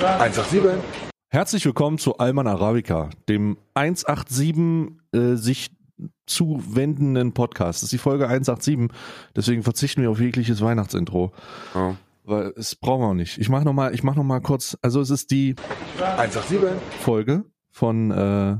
187. 0.00 0.82
Herzlich 1.30 1.64
willkommen 1.64 1.98
zu 1.98 2.18
Alman 2.18 2.48
Arabica, 2.48 3.10
dem 3.28 3.56
187 3.74 4.98
äh, 5.12 5.36
sich 5.36 5.70
zuwendenden 6.26 7.32
Podcast. 7.32 7.78
Das 7.78 7.84
ist 7.84 7.92
die 7.92 7.98
Folge 7.98 8.28
187, 8.28 8.90
deswegen 9.36 9.62
verzichten 9.62 10.02
wir 10.02 10.10
auf 10.10 10.20
jegliches 10.20 10.60
Weihnachtsintro. 10.60 11.32
Oh. 11.74 11.94
Weil 12.24 12.52
es 12.56 12.74
brauchen 12.74 13.02
wir 13.02 13.06
auch 13.06 13.14
nicht. 13.14 13.38
Ich 13.38 13.48
mache 13.48 13.64
nochmal, 13.64 13.94
ich 13.94 14.02
mach 14.02 14.16
noch 14.16 14.24
mal 14.24 14.40
kurz, 14.40 14.76
also 14.82 15.00
es 15.00 15.10
ist 15.10 15.30
die 15.30 15.54
187. 16.00 16.72
Folge 17.00 17.44
von, 17.70 18.10
äh, 18.10 18.56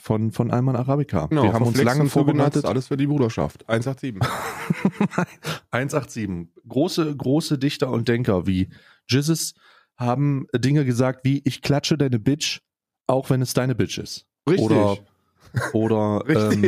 von, 0.00 0.32
von 0.32 0.50
Alman 0.50 0.76
Arabica. 0.76 1.26
Genau, 1.26 1.42
wir 1.42 1.52
haben 1.52 1.66
uns 1.66 1.82
lange 1.82 2.08
vorbereitet. 2.08 2.64
Alles 2.64 2.88
für 2.88 2.96
die 2.96 3.06
Bruderschaft. 3.06 3.68
187. 3.68 4.26
187. 5.70 6.48
Große, 6.68 7.16
große 7.16 7.58
Dichter 7.58 7.90
und 7.90 8.08
Denker 8.08 8.46
wie 8.46 8.70
Jizzes 9.08 9.54
haben 9.98 10.46
Dinge 10.54 10.84
gesagt 10.84 11.24
wie 11.24 11.42
ich 11.44 11.60
klatsche 11.60 11.98
deine 11.98 12.18
Bitch, 12.18 12.60
auch 13.06 13.30
wenn 13.30 13.42
es 13.42 13.52
deine 13.52 13.74
Bitch 13.74 13.98
ist. 13.98 14.26
Richtig. 14.48 14.70
Oder, 14.70 14.98
oder, 15.72 16.22
Richtig. 16.28 16.64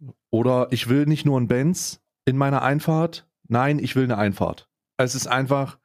ähm, 0.00 0.14
oder 0.30 0.68
ich 0.70 0.88
will 0.88 1.06
nicht 1.06 1.24
nur 1.24 1.40
ein 1.40 1.48
Benz 1.48 2.00
in 2.24 2.36
meiner 2.36 2.62
Einfahrt, 2.62 3.28
nein, 3.46 3.78
ich 3.78 3.94
will 3.94 4.04
eine 4.04 4.18
Einfahrt. 4.18 4.68
Es 4.96 5.14
ist 5.14 5.26
einfach 5.26 5.78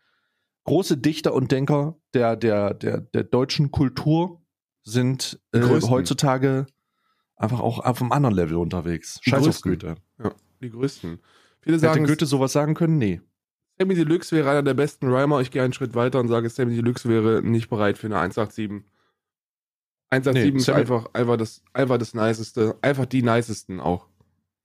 große 0.64 0.98
Dichter 0.98 1.34
und 1.34 1.52
Denker 1.52 1.96
der, 2.14 2.36
der, 2.36 2.73
der, 2.73 3.02
der 3.02 3.23
deutschen 3.23 3.72
Kultur 3.72 4.42
sind 4.84 5.40
äh, 5.52 5.62
heutzutage 5.62 6.68
einfach 7.36 7.59
auch 7.59 7.80
auf 7.80 8.02
einem 8.02 8.12
anderen 8.12 8.36
Level 8.36 8.58
unterwegs. 8.58 9.20
Die 9.26 9.32
Scheiß 9.32 9.48
auf. 9.48 9.62
Goethe. 9.62 9.96
ja, 10.22 10.32
die 10.62 10.70
größten. 10.70 11.20
Viele 11.62 11.78
Hätte 11.78 11.86
sagen, 11.86 12.06
Goethe 12.06 12.26
sowas 12.26 12.54
sagen 12.54 12.73
können? 12.73 12.98
Nee. 12.98 13.22
Sammy 13.82 13.96
Deluxe 13.96 14.36
wäre 14.36 14.50
einer 14.50 14.64
der 14.64 14.74
besten 14.74 15.08
Rhymer. 15.08 15.40
Ich 15.40 15.52
gehe 15.52 15.64
einen 15.64 15.72
Schritt 15.72 15.96
weiter 15.96 16.20
und 16.20 16.28
sage, 16.28 16.50
Sammy 16.50 16.76
Deluxe 16.76 17.08
wäre 17.08 17.42
nicht 17.42 17.70
bereit 17.70 17.98
für 17.98 18.08
eine 18.08 18.18
187. 18.20 18.84
187 20.12 20.52
Nee, 20.52 20.58
ist 20.58 20.66
Sammy- 20.66 20.80
einfach, 20.81 21.06
einfach, 21.14 21.38
das, 21.38 21.64
einfach 21.73 21.98
das 21.98 22.14
Niceste. 22.14 22.78
Einfach 22.81 23.06
die 23.06 23.22
Nicesten 23.22 23.80
auch. 23.80 24.08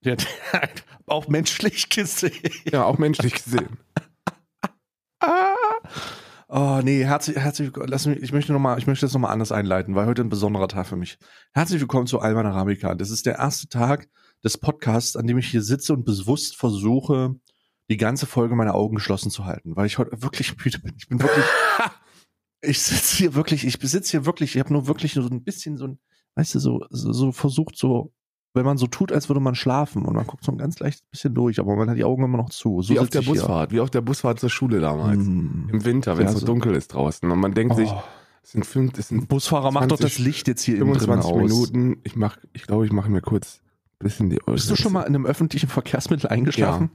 Ja, 0.03 0.17
auch 1.07 1.29
menschlich 1.29 1.89
gesehen. 1.91 2.33
Ja, 2.71 2.85
auch 2.85 2.99
menschlich 2.99 3.35
gesehen. 3.35 3.79
Ah. 5.21 5.55
Oh, 6.47 6.81
nee, 6.85 7.03
herzlich, 7.05 7.37
herzlich 7.37 7.69
willkommen. 7.69 7.89
Lass 7.89 8.07
mich, 8.07 8.23
ich 8.23 8.31
möchte 8.33 8.53
noch 8.53 8.61
mal, 8.61 8.79
ich 8.79 8.87
möchte 8.87 9.07
das 9.07 9.13
nochmal 9.13 9.33
anders 9.33 9.51
einleiten, 9.51 9.97
weil 9.97 10.07
heute 10.07 10.23
ein 10.23 10.29
besonderer 10.29 10.69
Tag 10.69 10.87
für 10.87 10.95
mich. 10.95 11.19
Herzlich 11.53 11.81
willkommen 11.81 12.07
zu 12.07 12.21
Alman 12.21 12.47
Arabica. 12.47 12.95
Das 12.95 13.11
ist 13.11 13.27
der 13.27 13.39
erste 13.39 13.67
Tag 13.69 14.07
des 14.45 14.59
Podcasts, 14.59 15.17
an 15.17 15.27
dem 15.27 15.39
ich 15.39 15.49
hier 15.49 15.63
sitze 15.63 15.95
und 15.95 16.05
bewusst 16.05 16.57
versuche, 16.57 17.35
die 17.91 17.97
ganze 17.97 18.27
Folge 18.27 18.55
meine 18.55 18.75
Augen 18.75 18.97
geschlossen 18.97 19.31
zu 19.31 19.45
halten, 19.45 19.77
weil 19.77 19.87
ich 19.87 19.99
heute 19.99 20.23
wirklich 20.23 20.57
müde 20.65 20.79
bin. 20.79 20.95
Ich 20.97 21.09
bin 21.09 21.21
wirklich, 21.21 21.45
ich 22.63 22.81
sitze 22.81 23.17
hier 23.17 23.35
wirklich, 23.35 23.65
ich 23.67 23.79
besitze 23.79 24.13
hier 24.13 24.27
wirklich, 24.27 24.55
ich 24.57 24.61
habe 24.61 24.73
nur 24.73 24.87
wirklich 24.87 25.15
so 25.15 25.23
ein 25.23 25.43
bisschen 25.43 25.77
so 25.77 25.87
ein, 25.87 25.99
weißt 26.37 26.55
du, 26.55 26.59
so, 26.59 26.87
so, 26.91 27.13
so 27.13 27.33
versucht 27.33 27.77
so, 27.77 28.13
wenn 28.57 28.65
man 28.65 28.79
so 28.79 28.87
tut, 28.87 29.11
als 29.11 29.29
würde 29.29 29.41
man 29.41 29.57
schlafen 29.57 30.05
und 30.05 30.15
man 30.15 30.27
guckt 30.27 30.45
so 30.45 30.53
ein 30.53 30.59
ganz 30.59 30.79
leichtes 30.79 31.03
bisschen 31.11 31.35
durch, 31.35 31.59
aber 31.59 31.75
man 31.75 31.91
hat 31.91 31.97
die 31.97 32.05
Augen 32.05 32.23
immer 32.25 32.37
noch 32.39 32.51
zu. 32.51 32.83
So 32.83 32.95
wie 32.95 33.01
auf 33.01 33.11
der 33.11 33.21
ich 33.21 33.27
hier. 33.27 33.35
Busfahrt. 33.35 33.73
Wie 33.73 33.81
auf 33.81 33.91
der 33.91 34.01
Busfahrt 34.01 34.39
zur 34.39 34.49
Schule 34.49 34.81
damals. 34.81 35.19
Mm. 35.19 35.71
Im 35.71 35.85
Winter, 35.85 36.17
wenn 36.17 36.27
es 36.27 36.35
Ja, 36.35 36.39
so 36.39 36.47
dunkel 36.47 36.75
ist 36.77 36.95
draußen. 36.95 37.29
Und 37.29 37.41
man 37.41 37.53
denkt 37.53 37.75
sich, 37.75 37.91
Oh. 37.91 38.01
es 38.45 38.53
sind 38.53 38.65
fünf, 38.65 38.97
es 38.97 39.09
sind 39.09 39.27
Busfahrer, 39.27 39.73
mach 39.73 39.87
doch 39.87 39.97
20, 39.99 40.19
das 40.19 40.25
Licht 40.25 40.47
jetzt 40.47 40.63
hier 40.63 40.77
innen 40.77 40.93
drin 40.93 41.21
25 41.21 41.33
aus. 41.33 41.73
Minuten. 41.73 42.01
Ich 42.05 42.15
mach, 42.15 42.39
ich 42.53 42.65
glaube, 42.69 42.87
ich 42.87 42.93
mache 42.93 43.11
mir 43.11 43.23
kurz 43.23 43.61
ein 43.99 44.05
bisschen 44.05 44.31
die 44.31 44.39
Bist 44.47 44.71
du 44.71 44.77
schon 44.77 44.93
mal 44.93 45.03
in 45.03 45.17
einem 45.17 45.27
öffentlichen 45.27 45.69
Verkehrsmittel 45.69 46.29
eingeschlafen? 46.31 46.91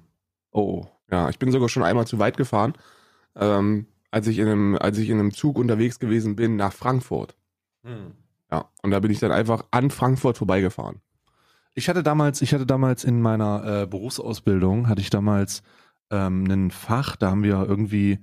Oh. 0.52 0.86
Ja, 1.11 1.30
ich 1.30 1.39
bin 1.39 1.52
sogar 1.52 1.69
schon 1.69 1.83
einmal 1.83 2.08
zu 2.08 2.19
weit 2.19 2.38
gefahren, 2.38 2.73
ähm, 3.36 3.88
als 4.11 4.28
ich 4.28 4.39
in 4.39 4.47
einem, 4.47 4.75
als 4.75 4.97
ich 4.97 5.09
in 5.09 5.19
einem 5.19 5.33
Zug 5.33 5.58
unterwegs 5.58 6.00
gewesen 6.00 6.36
bin 6.36 6.55
nach 6.55 6.73
Frankfurt. 6.73 7.36
Ja, 8.52 8.70
und 8.81 8.92
da 8.92 9.00
bin 9.00 9.11
ich 9.11 9.20
dann 9.20 9.31
einfach 9.31 9.66
an 9.72 9.89
Frankfurt 9.89 10.38
vorbeigefahren. 10.38 11.02
Ich 11.75 11.88
hatte 11.88 12.03
damals, 12.03 12.42
ich 12.42 12.54
hatte 12.54 12.65
damals 12.65 13.04
in 13.04 13.21
meiner 13.21 13.83
äh, 13.83 13.88
Berufsausbildung, 13.88 14.88
hatte 14.88 15.02
ich 15.02 15.09
damals 15.09 15.64
ähm, 16.11 16.45
ein 16.49 16.71
Fach, 16.71 17.15
da 17.15 17.32
haben 17.32 17.43
wir 17.43 17.65
irgendwie, 17.67 18.20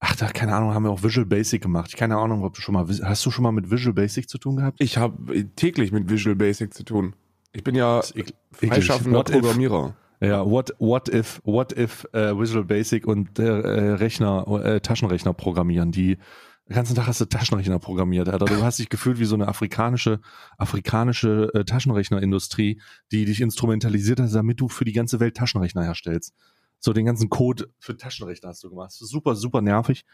ach, 0.00 0.16
da, 0.16 0.28
keine 0.28 0.54
Ahnung, 0.54 0.74
haben 0.74 0.84
wir 0.84 0.90
auch 0.90 1.02
Visual 1.02 1.26
Basic 1.26 1.62
gemacht. 1.62 1.90
Ich 1.90 1.96
keine 1.96 2.16
Ahnung, 2.16 2.42
ob 2.42 2.54
du 2.54 2.60
schon 2.60 2.72
mal, 2.72 2.86
hast 2.88 3.24
du 3.24 3.30
schon 3.30 3.42
mal 3.42 3.52
mit 3.52 3.70
Visual 3.70 3.94
Basic 3.94 4.28
zu 4.28 4.38
tun 4.38 4.56
gehabt? 4.56 4.80
Ich 4.80 4.96
habe 4.96 5.46
täglich 5.56 5.92
mit 5.92 6.10
Visual 6.10 6.34
Basic 6.34 6.72
zu 6.72 6.84
tun. 6.84 7.14
Ich 7.52 7.62
bin 7.62 7.74
ja 7.74 8.02
freischaffender 8.52 9.22
Programmierer. 9.22 9.94
Ja, 10.20 10.48
what, 10.48 10.74
what 10.78 11.08
if, 11.08 11.40
what 11.44 11.76
if 11.76 12.06
äh, 12.12 12.36
Visual 12.38 12.64
Basic 12.64 13.06
und 13.06 13.36
der 13.38 13.64
äh, 13.64 13.92
Rechner, 13.92 14.46
äh, 14.64 14.80
Taschenrechner 14.80 15.34
programmieren, 15.34 15.92
die 15.92 16.16
den 16.68 16.74
ganzen 16.74 16.96
Tag 16.96 17.06
hast 17.06 17.20
du 17.20 17.26
Taschenrechner 17.26 17.78
programmiert, 17.78 18.28
Alter. 18.28 18.46
Du 18.46 18.62
hast 18.62 18.80
dich 18.80 18.88
gefühlt 18.88 19.20
wie 19.20 19.24
so 19.24 19.36
eine 19.36 19.46
afrikanische, 19.46 20.20
afrikanische 20.58 21.50
äh, 21.54 21.64
Taschenrechnerindustrie, 21.64 22.80
die 23.12 23.24
dich 23.24 23.40
instrumentalisiert 23.40 24.18
hat, 24.18 24.34
damit 24.34 24.60
du 24.60 24.68
für 24.68 24.84
die 24.84 24.92
ganze 24.92 25.20
Welt 25.20 25.36
Taschenrechner 25.36 25.84
herstellst. 25.84 26.34
So 26.80 26.92
den 26.92 27.06
ganzen 27.06 27.28
Code 27.28 27.70
für 27.78 27.96
Taschenrechner 27.96 28.48
hast 28.48 28.64
du 28.64 28.70
gemacht. 28.70 28.90
Super, 28.90 29.36
super 29.36 29.62
nervig. 29.62 30.04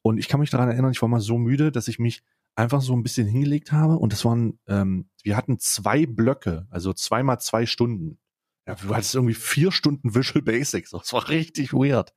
Und 0.00 0.16
ich 0.18 0.28
kann 0.28 0.40
mich 0.40 0.50
daran 0.50 0.70
erinnern, 0.70 0.92
ich 0.92 1.02
war 1.02 1.08
mal 1.10 1.20
so 1.20 1.36
müde, 1.36 1.70
dass 1.70 1.88
ich 1.88 1.98
mich 1.98 2.22
einfach 2.54 2.80
so 2.80 2.94
ein 2.94 3.02
bisschen 3.02 3.26
hingelegt 3.26 3.72
habe. 3.72 3.98
Und 3.98 4.12
das 4.14 4.24
waren, 4.24 4.58
ähm, 4.66 5.10
wir 5.22 5.36
hatten 5.36 5.58
zwei 5.58 6.06
Blöcke, 6.06 6.66
also 6.70 6.94
zweimal 6.94 7.38
zwei 7.38 7.66
Stunden. 7.66 8.18
Ja, 8.68 8.74
du 8.74 8.94
hattest 8.94 9.14
irgendwie 9.14 9.34
vier 9.34 9.72
Stunden 9.72 10.14
Visual 10.14 10.42
Basics. 10.42 10.90
Das 10.90 11.12
war 11.12 11.28
richtig 11.28 11.72
weird. 11.72 12.12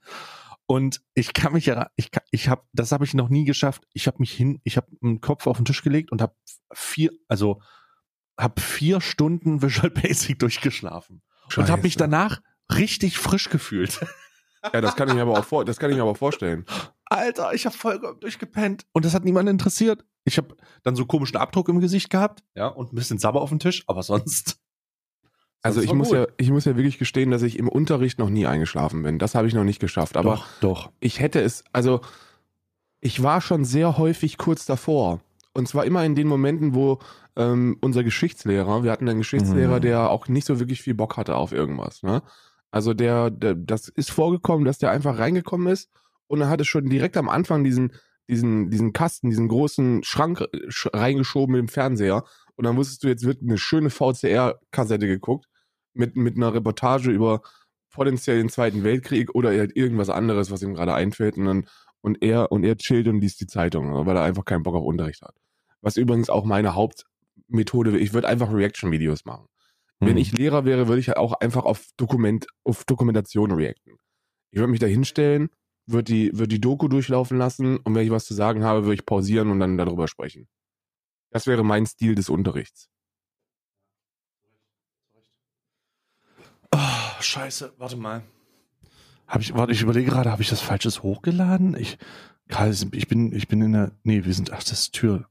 Und 0.66 1.01
ich 1.16 1.34
kann 1.34 1.53
mich 1.53 1.66
ja, 1.66 1.89
ich, 1.95 2.12
kann- 2.12 2.23
ich 2.31 2.47
habe, 2.50 2.63
das 2.73 2.91
habe 2.91 3.03
ich 3.06 3.13
noch 3.13 3.29
nie 3.29 3.45
geschafft. 3.45 3.84
Ich 3.94 4.06
habe 4.07 4.17
mich 4.19 4.31
hin, 4.34 4.59
ich 4.63 4.78
habe 4.78 4.88
einen 5.01 5.22
Kopf 5.22 5.47
auf 5.47 5.57
den 5.57 5.66
Tisch 5.66 5.81
gelegt 5.81 6.11
und 6.11 6.22
habe 6.22 6.35
vier, 6.73 7.11
also 7.28 7.61
habe 8.40 8.61
vier 8.61 9.01
Stunden 9.01 9.61
Visual 9.61 9.90
Basic 9.91 10.40
durchgeschlafen 10.40 11.22
und 11.57 11.69
habe 11.69 11.81
mich 11.81 11.94
Scheiße. 11.94 12.00
danach 12.00 12.41
richtig 12.73 13.17
frisch 13.17 13.50
gefühlt. 13.50 14.00
Ja, 14.73 14.79
das 14.81 14.95
kann 14.95 15.07
ich 15.09 15.16
mir 15.16 15.23
aber 15.23 15.40
auch 15.40 15.45
vor, 15.45 15.66
das 15.66 15.78
kann 15.79 15.90
ich 15.90 15.95
mir 15.97 16.03
aber 16.03 16.16
vorstellen. 16.16 16.66
Alter, 17.06 17.53
ich 17.53 17.66
habe 17.66 17.75
voll 17.75 18.00
durchgepennt 18.19 18.85
und 18.94 19.03
das 19.06 19.13
hat 19.13 19.25
niemanden 19.25 19.50
interessiert. 19.51 20.06
Ich 20.23 20.38
habe 20.38 20.56
dann 20.84 20.95
so 20.95 21.06
komischen 21.06 21.35
Abdruck 21.38 21.67
im 21.67 21.79
Gesicht 21.79 22.09
gehabt, 22.09 22.44
ja, 22.56 22.67
und 22.67 22.94
ein 22.94 22.95
bisschen 22.95 23.17
Sabber 23.17 23.41
auf 23.41 23.50
dem 23.50 23.59
Tisch, 23.59 23.84
aber 23.88 24.03
sonst. 24.03 24.60
Also 25.63 25.81
ich 25.81 25.94
muss 25.94 26.09
gut. 26.09 26.17
ja, 26.17 26.27
ich 26.38 26.49
muss 26.49 26.66
ja 26.66 26.75
wirklich 26.75 26.97
gestehen, 26.97 27.29
dass 27.31 27.44
ich 27.44 27.59
im 27.59 27.67
Unterricht 27.69 28.17
noch 28.17 28.29
nie 28.29 28.47
eingeschlafen 28.47 29.03
bin. 29.03 29.19
Das 29.19 29.35
habe 29.35 29.47
ich 29.47 29.53
noch 29.53 29.63
nicht 29.63 29.79
geschafft. 29.79 30.17
Aber 30.17 30.35
doch, 30.35 30.45
doch. 30.61 30.91
ich 30.99 31.19
hätte 31.19 31.39
es, 31.41 31.63
also 31.72 32.01
ich 32.99 33.22
war 33.22 33.41
schon 33.41 33.63
sehr 33.66 33.97
häufig 33.97 34.38
kurz 34.38 34.66
davor. 34.66 35.22
Und 35.53 35.67
zwar 35.67 35.85
immer 35.85 36.03
in 36.05 36.16
den 36.16 36.27
Momenten, 36.27 36.73
wo 36.75 36.99
ähm, 37.35 37.77
unser 37.81 38.03
Geschichtslehrer, 38.03 38.83
wir 38.83 38.91
hatten 38.91 39.07
einen 39.07 39.19
Geschichtslehrer, 39.19 39.77
Mhm. 39.77 39.81
der 39.81 40.09
auch 40.09 40.27
nicht 40.27 40.47
so 40.47 40.59
wirklich 40.59 40.81
viel 40.81 40.94
Bock 40.95 41.17
hatte 41.17 41.35
auf 41.35 41.51
irgendwas. 41.51 42.03
Ne? 42.03 42.23
Also 42.72 42.93
der, 42.93 43.29
der, 43.29 43.55
das 43.55 43.88
ist 43.89 44.11
vorgekommen, 44.11 44.66
dass 44.66 44.78
der 44.78 44.91
einfach 44.91 45.19
reingekommen 45.19 45.67
ist 45.67 45.89
und 46.28 46.41
er 46.41 46.49
hatte 46.49 46.66
schon 46.66 46.89
direkt 46.89 47.17
am 47.17 47.28
Anfang 47.29 47.63
diesen, 47.63 47.91
diesen, 48.29 48.69
diesen 48.69 48.93
Kasten, 48.93 49.29
diesen 49.29 49.47
großen 49.49 50.03
Schrank 50.03 50.41
äh, 50.41 50.47
sch 50.72 50.88
reingeschoben 50.93 51.53
mit 51.53 51.59
dem 51.59 51.67
Fernseher. 51.67 52.23
Und 52.55 52.66
dann 52.66 52.78
wusstest 52.78 53.03
du, 53.03 53.07
jetzt 53.09 53.25
wird 53.25 53.41
eine 53.41 53.57
schöne 53.57 53.89
VCR-Kassette 53.89 55.07
geguckt 55.07 55.47
mit, 55.94 56.16
mit 56.16 56.35
einer 56.38 56.53
Reportage 56.53 57.12
über 57.12 57.41
potenziell 57.91 58.38
den 58.38 58.50
Zweiten 58.50 58.84
Weltkrieg 58.84 59.34
oder 59.35 59.50
halt 59.50 59.75
irgendwas 59.75 60.09
anderes, 60.09 60.52
was 60.52 60.62
ihm 60.62 60.74
gerade 60.74 60.94
einfällt. 60.94 61.38
Und, 61.38 61.46
dann, 61.46 61.68
und 62.02 62.22
er 62.24 62.52
und 62.52 62.63
er 62.63 62.78
chillt 62.78 63.07
und 63.07 63.19
liest 63.19 63.41
die 63.41 63.47
Zeitung, 63.47 64.06
weil 64.06 64.16
er 64.16 64.24
einfach 64.24 64.46
keinen 64.46 64.63
Bock 64.63 64.75
auf 64.75 64.84
Unterricht 64.84 65.22
hat. 65.22 65.35
Was 65.81 65.97
übrigens 65.97 66.29
auch 66.29 66.46
meine 66.46 66.75
Hauptmethode 66.75 67.91
wäre. 67.94 68.02
Ich 68.02 68.13
würde 68.13 68.28
einfach 68.28 68.52
Reaction-Videos 68.53 69.25
machen. 69.25 69.47
Wenn 70.00 70.13
Mhm. 70.13 70.18
ich 70.18 70.31
Lehrer 70.31 70.66
wäre, 70.66 70.88
würde 70.88 71.00
ich 71.00 71.09
halt 71.09 71.18
auch 71.18 71.34
einfach 71.34 71.63
auf 71.66 71.85
Dokument, 71.97 72.47
auf 72.63 72.85
Dokumentation 72.85 73.52
reacten. 73.52 73.97
Ich 74.52 74.59
würde 74.59 74.72
mich 74.72 74.79
da 74.79 74.88
hinstellen, 74.88 75.50
würde 75.85 76.06
die, 76.06 76.31
würde 76.34 76.47
die 76.47 76.62
Doku 76.62 76.88
durchlaufen 76.88 77.38
lassen 77.38 77.78
und 77.78 77.94
wenn 77.96 78.06
ich 78.06 78.12
was 78.12 78.25
zu 78.25 78.34
sagen 78.34 78.64
habe, 78.64 78.84
würde 78.84 78.96
ich 78.96 79.05
pausieren 79.05 79.49
und 79.52 79.59
dann 79.59 79.78
darüber 79.78 80.08
sprechen. 80.08 80.47
Das 81.32 81.47
wäre 81.47 81.64
mein 81.64 81.85
Stil 81.85 82.16
des 82.16 82.29
Unterrichts. 82.29 82.90
Oh, 86.73 87.22
scheiße, 87.22 87.73
warte 87.78 87.97
mal. 87.97 88.23
Hab 89.28 89.41
ich, 89.41 89.53
warte, 89.53 89.72
ich 89.72 89.82
überlege 89.82 90.12
gerade, 90.12 90.32
habe 90.32 90.41
ich 90.41 90.50
das 90.50 90.62
Falsches 90.62 91.03
hochgeladen? 91.03 91.76
Ich, 91.78 91.97
Karl, 92.47 92.76
ich 92.91 93.08
bin, 93.08 93.34
ich 93.34 93.47
bin 93.47 93.62
in 93.62 93.73
der, 93.73 93.91
nee, 94.03 94.26
wir 94.26 94.34
sind, 94.34 94.52
ach, 94.52 94.59
das 94.64 94.73
ist 94.73 94.91
Tür, 94.94 95.29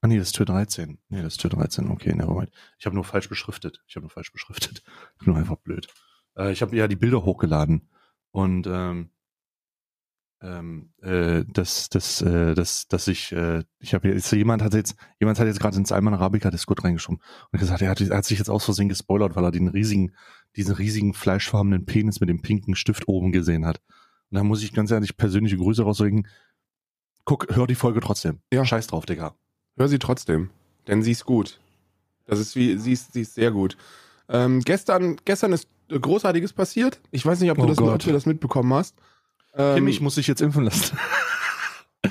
ah, 0.00 0.06
nee, 0.06 0.18
das 0.18 0.28
ist 0.28 0.36
Tür 0.36 0.46
13. 0.46 0.98
Nee, 1.08 1.22
das 1.22 1.34
ist 1.34 1.40
Tür 1.40 1.50
13, 1.50 1.90
okay, 1.90 2.14
nevermind. 2.14 2.50
Ich 2.78 2.86
habe 2.86 2.94
nur 2.94 3.04
falsch 3.04 3.28
beschriftet. 3.28 3.82
Ich 3.88 3.96
habe 3.96 4.04
nur 4.04 4.10
falsch 4.10 4.32
beschriftet. 4.32 4.82
Ich 5.12 5.18
bin 5.24 5.32
nur 5.32 5.36
einfach 5.36 5.56
blöd. 5.56 5.88
Äh, 6.36 6.52
ich 6.52 6.62
habe 6.62 6.76
ja 6.76 6.88
die 6.88 6.96
Bilder 6.96 7.24
hochgeladen 7.24 7.88
und, 8.30 8.66
ähm, 8.66 9.10
ähm, 10.40 10.90
äh, 11.02 11.44
dass, 11.52 11.88
dass, 11.88 12.20
äh, 12.22 12.54
dass, 12.54 12.86
dass 12.86 13.08
ich, 13.08 13.32
äh, 13.32 13.64
ich 13.80 13.94
habe 13.94 14.08
jetzt, 14.08 14.30
jemand 14.32 14.62
hat 14.62 14.74
jetzt, 14.74 14.94
jemand 15.18 15.38
hat 15.38 15.46
jetzt 15.46 15.60
gerade 15.60 15.76
ins 15.76 15.90
Alman 15.90 16.14
Arabica 16.14 16.50
Discord 16.50 16.84
reingeschoben 16.84 17.20
und 17.50 17.58
gesagt, 17.58 17.82
er 17.82 17.90
hat, 17.90 18.00
er 18.00 18.16
hat 18.16 18.24
sich 18.24 18.38
jetzt 18.38 18.50
aus 18.50 18.64
Versehen 18.64 18.88
gespoilert, 18.88 19.34
weil 19.34 19.44
er 19.44 19.50
den 19.50 19.68
riesigen, 19.68 20.14
diesen 20.56 20.74
riesigen 20.74 21.14
fleischfarbenen 21.14 21.86
Penis 21.86 22.20
mit 22.20 22.28
dem 22.28 22.40
pinken 22.40 22.76
Stift 22.76 23.08
oben 23.08 23.32
gesehen 23.32 23.66
hat. 23.66 23.80
Und 24.30 24.36
da 24.36 24.44
muss 24.44 24.62
ich 24.62 24.72
ganz 24.72 24.90
ehrlich 24.90 25.16
persönliche 25.16 25.56
Grüße 25.56 25.82
rausschicken. 25.82 26.28
guck, 27.24 27.46
hör 27.54 27.66
die 27.66 27.74
Folge 27.74 28.00
trotzdem. 28.00 28.38
Ja. 28.52 28.64
Scheiß 28.64 28.86
drauf, 28.86 29.06
Digga. 29.06 29.34
Hör 29.76 29.88
sie 29.88 29.98
trotzdem, 29.98 30.50
denn 30.86 31.02
sie 31.02 31.12
ist 31.12 31.24
gut. 31.24 31.58
Das 32.26 32.38
ist 32.38 32.54
wie, 32.56 32.76
sie 32.78 32.92
ist, 32.92 33.12
sie 33.12 33.22
ist 33.22 33.34
sehr 33.34 33.50
gut. 33.50 33.76
Ähm, 34.28 34.60
gestern, 34.60 35.16
gestern 35.24 35.52
ist 35.52 35.68
Großartiges 35.88 36.52
passiert. 36.52 37.00
Ich 37.10 37.24
weiß 37.24 37.40
nicht, 37.40 37.50
ob 37.50 37.56
du, 37.56 37.64
Oh 37.64 37.66
das, 37.66 37.78
ob 37.78 37.98
du 37.98 38.12
das 38.12 38.26
mitbekommen 38.26 38.72
hast. 38.74 38.94
Ähm, 39.58 39.74
Kimmich 39.74 40.00
muss 40.00 40.14
sich 40.14 40.26
jetzt 40.26 40.40
impfen 40.40 40.64
lassen. 40.64 40.96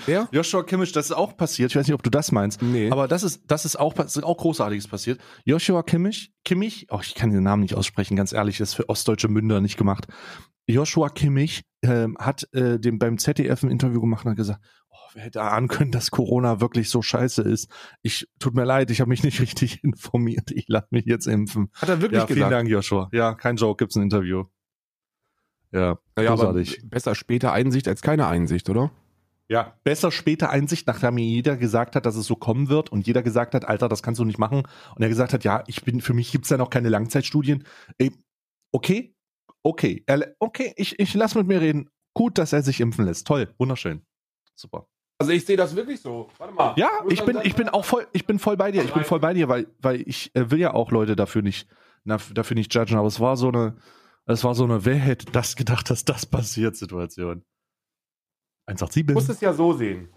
wer? 0.06 0.28
Joshua 0.32 0.64
Kimmich, 0.64 0.92
das 0.92 1.06
ist 1.08 1.12
auch 1.14 1.36
passiert. 1.38 1.72
Ich 1.72 1.76
weiß 1.76 1.88
nicht, 1.88 1.94
ob 1.96 2.04
du 2.04 2.10
das 2.10 2.32
meinst. 2.32 2.62
Nee. 2.62 2.92
Aber 2.92 3.08
das 3.08 3.24
ist, 3.24 3.42
das 3.48 3.66
ist 3.66 3.78
auch, 3.80 3.94
das 3.94 4.16
ist 4.18 4.24
auch 4.24 4.38
Großartiges 4.38 4.88
passiert. 4.88 5.20
Joshua 5.46 5.84
Kimmich, 5.84 6.32
Kimmich, 6.46 6.88
oh, 6.92 7.00
ich 7.02 7.16
kann 7.16 7.32
den 7.32 7.44
Namen 7.44 7.62
nicht 7.64 7.76
aussprechen, 7.76 8.16
ganz 8.16 8.34
ehrlich, 8.34 8.58
das 8.58 8.70
ist 8.70 8.76
für 8.76 8.90
ostdeutsche 8.90 9.28
Münder 9.30 9.62
nicht 9.62 9.78
gemacht. 9.78 10.08
Joshua 10.70 11.10
Kimmich 11.10 11.64
ähm, 11.82 12.18
hat 12.20 12.48
äh, 12.54 12.78
dem 12.80 13.00
beim 13.00 13.18
ZDF 13.18 13.64
ein 13.64 13.72
Interview 13.72 14.02
gemacht 14.02 14.26
und 14.26 14.32
hat 14.32 14.38
gesagt, 14.38 14.60
oh, 14.90 14.98
wer 15.14 15.24
hätte 15.24 15.42
ahnen 15.42 15.70
können, 15.70 15.92
dass 15.92 16.12
Corona 16.12 16.60
wirklich 16.60 16.90
so 16.90 17.02
scheiße 17.02 17.42
ist. 17.42 17.70
Ich 18.02 18.28
tut 18.40 18.54
mir 18.54 18.66
leid, 18.66 18.92
ich 18.92 19.00
habe 19.00 19.08
mich 19.10 19.24
nicht 19.24 19.40
richtig 19.42 19.82
informiert. 19.86 20.52
Ich 20.52 20.66
lasse 20.68 20.88
mich 20.92 21.06
jetzt 21.06 21.26
impfen. 21.26 21.70
Hat 21.76 21.88
er 21.88 22.02
wirklich 22.02 22.20
Ja, 22.20 22.28
vielen 22.28 22.36
gesagt? 22.40 22.52
Dank, 22.52 22.70
Joshua. 22.70 23.08
Ja, 23.14 23.34
kein 23.36 23.56
Joke, 23.56 23.82
gibt's 23.82 23.96
ein 23.96 24.04
Interview. 24.04 24.44
Ja, 25.72 25.98
Naja, 26.16 26.32
aber 26.32 26.54
besser 26.84 27.16
später 27.16 27.52
Einsicht 27.52 27.88
als 27.88 28.02
keine 28.02 28.28
Einsicht, 28.28 28.70
oder? 28.70 28.92
Ja, 29.50 29.78
besser 29.84 30.12
später 30.12 30.50
Einsicht, 30.50 30.88
nachdem 30.88 31.16
mir 31.16 31.26
jeder 31.26 31.56
gesagt 31.56 31.96
hat, 31.96 32.06
dass 32.06 32.18
es 32.18 32.26
so 32.26 32.36
kommen 32.36 32.68
wird 32.68 32.92
und 32.92 33.08
jeder 33.08 33.24
gesagt 33.24 33.54
hat, 33.54 33.66
Alter, 33.66 33.88
das 33.88 34.04
kannst 34.04 34.20
du 34.20 34.26
nicht 34.26 34.40
machen. 34.40 34.64
Und 34.96 35.02
er 35.02 35.08
gesagt 35.08 35.32
hat, 35.32 35.46
ja, 35.46 35.64
ich 35.68 35.84
bin, 35.84 36.02
für 36.02 36.14
mich 36.14 36.32
gibt's 36.32 36.50
ja 36.50 36.58
noch 36.58 36.70
keine 36.70 36.90
Langzeitstudien. 36.90 37.64
Ey, 37.98 38.12
okay, 38.74 39.16
okay, 39.64 40.04
okay, 40.40 40.74
ich, 40.76 41.00
ich 41.00 41.14
lass 41.14 41.36
mit 41.36 41.48
mir 41.48 41.62
reden. 41.62 41.90
Gut, 42.14 42.38
dass 42.38 42.52
er 42.52 42.62
sich 42.62 42.82
impfen 42.82 43.06
lässt. 43.06 43.26
Toll, 43.28 43.54
wunderschön. 43.58 44.02
Super. 44.56 44.88
Also 45.20 45.32
ich 45.32 45.46
sehe 45.46 45.58
das 45.58 45.76
wirklich 45.76 46.02
so. 46.02 46.30
Warte 46.38 46.54
mal. 46.54 46.74
Ja, 46.78 46.90
ich 47.10 47.24
bin, 47.24 47.40
ich 47.44 47.56
bin 47.56 47.70
auch 47.70 47.86
voll, 47.86 48.08
ich 48.12 48.26
bin 48.26 48.40
voll 48.40 48.58
bei 48.58 48.72
dir. 48.72 48.84
Ich 48.84 48.94
bin 48.94 49.04
voll 49.04 49.20
bei 49.20 49.34
dir, 49.34 49.48
weil, 49.48 49.68
weil 49.80 50.02
ich 50.02 50.36
äh, 50.36 50.52
will 50.52 50.60
ja 50.60 50.74
auch 50.74 50.92
Leute 50.92 51.16
dafür 51.16 51.42
nicht, 51.42 51.68
na, 52.04 52.18
dafür 52.34 52.56
nicht 52.56 52.74
judgen. 52.74 52.98
Aber 52.98 53.08
es 53.08 53.20
war 53.20 53.38
so 53.38 53.48
eine, 53.48 53.78
es 54.34 54.44
war 54.44 54.56
so 54.56 54.64
eine, 54.66 54.86
wer 54.86 54.96
hätte 54.96 55.32
das 55.32 55.56
gedacht, 55.56 55.90
dass 55.90 56.06
das 56.06 56.26
passiert, 56.26 56.76
Situation. 56.76 57.44
187. 58.68 59.06
Du 59.08 59.14
musst 59.14 59.30
es 59.30 59.42
ja 59.42 59.54
so 59.54 59.74
sehen. 59.74 60.10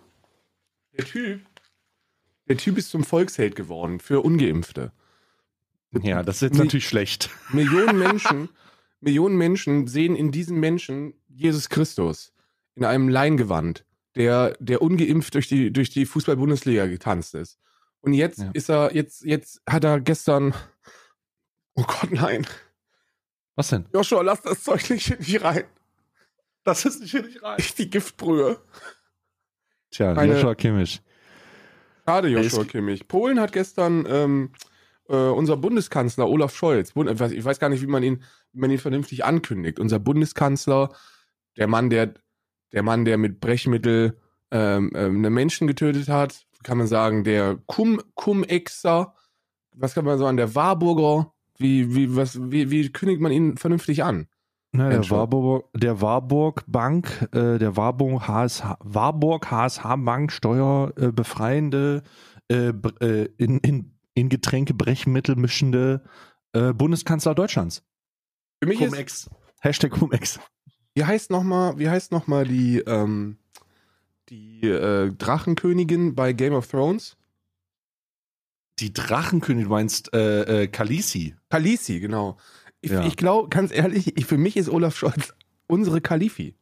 Der 0.97 1.05
Typ, 1.05 1.41
der 2.49 2.57
Typ 2.57 2.77
ist 2.79 2.91
zum 2.91 3.05
Volksheld 3.05 3.55
geworden 3.55 4.01
für 4.01 4.21
Ungeimpfte. 4.23 4.93
Ja, 6.03 6.23
das 6.23 6.37
ist 6.37 6.43
jetzt 6.43 6.53
Nee. 6.59 6.65
natürlich 6.65 6.89
schlecht. 6.89 7.31
Millionen 7.53 7.99
Menschen, 7.99 8.49
Millionen 9.01 9.37
Menschen 9.37 9.87
sehen 9.87 10.17
in 10.17 10.31
diesem 10.33 10.59
Menschen 10.61 11.15
Jesus 11.29 11.69
Christus 11.69 12.33
in 12.75 12.85
einem 12.85 13.09
Leingewand, 13.09 13.85
der, 14.17 14.57
der 14.61 14.83
ungeimpft 14.83 15.35
durch 15.35 15.49
die, 15.49 15.73
durch 15.73 15.91
die 15.91 16.07
Fußball-Bundesliga 16.07 16.87
getanzt 16.87 17.35
ist. 17.35 17.59
Und 18.01 18.15
jetzt 18.15 18.39
Ja. 18.39 18.51
ist 18.53 18.69
er, 18.71 18.95
jetzt, 18.95 19.23
jetzt 19.25 19.61
hat 19.69 19.85
er 19.85 20.01
gestern, 20.01 20.55
oh 21.75 21.85
Gott, 21.85 22.11
nein. 22.11 22.47
Was 23.61 23.69
denn? 23.69 23.85
Joshua, 23.93 24.23
lass 24.23 24.41
das 24.41 24.65
Zeug 24.65 24.89
nicht 24.89 25.11
in 25.11 25.19
dich 25.19 25.45
rein. 25.45 25.65
Das 26.65 26.87
ist 26.87 27.03
nicht 27.03 27.15
richtig 27.15 27.43
rein. 27.43 27.57
Ich 27.59 27.75
die 27.75 27.91
Giftbrühe. 27.91 28.59
Tja, 29.91 30.15
Eine- 30.15 30.33
Joshua 30.33 30.55
Kimmich. 30.55 31.03
Schade, 32.07 32.29
Joshua 32.29 32.65
Kimmich. 32.65 33.07
Polen 33.07 33.39
hat 33.39 33.53
gestern 33.53 34.07
ähm, 34.09 34.53
äh, 35.11 35.15
unser 35.15 35.59
Bundeskanzler 35.59 36.27
Olaf 36.27 36.57
Scholz, 36.57 36.93
ich 36.93 36.95
weiß- 36.97 37.59
gar 37.61 37.69
nicht, 37.69 37.83
wie 37.83 37.87
man 37.87 38.03
ihn, 38.03 38.23
wie 38.53 38.61
man 38.61 38.71
ihn 38.71 38.79
vernünftig 38.79 39.27
ankündigt. 39.27 39.79
Unser 39.79 39.99
Bundeskanzler, 39.99 40.95
der 41.59 41.67
Mann, 41.67 41.91
der, 41.91 42.15
der 42.73 42.83
Mann, 42.83 43.05
der 43.05 43.19
mit 43.19 43.41
Brechmittel 43.41 44.19
ähm, 44.51 44.91
ähm, 44.95 45.21
Menschen 45.21 45.67
getötet 45.67 46.09
hat, 46.09 46.47
kann 46.63 46.79
man 46.79 46.87
sagen, 46.87 47.25
der 47.25 47.59
Cum, 47.67 48.01
Cum-Exer, 48.15 49.15
was 49.73 49.93
kann 49.93 50.07
man 50.07 50.19
sagen, 50.19 50.39
der 50.39 50.55
Warburger, 50.55 51.35
wie, 51.61 51.95
wie, 51.95 52.17
was, 52.17 52.39
wie, 52.51 52.71
wie 52.71 52.91
kündigt 52.91 53.21
man 53.21 53.33
ihn 53.33 53.57
vernünftig 53.57 54.03
an? 54.03 54.27
Na, 54.73 54.89
der, 54.89 55.11
Warburg, 55.11 55.69
der 55.75 56.01
Warburg 56.01 56.65
Bank, 56.69 57.29
äh, 57.33 57.59
der 57.59 57.77
Warburg 57.77 58.29
HSH, 58.29 58.77
Warburg 58.81 59.51
HSH 59.51 59.97
Bank 59.99 60.31
steuerbefreiende, 60.31 62.03
äh, 62.49 62.69
äh, 63.01 63.29
in, 63.37 63.59
in, 63.59 63.93
in 64.15 64.29
Getränke 64.29 64.75
Brechmittel 64.75 65.35
mischende 65.35 66.03
äh, 66.53 66.73
Bundeskanzler 66.73 67.35
Deutschlands. 67.35 67.83
Für 68.63 68.69
mich 68.69 68.81
ist, 68.81 68.91
Cum-Ex. 68.91 69.31
Hashtag 69.61 69.91
Cum-Ex. 69.91 70.39
Wie 70.95 71.05
heißt 71.05 71.31
noch 71.31 71.43
mal, 71.43 71.79
wie 71.79 71.89
heißt 71.89 72.13
noch 72.13 72.27
mal 72.27 72.47
die, 72.47 72.79
ähm, 72.79 73.39
die 74.29 74.61
äh, 74.63 75.13
Drachenkönigin 75.13 76.15
bei 76.15 76.33
Game 76.33 76.53
of 76.53 76.69
Thrones? 76.69 77.17
Die 78.81 78.93
Drachenkönigin, 78.93 79.65
du 79.69 79.71
meinst 79.71 80.13
äh, 80.15 80.63
äh, 80.63 80.67
Khaleesi. 80.67 81.35
Khaleesi, 81.51 82.01
genau. 82.01 82.39
Ich, 82.81 82.91
Ja. 82.91 83.05
ich 83.07 83.17
glaube, 83.17 83.49
ganz 83.49 83.73
ehrlich, 83.73 84.17
ich, 84.17 84.27
für 84.27 84.39
mich 84.39 84.57
ist 84.57 84.69
Olaf 84.69 84.97
Scholz 84.97 85.35
unsere 85.67 86.01
Khalifi. 86.01 86.55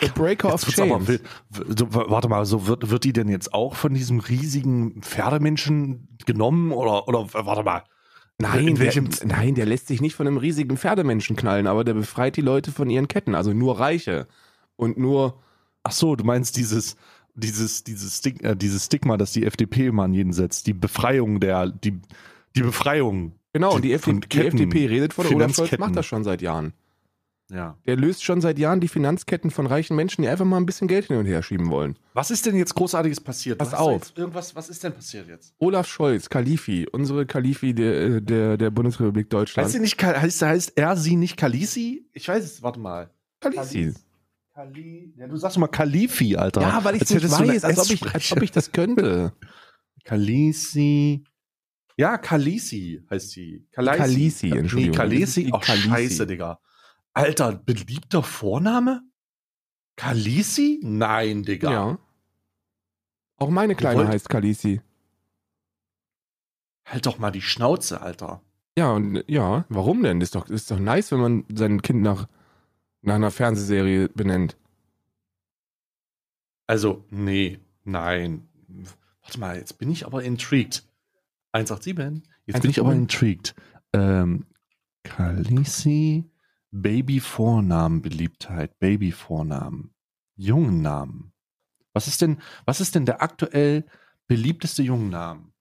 The 0.00 0.08
Breaker 0.14 0.54
of 0.54 0.64
Chains. 0.64 1.20
so, 1.50 1.86
warte 1.92 2.28
mal, 2.28 2.46
so 2.46 2.66
wird, 2.66 2.88
wird 2.88 3.04
die 3.04 3.12
denn 3.12 3.28
jetzt 3.28 3.52
auch 3.52 3.74
von 3.74 3.92
diesem 3.92 4.20
riesigen 4.20 5.02
Pferdemenschen 5.02 6.08
genommen 6.24 6.72
oder, 6.72 7.06
oder 7.08 7.26
warte 7.32 7.62
mal. 7.64 7.82
Nein, 8.40 8.76
der, 8.76 8.92
nein, 9.24 9.56
der 9.56 9.66
lässt 9.66 9.88
sich 9.88 10.00
nicht 10.00 10.14
von 10.14 10.26
einem 10.28 10.36
riesigen 10.36 10.76
Pferdemenschen 10.76 11.34
knallen, 11.34 11.66
aber 11.66 11.82
der 11.82 11.94
befreit 11.94 12.36
die 12.36 12.40
Leute 12.40 12.70
von 12.70 12.88
ihren 12.88 13.08
Ketten, 13.08 13.34
also 13.34 13.52
nur 13.52 13.80
Reiche. 13.80 14.28
Und 14.76 14.96
nur, 14.96 15.40
ach 15.82 15.90
so, 15.90 16.14
du 16.14 16.22
meinst 16.22 16.56
dieses, 16.56 16.96
dieses, 17.38 17.84
dieses, 17.84 18.18
Stig 18.18 18.42
äh, 18.42 18.56
dieses 18.56 18.86
Stigma, 18.86 19.16
das 19.16 19.32
die 19.32 19.46
FDP 19.46 19.86
immer 19.86 20.04
an 20.04 20.14
jeden 20.14 20.32
setzt, 20.32 20.66
die 20.66 20.74
Befreiung 20.74 21.40
der, 21.40 21.68
die, 21.68 22.00
die 22.56 22.62
Befreiung. 22.62 23.32
genau, 23.52 23.74
und 23.74 23.84
die, 23.84 23.96
Von 23.98 24.22
FDP, 24.22 24.40
die 24.40 24.46
FDP 24.46 24.86
redet 24.86 25.12
von 25.14 25.26
Olaf 25.26 25.54
Scholz, 25.54 25.78
macht 25.78 25.96
das 25.96 26.06
schon 26.06 26.24
seit 26.24 26.42
Jahren. 26.42 26.72
Ja. 27.50 27.78
Der 27.86 27.96
löst 27.96 28.24
schon 28.24 28.42
seit 28.42 28.58
Jahren 28.58 28.80
die 28.80 28.88
Finanzketten 28.88 29.50
von 29.50 29.66
reichen 29.66 29.96
Menschen, 29.96 30.20
die 30.20 30.28
einfach 30.28 30.44
mal 30.44 30.58
ein 30.58 30.66
bisschen 30.66 30.86
Geld 30.86 31.06
hin 31.06 31.16
und 31.16 31.24
her 31.24 31.42
schieben 31.42 31.70
wollen. 31.70 31.96
Was 32.12 32.30
ist 32.30 32.44
denn 32.44 32.56
jetzt 32.56 32.74
Großartiges 32.74 33.20
passiert? 33.20 33.58
Pass 33.58 33.72
auf. 33.72 34.12
Irgendwas, 34.16 34.54
was 34.54 34.68
ist 34.68 34.84
denn 34.84 34.92
passiert 34.92 35.28
jetzt? 35.28 35.54
Olaf 35.58 35.86
Scholz, 35.88 36.28
Khalifi, 36.28 36.86
unsere 36.92 37.24
Khalifi 37.24 37.72
der, 37.72 38.20
der, 38.20 38.58
der 38.58 38.70
Bundesrepublik 38.70 39.30
Deutschland. 39.30 39.64
Heißt, 39.64 39.74
sie 39.74 39.80
nicht, 39.80 40.02
heißt, 40.02 40.42
heißt 40.42 40.72
er 40.76 40.96
sie 40.98 41.16
nicht 41.16 41.38
Kalisi? 41.38 42.06
Ich 42.12 42.28
weiß 42.28 42.44
es, 42.44 42.62
warte 42.62 42.80
mal. 42.80 43.10
Khaleesi. 43.40 43.94
Kali, 44.58 45.14
ja, 45.16 45.28
du 45.28 45.36
sagst 45.36 45.56
mal 45.56 45.68
Kalifi, 45.68 46.34
Alter. 46.34 46.62
Ja, 46.62 46.82
weil 46.82 46.96
ich 46.96 47.02
es 47.02 47.10
nicht 47.10 47.30
weiß, 47.30 47.62
als 47.62 47.78
ob, 47.78 47.90
ich, 47.92 48.12
als 48.12 48.32
ob 48.32 48.42
ich 48.42 48.50
das 48.50 48.72
könnte. 48.72 49.32
Kalisi. 50.02 51.22
Ja, 51.96 52.18
Kalisi 52.18 53.06
heißt 53.08 53.30
sie. 53.30 53.68
Kalisi, 53.70 54.50
Nee, 54.50 54.58
Entschuldigung. 54.58 54.96
Kalisi. 54.96 55.44
Die 55.44 55.52
Oh, 55.52 55.60
Kalisi. 55.60 55.88
scheiße, 55.88 56.26
Digga. 56.26 56.58
Alter, 57.14 57.52
beliebter 57.52 58.24
Vorname? 58.24 59.02
Kalisi? 59.94 60.80
Nein, 60.82 61.44
Digga. 61.44 61.70
Ja. 61.70 61.98
Auch 63.36 63.50
meine 63.50 63.76
Kleine 63.76 64.00
wollt- 64.00 64.08
heißt 64.08 64.28
Khaleesi. 64.28 64.80
Halt 66.84 67.06
doch 67.06 67.18
mal 67.20 67.30
die 67.30 67.42
Schnauze, 67.42 68.00
Alter. 68.00 68.42
Ja, 68.76 68.90
und 68.90 69.22
ja, 69.28 69.66
warum 69.68 70.02
denn? 70.02 70.20
Ist 70.20 70.34
doch, 70.34 70.48
ist 70.48 70.68
doch 70.72 70.80
nice, 70.80 71.12
wenn 71.12 71.20
man 71.20 71.44
sein 71.54 71.80
Kind 71.80 72.02
nach, 72.02 72.26
nach 73.02 73.14
einer 73.14 73.30
Fernsehserie 73.30 74.08
benennt. 74.08 74.56
Also, 76.66 77.04
nee, 77.10 77.58
nein. 77.84 78.48
Warte 79.22 79.40
mal, 79.40 79.56
jetzt 79.56 79.78
bin 79.78 79.90
ich 79.90 80.06
aber 80.06 80.22
intrigued. 80.22 80.84
187. 81.52 82.22
Jetzt 82.46 82.60
bin 82.62 82.70
ich 82.70 82.80
aber 82.80 82.90
187. 82.90 83.00
intrigued. 83.00 83.54
Ähm, 83.94 84.46
Kalisi, 85.02 86.30
Baby-Vornamen, 86.70 88.02
Beliebtheit, 88.02 88.78
Baby-Vornamen, 88.78 89.94
Jungennamen. 90.36 91.32
Was 91.94 92.06
ist 92.06 92.20
denn, 92.20 92.40
was 92.66 92.80
ist 92.80 92.94
denn 92.94 93.06
der 93.06 93.22
aktuell 93.22 93.86
beliebteste 94.26 94.82
Jungennamen? 94.82 95.52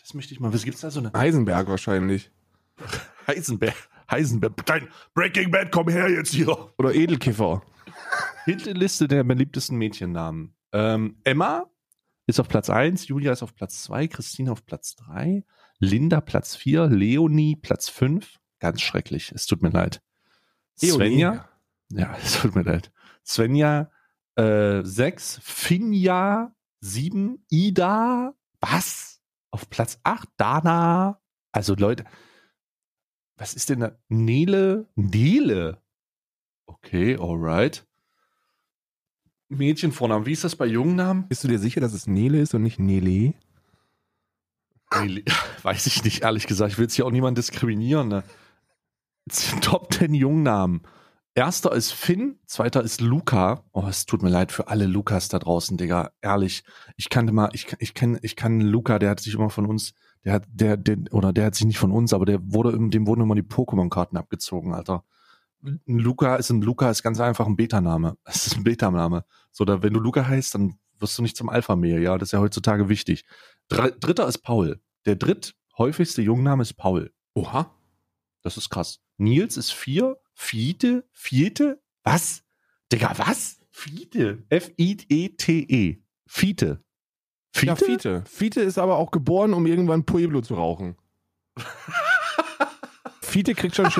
Das 0.00 0.14
möchte 0.14 0.32
ich 0.32 0.40
mal 0.40 0.52
wissen. 0.52 0.64
Gibt 0.64 0.76
es 0.76 0.80
da 0.80 0.90
so 0.90 1.00
eine 1.00 1.12
Heisenberg 1.12 1.68
wahrscheinlich. 1.68 2.30
Heisenberg? 3.26 3.76
Heisenberg, 4.12 4.64
dein 4.66 4.88
Breaking 5.14 5.50
Bad, 5.50 5.72
komm 5.72 5.88
her 5.88 6.08
jetzt 6.08 6.32
hier. 6.32 6.56
Oder 6.78 6.94
Edelkiffer. 6.94 7.62
Hinterliste 8.44 9.08
der 9.08 9.24
beliebtesten 9.24 9.76
Mädchennamen. 9.76 10.54
Ähm, 10.72 11.16
Emma 11.24 11.66
ist 12.26 12.38
auf 12.38 12.48
Platz 12.48 12.70
1, 12.70 13.08
Julia 13.08 13.32
ist 13.32 13.42
auf 13.42 13.54
Platz 13.54 13.82
2, 13.84 14.08
Christine 14.08 14.52
auf 14.52 14.64
Platz 14.64 14.94
3, 14.96 15.44
Linda 15.78 16.20
Platz 16.20 16.54
4, 16.56 16.86
Leonie 16.86 17.56
Platz 17.56 17.88
5. 17.88 18.38
Ganz 18.60 18.80
schrecklich, 18.80 19.32
es 19.32 19.46
tut 19.46 19.62
mir 19.62 19.70
leid. 19.70 20.00
Svenja, 20.76 21.48
ja, 21.90 22.16
es 22.22 22.40
tut 22.40 22.54
mir 22.54 22.62
leid. 22.62 22.92
Svenja 23.24 23.90
äh, 24.36 24.82
6, 24.82 25.40
Finja 25.42 26.54
7, 26.80 27.44
Ida, 27.50 28.34
was? 28.60 29.20
Auf 29.50 29.68
Platz 29.68 29.98
8, 30.04 30.28
Dana. 30.36 31.20
Also 31.52 31.74
Leute, 31.74 32.04
was 33.36 33.54
ist 33.54 33.70
denn 33.70 33.80
da? 33.80 33.92
Nele? 34.08 34.88
Nele? 34.94 35.78
Okay, 36.66 37.16
alright. 37.16 37.84
Mädchenvornamen. 39.48 40.26
Wie 40.26 40.32
ist 40.32 40.44
das 40.44 40.56
bei 40.56 40.66
Jungnamen? 40.66 41.28
Bist 41.28 41.44
du 41.44 41.48
dir 41.48 41.58
sicher, 41.58 41.80
dass 41.80 41.92
es 41.92 42.06
Nele 42.06 42.40
ist 42.40 42.54
und 42.54 42.62
nicht 42.62 42.78
Nele? 42.78 43.34
Nee, 45.00 45.24
Weiß 45.62 45.86
ich 45.86 46.04
nicht, 46.04 46.22
ehrlich 46.22 46.46
gesagt. 46.46 46.72
Ich 46.72 46.78
will 46.78 46.84
jetzt 46.84 46.94
hier 46.94 47.06
auch 47.06 47.10
niemanden 47.10 47.36
diskriminieren. 47.36 48.08
Ne? 48.08 48.24
Top 49.60 49.92
10 49.92 50.14
Jungnamen. 50.14 50.82
Erster 51.34 51.72
ist 51.72 51.92
Finn, 51.92 52.38
zweiter 52.44 52.82
ist 52.82 53.00
Luca. 53.00 53.64
Oh, 53.72 53.86
es 53.88 54.04
tut 54.04 54.22
mir 54.22 54.28
leid 54.28 54.52
für 54.52 54.68
alle 54.68 54.84
Lukas 54.86 55.28
da 55.28 55.38
draußen, 55.38 55.78
Digga. 55.78 56.10
Ehrlich. 56.20 56.62
Ich 56.96 57.08
kannte 57.08 57.32
mal, 57.32 57.48
ich, 57.54 57.74
ich 57.78 57.94
kenne, 57.94 58.18
ich 58.20 58.36
kann 58.36 58.60
Luca, 58.60 58.98
der 58.98 59.08
hat 59.08 59.20
sich 59.20 59.32
immer 59.32 59.48
von 59.48 59.64
uns, 59.64 59.94
der 60.24 60.34
hat, 60.34 60.44
der, 60.48 60.76
der, 60.76 60.98
oder 61.10 61.32
der 61.32 61.46
hat 61.46 61.54
sich 61.54 61.66
nicht 61.66 61.78
von 61.78 61.90
uns, 61.90 62.12
aber 62.12 62.26
der 62.26 62.38
wurde, 62.52 62.76
dem 62.90 63.06
wurden 63.06 63.22
immer 63.22 63.34
die 63.34 63.42
Pokémon-Karten 63.42 64.18
abgezogen, 64.18 64.74
Alter. 64.74 65.04
Ein 65.62 65.80
Luca 65.86 66.36
ist 66.36 66.50
ein 66.50 66.60
Luca 66.60 66.90
ist 66.90 67.02
ganz 67.02 67.18
einfach 67.18 67.46
ein 67.46 67.56
Beta-Name. 67.56 68.18
Es 68.24 68.46
ist 68.46 68.56
ein 68.56 68.64
Beta-Name. 68.64 69.24
So, 69.52 69.64
da, 69.64 69.82
wenn 69.82 69.94
du 69.94 70.00
Luca 70.00 70.26
heißt, 70.26 70.54
dann 70.54 70.78
wirst 70.98 71.16
du 71.16 71.22
nicht 71.22 71.36
zum 71.36 71.48
Alpha-Mail, 71.48 72.02
ja. 72.02 72.18
Das 72.18 72.28
ist 72.28 72.32
ja 72.32 72.40
heutzutage 72.40 72.90
wichtig. 72.90 73.24
Dr 73.68 73.90
Dritter 73.92 74.28
ist 74.28 74.38
Paul. 74.38 74.82
Der 75.06 75.16
dritthäufigste 75.16 76.20
Jungname 76.20 76.62
ist 76.62 76.74
Paul. 76.74 77.10
Oha. 77.32 77.70
Das 78.42 78.58
ist 78.58 78.68
krass. 78.68 79.00
Nils 79.16 79.56
ist 79.56 79.72
vier. 79.72 80.18
Fiete? 80.34 81.04
Fiete? 81.12 81.80
Was? 82.02 82.42
Digga, 82.92 83.12
was? 83.18 83.58
Fiete. 83.70 84.44
F-I-E-T-E. 84.48 86.02
Fiete. 86.26 86.84
Fiete? 87.54 87.66
Ja, 87.66 87.76
Fiete. 87.76 88.24
Fiete 88.26 88.60
ist 88.60 88.78
aber 88.78 88.96
auch 88.96 89.10
geboren, 89.10 89.54
um 89.54 89.66
irgendwann 89.66 90.04
Pueblo 90.04 90.40
zu 90.40 90.54
rauchen. 90.54 90.96
Fiete 93.20 93.54
kriegt 93.54 93.76
schon. 93.76 93.90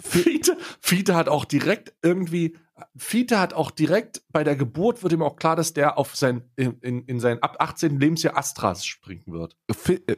Fiete, 0.00 0.56
Fiete 0.80 1.14
hat 1.14 1.28
auch 1.28 1.44
direkt 1.44 1.94
irgendwie. 2.02 2.56
Fiete 2.96 3.38
hat 3.38 3.54
auch 3.54 3.70
direkt 3.70 4.22
bei 4.30 4.44
der 4.44 4.56
Geburt 4.56 5.02
wird 5.02 5.12
ihm 5.12 5.22
auch 5.22 5.36
klar, 5.36 5.56
dass 5.56 5.72
der 5.72 5.96
auf 5.96 6.16
sein 6.16 6.42
in, 6.56 6.78
in, 6.80 7.04
in 7.04 7.20
sein 7.20 7.42
ab 7.42 7.56
18. 7.60 7.98
Lebensjahr 7.98 8.36
Astras 8.36 8.84
springen 8.84 9.24
wird. 9.26 9.56
Äh, 9.68 10.16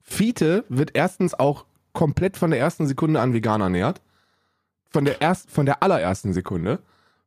Fiete 0.00 0.64
wird 0.68 0.90
erstens 0.94 1.34
auch 1.34 1.66
komplett 1.92 2.36
von 2.36 2.50
der 2.50 2.60
ersten 2.60 2.86
Sekunde 2.86 3.20
an 3.20 3.32
vegan 3.32 3.60
ernährt 3.60 4.02
von 4.94 5.04
der 5.04 5.20
ersten, 5.20 5.50
von 5.50 5.66
der 5.66 5.82
allerersten 5.82 6.32
Sekunde. 6.32 6.78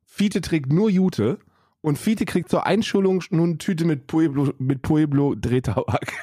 Fiete 0.06 0.40
trägt 0.40 0.72
nur 0.72 0.88
Jute 0.88 1.38
und 1.82 1.98
Fiete 1.98 2.24
kriegt 2.24 2.48
zur 2.48 2.66
Einschulung 2.66 3.22
nur 3.28 3.44
eine 3.44 3.58
Tüte 3.58 3.84
mit 3.84 4.06
Pueblo, 4.06 4.54
mit 4.58 4.80
Pueblo 4.80 5.34
Drehtabak. 5.34 6.14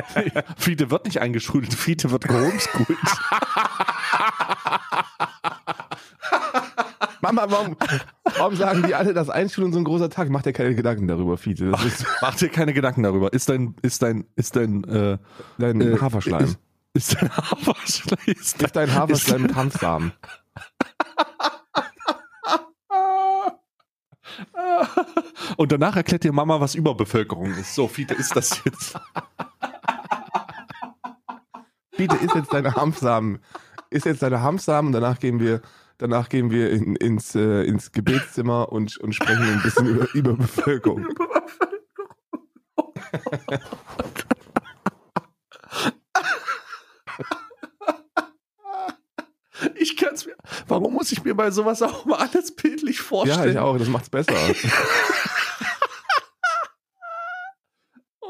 Fiete 0.56 0.90
wird 0.90 1.04
nicht 1.04 1.20
eingeschult, 1.20 1.74
Fiete 1.74 2.10
wird 2.10 2.24
gehomeschoolt. 2.24 2.88
Mama, 7.20 7.44
warum, 7.50 7.76
warum 8.38 8.56
sagen 8.56 8.84
die 8.86 8.94
alle, 8.94 9.12
dass 9.12 9.28
Einschulung 9.28 9.74
so 9.74 9.78
ein 9.78 9.84
großer 9.84 10.08
Tag? 10.08 10.30
Mach 10.30 10.40
dir 10.40 10.54
keine 10.54 10.74
Gedanken 10.74 11.08
darüber, 11.08 11.36
Fiete. 11.36 11.64
Mach, 11.64 11.84
mach, 12.22 12.36
dir 12.36 12.48
keine 12.48 12.72
Gedanken 12.72 13.02
darüber. 13.02 13.34
Ist 13.34 13.50
dein, 13.50 13.74
ist 13.82 14.00
dein, 14.00 14.24
ist 14.34 14.56
dein, 14.56 14.82
äh, 14.84 15.18
dein 15.58 15.78
äh, 15.82 15.98
Haferschleim. 16.00 16.56
Ist, 16.94 17.12
ist 17.12 17.20
dein 17.20 17.36
Haferschleim. 17.36 18.18
Ist, 18.24 18.62
ist 18.62 18.76
dein 18.76 18.94
Haferschleim 18.94 19.42
mit 19.42 19.54
Hanfsamen. 19.54 20.12
Und 25.56 25.72
danach 25.72 25.96
erklärt 25.96 26.24
dir 26.24 26.32
Mama, 26.32 26.60
was 26.60 26.74
Überbevölkerung 26.74 27.52
ist. 27.54 27.74
So, 27.74 27.88
Fiete 27.88 28.14
ist 28.14 28.34
das 28.34 28.62
jetzt. 28.64 28.98
Fiete 31.92 32.16
ist 32.16 32.34
jetzt 32.34 32.52
deine 32.52 32.74
Hanfsamen. 32.74 33.38
Ist 33.90 34.06
jetzt 34.06 34.22
deine 34.22 34.42
Hanfsamen 34.42 34.88
und 34.88 34.92
danach 34.92 35.18
gehen 35.18 35.40
wir, 35.40 35.62
danach 35.98 36.28
gehen 36.28 36.50
wir 36.50 36.70
in, 36.70 36.96
ins, 36.96 37.34
äh, 37.34 37.62
ins 37.62 37.92
Gebetszimmer 37.92 38.72
und, 38.72 38.96
und 38.98 39.14
sprechen 39.14 39.44
ein 39.44 39.62
bisschen 39.62 39.86
über 39.86 40.14
Überbevölkerung. 40.14 41.06
Überbevölkerung. 41.06 41.46
Ich 49.74 49.96
kann 49.96 50.14
es 50.14 50.26
mir. 50.26 50.36
Warum 50.68 50.92
muss 50.92 51.10
ich 51.12 51.24
mir 51.24 51.34
bei 51.34 51.50
sowas 51.50 51.80
auch 51.82 52.04
mal 52.04 52.18
alles 52.18 52.54
bildlich 52.54 53.00
vorstellen? 53.00 53.44
Ja, 53.44 53.50
ich 53.50 53.58
auch. 53.58 53.78
Das 53.78 53.88
macht's 53.88 54.10
besser. 54.10 54.32
oh 54.34 54.50
ich, 54.52 54.64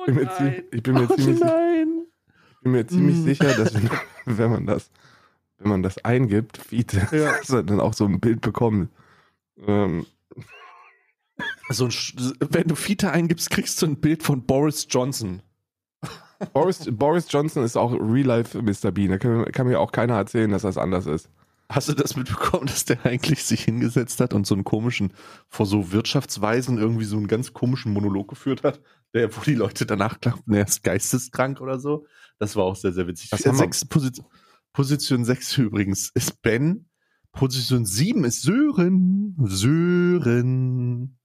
bin 0.07 0.15
mir, 0.15 0.65
ich 0.71 0.83
bin 0.83 0.95
mir 0.95 1.09
oh 1.11 1.15
ziemlich, 1.15 1.41
nein. 1.41 2.07
Ich 2.51 2.61
bin 2.63 2.73
mir 2.73 2.87
ziemlich 2.87 3.17
hm. 3.17 3.25
sicher, 3.25 3.55
dass 3.55 3.75
wenn, 3.75 3.91
wenn, 4.25 4.51
man 4.51 4.67
das, 4.67 4.91
wenn 5.59 5.69
man 5.69 5.83
das 5.83 5.99
eingibt, 6.05 6.59
Fiete, 6.59 7.07
ja. 7.13 7.37
dass 7.47 7.49
dann 7.49 7.81
auch 7.81 7.95
so 7.95 8.05
ein 8.05 8.21
Bild 8.21 8.41
bekommt. 8.41 8.91
Ähm. 9.67 10.07
So 11.69 11.87
ein, 11.87 11.93
wenn 12.51 12.69
du 12.69 12.75
Fiete 12.75 13.11
eingibst, 13.11 13.51
kriegst 13.51 13.83
du 13.83 13.87
ein 13.87 13.97
Bild 14.01 14.23
von 14.23 14.47
Boris 14.47 14.87
Johnson. 14.89 15.43
Boris, 16.53 16.89
Boris 16.91 17.27
Johnson 17.31 17.65
ist 17.65 17.77
auch 17.77 17.93
Real 17.93 18.27
Life 18.27 18.61
Mr. 18.61 18.93
Bean. 18.93 19.11
Da 19.11 19.19
kann, 19.19 19.45
kann, 19.53 19.67
mir 19.67 19.81
auch 19.81 19.93
keiner 19.93 20.15
erzählen, 20.15 20.51
dass 20.51 20.63
das 20.63 20.79
anders 20.79 21.07
ist. 21.07 21.29
Hast 21.69 21.89
du 21.89 21.95
das 21.95 22.15
mitbekommen, 22.15 22.67
dass 22.67 22.85
der 22.85 23.05
eigentlich 23.05 23.43
sich 23.43 23.65
hingesetzt 23.65 24.21
hat 24.21 24.35
und 24.35 24.47
so 24.47 24.55
einen 24.55 24.63
komischen, 24.63 25.13
vor 25.49 25.67
so 25.67 25.91
Wirtschaftsweisen 25.91 26.79
irgendwie 26.79 27.05
so 27.05 27.17
einen 27.17 27.27
ganz 27.27 27.53
komischen 27.55 27.93
Monolog 27.93 28.29
geführt 28.29 28.63
hat, 28.63 28.81
wo 29.16 29.40
die 29.42 29.54
Leute 29.54 29.87
danach 29.87 30.20
glaubten, 30.20 30.54
er 30.54 30.66
ist 30.66 30.82
geisteskrank 30.82 31.61
oder 31.61 31.78
so? 31.78 32.06
Das 32.38 32.56
war 32.56 32.64
auch 32.64 32.76
sehr, 32.76 32.92
sehr 32.92 33.06
witzig. 33.06 33.30
Das 33.30 33.40
sechs, 33.40 33.85
Position, 33.85 34.26
Position 34.73 35.25
6 35.25 35.58
übrigens 35.58 36.11
ist 36.14 36.42
Ben. 36.42 36.88
Position 37.32 37.87
7 37.87 38.25
ist 38.25 38.42
Sören. 38.42 39.35
Sören. 39.42 41.18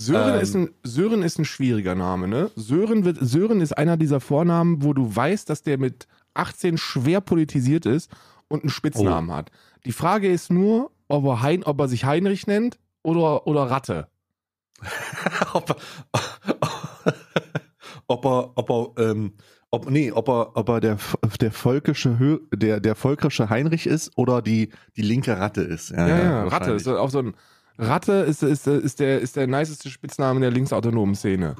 Sören, 0.00 0.34
ähm, 0.34 0.40
ist 0.40 0.54
ein, 0.54 0.70
Sören 0.82 1.22
ist 1.22 1.38
ein 1.38 1.44
schwieriger 1.44 1.94
Name, 1.94 2.28
ne? 2.28 2.50
Sören, 2.54 3.04
wird, 3.04 3.18
Sören 3.20 3.60
ist 3.60 3.76
einer 3.76 3.96
dieser 3.96 4.20
Vornamen, 4.20 4.82
wo 4.82 4.92
du 4.92 5.16
weißt, 5.16 5.48
dass 5.48 5.62
der 5.62 5.78
mit 5.78 6.06
18 6.34 6.78
schwer 6.78 7.20
politisiert 7.20 7.86
ist 7.86 8.10
und 8.48 8.62
einen 8.62 8.70
Spitznamen 8.70 9.30
oh. 9.30 9.34
hat. 9.34 9.50
Die 9.86 9.92
Frage 9.92 10.30
ist 10.30 10.52
nur, 10.52 10.90
ob 11.08 11.24
er, 11.24 11.42
hein, 11.42 11.64
ob 11.64 11.80
er 11.80 11.88
sich 11.88 12.04
Heinrich 12.04 12.46
nennt 12.46 12.78
oder, 13.02 13.46
oder 13.46 13.64
Ratte. 13.64 14.08
ob, 15.54 15.70
er, 15.70 15.76
ob 18.06 18.24
er, 18.24 18.52
ob 18.56 18.70
er, 18.70 19.10
ähm, 19.10 19.34
ob, 19.70 19.90
nee, 19.90 20.10
ob 20.12 20.28
er, 20.28 20.56
ob 20.56 20.68
er 20.68 20.80
der, 20.80 20.98
der 21.40 21.52
völkische, 21.52 22.40
der, 22.52 22.80
der 22.80 22.94
völkische 22.94 23.50
Heinrich 23.50 23.86
ist 23.86 24.16
oder 24.16 24.42
die, 24.42 24.70
die 24.96 25.02
linke 25.02 25.38
Ratte 25.38 25.60
ist. 25.62 25.90
Ja, 25.90 26.08
ja, 26.08 26.18
ja 26.18 26.44
Ratte 26.44 26.72
ist 26.72 26.88
auch 26.88 27.10
so 27.10 27.20
ein, 27.20 27.34
Ratte 27.78 28.12
ist, 28.12 28.42
ist, 28.42 28.66
ist, 28.66 28.98
der, 28.98 29.20
ist 29.20 29.36
der 29.36 29.46
niceste 29.46 29.88
Spitzname 29.88 30.40
der 30.40 30.50
linksautonomen 30.50 31.14
Szene. 31.14 31.54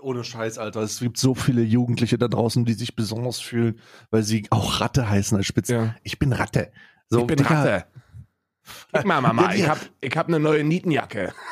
Ohne 0.00 0.22
Scheiß, 0.22 0.58
Alter. 0.58 0.82
Es 0.82 1.00
gibt 1.00 1.18
so 1.18 1.34
viele 1.34 1.62
Jugendliche 1.62 2.16
da 2.16 2.28
draußen, 2.28 2.64
die 2.64 2.74
sich 2.74 2.94
besonders 2.94 3.40
fühlen, 3.40 3.80
weil 4.10 4.22
sie 4.22 4.46
auch 4.50 4.80
Ratte 4.80 5.08
heißen 5.08 5.36
als 5.36 5.46
Spitzname. 5.46 5.86
Ja. 5.86 5.96
Ich 6.04 6.18
bin 6.18 6.32
Ratte. 6.32 6.70
So, 7.08 7.20
ich 7.20 7.26
bin 7.26 7.38
Digga. 7.38 7.62
Ratte. 7.62 7.84
Guck 8.92 9.04
mal, 9.04 9.20
Mama, 9.20 9.52
ich 9.54 9.68
hab, 9.68 9.78
ich 10.00 10.16
hab 10.16 10.28
eine 10.28 10.38
neue 10.38 10.62
Nietenjacke. 10.62 11.32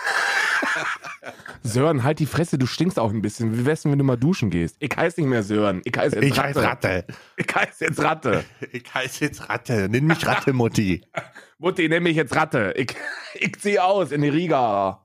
Sören, 1.63 2.03
halt 2.03 2.19
die 2.19 2.27
Fresse, 2.27 2.59
du 2.59 2.67
stinkst 2.67 2.99
auch 2.99 3.11
ein 3.11 3.23
bisschen. 3.23 3.57
Wie 3.57 3.65
wär's 3.65 3.83
denn, 3.83 3.93
wenn 3.93 3.99
du 3.99 4.05
mal 4.05 4.17
duschen 4.17 4.51
gehst? 4.51 4.77
Ich 4.81 4.97
heiße 4.97 5.21
nicht 5.21 5.31
mehr 5.31 5.43
Sören. 5.43 5.81
Ich 5.85 5.97
heiße 5.97 6.17
jetzt 6.17 6.25
ich 6.25 6.39
Ratte. 6.39 6.61
Heiß 6.61 6.69
Ratte. 6.69 7.05
Ich 7.37 7.55
heiße 7.55 7.85
jetzt 7.85 8.03
Ratte. 8.03 8.45
Ich 8.73 8.95
heiße 8.95 9.25
jetzt 9.25 9.49
Ratte. 9.49 9.89
Nimm 9.91 10.07
mich 10.07 10.27
Ratte, 10.27 10.53
Mutti. 10.53 11.03
Mutti, 11.59 11.89
nenn 11.89 12.03
mich 12.03 12.17
jetzt 12.17 12.35
Ratte. 12.35 12.75
Ich, 12.77 12.97
ich 13.35 13.59
zieh 13.61 13.79
aus 13.79 14.11
in 14.11 14.23
die 14.23 14.29
Riga. 14.29 15.05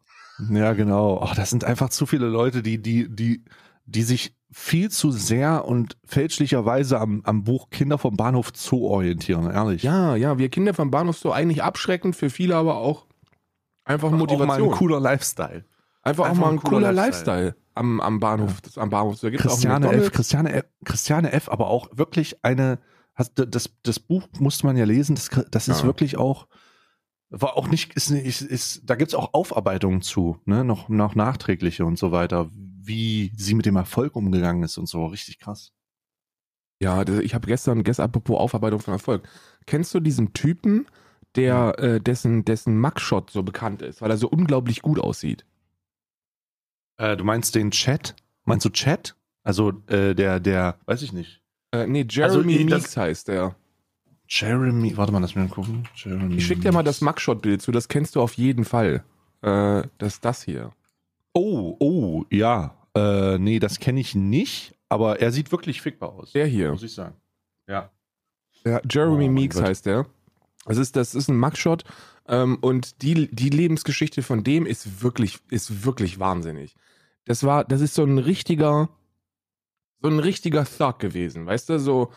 Ja, 0.50 0.74
genau. 0.74 1.22
Oh, 1.22 1.34
das 1.36 1.50
sind 1.50 1.64
einfach 1.64 1.90
zu 1.90 2.06
viele 2.06 2.28
Leute, 2.28 2.62
die, 2.64 2.82
die, 2.82 3.08
die, 3.10 3.44
die 3.86 4.04
sich 4.04 4.34
viel 4.52 4.90
zu 4.90 5.12
sehr 5.12 5.66
und 5.66 5.98
fälschlicherweise 6.06 7.00
am, 7.00 7.22
am 7.26 7.44
Buch 7.44 7.70
Kinder 7.70 7.98
vom 7.98 8.16
Bahnhof 8.16 8.52
Zoo 8.56 8.88
orientieren, 8.88 9.52
ehrlich. 9.52 9.84
Ja, 9.84 10.16
ja, 10.16 10.38
wir 10.38 10.50
Kinder 10.50 10.74
vom 10.74 10.90
Bahnhof 10.90 11.18
Zoo 11.18 11.32
eigentlich 11.32 11.64
abschreckend, 11.64 12.16
für 12.16 12.30
viele 12.30 12.56
aber 12.56 12.78
auch 12.78 13.06
einfach 13.84 14.10
Motivation. 14.12 14.50
Auch 14.50 14.58
mal 14.60 14.64
ein 14.64 14.72
cooler 14.72 15.00
Lifestyle. 15.00 15.66
Einfach, 16.08 16.26
Einfach 16.26 16.38
auch 16.38 16.46
mal 16.46 16.52
ein 16.54 16.60
cooler, 16.60 16.72
cooler 16.72 16.92
Lifestyle. 16.94 17.44
Lifestyle, 17.48 17.64
am, 17.76 18.00
am 18.00 18.20
Bahnhof. 18.22 18.62
Ja. 18.74 18.82
Am 18.82 18.90
Bahnhof. 18.90 19.20
Da 19.20 19.30
gibt's 19.30 19.46
Christiane 19.46 19.92
F. 19.92 20.12
Christiane 20.14 20.54
F. 20.54 20.66
Christiane 20.86 21.34
F. 21.34 21.50
Aber 21.50 21.68
auch 21.68 21.90
wirklich 21.92 22.46
eine. 22.46 22.80
Das, 23.36 23.72
das 23.84 24.00
Buch 24.00 24.28
musste 24.40 24.66
man 24.68 24.78
ja 24.78 24.86
lesen. 24.86 25.16
Das, 25.16 25.30
das 25.52 25.68
ist 25.68 25.82
ja. 25.82 25.86
wirklich 25.86 26.18
auch. 26.18 26.48
War 27.30 27.58
auch 27.58 27.68
nicht, 27.68 27.94
ist, 27.96 28.10
ist, 28.10 28.42
ist 28.42 28.82
da 28.86 28.96
gibt's 28.96 29.14
auch 29.14 29.34
Aufarbeitungen 29.34 30.02
zu, 30.02 30.40
ne, 30.46 30.64
noch, 30.64 30.88
noch 30.88 31.14
nachträgliche 31.14 31.84
und 31.84 32.00
so 32.00 32.14
weiter, 32.14 32.50
wie 32.54 33.34
sie 33.36 33.54
mit 33.54 33.66
dem 33.66 33.76
Erfolg 33.76 34.16
umgegangen 34.16 34.64
ist 34.64 34.78
und 34.78 34.88
so, 34.88 35.08
richtig 35.08 35.38
krass. 35.38 35.74
Ja, 36.80 37.06
ich 37.06 37.36
habe 37.36 37.48
gestern, 37.48 37.84
gestern 37.84 38.06
apropos 38.06 38.40
Aufarbeitung 38.40 38.80
von 38.80 38.94
Erfolg. 38.94 39.28
Kennst 39.66 39.94
du 39.94 40.00
diesen 40.00 40.32
Typen, 40.32 40.88
der, 41.36 41.78
äh, 41.80 42.00
dessen, 42.00 42.46
dessen 42.46 42.80
Mugshot 42.80 43.30
so 43.30 43.44
bekannt 43.44 43.82
ist, 43.82 44.02
weil 44.02 44.10
er 44.10 44.18
so 44.18 44.30
unglaublich 44.30 44.82
gut 44.82 44.98
aussieht? 44.98 45.44
Äh, 46.98 47.18
du 47.18 47.24
meinst 47.24 47.56
den 47.56 47.72
Chat? 47.72 48.16
Meinst 48.44 48.66
du 48.66 48.70
Chat? 48.70 49.16
Also 49.44 49.74
äh, 49.88 50.14
der, 50.14 50.40
der, 50.40 50.78
weiß 50.86 51.02
ich 51.02 51.14
nicht. 51.14 51.42
Äh, 51.72 51.88
nee, 51.88 52.06
Jeremy 52.10 52.54
also, 52.54 52.76
Meeks 52.76 52.98
heißt 52.98 53.28
der. 53.28 53.56
Jeremy, 54.28 54.98
warte 54.98 55.14
mal, 55.14 55.20
lass 55.20 55.36
mich 55.36 55.50
mal 55.50 55.54
gucken. 55.54 55.88
Jeremy 55.96 56.36
ich 56.36 56.46
schick 56.46 56.62
dir 56.62 56.72
mal 56.72 56.84
das 56.84 57.02
Mugshot-Bild 57.02 57.62
zu, 57.62 57.72
das 57.72 57.88
kennst 57.88 58.16
du 58.16 58.22
auf 58.22 58.34
jeden 58.34 58.66
Fall. 58.66 59.04
Äh, 59.42 59.84
das 59.98 60.16
ist 60.16 60.26
das 60.26 60.44
hier. 60.44 60.72
Oh, 61.34 61.78
oh, 61.80 62.26
ja. 62.30 62.76
Äh, 62.94 63.38
nee, 63.38 63.60
das 63.60 63.80
kenne 63.80 64.00
ich 64.00 64.16
nicht, 64.16 64.76
aber 64.90 65.22
er 65.22 65.32
sieht 65.32 65.52
wirklich 65.52 65.82
fickbar 65.82 66.14
aus. 66.14 66.34
Der 66.34 66.48
hier. 66.48 66.72
Muss 66.72 66.84
ich 66.84 66.94
sagen. 66.94 67.16
Ja. 67.68 67.92
Ja, 68.66 68.82
Jeremy 68.90 69.28
Oh 69.28 69.32
Meeks 69.32 69.62
heißt 69.62 69.86
der. 69.86 70.08
Das 70.66 70.78
ist, 70.78 70.96
das 70.98 71.16
ist 71.16 71.30
ein 71.30 71.40
Mugshot 71.40 71.86
ähm, 72.28 72.58
und 72.60 73.02
die, 73.02 73.34
die 73.34 73.50
Lebensgeschichte 73.50 74.24
von 74.24 74.44
dem 74.44 74.66
ist 74.66 75.02
wirklich, 75.02 75.40
ist 75.50 75.86
wirklich 75.86 76.20
wahnsinnig. 76.20 76.76
Das 77.28 77.44
war, 77.44 77.64
das 77.66 77.82
ist 77.82 77.94
so 77.94 78.04
ein 78.04 78.18
richtiger, 78.18 78.90
so 80.02 80.10
ein 80.10 80.20
richtiger 80.20 80.66
Thug 80.66 81.00
gewesen, 81.00 81.46
weißt 81.46 81.70
du, 81.70 81.80
so 81.80 82.12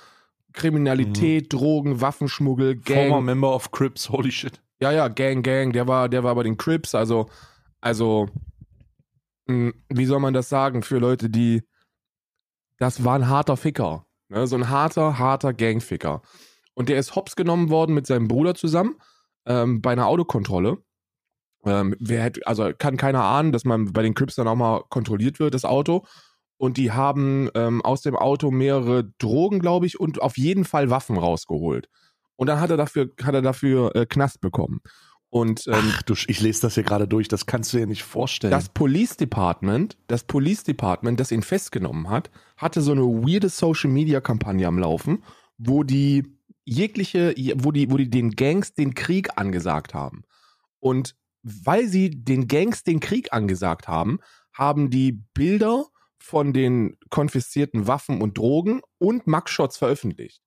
Kriminalität, 0.52 1.52
Drogen, 1.52 2.00
Waffenschmuggel, 2.00 2.76
Mhm. 2.76 2.82
Former 2.82 3.08
Gang. 3.16 3.24
Member 3.24 3.54
of 3.54 3.70
Crips, 3.72 4.08
holy 4.08 4.30
shit. 4.32 4.60
Ja, 4.80 4.92
ja, 4.92 5.08
Gang, 5.08 5.42
Gang, 5.42 5.72
der 5.72 5.86
war, 5.88 6.08
der 6.08 6.24
war 6.24 6.34
bei 6.34 6.42
den 6.44 6.56
Crips, 6.56 6.94
also, 6.94 7.26
also, 7.80 8.28
mh, 9.46 9.72
wie 9.88 10.06
soll 10.06 10.20
man 10.20 10.32
das 10.34 10.48
sagen 10.48 10.82
für 10.82 10.98
Leute, 10.98 11.28
die, 11.28 11.62
das 12.78 13.04
war 13.04 13.16
ein 13.16 13.28
harter 13.28 13.56
Ficker, 13.56 14.06
ne? 14.28 14.46
so 14.46 14.56
ein 14.56 14.70
harter, 14.70 15.18
harter 15.18 15.52
Gangficker. 15.52 16.22
Und 16.74 16.88
der 16.88 16.98
ist 16.98 17.14
hops 17.16 17.36
genommen 17.36 17.68
worden 17.68 17.94
mit 17.94 18.06
seinem 18.06 18.28
Bruder 18.28 18.54
zusammen 18.54 18.96
ähm, 19.44 19.82
bei 19.82 19.92
einer 19.92 20.06
Autokontrolle. 20.06 20.78
Ähm, 21.64 21.94
wer 21.98 22.22
hätte, 22.22 22.46
also 22.46 22.70
kann 22.76 22.96
keiner 22.96 23.22
ahnen, 23.22 23.52
dass 23.52 23.64
man 23.64 23.92
bei 23.92 24.02
den 24.02 24.14
Crips 24.14 24.36
dann 24.36 24.48
auch 24.48 24.56
mal 24.56 24.82
kontrolliert 24.88 25.40
wird, 25.40 25.54
das 25.54 25.64
Auto. 25.64 26.04
Und 26.56 26.76
die 26.76 26.92
haben 26.92 27.48
ähm, 27.54 27.82
aus 27.82 28.02
dem 28.02 28.16
Auto 28.16 28.50
mehrere 28.50 29.10
Drogen, 29.18 29.60
glaube 29.60 29.86
ich, 29.86 29.98
und 29.98 30.20
auf 30.20 30.36
jeden 30.36 30.64
Fall 30.64 30.90
Waffen 30.90 31.16
rausgeholt. 31.16 31.88
Und 32.36 32.48
dann 32.48 32.60
hat 32.60 32.70
er 32.70 32.76
dafür, 32.76 33.10
hat 33.22 33.34
er 33.34 33.42
dafür 33.42 33.94
äh, 33.94 34.06
Knast 34.06 34.40
bekommen. 34.40 34.80
Und 35.30 35.66
ähm, 35.68 35.92
Ach 35.92 36.02
du, 36.02 36.14
ich 36.26 36.40
lese 36.40 36.62
das 36.62 36.74
hier 36.74 36.82
gerade 36.82 37.06
durch, 37.06 37.28
das 37.28 37.46
kannst 37.46 37.72
du 37.72 37.78
dir 37.78 37.86
nicht 37.86 38.02
vorstellen. 38.02 38.50
das 38.50 38.68
Police 38.68 39.16
Department, 39.16 39.96
das 40.08 40.24
Police 40.24 40.64
Department, 40.64 41.20
das 41.20 41.30
ihn 41.30 41.42
festgenommen 41.42 42.10
hat, 42.10 42.30
hatte 42.56 42.82
so 42.82 42.90
eine 42.92 43.02
weirde 43.02 43.48
Social 43.48 43.90
Media 43.90 44.20
Kampagne 44.20 44.66
am 44.66 44.78
Laufen, 44.78 45.22
wo 45.56 45.84
die 45.84 46.24
jegliche, 46.64 47.32
wo 47.56 47.70
die, 47.70 47.90
wo 47.90 47.96
die 47.96 48.10
den 48.10 48.32
Gangs 48.32 48.74
den 48.74 48.94
Krieg 48.94 49.28
angesagt 49.36 49.94
haben. 49.94 50.24
Und 50.80 51.14
weil 51.42 51.86
sie 51.86 52.10
den 52.10 52.48
Gangs 52.48 52.82
den 52.82 53.00
Krieg 53.00 53.32
angesagt 53.32 53.88
haben, 53.88 54.18
haben 54.52 54.90
die 54.90 55.12
Bilder 55.12 55.86
von 56.18 56.52
den 56.52 56.98
konfiszierten 57.08 57.86
Waffen 57.86 58.20
und 58.20 58.36
Drogen 58.36 58.82
und 58.98 59.26
Mugshots 59.26 59.76
veröffentlicht. 59.78 60.42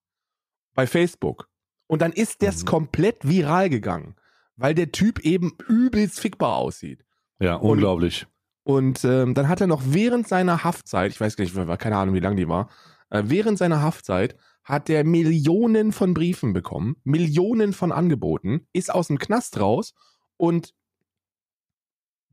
Bei 0.74 0.86
Facebook. 0.86 1.48
Und 1.86 2.00
dann 2.02 2.12
ist 2.12 2.42
das 2.42 2.62
Mhm. 2.62 2.66
komplett 2.66 3.28
viral 3.28 3.68
gegangen, 3.70 4.14
weil 4.56 4.74
der 4.74 4.92
Typ 4.92 5.18
eben 5.20 5.52
übelst 5.68 6.20
fickbar 6.20 6.56
aussieht. 6.56 7.04
ja, 7.40 7.56
unglaublich. 7.56 8.26
Und 8.62 9.04
ähm, 9.04 9.34
dann 9.34 9.48
hat 9.48 9.60
er 9.60 9.66
noch 9.66 9.82
während 9.84 10.26
seiner 10.28 10.64
Haftzeit, 10.64 11.10
ich 11.10 11.20
weiß 11.20 11.36
gar 11.36 11.44
nicht, 11.44 11.78
keine 11.80 11.96
Ahnung, 11.98 12.14
wie 12.14 12.20
lang 12.20 12.36
die 12.36 12.48
war, 12.48 12.70
äh, 13.10 13.24
während 13.26 13.58
seiner 13.58 13.82
Haftzeit 13.82 14.36
hat 14.62 14.88
er 14.88 15.04
Millionen 15.04 15.92
von 15.92 16.14
Briefen 16.14 16.54
bekommen, 16.54 16.96
Millionen 17.04 17.72
von 17.74 17.92
Angeboten, 17.92 18.66
ist 18.72 18.94
aus 18.94 19.08
dem 19.08 19.18
Knast 19.18 19.60
raus 19.60 19.92
und 20.38 20.72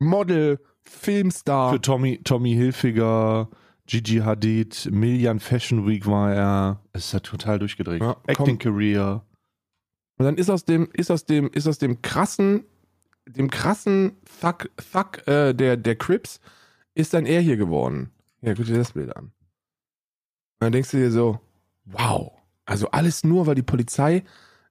Model, 0.04 0.58
Filmstar, 0.82 1.72
Für 1.72 1.80
Tommy, 1.80 2.20
Tommy 2.22 2.54
Hilfiger, 2.54 3.48
Gigi 3.86 4.18
Hadid, 4.18 4.88
Million 4.90 5.40
Fashion 5.40 5.86
Week 5.86 6.06
war 6.06 6.32
er. 6.32 6.80
Es 6.92 7.06
ist 7.06 7.12
ja 7.12 7.20
total 7.20 7.58
durchgedreht. 7.58 8.02
Ja, 8.02 8.16
Acting 8.26 8.58
komm. 8.58 8.74
Career. 8.74 9.24
Und 10.18 10.26
dann 10.26 10.36
ist 10.36 10.50
aus 10.50 10.64
dem, 10.64 10.88
ist 10.92 11.10
aus 11.10 11.24
dem, 11.24 11.50
ist 11.50 11.66
aus 11.66 11.78
dem 11.78 12.00
krassen, 12.02 12.64
dem 13.26 13.50
krassen 13.50 14.12
Fuck, 14.24 14.70
Fuck 14.78 15.26
äh, 15.26 15.52
der, 15.52 15.76
der 15.76 15.96
Crips, 15.96 16.40
ist 16.94 17.14
dann 17.14 17.26
er 17.26 17.40
hier 17.40 17.56
geworden. 17.56 18.10
Ja, 18.40 18.54
guck 18.54 18.66
dir 18.66 18.78
das 18.78 18.92
Bild 18.92 19.14
an. 19.16 19.26
Und 19.26 19.32
dann 20.60 20.72
denkst 20.72 20.90
du 20.90 20.98
dir 20.98 21.10
so, 21.10 21.40
wow, 21.84 22.32
also 22.64 22.90
alles 22.90 23.24
nur, 23.24 23.46
weil 23.46 23.54
die 23.54 23.62
Polizei 23.62 24.24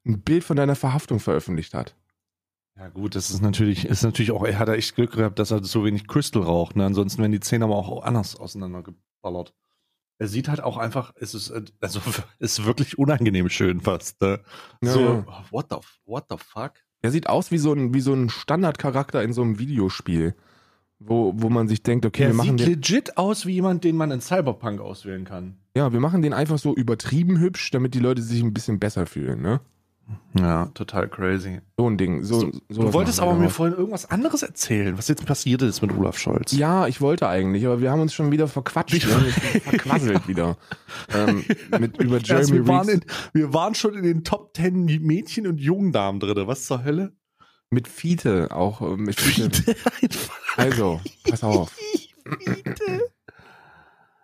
ein 0.05 0.21
Bild 0.21 0.43
von 0.43 0.57
deiner 0.57 0.75
Verhaftung 0.75 1.19
veröffentlicht 1.19 1.73
hat. 1.73 1.95
Ja 2.77 2.89
gut, 2.89 3.15
das 3.15 3.29
ist 3.29 3.41
natürlich, 3.41 3.85
ist 3.85 4.03
natürlich 4.03 4.31
auch, 4.31 4.43
er 4.43 4.57
hat 4.57 4.67
da 4.67 4.73
echt 4.73 4.95
Glück 4.95 5.11
gehabt, 5.11 5.39
dass 5.39 5.51
er 5.51 5.63
so 5.63 5.83
wenig 5.85 6.07
Crystal 6.07 6.41
raucht. 6.41 6.75
Ne? 6.75 6.85
Ansonsten 6.85 7.21
wären 7.21 7.31
die 7.31 7.39
Zähne 7.39 7.65
aber 7.65 7.75
auch 7.75 8.03
anders 8.03 8.35
auseinandergeballert. 8.35 9.53
Er 10.17 10.27
sieht 10.27 10.47
halt 10.47 10.61
auch 10.61 10.77
einfach, 10.77 11.13
es 11.15 11.33
ist, 11.33 11.51
also, 11.79 11.99
ist 12.39 12.65
wirklich 12.65 12.97
unangenehm 12.97 13.49
schön 13.49 13.81
fast. 13.81 14.21
Ne? 14.21 14.39
Ja, 14.81 14.91
so, 14.91 14.99
ja. 14.99 15.45
what 15.49 15.67
the, 15.69 15.77
what 16.05 16.25
the 16.29 16.37
fuck? 16.37 16.73
Er 17.01 17.11
sieht 17.11 17.27
aus 17.27 17.51
wie 17.51 17.57
so 17.57 17.73
ein, 17.73 17.93
wie 17.93 18.01
so 18.01 18.13
ein 18.13 18.29
Standardcharakter 18.29 19.23
in 19.23 19.33
so 19.33 19.41
einem 19.41 19.57
Videospiel, 19.59 20.35
wo, 20.99 21.33
wo 21.35 21.49
man 21.49 21.67
sich 21.67 21.81
denkt, 21.81 22.05
okay, 22.05 22.23
Er 22.23 22.29
wir 22.29 22.35
machen 22.35 22.57
sieht 22.57 22.67
den, 22.67 22.73
legit 22.75 23.17
aus 23.17 23.45
wie 23.47 23.53
jemand, 23.53 23.83
den 23.83 23.95
man 23.95 24.11
in 24.11 24.21
Cyberpunk 24.21 24.79
auswählen 24.79 25.25
kann. 25.25 25.57
ja, 25.75 25.91
wir 25.91 25.99
machen 25.99 26.21
den 26.21 26.33
einfach 26.33 26.59
so 26.59 26.75
übertrieben 26.75 27.39
hübsch, 27.39 27.71
damit 27.71 27.95
die 27.95 27.99
Leute 27.99 28.21
sich 28.21 28.41
ein 28.43 28.53
bisschen 28.53 28.79
besser 28.79 29.07
fühlen, 29.07 29.41
ne? 29.41 29.59
Ja, 30.33 30.65
total 30.73 31.07
crazy. 31.09 31.61
So 31.77 31.89
ein 31.89 31.97
Ding. 31.97 32.23
So, 32.23 32.51
So, 32.69 32.83
du 32.83 32.93
wolltest 32.93 33.19
aber 33.19 33.33
mir 33.33 33.49
vorhin 33.49 33.77
irgendwas 33.77 34.09
anderes 34.09 34.43
erzählen, 34.43 34.97
was 34.97 35.07
jetzt 35.07 35.25
passiert 35.25 35.61
ist 35.61 35.81
mit 35.81 35.91
Olaf 35.97 36.17
Scholz. 36.17 36.51
Ja, 36.53 36.87
ich 36.87 37.01
wollte 37.01 37.27
eigentlich, 37.27 37.65
aber 37.65 37.81
wir 37.81 37.91
haben 37.91 38.01
uns 38.01 38.13
schon 38.13 38.31
wieder 38.31 38.47
verquatscht. 38.47 39.05
Wir 39.07 39.13
haben 39.15 39.25
uns 39.25 39.33
verquasselt 39.63 40.27
wieder. 40.27 40.57
Ähm, 41.13 41.43
mit, 41.79 41.97
über 41.97 42.17
Jeremy 42.23 42.51
wir, 42.53 42.67
waren 42.67 42.89
in, 42.89 43.01
wir 43.33 43.53
waren 43.53 43.75
schon 43.75 43.93
in 43.95 44.03
den 44.03 44.23
Top 44.23 44.55
10 44.55 44.85
Mädchen- 45.01 45.47
und 45.47 45.59
Jungdamen 45.59 46.19
drin. 46.19 46.47
Was 46.47 46.65
zur 46.65 46.83
Hölle? 46.83 47.13
Mit 47.69 47.87
Fiete 47.87 48.49
auch. 48.51 48.81
äh, 48.81 48.97
Mit 48.97 49.19
Fiete. 49.19 49.75
Also, 50.57 50.99
pass 51.29 51.43
auf. 51.45 51.71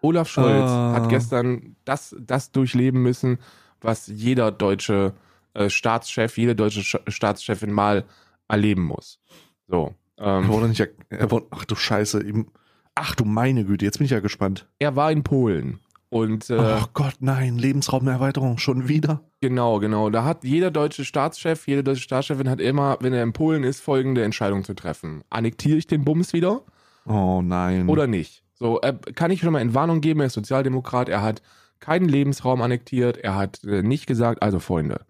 Olaf 0.01 0.27
Scholz 0.29 0.69
Ah. 0.69 0.93
hat 0.93 1.09
gestern 1.09 1.75
das, 1.85 2.15
das 2.19 2.51
durchleben 2.51 3.01
müssen, 3.01 3.39
was 3.81 4.07
jeder 4.07 4.51
deutsche 4.51 5.13
äh, 5.58 5.70
Staatschef, 5.70 6.38
jede 6.38 6.56
deutsche 6.56 6.84
Sch 6.84 6.98
Staatschefin 7.08 7.72
mal 7.72 8.06
erleben 8.48 8.84
muss. 8.84 9.20
So. 9.67 9.93
Er 10.15 10.39
Ähm, 10.39 10.48
wurde 10.48 10.70
nicht, 10.70 10.80
er 11.10 11.32
wurde, 11.32 11.46
ach 11.52 11.65
du 11.65 11.76
Scheiße. 11.76 12.24
Ihm, 12.24 12.48
ach 12.96 13.13
du 13.15 13.24
meine 13.26 13.65
Güte, 13.65 13.86
jetzt 13.86 13.98
bin 14.00 14.06
ich 14.06 14.12
ja 14.12 14.20
gespannt. 14.20 14.67
er 14.80 14.96
war 14.96 15.12
in 15.12 15.24
Polen. 15.24 15.80
Und 16.10 16.50
äh, 16.50 16.58
Ach 16.58 16.88
Gott, 16.93 17.15
nein, 17.20 17.58
Lebensraumerweiterung, 17.58 18.58
schon 18.60 18.88
wieder? 18.88 19.24
Genau, 19.41 19.80
genau. 19.80 20.10
Da 20.10 20.24
hat 20.24 20.46
jeder 20.46 20.72
deutsche 20.72 21.04
Staatschef, 21.04 21.67
jede 21.67 21.84
deutsche 21.84 22.02
Staatschefin 22.04 22.50
hat 22.50 22.62
immer, 22.62 22.98
wenn 23.02 23.12
er 23.13 23.24
in 23.24 23.34
Polen 23.34 23.65
ist, 23.65 23.82
folgende 23.82 24.24
Entscheidung 24.24 24.63
zu 24.63 24.74
treffen. 24.74 25.24
Annektiere 25.30 25.78
ich 25.78 25.86
den 25.86 26.06
Bums 26.06 26.32
wieder 26.32 26.62
Oh 27.06 27.41
nein. 27.43 27.89
oder 27.89 28.08
nicht? 28.08 28.43
So, 28.54 28.80
äh, 28.82 28.93
kann 29.15 29.32
ich 29.32 29.41
schon 29.41 29.52
mal 29.52 29.62
in 29.62 29.74
Warnung 29.74 30.00
geben, 30.00 30.22
er 30.22 30.28
ist 30.28 30.34
Sozialdemokrat, 30.34 31.10
er 31.10 31.22
hat 31.22 31.41
keinen 31.82 32.08
Lebensraum 32.08 32.62
annektiert, 32.62 33.17
er 33.17 33.36
hat 33.36 33.63
äh, 33.65 33.84
nicht 33.84 34.08
gesagt, 34.08 34.41
also 34.41 34.60
Freunde, 34.60 35.02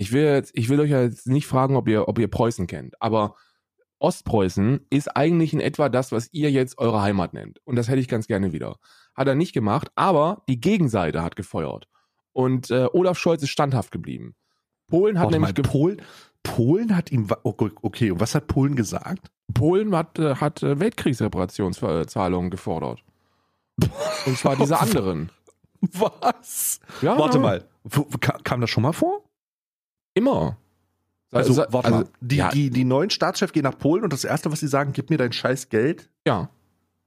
ich 0.00 0.12
will 0.12 0.22
jetzt, 0.24 0.52
ich 0.54 0.70
will 0.70 0.80
euch 0.80 0.88
ja 0.90 1.02
jetzt 1.02 1.26
nicht 1.26 1.46
fragen, 1.46 1.76
ob 1.76 1.86
ihr, 1.86 2.08
ob 2.08 2.18
ihr 2.18 2.28
Preußen 2.28 2.66
kennt, 2.66 3.00
aber 3.02 3.34
Ostpreußen 3.98 4.86
ist 4.88 5.14
eigentlich 5.14 5.52
in 5.52 5.60
etwa 5.60 5.90
das, 5.90 6.10
was 6.10 6.32
ihr 6.32 6.50
jetzt 6.50 6.78
eure 6.78 7.02
Heimat 7.02 7.34
nennt. 7.34 7.58
Und 7.66 7.76
das 7.76 7.88
hätte 7.88 8.00
ich 8.00 8.08
ganz 8.08 8.26
gerne 8.26 8.52
wieder. 8.54 8.76
Hat 9.14 9.28
er 9.28 9.34
nicht 9.34 9.52
gemacht, 9.52 9.88
aber 9.96 10.42
die 10.48 10.58
Gegenseite 10.58 11.22
hat 11.22 11.36
gefeuert. 11.36 11.86
Und 12.32 12.70
äh, 12.70 12.86
Olaf 12.94 13.18
Scholz 13.18 13.42
ist 13.42 13.50
standhaft 13.50 13.90
geblieben. 13.90 14.34
Polen 14.88 15.18
hat 15.18 15.26
Warte 15.26 15.38
nämlich 15.38 15.54
mal, 15.54 15.62
Polen, 15.70 16.02
Polen 16.42 16.96
hat 16.96 17.12
ihm, 17.12 17.28
wa- 17.28 17.40
okay, 17.42 18.10
und 18.10 18.20
was 18.20 18.34
hat 18.34 18.46
Polen 18.46 18.74
gesagt? 18.74 19.30
Polen 19.52 19.94
hat, 19.94 20.18
äh, 20.18 20.36
hat 20.36 20.62
äh, 20.62 20.80
Weltkriegsreparationszahlungen 20.80 22.50
gefordert. 22.50 23.04
Und 24.24 24.38
zwar 24.38 24.56
diese 24.56 24.80
anderen. 24.80 25.30
Was? 25.82 26.80
Ja, 27.02 27.18
Warte 27.18 27.36
ja. 27.36 27.42
mal, 27.42 27.68
kam 28.44 28.62
das 28.62 28.70
schon 28.70 28.82
mal 28.82 28.92
vor? 28.94 29.24
Immer. 30.14 30.56
Also, 31.32 31.52
Sa- 31.52 31.66
warte 31.70 31.90
mal, 31.90 32.04
die, 32.20 32.36
ja, 32.36 32.48
die, 32.50 32.70
die 32.70 32.84
neuen 32.84 33.10
Staatschefs 33.10 33.52
gehen 33.52 33.62
nach 33.62 33.78
Polen 33.78 34.02
und 34.02 34.12
das 34.12 34.24
Erste, 34.24 34.50
was 34.50 34.60
sie 34.60 34.66
sagen, 34.68 34.92
gib 34.92 35.10
mir 35.10 35.18
dein 35.18 35.32
scheiß 35.32 35.68
Geld. 35.68 36.08
ja. 36.26 36.48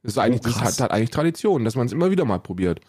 Das 0.05 0.15
ist 0.15 0.17
eigentlich, 0.17 0.41
Oh, 0.41 0.59
das 0.59 0.61
hat, 0.61 0.81
hat 0.81 0.91
eigentlich 0.91 1.11
Tradition, 1.11 1.63
dass 1.63 1.77
man 1.77 1.85
es 1.85 1.93
immer 1.93 2.11
wieder 2.11 2.25
mal 2.25 2.37
probiert. 2.39 2.81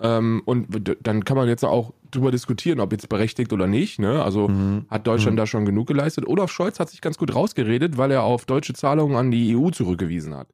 Ähm, 0.00 0.42
und 0.46 0.66
dann 1.00 1.24
kann 1.24 1.36
man 1.36 1.46
jetzt 1.46 1.64
auch 1.64 1.94
drüber 2.10 2.32
diskutieren, 2.32 2.80
ob 2.80 2.90
jetzt 2.90 3.08
berechtigt 3.08 3.52
oder 3.52 3.68
nicht. 3.68 4.00
Ne? 4.00 4.20
Also 4.20 4.50
hat 4.88 5.06
Deutschland 5.06 5.34
Mhm. 5.34 5.36
da 5.36 5.46
schon 5.46 5.64
genug 5.64 5.86
geleistet. 5.86 6.26
Olaf 6.26 6.50
Scholz 6.50 6.80
hat 6.80 6.90
sich 6.90 7.00
ganz 7.00 7.18
gut 7.18 7.32
rausgeredet, 7.32 7.98
weil 7.98 8.10
er 8.10 8.24
auf 8.24 8.46
deutsche 8.46 8.74
Zahlungen 8.74 9.16
an 9.16 9.30
die 9.30 9.54
EU 9.56 9.70
zurückgewiesen 9.70 10.34
hat. 10.34 10.48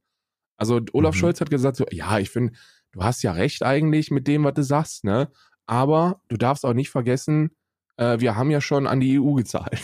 Also 0.59 0.81
Olaf 0.92 1.14
Mhm. 1.14 1.18
Scholz 1.18 1.40
hat 1.40 1.48
gesagt 1.48 1.77
so, 1.79 1.87
ja, 1.90 2.18
ich 2.18 2.29
finde, 2.29 2.53
du 2.92 3.03
hast 3.03 3.22
ja 3.22 3.33
recht 3.33 3.62
eigentlich 3.62 4.11
mit 4.11 4.29
dem, 4.29 4.44
was 4.44 4.53
du 4.53 4.62
sagst, 4.64 5.05
ne? 5.05 5.31
Aber 5.66 6.20
du 6.29 6.37
darfst 6.37 6.66
auch 6.66 6.75
nicht 6.75 6.90
vergessen, 6.90 7.53
äh, 7.96 8.20
wir 8.20 8.37
haben 8.37 8.50
ja 8.50 8.61
schon 8.61 8.87
an 8.87 9.00
die 9.00 9.18
EU 9.20 9.33
gezahlt. 9.35 9.81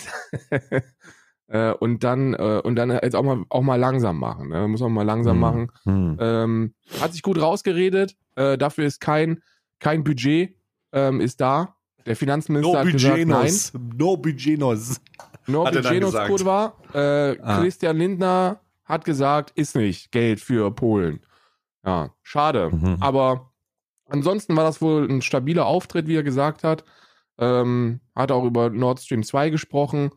äh, 1.48 1.72
und 1.72 2.04
dann 2.04 2.34
äh, 2.34 2.60
und 2.62 2.76
dann 2.76 2.90
jetzt 2.90 3.16
auch 3.16 3.22
mal 3.22 3.44
auch 3.48 3.62
mal 3.62 3.76
langsam 3.78 4.18
machen, 4.18 4.48
ne? 4.48 4.68
Muss 4.68 4.80
man 4.80 4.92
mal 4.92 5.02
langsam 5.06 5.36
Mhm. 5.36 5.40
machen. 5.40 5.72
Hm. 5.84 6.16
Ähm, 6.20 6.74
hat 7.00 7.12
sich 7.12 7.22
gut 7.22 7.40
rausgeredet. 7.40 8.16
Äh, 8.36 8.58
dafür 8.58 8.84
ist 8.86 9.00
kein, 9.00 9.42
kein 9.80 10.04
Budget 10.04 10.56
ähm, 10.92 11.20
ist 11.20 11.40
da. 11.40 11.74
Der 12.06 12.16
Finanzminister 12.16 12.72
No 12.72 12.78
hat 12.78 12.92
gesagt, 12.92 13.16
nein. 13.18 13.26
Budgenos. 13.26 13.72
No 13.96 14.16
Budgenos. 14.16 15.00
No 15.46 16.26
gut 16.28 16.44
war. 16.44 16.76
Äh, 16.94 17.38
Ah. 17.42 17.60
Christian 17.60 17.96
Lindner 17.98 18.60
hat 18.84 19.04
gesagt, 19.04 19.50
ist 19.54 19.76
nicht 19.76 20.12
Geld 20.12 20.40
für 20.40 20.70
Polen. 20.70 21.20
Ja, 21.84 22.10
schade. 22.22 22.70
Mhm. 22.70 22.96
Aber 23.00 23.52
ansonsten 24.08 24.56
war 24.56 24.64
das 24.64 24.80
wohl 24.80 25.06
ein 25.10 25.20
stabiler 25.22 25.66
Auftritt, 25.66 26.06
wie 26.06 26.16
er 26.16 26.22
gesagt 26.22 26.64
hat. 26.64 26.84
Ähm, 27.38 28.00
hat 28.14 28.32
auch 28.32 28.44
über 28.44 28.70
Nord 28.70 29.00
Stream 29.00 29.22
2 29.22 29.50
gesprochen, 29.50 30.10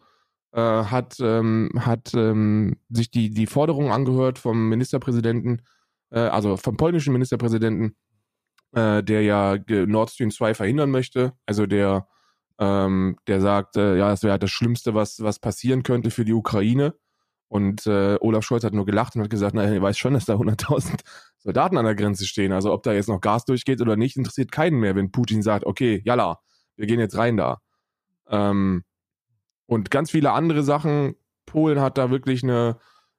äh, 0.53 0.59
hat, 0.59 1.17
ähm, 1.19 1.69
hat 1.79 2.13
ähm, 2.13 2.77
sich 2.89 3.11
die, 3.11 3.29
die 3.29 3.45
Forderungen 3.45 3.91
angehört 3.91 4.39
vom 4.39 4.69
Ministerpräsidenten, 4.69 5.61
äh, 6.09 6.19
also 6.19 6.57
vom 6.57 6.77
polnischen 6.77 7.13
Ministerpräsidenten, 7.13 7.95
äh, 8.73 9.03
der 9.03 9.21
ja 9.21 9.57
Nord 9.67 10.11
Stream 10.11 10.31
2 10.31 10.55
verhindern 10.55 10.91
möchte. 10.91 11.33
Also 11.45 11.67
der, 11.67 12.07
ähm, 12.59 13.17
der 13.27 13.41
sagt, 13.41 13.77
äh, 13.77 13.97
ja, 13.97 14.09
das 14.09 14.23
wäre 14.23 14.33
halt 14.33 14.43
das 14.43 14.51
Schlimmste, 14.51 14.93
was, 14.95 15.21
was 15.21 15.39
passieren 15.39 15.83
könnte 15.83 16.11
für 16.11 16.25
die 16.25 16.33
Ukraine. 16.33 16.95
Und 17.51 17.85
äh, 17.85 18.17
Olaf 18.21 18.45
Scholz 18.45 18.63
hat 18.63 18.73
nur 18.73 18.85
gelacht 18.85 19.15
und 19.15 19.23
hat 19.23 19.29
gesagt, 19.29 19.53
naja, 19.55 19.73
ihr 19.73 19.81
weiß 19.81 19.97
schon, 19.97 20.13
dass 20.13 20.23
da 20.23 20.35
100.000 20.35 21.01
Soldaten 21.37 21.77
an 21.77 21.83
der 21.83 21.95
Grenze 21.95 22.25
stehen. 22.25 22.53
Also 22.53 22.71
ob 22.71 22.83
da 22.83 22.93
jetzt 22.93 23.09
noch 23.09 23.19
Gas 23.19 23.43
durchgeht 23.43 23.81
oder 23.81 23.97
nicht, 23.97 24.15
interessiert 24.15 24.53
keinen 24.53 24.79
mehr, 24.79 24.95
wenn 24.95 25.11
Putin 25.11 25.41
sagt, 25.41 25.65
okay, 25.65 26.01
yalla, 26.05 26.39
wir 26.81 26.87
gehen 26.87 26.99
jetzt 26.99 27.15
rein 27.15 27.37
da. 27.37 27.61
Ähm, 28.27 28.83
und 29.67 29.91
ganz 29.91 30.11
viele 30.11 30.31
andere 30.31 30.63
Sachen. 30.63 31.15
Polen 31.45 31.79
hat 31.79 31.97
da 31.97 32.09
wirklich 32.09 32.43
eine, 32.43 32.77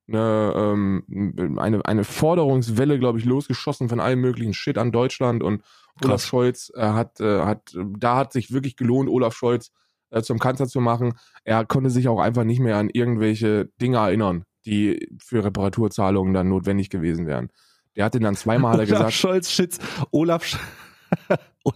eine, 0.09 0.53
ähm, 0.57 1.57
eine, 1.59 1.85
eine 1.87 2.05
Forderungswelle, 2.05 2.99
glaube 2.99 3.21
ich, 3.21 3.25
losgeschossen 3.25 3.89
von 3.89 4.01
allem 4.01 4.21
möglichen 4.21 4.53
Shit 4.53 4.79
an 4.79 4.91
Deutschland. 4.91 5.43
Und 5.45 5.63
Olaf 6.03 6.21
Krass. 6.21 6.27
Scholz 6.27 6.73
äh, 6.75 6.83
hat, 6.83 7.21
äh, 7.21 7.43
hat, 7.43 7.75
da 7.97 8.17
hat 8.17 8.33
sich 8.33 8.53
wirklich 8.53 8.77
gelohnt, 8.77 9.09
Olaf 9.09 9.35
Scholz 9.35 9.71
äh, 10.11 10.23
zum 10.23 10.41
Kanzler 10.41 10.67
zu 10.67 10.81
machen. 10.81 11.15
Er 11.45 11.65
konnte 11.65 11.91
sich 11.91 12.09
auch 12.09 12.19
einfach 12.19 12.45
nicht 12.45 12.61
mehr 12.61 12.79
an 12.79 12.91
irgendwelche 12.91 13.71
Dinge 13.81 13.99
erinnern, 13.99 14.45
die 14.67 15.09
für 15.23 15.45
Reparaturzahlungen 15.45 16.35
dann 16.35 16.49
notwendig 16.49 16.91
gewesen 16.91 17.27
wären. 17.27 17.51
Der 17.95 18.07
hat 18.07 18.17
ihn 18.17 18.23
dann 18.23 18.35
zweimal 18.35 18.75
Olaf 18.75 18.89
gesagt, 18.89 19.13
Scholz, 19.13 19.51
Shits, 19.53 19.79
Olaf, 20.11 20.45
Sch 20.45 20.59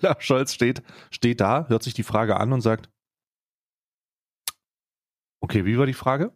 Olaf 0.03 0.23
Scholz 0.23 0.53
steht, 0.55 0.83
steht 1.11 1.41
da, 1.41 1.67
hört 1.69 1.83
sich 1.83 1.95
die 1.95 2.03
Frage 2.03 2.37
an 2.39 2.53
und 2.53 2.61
sagt, 2.61 2.89
okay, 5.41 5.65
wie 5.65 5.79
war 5.79 5.87
die 5.87 5.95
Frage? 5.95 6.33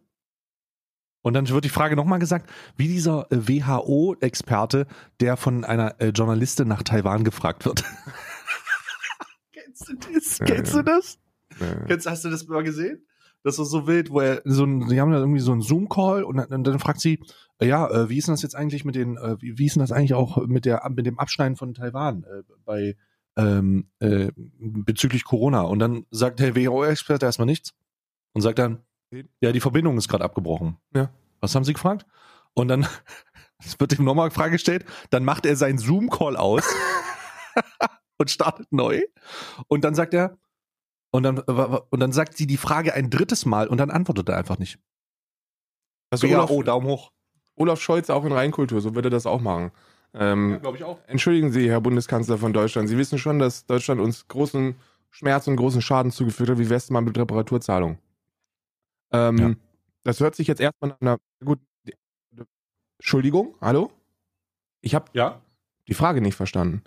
Und 1.23 1.33
dann 1.33 1.47
wird 1.47 1.65
die 1.65 1.69
Frage 1.69 1.95
nochmal 1.95 2.17
gesagt, 2.19 2.49
wie 2.77 2.87
dieser 2.87 3.31
äh, 3.31 3.37
WHO-Experte, 3.47 4.87
der 5.19 5.37
von 5.37 5.63
einer 5.63 5.99
äh, 6.01 6.07
Journalistin 6.07 6.67
nach 6.67 6.81
Taiwan 6.81 7.23
gefragt 7.23 7.65
wird. 7.65 7.83
Kennst 9.51 9.87
du 9.89 9.95
das? 9.95 10.39
Ja, 10.39 10.45
Kennst 10.45 10.73
ja. 10.73 10.81
du 10.81 10.85
das? 10.85 11.19
äh, 11.59 11.85
Kennst, 11.87 12.07
hast 12.09 12.25
du 12.25 12.29
das 12.29 12.47
mal 12.47 12.63
gesehen? 12.63 13.05
Das 13.43 13.59
ist 13.59 13.69
so 13.69 13.85
wild, 13.87 14.09
wo 14.11 14.19
er 14.19 14.41
so 14.45 14.63
ein, 14.65 14.87
die 14.87 14.99
haben 14.99 15.11
da 15.11 15.17
irgendwie 15.19 15.39
so 15.39 15.51
einen 15.51 15.61
Zoom-Call 15.61 16.23
und, 16.23 16.37
dann- 16.37 16.51
und 16.53 16.63
dann 16.63 16.79
fragt 16.79 17.01
sie, 17.01 17.19
äh, 17.59 17.67
ja, 17.67 18.09
wie 18.09 18.17
ist 18.17 18.27
denn 18.27 18.33
das 18.33 18.41
jetzt 18.43 18.55
eigentlich 18.55 18.85
mit 18.85 18.95
den, 18.95 19.15
wie, 19.39 19.65
ist 19.65 19.75
denn 19.75 19.81
das 19.81 19.91
eigentlich 19.91 20.13
auch 20.15 20.37
mit 20.47 20.65
der 20.65 20.87
mit 20.89 21.05
dem 21.05 21.19
Abschneiden 21.19 21.55
von 21.55 21.73
Taiwan 21.75 22.25
bei 22.65 22.95
ähm, 23.37 23.89
äh, 23.99 24.31
bezüglich 24.35 25.23
Corona? 25.23 25.61
Und 25.61 25.79
dann 25.79 26.05
sagt 26.11 26.39
der 26.39 26.55
WHO-Experte 26.55 27.25
erstmal 27.25 27.45
nichts 27.45 27.73
und 28.33 28.41
sagt 28.41 28.59
dann, 28.59 28.83
ja, 29.41 29.51
die 29.51 29.59
Verbindung 29.59 29.97
ist 29.97 30.07
gerade 30.07 30.23
abgebrochen. 30.23 30.77
Ja. 30.95 31.09
Was 31.41 31.55
haben 31.55 31.63
Sie 31.63 31.73
gefragt? 31.73 32.05
Und 32.53 32.67
dann 32.67 32.87
es 33.65 33.79
wird 33.79 33.97
ihm 33.97 34.05
nochmal 34.05 34.25
eine 34.25 34.33
Frage 34.33 34.51
gestellt, 34.51 34.85
dann 35.09 35.23
macht 35.23 35.45
er 35.45 35.55
seinen 35.55 35.77
Zoom-Call 35.77 36.35
aus 36.37 36.63
und 38.17 38.29
startet 38.29 38.71
neu. 38.71 39.01
Und 39.67 39.83
dann 39.83 39.95
sagt 39.95 40.13
er, 40.13 40.37
und 41.11 41.23
dann, 41.23 41.39
und 41.39 41.99
dann 41.99 42.13
sagt 42.13 42.37
sie 42.37 42.47
die 42.47 42.57
Frage 42.57 42.93
ein 42.93 43.09
drittes 43.09 43.45
Mal 43.45 43.67
und 43.67 43.77
dann 43.77 43.91
antwortet 43.91 44.29
er 44.29 44.37
einfach 44.37 44.57
nicht. 44.57 44.79
also 46.09 46.25
Ja, 46.25 46.37
Olaf, 46.37 46.49
oh, 46.49 46.63
Daumen 46.63 46.87
hoch. 46.87 47.11
Olaf 47.55 47.81
Scholz 47.81 48.09
auch 48.09 48.23
in 48.23 48.31
Reinkultur, 48.31 48.79
so 48.79 48.95
würde 48.95 49.09
er 49.09 49.11
das 49.11 49.25
auch 49.25 49.41
machen. 49.41 49.71
Ähm, 50.13 50.59
glaube 50.61 50.77
ich 50.77 50.83
auch. 50.83 50.99
Entschuldigen 51.07 51.51
Sie, 51.51 51.69
Herr 51.69 51.81
Bundeskanzler 51.81 52.37
von 52.37 52.51
Deutschland, 52.53 52.89
Sie 52.89 52.97
wissen 52.97 53.17
schon, 53.17 53.39
dass 53.39 53.65
Deutschland 53.65 54.01
uns 54.01 54.27
großen 54.27 54.75
Schmerz 55.09 55.47
und 55.47 55.55
großen 55.55 55.81
Schaden 55.81 56.11
zugefügt 56.11 56.49
hat. 56.49 56.57
Wie 56.59 56.93
mal 56.93 57.01
mit 57.01 57.17
Reparaturzahlung? 57.17 57.97
Ähm, 59.11 59.37
Ja. 59.37 59.53
Das 60.03 60.19
hört 60.19 60.35
sich 60.35 60.47
jetzt 60.47 60.59
erstmal 60.59 60.89
nach 60.91 60.99
einer. 61.01 61.17
Gut. 61.45 61.59
Entschuldigung, 62.97 63.55
hallo? 63.61 63.91
Ich 64.81 64.95
habe 64.95 65.05
Ja. 65.13 65.41
die 65.87 65.93
Frage 65.93 66.21
nicht 66.21 66.35
verstanden. 66.35 66.83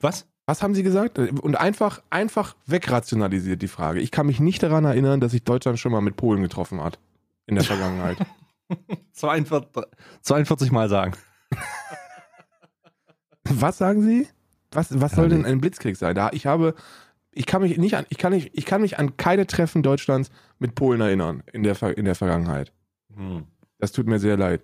Was? 0.00 0.26
Was 0.46 0.62
haben 0.62 0.74
Sie 0.74 0.82
gesagt? 0.82 1.18
Und 1.18 1.56
einfach, 1.56 2.02
einfach 2.08 2.56
wegrationalisiert 2.66 3.60
die 3.60 3.68
Frage. 3.68 4.00
Ich 4.00 4.10
kann 4.10 4.26
mich 4.26 4.40
nicht 4.40 4.62
daran 4.62 4.84
erinnern, 4.84 5.20
dass 5.20 5.32
sich 5.32 5.44
Deutschland 5.44 5.78
schon 5.78 5.92
mal 5.92 6.00
mit 6.00 6.16
Polen 6.16 6.42
getroffen 6.42 6.82
hat. 6.82 6.98
In 7.46 7.54
der 7.56 7.64
Vergangenheit. 7.64 8.18
42, 9.12 9.84
42 10.22 10.72
Mal 10.72 10.88
sagen. 10.88 11.12
Was 13.48 13.78
sagen 13.78 14.02
Sie? 14.02 14.28
Was, 14.72 15.00
was 15.00 15.12
Ja, 15.12 15.16
soll 15.16 15.30
denn 15.30 15.46
ein 15.46 15.60
Blitzkrieg 15.62 15.96
sein? 15.96 16.14
Da 16.14 16.28
ich 16.32 16.44
habe, 16.44 16.74
ich 17.32 17.46
kann 17.46 17.62
mich 17.62 17.78
nicht 17.78 17.94
an, 17.96 18.04
ich 18.10 18.18
kann 18.18 18.32
nicht, 18.34 18.50
ich 18.52 18.66
kann 18.66 18.82
mich 18.82 18.98
an 18.98 19.16
keine 19.16 19.46
Treffen 19.46 19.82
Deutschlands 19.82 20.30
mit 20.58 20.74
Polen 20.74 21.00
erinnern 21.00 21.42
in 21.52 21.62
der 21.62 21.80
in 21.96 22.04
der 22.04 22.14
Vergangenheit. 22.14 22.72
Hm. 23.14 23.46
Das 23.78 23.92
tut 23.92 24.06
mir 24.06 24.18
sehr 24.18 24.36
leid. 24.36 24.62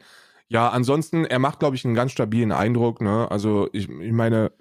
Ja, 0.48 0.68
ansonsten, 0.68 1.24
er 1.24 1.38
macht, 1.38 1.60
glaube 1.60 1.76
ich, 1.76 1.86
einen 1.86 1.94
ganz 1.94 2.12
stabilen 2.12 2.52
Eindruck. 2.52 3.00
Ne? 3.00 3.30
Also 3.30 3.70
ich, 3.72 3.88
ich 3.88 4.12
meine, 4.12 4.52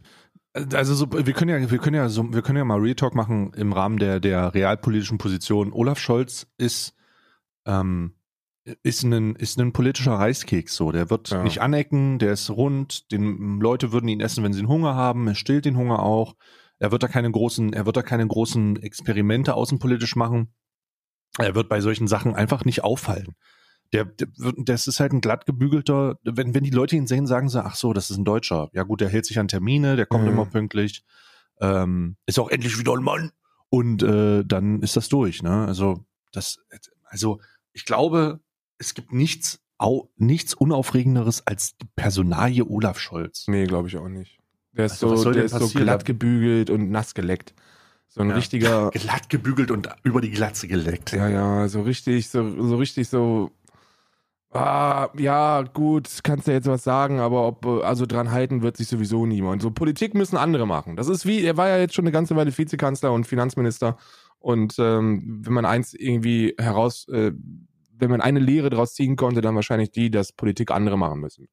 Also 0.53 0.93
so, 0.95 1.11
wir 1.11 1.33
können 1.33 1.49
ja, 1.49 1.69
wir 1.71 1.77
können 1.79 1.95
ja 1.95 2.07
so, 2.07 2.31
wir 2.33 2.41
können 2.41 2.57
ja 2.59 2.63
mal 2.63 2.79
Real 2.79 2.95
Talk 2.95 3.15
machen 3.15 3.51
im 3.55 3.73
Rahmen 3.73 3.97
der 3.97 4.21
der 4.21 4.53
realpolitischen 4.53 5.17
Position. 5.17 5.73
Olaf 5.73 5.99
Scholz 5.99 6.47
ist 6.57 6.95
ähm, 7.65 8.13
ist 8.81 9.03
ein 9.03 9.35
ist 9.35 9.59
ein 9.59 9.73
politischer 9.73 10.13
Reiskeks 10.13 10.75
so. 10.75 10.91
Der 10.91 11.09
wird 11.09 11.29
Ja. 11.29 11.43
nicht 11.43 11.61
anecken, 11.61 12.19
der 12.19 12.33
ist 12.33 12.49
rund. 12.49 13.11
Den 13.11 13.59
Leute 13.59 13.91
würden 13.91 14.07
ihn 14.07 14.21
essen, 14.21 14.43
wenn 14.43 14.53
sie 14.53 14.59
einen 14.59 14.69
Hunger 14.69 14.95
haben. 14.95 15.27
Er 15.27 15.35
stillt 15.35 15.65
den 15.65 15.77
Hunger 15.77 15.99
auch. 15.99 16.35
Er 16.79 16.91
wird 16.91 17.03
da 17.03 17.07
keine 17.07 17.29
großen, 17.31 17.73
er 17.73 17.85
wird 17.85 17.97
da 17.97 18.01
keine 18.03 18.25
großen 18.27 18.77
Experimente 18.81 19.53
außenpolitisch 19.53 20.15
machen. 20.15 20.53
Er 21.39 21.55
wird 21.55 21.67
bei 21.69 21.81
solchen 21.81 22.07
Sachen 22.07 22.35
einfach 22.35 22.63
nicht 22.65 22.83
auffallen. 22.83 23.35
Der, 23.91 24.05
der 24.05 24.27
das 24.57 24.87
ist 24.87 24.99
halt 24.99 25.13
ein 25.13 25.21
glatt 25.21 25.45
gebügelter, 25.45 26.17
wenn, 26.23 26.53
wenn 26.55 26.63
die 26.63 26.69
Leute 26.71 26.95
ihn 26.95 27.05
sehen, 27.07 27.27
sagen 27.27 27.49
sie, 27.49 27.63
ach 27.63 27.75
so, 27.75 27.93
das 27.93 28.09
ist 28.11 28.17
ein 28.17 28.25
Deutscher. 28.25 28.69
Ja 28.73 28.83
gut, 28.83 29.01
der 29.01 29.09
hält 29.09 29.25
sich 29.25 29.39
an 29.39 29.47
Termine, 29.47 29.95
der 29.95 30.05
kommt 30.05 30.23
Mhm. 30.23 30.29
immer 30.31 30.45
pünktlich, 30.45 31.03
ähm, 31.61 32.15
ist 32.25 32.39
auch 32.39 32.49
endlich 32.49 32.79
wieder 32.79 32.93
ein 32.93 33.03
Mann. 33.03 33.31
Und 33.69 34.03
äh, 34.03 34.43
dann 34.45 34.81
ist 34.81 34.95
das 34.95 35.09
durch, 35.09 35.41
ne? 35.43 35.65
Also, 35.67 36.05
das, 36.31 36.57
also 37.05 37.39
ich 37.71 37.85
glaube, 37.85 38.39
es 38.85 38.93
gibt 38.93 39.13
nichts, 39.13 39.59
au, 39.77 40.09
nichts 40.17 40.53
Unaufregenderes 40.53 41.45
als 41.47 41.77
die 41.77 41.87
Personalie 41.95 42.65
Olaf 42.65 42.99
Scholz. 42.99 43.45
nee, 43.47 43.65
glaube 43.65 43.87
ich 43.87 43.97
auch 43.97 44.09
nicht. 44.09 44.39
Der 44.73 44.85
ist 44.85 45.03
Also, 45.03 45.15
so, 45.15 45.31
der 45.31 45.43
ist 45.45 45.55
so 45.55 45.67
glatt 45.69 46.03
gebügelt 46.05 46.69
und 46.69 46.89
nass 46.89 47.13
geleckt. 47.13 47.53
So 48.07 48.21
ein 48.21 48.29
Ja. 48.29 48.35
richtiger, 48.35 48.89
Glatt 48.93 49.29
gebügelt 49.29 49.71
und 49.71 49.89
über 50.03 50.21
die 50.21 50.31
Glatze 50.31 50.67
geleckt. 50.67 51.11
ja, 51.13 51.27
ja, 51.29 51.67
so 51.67 51.81
richtig, 51.81 52.29
so, 52.29 52.67
so 52.67 52.75
richtig 52.77 53.07
so. 53.09 53.51
Ah, 54.51 55.09
ja, 55.17 55.63
gut, 55.63 56.07
kannst 56.21 56.47
du 56.47 56.51
jetzt 56.51 56.67
was 56.67 56.83
sagen, 56.83 57.19
aber 57.19 57.47
ob, 57.47 57.65
also 57.65 58.05
dran 58.05 58.29
halten 58.29 58.61
wird 58.61 58.77
sich 58.77 58.87
sowieso 58.87 59.25
niemand. 59.25 59.63
So 59.63 59.71
Politik 59.71 60.13
müssen 60.13 60.37
andere 60.37 60.67
machen. 60.67 60.95
Das 60.95 61.07
ist 61.07 61.25
wie, 61.25 61.43
er 61.43 61.57
war 61.57 61.69
ja 61.69 61.79
jetzt 61.79 61.95
schon 61.95 62.05
eine 62.05 62.11
ganze 62.11 62.35
Weile 62.35 62.55
Vizekanzler 62.55 63.11
und 63.13 63.25
Finanzminister. 63.25 63.97
Und 64.37 64.75
ähm, 64.77 65.41
wenn 65.43 65.53
man 65.53 65.65
eins 65.65 65.95
irgendwie 65.95 66.53
heraus, 66.59 67.07
äh, 67.07 67.31
wenn 67.97 68.09
man 68.09 68.21
eine 68.21 68.39
Lehre 68.39 68.69
daraus 68.69 68.93
ziehen 68.93 69.15
konnte, 69.15 69.41
dann 69.41 69.55
wahrscheinlich 69.55 69.91
die, 69.91 70.11
dass 70.11 70.33
Politik 70.33 70.71
andere 70.71 70.97
machen 70.97 71.19
müssen. 71.19 71.47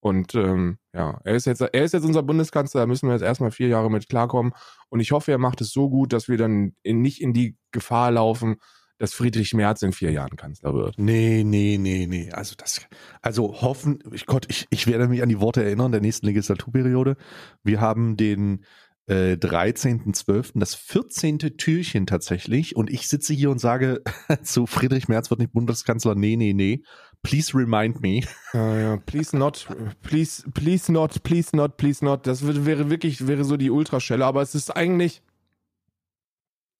Und 0.00 0.34
ähm, 0.34 0.78
ja, 0.92 1.20
er 1.24 1.34
ist 1.34 1.46
jetzt, 1.46 1.60
er 1.60 1.84
ist 1.84 1.92
jetzt 1.92 2.04
unser 2.04 2.22
Bundeskanzler, 2.22 2.82
da 2.82 2.86
müssen 2.86 3.08
wir 3.08 3.14
jetzt 3.14 3.24
erstmal 3.24 3.50
vier 3.50 3.68
Jahre 3.68 3.90
mit 3.90 4.08
klarkommen. 4.08 4.52
Und 4.90 5.00
ich 5.00 5.10
hoffe, 5.10 5.32
er 5.32 5.38
macht 5.38 5.60
es 5.60 5.70
so 5.72 5.90
gut, 5.90 6.12
dass 6.12 6.28
wir 6.28 6.38
dann 6.38 6.74
in, 6.82 7.02
nicht 7.02 7.20
in 7.20 7.32
die 7.32 7.56
Gefahr 7.72 8.12
laufen, 8.12 8.56
dass 8.98 9.14
Friedrich 9.14 9.54
Merz 9.54 9.82
in 9.82 9.92
vier 9.92 10.10
Jahren 10.10 10.36
Kanzler 10.36 10.74
wird. 10.74 10.98
Nee, 10.98 11.42
nee, 11.44 11.78
nee, 11.78 12.06
nee. 12.06 12.30
Also 12.32 12.54
das, 12.56 12.80
also 13.22 13.60
hoffen, 13.60 14.00
ich 14.12 14.26
Gott, 14.26 14.46
ich, 14.48 14.66
ich 14.70 14.86
werde 14.86 15.08
mich 15.08 15.22
an 15.22 15.28
die 15.28 15.40
Worte 15.40 15.64
erinnern 15.64 15.92
der 15.92 16.00
nächsten 16.00 16.26
Legislaturperiode. 16.26 17.16
Wir 17.62 17.80
haben 17.80 18.16
den 18.16 18.64
äh, 19.08 19.34
13.12., 19.34 20.52
das 20.54 20.74
14. 20.74 21.38
Türchen 21.56 22.06
tatsächlich. 22.06 22.76
Und 22.76 22.90
ich 22.90 23.08
sitze 23.08 23.34
hier 23.34 23.50
und 23.50 23.58
sage 23.58 24.02
zu 24.42 24.66
Friedrich 24.66 25.08
Merz 25.08 25.30
wird 25.30 25.40
nicht 25.40 25.52
Bundeskanzler. 25.52 26.14
Nee, 26.14 26.36
nee, 26.36 26.52
nee. 26.52 26.82
Please 27.22 27.52
remind 27.56 28.00
me. 28.00 28.20
Ja, 28.52 28.78
ja, 28.78 28.96
please 28.98 29.36
not, 29.36 29.66
please, 30.02 30.44
please 30.54 30.92
not, 30.92 31.22
please 31.24 31.54
not, 31.56 31.76
please 31.76 32.04
not. 32.04 32.26
Das 32.26 32.46
wäre 32.64 32.90
wirklich, 32.90 33.26
wäre 33.26 33.44
so 33.44 33.56
die 33.56 33.70
Ultraschelle, 33.70 34.24
aber 34.24 34.40
es 34.42 34.54
ist 34.54 34.70
eigentlich, 34.76 35.20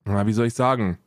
na, 0.04 0.26
wie 0.26 0.32
soll 0.32 0.46
ich 0.46 0.54
sagen? 0.54 0.98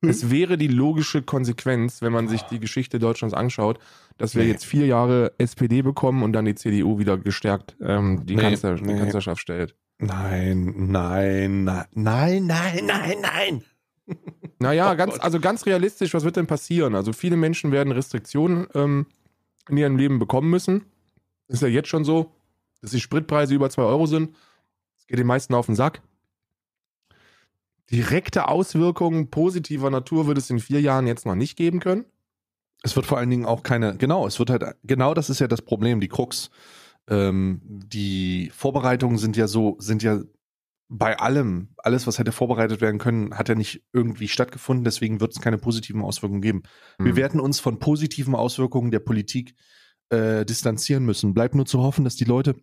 Es 0.00 0.30
wäre 0.30 0.56
die 0.58 0.68
logische 0.68 1.22
Konsequenz, 1.22 2.02
wenn 2.02 2.12
man 2.12 2.28
sich 2.28 2.42
die 2.42 2.60
Geschichte 2.60 3.00
Deutschlands 3.00 3.34
anschaut, 3.34 3.80
dass 4.16 4.36
wir 4.36 4.44
Nee. 4.44 4.50
jetzt 4.50 4.64
vier 4.64 4.86
Jahre 4.86 5.32
SPD 5.38 5.82
bekommen 5.82 6.22
und 6.22 6.32
dann 6.34 6.44
die 6.44 6.54
CDU 6.54 7.00
wieder 7.00 7.18
gestärkt 7.18 7.76
ähm, 7.80 8.24
die, 8.24 8.36
Nee, 8.36 8.42
Kanzler, 8.42 8.76
die 8.76 8.84
nee. 8.84 8.98
Kanzlerschaft 8.98 9.40
stellt. 9.40 9.74
Nein, 9.98 10.74
nein, 10.90 11.64
nein, 11.64 11.86
nein, 11.94 12.46
nein, 12.46 12.86
nein, 12.86 13.16
nein. 13.20 13.64
Naja, 14.58 14.92
Oh 14.92 14.96
ganz, 14.96 15.14
Gott. 15.14 15.22
also 15.22 15.40
ganz 15.40 15.66
realistisch, 15.66 16.14
was 16.14 16.24
wird 16.24 16.36
denn 16.36 16.46
passieren? 16.46 16.94
Also 16.94 17.12
viele 17.12 17.36
Menschen 17.36 17.72
werden 17.72 17.92
Restriktionen 17.92 18.68
ähm, 18.74 19.06
in 19.68 19.76
ihrem 19.76 19.96
Leben 19.96 20.18
bekommen 20.18 20.50
müssen. 20.50 20.84
Ist 21.48 21.62
ja 21.62 21.68
jetzt 21.68 21.88
schon 21.88 22.04
so, 22.04 22.32
dass 22.80 22.92
die 22.92 23.00
Spritpreise 23.00 23.54
über 23.54 23.70
2 23.70 23.82
Euro 23.82 24.06
sind. 24.06 24.34
Das 24.96 25.06
geht 25.06 25.18
den 25.18 25.26
meisten 25.26 25.54
auf 25.54 25.66
den 25.66 25.74
Sack. 25.74 26.00
Direkte 27.90 28.48
Auswirkungen 28.48 29.30
positiver 29.30 29.90
Natur 29.90 30.26
wird 30.26 30.38
es 30.38 30.50
in 30.50 30.60
vier 30.60 30.80
Jahren 30.80 31.06
jetzt 31.06 31.26
noch 31.26 31.34
nicht 31.34 31.56
geben 31.56 31.80
können. 31.80 32.04
Es 32.82 32.94
wird 32.94 33.06
vor 33.06 33.18
allen 33.18 33.30
Dingen 33.30 33.46
auch 33.46 33.62
keine, 33.62 33.96
genau, 33.96 34.26
es 34.26 34.38
wird 34.38 34.50
halt, 34.50 34.76
genau 34.84 35.14
das 35.14 35.30
ist 35.30 35.40
ja 35.40 35.48
das 35.48 35.62
Problem, 35.62 35.98
die 36.00 36.08
Krux. 36.08 36.50
Ähm, 37.08 37.60
die 37.64 38.50
Vorbereitungen 38.54 39.18
sind 39.18 39.36
ja 39.36 39.48
so, 39.48 39.76
sind 39.78 40.02
ja 40.02 40.20
bei 40.90 41.18
allem, 41.18 41.68
alles, 41.76 42.06
was 42.06 42.18
hätte 42.18 42.32
vorbereitet 42.32 42.80
werden 42.80 42.98
können, 42.98 43.36
hat 43.36 43.48
ja 43.50 43.54
nicht 43.54 43.82
irgendwie 43.92 44.28
stattgefunden, 44.28 44.84
deswegen 44.84 45.20
wird 45.20 45.32
es 45.32 45.40
keine 45.40 45.58
positiven 45.58 46.00
Auswirkungen 46.02 46.40
geben. 46.40 46.62
Wir 46.98 47.10
Hm. 47.10 47.16
werden 47.16 47.40
uns 47.40 47.60
von 47.60 47.78
positiven 47.78 48.34
Auswirkungen 48.34 48.90
der 48.90 49.00
Politik 49.00 49.54
äh, 50.10 50.46
distanzieren 50.46 51.04
müssen. 51.04 51.34
Bleibt 51.34 51.54
nur 51.54 51.66
zu 51.66 51.82
hoffen, 51.82 52.04
dass 52.04 52.16
die 52.16 52.24
Leute, 52.24 52.56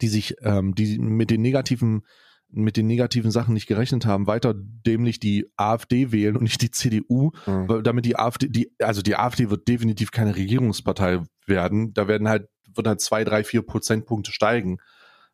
die 0.00 0.06
sich, 0.08 0.36
ähm, 0.42 0.76
die 0.76 0.98
mit 1.00 1.30
den 1.30 1.42
negativen, 1.42 2.02
mit 2.48 2.76
den 2.76 2.86
negativen 2.86 3.32
Sachen 3.32 3.54
nicht 3.54 3.66
gerechnet 3.66 4.06
haben, 4.06 4.28
weiter 4.28 4.54
dämlich 4.56 5.18
die 5.18 5.50
AfD 5.56 6.12
wählen 6.12 6.36
und 6.36 6.44
nicht 6.44 6.62
die 6.62 6.70
CDU, 6.70 7.32
Hm. 7.46 7.68
weil 7.68 7.82
damit 7.82 8.04
die 8.04 8.16
AfD, 8.16 8.48
die, 8.48 8.72
also 8.78 9.02
die 9.02 9.16
AfD 9.16 9.50
wird 9.50 9.66
definitiv 9.66 10.12
keine 10.12 10.36
Regierungspartei 10.36 11.20
werden. 11.46 11.92
Da 11.94 12.06
werden 12.06 12.28
halt, 12.28 12.48
wird 12.76 12.86
halt 12.86 13.00
zwei, 13.00 13.24
drei, 13.24 13.44
vier 13.44 13.62
Prozentpunkte 13.62 14.32
steigen. 14.32 14.78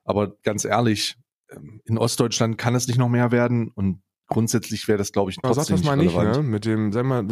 Aber 0.05 0.37
ganz 0.43 0.65
ehrlich, 0.65 1.17
ähm, 1.51 1.81
in 1.85 1.99
Ostdeutschland 1.99 2.59
kann 2.59 2.75
es 2.75 2.87
nicht 2.89 2.99
noch 2.99 3.09
mehr 3.09 3.31
werden 3.31 3.69
und 3.69 4.03
grundsätzlich 4.27 4.87
wäre 4.89 4.99
das, 4.99 5.13
glaube 5.13 5.31
ich, 5.31 5.39
Aber 5.43 5.55
trotzdem 5.55 5.77
sag 5.77 5.83
das 5.83 5.87
mal 5.87 5.97
nicht, 5.97 6.17
relevant. 6.17 6.45
ne? 6.45 6.51
Mit 6.51 6.65
dem, 6.65 6.93
sag 6.93 7.05
mal, 7.05 7.25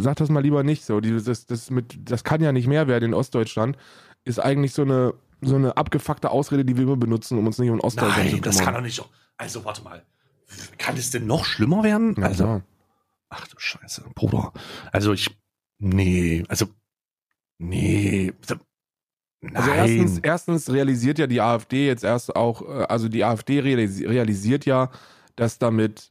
sag 0.00 0.16
das 0.16 0.28
mal 0.28 0.40
lieber 0.40 0.62
nicht 0.64 0.84
so. 0.84 1.00
Die, 1.00 1.22
das, 1.22 1.46
das, 1.46 1.70
mit, 1.70 2.10
das 2.10 2.24
kann 2.24 2.40
ja 2.42 2.52
nicht 2.52 2.66
mehr 2.66 2.88
werden 2.88 3.04
in 3.06 3.14
Ostdeutschland. 3.14 3.76
Ist 4.24 4.40
eigentlich 4.40 4.72
so 4.74 4.82
eine, 4.82 5.14
so 5.40 5.54
eine 5.54 5.76
abgefuckte 5.76 6.30
Ausrede, 6.30 6.64
die 6.64 6.76
wir 6.76 6.82
immer 6.82 6.96
benutzen, 6.96 7.38
um 7.38 7.46
uns 7.46 7.58
nicht 7.58 7.70
um 7.70 7.80
Ostdeutschland 7.80 8.28
zu 8.28 8.34
Nein, 8.36 8.42
das 8.42 8.56
kümmern. 8.56 8.64
kann 8.64 8.74
doch 8.74 8.82
nicht. 8.86 9.04
Also 9.36 9.64
warte 9.64 9.82
mal. 9.82 10.04
Kann 10.78 10.96
es 10.96 11.10
denn 11.10 11.26
noch 11.26 11.44
schlimmer 11.44 11.82
werden? 11.82 12.14
Ja, 12.18 12.24
also, 12.26 12.44
klar. 12.44 12.62
ach 13.30 13.46
du 13.46 13.54
Scheiße, 13.58 14.04
Bruder. 14.14 14.52
Also 14.90 15.12
ich, 15.12 15.30
nee, 15.78 16.44
also, 16.48 16.66
nee. 17.58 18.32
Nein. 19.42 19.56
Also 19.56 19.70
erstens, 19.70 20.18
erstens 20.22 20.70
realisiert 20.70 21.18
ja 21.18 21.26
die 21.26 21.40
AfD 21.40 21.86
jetzt 21.86 22.04
erst 22.04 22.34
auch, 22.36 22.62
äh, 22.62 22.84
also 22.84 23.08
die 23.08 23.24
AfD 23.24 23.60
realisi 23.60 24.06
realisiert 24.06 24.64
ja, 24.66 24.90
dass 25.36 25.58
damit 25.58 26.10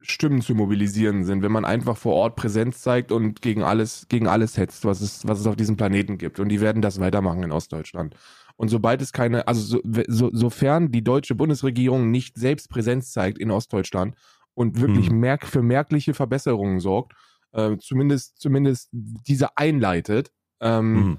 Stimmen 0.00 0.40
zu 0.42 0.54
mobilisieren 0.54 1.22
sind, 1.24 1.42
wenn 1.42 1.52
man 1.52 1.64
einfach 1.64 1.96
vor 1.96 2.14
Ort 2.14 2.34
Präsenz 2.34 2.80
zeigt 2.80 3.12
und 3.12 3.40
gegen 3.40 3.62
alles, 3.62 4.06
gegen 4.08 4.26
alles 4.26 4.56
hetzt, 4.56 4.84
was 4.84 5.00
es, 5.00 5.26
was 5.28 5.38
es 5.38 5.46
auf 5.46 5.54
diesem 5.54 5.76
Planeten 5.76 6.18
gibt. 6.18 6.40
Und 6.40 6.48
die 6.48 6.60
werden 6.60 6.82
das 6.82 6.98
weitermachen 6.98 7.42
in 7.44 7.52
Ostdeutschland. 7.52 8.16
Und 8.56 8.68
sobald 8.68 9.00
es 9.00 9.12
keine, 9.12 9.46
also 9.46 9.78
so, 9.84 10.02
so, 10.08 10.30
sofern 10.32 10.90
die 10.90 11.04
deutsche 11.04 11.34
Bundesregierung 11.34 12.10
nicht 12.10 12.36
selbst 12.36 12.68
Präsenz 12.68 13.12
zeigt 13.12 13.38
in 13.38 13.50
Ostdeutschland 13.50 14.16
und 14.54 14.80
wirklich 14.80 15.08
Hm. 15.08 15.20
merk, 15.20 15.46
für 15.46 15.62
merkliche 15.62 16.14
Verbesserungen 16.14 16.80
sorgt, 16.80 17.12
äh, 17.52 17.76
zumindest, 17.78 18.40
zumindest 18.40 18.88
diese 18.92 19.56
einleitet, 19.56 20.32
ähm, 20.60 20.92
Mhm. 20.94 21.18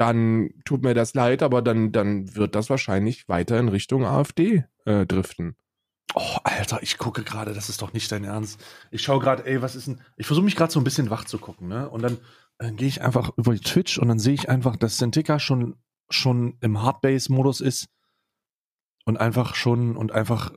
Dann 0.00 0.50
tut 0.64 0.82
mir 0.82 0.94
das 0.94 1.12
leid, 1.14 1.42
aber 1.42 1.60
dann, 1.60 1.92
dann 1.92 2.34
wird 2.34 2.54
das 2.54 2.70
wahrscheinlich 2.70 3.28
weiter 3.28 3.58
in 3.58 3.68
Richtung 3.68 4.06
AfD 4.06 4.64
äh, 4.86 5.04
driften. 5.04 5.56
Oh, 6.14 6.38
Alter, 6.42 6.82
ich 6.82 6.96
gucke 6.98 7.22
gerade, 7.22 7.52
das 7.52 7.68
ist 7.68 7.82
doch 7.82 7.92
nicht 7.92 8.10
dein 8.10 8.24
Ernst. 8.24 8.64
Ich 8.90 9.02
schaue 9.02 9.20
gerade, 9.20 9.46
ey, 9.46 9.62
was 9.62 9.76
ist 9.76 9.86
denn. 9.86 10.00
Ich 10.16 10.26
versuche 10.26 10.44
mich 10.44 10.56
gerade 10.56 10.72
so 10.72 10.80
ein 10.80 10.84
bisschen 10.84 11.10
wach 11.10 11.24
zu 11.24 11.38
gucken, 11.38 11.68
ne? 11.68 11.88
Und 11.88 12.02
dann 12.02 12.18
äh, 12.58 12.72
gehe 12.72 12.88
ich 12.88 13.02
einfach 13.02 13.30
über 13.36 13.54
Twitch 13.54 13.98
und 13.98 14.08
dann 14.08 14.18
sehe 14.18 14.34
ich 14.34 14.48
einfach, 14.48 14.76
dass 14.76 14.96
Sentika 14.96 15.38
schon, 15.38 15.76
schon 16.08 16.56
im 16.60 16.82
Hardbase-Modus 16.82 17.60
ist 17.60 17.88
und 19.04 19.18
einfach 19.18 19.54
schon 19.54 19.96
und 19.96 20.12
einfach 20.12 20.52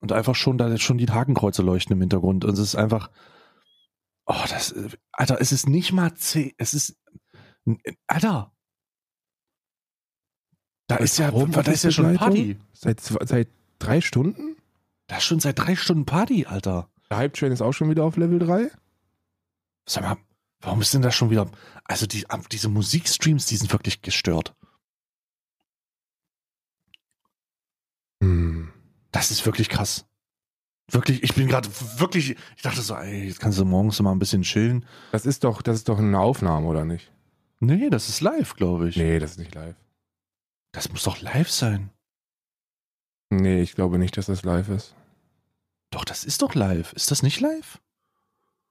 und 0.00 0.12
einfach 0.12 0.34
schon 0.34 0.58
da 0.58 0.76
schon 0.76 0.98
die 0.98 1.08
Hakenkreuze 1.08 1.62
leuchten 1.62 1.94
im 1.94 2.00
Hintergrund. 2.00 2.44
Und 2.44 2.52
es 2.54 2.58
ist 2.58 2.76
einfach. 2.76 3.10
Oh, 4.26 4.44
das. 4.50 4.74
Alter, 5.12 5.40
es 5.40 5.52
ist 5.52 5.68
nicht 5.68 5.92
mal 5.92 6.14
C. 6.14 6.54
Es 6.58 6.74
ist. 6.74 7.00
Alter. 8.08 8.52
Da 10.86 10.96
ist 10.96 11.18
ja, 11.18 11.32
Warum 11.32 11.50
da 11.50 11.60
ist 11.62 11.84
ja 11.84 11.90
schon? 11.90 12.14
Party. 12.16 12.56
Seit, 12.72 13.00
seit 13.00 13.48
drei 13.78 14.00
Stunden? 14.00 14.56
Da 15.08 15.18
ist 15.18 15.24
schon 15.24 15.40
seit 15.40 15.58
drei 15.58 15.76
Stunden 15.76 16.06
Party, 16.06 16.46
Alter. 16.46 16.88
Der 17.10 17.18
Hype-Train 17.18 17.52
ist 17.52 17.62
auch 17.62 17.72
schon 17.72 17.90
wieder 17.90 18.04
auf 18.04 18.16
Level 18.16 18.38
3? 18.38 18.70
Sag 19.88 20.02
mal, 20.02 20.16
warum 20.60 20.80
ist 20.80 20.94
denn 20.94 21.02
das 21.02 21.14
schon 21.14 21.30
wieder? 21.30 21.48
Also 21.84 22.06
die, 22.06 22.24
diese 22.50 22.68
Musikstreams, 22.68 23.46
die 23.46 23.56
sind 23.56 23.72
wirklich 23.72 24.02
gestört. 24.02 24.54
Hm. 28.22 28.72
Das 29.12 29.30
ist 29.30 29.46
wirklich 29.46 29.68
krass. 29.68 30.04
Wirklich, 30.90 31.22
ich 31.22 31.34
bin 31.34 31.48
gerade 31.48 31.68
wirklich, 31.98 32.36
ich 32.56 32.62
dachte 32.62 32.80
so, 32.80 32.94
ey, 32.94 33.26
jetzt 33.26 33.40
kannst 33.40 33.58
du 33.58 33.64
morgens 33.64 34.00
mal 34.00 34.12
ein 34.12 34.20
bisschen 34.20 34.42
chillen. 34.42 34.86
Das 35.10 35.26
ist 35.26 35.42
doch, 35.42 35.62
das 35.62 35.76
ist 35.76 35.88
doch 35.88 35.98
eine 35.98 36.18
Aufnahme, 36.18 36.66
oder 36.66 36.84
nicht? 36.84 37.10
Nee, 37.58 37.90
das 37.90 38.08
ist 38.08 38.20
live, 38.20 38.54
glaube 38.54 38.88
ich. 38.88 38.96
Nee, 38.96 39.18
das 39.18 39.32
ist 39.32 39.38
nicht 39.38 39.54
live. 39.54 39.74
Das 40.76 40.90
muss 40.90 41.04
doch 41.04 41.22
live 41.22 41.50
sein. 41.50 41.90
Nee, 43.30 43.62
ich 43.62 43.74
glaube 43.74 43.98
nicht, 43.98 44.18
dass 44.18 44.26
das 44.26 44.42
live 44.42 44.68
ist. 44.68 44.94
Doch, 45.90 46.04
das 46.04 46.22
ist 46.22 46.42
doch 46.42 46.54
live. 46.54 46.92
Ist 46.92 47.10
das 47.10 47.22
nicht 47.22 47.40
live? 47.40 47.80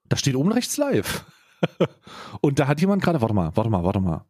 Da 0.08 0.15
steht 0.15 0.36
oben 0.36 0.52
rechts 0.52 0.78
live. 0.78 1.26
Und 2.41 2.60
da 2.60 2.68
hat 2.68 2.80
jemand 2.80 3.02
gerade, 3.02 3.22
warte 3.22 3.34
mal, 3.34 3.58
warte 3.58 3.72
mal, 3.72 3.84
warte 3.84 4.00
mal. 4.02 4.24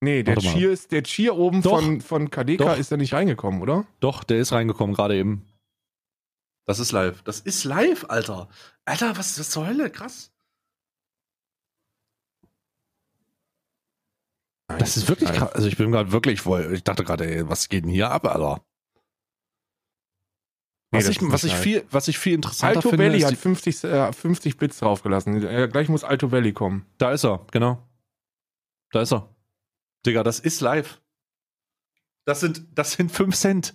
Nee, 0.00 0.22
der. 0.22 0.38
Cheer, 0.38 0.70
ist, 0.70 0.90
der 0.90 1.02
Cheer 1.02 1.36
oben 1.36 1.60
Doch. 1.60 1.82
von, 1.82 2.00
von 2.00 2.30
KDK 2.30 2.56
Doch. 2.64 2.78
ist 2.78 2.90
da 2.90 2.96
nicht 2.96 3.12
reingekommen, 3.12 3.60
oder? 3.60 3.86
Doch, 4.00 4.24
der 4.24 4.38
ist 4.38 4.52
reingekommen 4.52 4.94
gerade 4.94 5.16
eben. 5.16 5.46
Das 6.64 6.78
ist 6.78 6.92
live. 6.92 7.22
Das 7.24 7.40
ist 7.40 7.64
live, 7.64 8.06
Alter. 8.08 8.48
Alter, 8.86 9.18
was 9.18 9.32
ist 9.32 9.38
das 9.38 9.50
zur 9.50 9.66
Hölle? 9.66 9.90
Krass. 9.90 10.33
Das 14.78 14.96
ist 14.96 15.08
wirklich 15.08 15.30
krass. 15.32 15.52
Also 15.52 15.68
ich 15.68 15.76
bin 15.76 15.90
gerade 15.92 16.12
wirklich 16.12 16.40
voll. 16.40 16.72
Ich 16.74 16.84
dachte 16.84 17.04
gerade, 17.04 17.26
ey, 17.26 17.48
was 17.48 17.68
geht 17.68 17.84
denn 17.84 17.90
hier 17.90 18.10
ab, 18.10 18.26
Alter? 18.26 18.64
Nee, 20.90 20.98
Was, 20.98 21.06
das 21.06 21.16
ich, 21.16 21.22
was, 21.22 21.44
ich 21.44 21.54
viel, 21.54 21.84
was 21.90 22.08
ich 22.08 22.18
viel 22.18 22.34
interessanter 22.34 22.76
Alto 22.76 22.90
finde, 22.90 23.06
Valley 23.06 23.18
ist 23.18 23.24
hat 23.24 23.32
die, 23.32 23.36
50, 23.36 23.84
äh, 23.84 24.12
50 24.12 24.58
Bits 24.58 24.78
draufgelassen. 24.78 25.42
Äh, 25.42 25.68
gleich 25.68 25.88
muss 25.88 26.04
Alto 26.04 26.30
Valley 26.30 26.52
kommen. 26.52 26.86
da 26.98 27.10
ist 27.10 27.24
er, 27.24 27.44
genau. 27.50 27.82
Da 28.92 29.02
ist 29.02 29.12
er. 29.12 29.34
Digga, 30.06 30.22
das 30.22 30.38
ist 30.38 30.60
live. 30.60 31.00
Das 32.26 32.40
sind, 32.40 32.66
das 32.74 32.92
sind 32.92 33.10
5 33.10 33.34
Cent. 33.34 33.74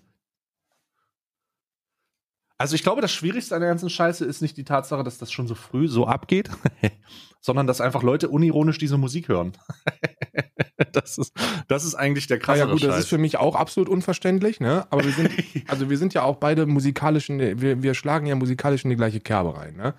Also 2.58 2.76
ich 2.76 2.84
glaube, 2.84 3.02
das 3.02 3.12
Schwierigste 3.12 3.56
an 3.56 3.62
der 3.62 3.70
ganzen 3.70 3.90
Scheiße 3.90 4.26
ist 4.26 4.42
nicht 4.42 4.58
die 4.58 4.66
Tatsache, 4.66 5.04
dass 5.04 5.18
das 5.18 5.32
schon 5.32 5.48
so 5.48 5.56
früh 5.56 5.88
so 5.88 6.08
abgeht, 6.08 6.50
sondern 7.42 7.68
dass 7.68 7.82
einfach 7.82 8.04
Leute 8.04 8.30
unironisch 8.30 8.78
diese 8.78 8.98
Musik 8.98 9.28
hören. 9.30 9.54
das, 10.92 11.18
ist, 11.18 11.34
das 11.68 11.84
ist 11.86 11.96
eigentlich 11.96 12.28
der 12.28 12.38
Ah, 12.38 12.40
krasse 12.40 12.60
ja 12.60 12.66
gut, 12.66 12.84
das 12.84 12.90
Scheiß. 12.92 13.00
ist 13.02 13.08
für 13.10 13.18
mich 13.18 13.38
auch 13.38 13.56
absolut 13.56 13.90
unverständlich, 13.90 14.60
ne? 14.60 14.86
Aber 14.90 15.04
wir 15.04 15.12
sind, 15.12 15.32
also 15.68 15.90
wir 15.90 15.98
sind 15.98 16.14
ja 16.14 16.24
auch 16.24 16.38
beide 16.38 16.66
musikalisch, 16.66 17.30
in, 17.30 17.62
wir, 17.62 17.84
wir 17.84 17.94
schlagen 17.94 18.26
ja 18.26 18.36
musikalisch 18.36 18.84
in 18.84 18.90
die 18.90 18.96
gleiche 18.96 19.20
Kerbe 19.20 19.58
rein, 19.58 19.76
ne? 19.76 19.94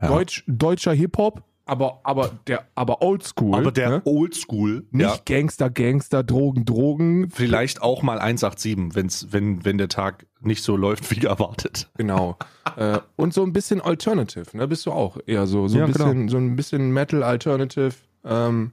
Ja. 0.00 0.08
Deutsch, 0.08 0.44
deutscher 0.46 0.92
Hip-Hop, 0.92 1.42
aber, 1.64 2.00
aber 2.04 2.30
der, 2.46 2.66
aber 2.74 3.02
oldschool. 3.02 3.54
Aber 3.56 3.72
der 3.72 3.88
ne? 3.88 4.02
Oldschool, 4.04 4.84
Nicht 4.92 5.02
ja, 5.04 5.18
Gangster, 5.24 5.68
Gangster, 5.70 6.22
Drogen, 6.22 6.64
Drogen. 6.64 7.30
vielleicht 7.30 7.82
auch 7.82 8.02
mal 8.02 8.18
187, 8.20 8.94
wenn's, 8.94 9.28
wenn, 9.30 9.64
wenn 9.64 9.78
der 9.78 9.88
Tag 9.88 10.26
nicht 10.40 10.62
so 10.62 10.76
läuft 10.76 11.10
wie 11.10 11.24
erwartet. 11.26 11.90
Genau. 11.96 12.36
äh, 12.76 12.98
und 13.16 13.34
so 13.34 13.42
ein 13.42 13.52
bisschen 13.52 13.80
Alternative, 13.80 14.56
ne? 14.56 14.68
Bist 14.68 14.86
du 14.86 14.92
auch 14.92 15.18
eher 15.26 15.46
so. 15.46 15.66
So, 15.66 15.78
Ja, 15.78 15.86
ein, 15.86 15.92
bisschen, 15.92 16.12
genau. 16.12 16.30
so 16.30 16.36
ein 16.36 16.54
bisschen 16.56 16.90
Metal 16.92 17.22
Alternative. 17.24 17.94
Ähm, 18.24 18.72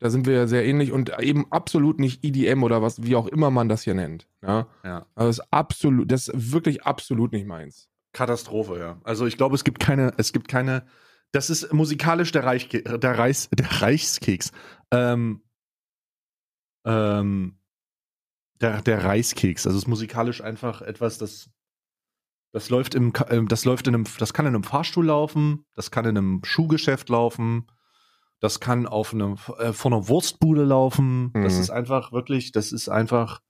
da 0.00 0.10
sind 0.10 0.26
wir 0.26 0.34
ja 0.34 0.46
sehr 0.46 0.64
ähnlich 0.64 0.92
und 0.92 1.18
eben 1.20 1.50
absolut 1.50 1.98
nicht 2.00 2.24
EDM 2.24 2.62
oder 2.62 2.82
was, 2.82 3.02
wie 3.02 3.16
auch 3.16 3.26
immer 3.26 3.50
man 3.50 3.68
das 3.68 3.82
hier 3.82 3.94
nennt. 3.94 4.28
Ja? 4.42 4.66
Ja. 4.84 5.06
Also 5.14 5.28
das 5.28 5.38
ist 5.38 5.52
absolut, 5.52 6.10
das 6.12 6.28
ist 6.28 6.52
wirklich 6.52 6.84
absolut 6.84 7.32
nicht 7.32 7.46
meins. 7.46 7.88
Katastrophe, 8.12 8.78
ja. 8.78 9.00
Also 9.04 9.26
ich 9.26 9.36
glaube, 9.36 9.54
es 9.54 9.64
gibt 9.64 9.80
keine, 9.80 10.12
es 10.18 10.32
gibt 10.32 10.48
keine, 10.48 10.86
das 11.32 11.50
ist 11.50 11.72
musikalisch 11.72 12.32
der, 12.32 12.44
Reich, 12.44 12.68
der, 12.68 13.18
Reichs, 13.18 13.48
der 13.50 13.82
Reichskeks. 13.82 14.52
Ähm, 14.92 15.42
ähm, 16.84 17.58
der, 18.60 18.82
der 18.82 19.04
Reiskeks. 19.04 19.66
Also 19.66 19.76
es 19.76 19.84
ist 19.84 19.88
musikalisch 19.88 20.40
einfach 20.40 20.82
etwas, 20.82 21.18
das, 21.18 21.50
das 22.52 22.70
läuft 22.70 22.94
im, 22.94 23.12
ähm, 23.28 23.48
das 23.48 23.64
läuft 23.64 23.86
in 23.86 23.94
einem, 23.94 24.06
das 24.18 24.32
kann 24.32 24.46
in 24.46 24.54
einem 24.54 24.64
Fahrstuhl 24.64 25.06
laufen, 25.06 25.64
das 25.74 25.90
kann 25.90 26.04
in 26.04 26.16
einem 26.16 26.40
Schuhgeschäft 26.44 27.08
laufen, 27.08 27.66
das 28.44 28.60
kann 28.60 28.86
auf 28.86 29.14
einem, 29.14 29.36
äh, 29.58 29.72
vor 29.72 29.90
einer 29.90 30.06
Wurstbude 30.08 30.64
laufen. 30.64 31.30
Das 31.32 31.54
Mhm. 31.54 31.60
ist 31.60 31.70
einfach 31.70 32.12
wirklich, 32.12 32.52
das 32.52 32.72
ist 32.72 32.90
einfach 32.90 33.40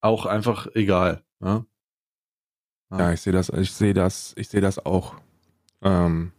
auch 0.00 0.24
einfach 0.24 0.66
egal. 0.74 1.22
Ja? 1.40 1.66
Ja, 2.90 3.12
ich 3.12 3.20
sehe 3.20 3.32
das, 3.32 3.50
ich 3.50 3.72
sehe 3.72 3.92
das, 3.94 4.32
ich 4.36 4.48
sehe 4.48 4.60
das 4.62 4.84
auch 4.84 5.14
ähm, 5.82 6.32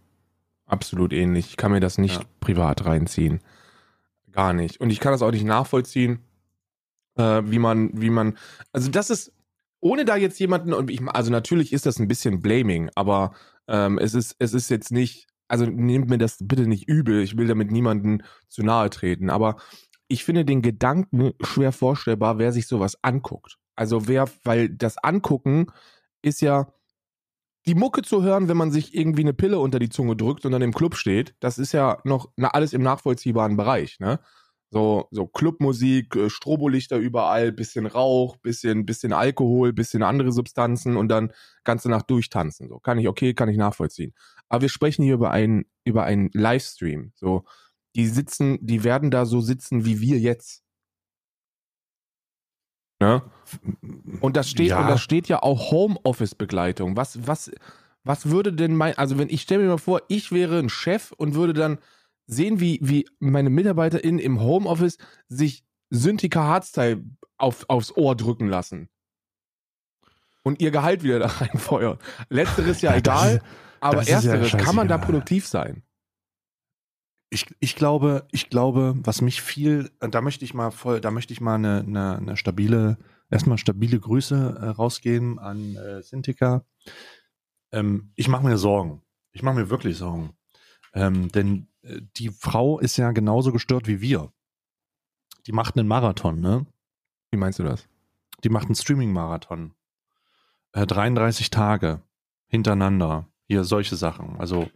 absolut 0.66 1.14
ähnlich. 1.14 1.50
Ich 1.50 1.58
kann 1.58 1.72
mir 1.72 1.80
das 1.82 1.98
nicht 2.00 2.16
Ja. 2.22 2.26
privat 2.40 2.86
reinziehen. 2.86 3.42
Gar 4.32 4.54
nicht. 4.54 4.80
Und 4.82 4.90
ich 4.90 5.00
kann 5.00 5.12
das 5.12 5.22
auch 5.22 5.32
nicht 5.32 5.46
nachvollziehen, 5.46 6.20
äh, 7.16 7.42
wie 7.46 7.60
man, 7.60 7.92
wie 8.02 8.10
man, 8.10 8.38
also 8.72 8.90
das 8.90 9.12
ist, 9.12 9.32
ohne 9.82 10.04
da 10.06 10.16
jetzt 10.16 10.40
jemanden, 10.40 10.74
und 10.74 10.90
ich, 10.90 11.02
also 11.10 11.30
natürlich 11.32 11.74
ist 11.74 11.86
das 11.86 12.00
ein 12.00 12.08
bisschen 12.08 12.42
Blaming, 12.42 12.90
aber 12.96 13.34
ähm, 13.68 14.00
es 14.00 14.14
ist, 14.16 14.36
es 14.40 14.54
ist 14.56 14.70
jetzt 14.70 14.92
nicht, 14.92 15.28
also 15.48 15.66
nehmt 15.66 16.10
mir 16.10 16.18
das 16.18 16.38
bitte 16.40 16.68
nicht 16.68 16.88
übel, 16.88 17.22
ich 17.22 17.38
will 17.38 17.48
damit 17.48 17.72
niemanden 17.72 18.24
zu 18.50 18.64
nahe 18.64 18.90
treten, 18.90 19.30
aber 19.30 19.58
ich 20.08 20.24
finde 20.24 20.46
den 20.46 20.62
Gedanken 20.62 21.34
schwer 21.42 21.72
vorstellbar, 21.72 22.38
wer 22.38 22.52
sich 22.52 22.68
sowas 22.68 22.98
anguckt. 23.02 23.58
Also 23.76 24.08
wer, 24.08 24.30
weil 24.44 24.70
das 24.70 24.98
Angucken 24.98 25.68
ist 26.22 26.42
ja 26.42 26.72
die 27.66 27.76
Mucke 27.76 28.02
zu 28.02 28.24
hören, 28.24 28.48
wenn 28.50 28.58
man 28.58 28.72
sich 28.72 28.94
irgendwie 28.94 29.22
eine 29.22 29.34
Pille 29.34 29.60
unter 29.60 29.80
die 29.80 29.90
Zunge 29.90 30.16
drückt 30.16 30.46
und 30.46 30.52
dann 30.52 30.62
im 30.62 30.74
Club 30.74 30.96
steht, 30.96 31.36
das 31.40 31.58
ist 31.58 31.72
ja 31.72 32.00
noch 32.04 32.30
na, 32.36 32.50
alles 32.50 32.74
im 32.74 32.82
nachvollziehbaren 32.84 33.56
Bereich, 33.56 34.00
ne? 34.00 34.20
So, 34.74 35.08
so 35.12 35.28
Clubmusik, 35.28 36.16
äh, 36.16 36.30
Strobolichter 36.30 36.98
überall, 36.98 37.52
bisschen 37.52 37.86
Rauch, 37.86 38.38
bisschen, 38.38 38.86
bisschen 38.86 39.14
Alkohol, 39.14 39.72
bisschen 39.72 40.04
andere 40.04 40.32
Substanzen 40.32 40.98
und 40.98 41.10
dann 41.10 41.32
ganze 41.64 41.90
Nacht 41.90 42.10
durchtanzen. 42.10 42.68
So, 42.70 42.80
kann 42.80 42.98
ich, 42.98 43.08
okay, 43.08 43.34
kann 43.36 43.50
ich 43.50 43.58
nachvollziehen. 43.58 44.14
Aber 44.50 44.64
wir 44.64 44.70
sprechen 44.70 45.04
hier 45.04 45.14
über 45.14 45.32
einen, 45.32 45.66
über 45.86 46.04
einen 46.04 46.30
Livestream. 46.34 47.12
So, 47.16 47.46
die 47.96 48.08
sitzen, 48.08 48.58
die 48.66 48.84
werden 48.84 49.12
da 49.12 49.26
so 49.26 49.42
sitzen 49.42 49.86
wie 49.86 50.02
wir 50.02 50.20
jetzt. 50.20 50.64
Ne? 53.00 53.22
Und 54.22 54.38
das 54.38 54.50
steht, 54.50 54.70
Ja. 54.70 54.82
und 54.82 54.88
das 54.88 55.02
steht 55.02 55.28
ja 55.28 55.44
auch 55.44 55.72
Homeoffice-Begleitung. 55.72 56.98
Was, 56.98 57.28
was, 57.28 57.52
was 58.04 58.30
würde 58.30 58.54
denn 58.54 58.76
mein, 58.76 58.98
also 58.98 59.18
wenn 59.18 59.30
ich 59.30 59.42
stelle 59.42 59.64
mir 59.64 59.70
mal 59.70 59.78
vor, 59.78 60.02
ich 60.08 60.32
wäre 60.32 60.58
ein 60.60 60.70
Chef 60.70 61.12
und 61.12 61.36
würde 61.36 61.54
dann 61.54 61.80
sehen, 62.26 62.60
wie, 62.60 62.80
wie 62.82 63.08
meine 63.20 63.50
MitarbeiterInnen 63.50 64.20
im 64.20 64.40
Homeoffice 64.42 64.98
sich 65.28 65.64
Synthika 65.90 66.44
Hardstyle 66.44 67.04
auf, 67.38 67.66
aufs 67.70 67.92
Ohr 67.96 68.16
drücken 68.16 68.48
lassen. 68.48 68.90
Und 70.44 70.62
ihr 70.62 70.72
Gehalt 70.72 71.04
wieder 71.04 71.20
da 71.20 71.28
reinfeuern. 71.28 71.98
Letzteres 72.30 72.82
ja, 72.82 72.92
Ja, 72.92 72.98
egal, 72.98 73.36
ist- 73.38 73.44
aber 73.80 74.02
ist 74.02 74.10
ja 74.10 74.16
ersteres 74.36 74.52
kann 74.66 74.76
man 74.76 74.88
da 74.88 74.98
produktiv 74.98 75.48
sein. 75.48 75.84
Ich, 77.30 77.48
ich 77.60 77.76
glaube, 77.76 78.28
ich 78.32 78.50
glaube, 78.50 78.94
was 78.98 79.22
mich 79.22 79.42
viel, 79.42 79.90
da 80.00 80.22
möchte 80.22 80.46
ich 80.46 80.54
mal 80.54 80.70
voll, 80.72 81.02
da 81.02 81.10
möchte 81.10 81.34
ich 81.34 81.42
mal 81.42 81.56
eine, 81.56 81.80
eine, 81.80 82.18
eine 82.18 82.38
stabile, 82.38 82.98
erstmal 83.32 83.58
stabile 83.58 84.00
Grüße 84.00 84.58
äh, 84.62 84.66
rausgeben 84.68 85.40
an 85.40 85.76
äh, 85.76 86.04
Sintika. 86.04 86.64
Ähm, 87.72 88.12
ich 88.16 88.28
mache 88.28 88.46
mir 88.46 88.58
Sorgen. 88.58 89.02
Ich 89.32 89.42
mache 89.42 89.56
mir 89.56 89.70
wirklich 89.72 89.98
Sorgen. 89.98 90.38
Ähm, 90.94 91.30
denn 91.30 91.68
die 91.84 92.30
Frau 92.30 92.80
ist 92.80 92.98
ja 92.98 93.12
genauso 93.12 93.52
gestört 93.52 93.88
wie 93.88 94.02
wir. 94.02 94.32
Die 95.46 95.52
macht 95.52 95.78
einen 95.78 95.88
Marathon, 95.88 96.40
ne? 96.40 96.66
Wie 97.32 97.38
meinst 97.38 97.60
du 97.60 97.64
das? 97.64 97.88
Die 98.44 98.50
macht 98.50 98.66
einen 98.66 98.76
Streaming-Marathon. 98.76 99.74
Äh, 100.74 100.86
33 100.86 101.50
Tage 101.50 102.02
hintereinander. 102.48 103.28
Hier 103.48 103.64
solche 103.64 103.96
Sachen. 103.96 104.40
Also, 104.40 104.70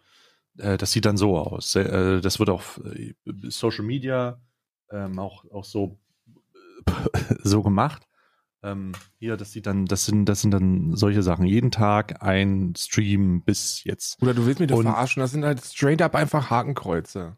äh, 0.58 0.78
das 0.78 0.92
sieht 0.92 1.06
dann 1.06 1.18
so 1.18 1.38
aus. 1.38 1.76
Äh, 1.76 2.22
das 2.22 2.40
wird 2.40 2.50
auf 2.50 2.82
äh, 2.84 3.14
Social 3.50 3.86
Media 3.86 4.42
ähm, 4.92 5.20
auch, 5.20 5.46
auch 5.52 5.66
so, 5.66 6.00
so 7.44 7.64
gemacht. 7.64 8.07
Ähm, 8.72 8.92
hier, 9.20 9.38
das 9.38 9.52
sieht 9.54 9.66
dann, 9.66 9.86
das 9.86 10.06
sind, 10.06 10.26
das 10.26 10.42
sind 10.42 10.52
dann 10.52 10.96
solche 10.96 11.24
Sachen. 11.24 11.46
Jeden 11.46 11.72
Tag 11.72 12.22
ein 12.22 12.74
Stream 12.78 13.42
bis 13.42 13.84
jetzt. 13.84 14.22
Oder 14.22 14.34
du 14.34 14.46
willst 14.46 14.60
mich 14.60 14.70
doch 14.70 14.78
Und- 14.78 14.84
verarschen, 14.86 15.22
das 15.22 15.32
sind 15.32 15.46
halt 15.46 15.64
straight 15.64 16.02
up 16.02 16.16
einfach 16.16 16.50
Hakenkreuze. 16.50 17.38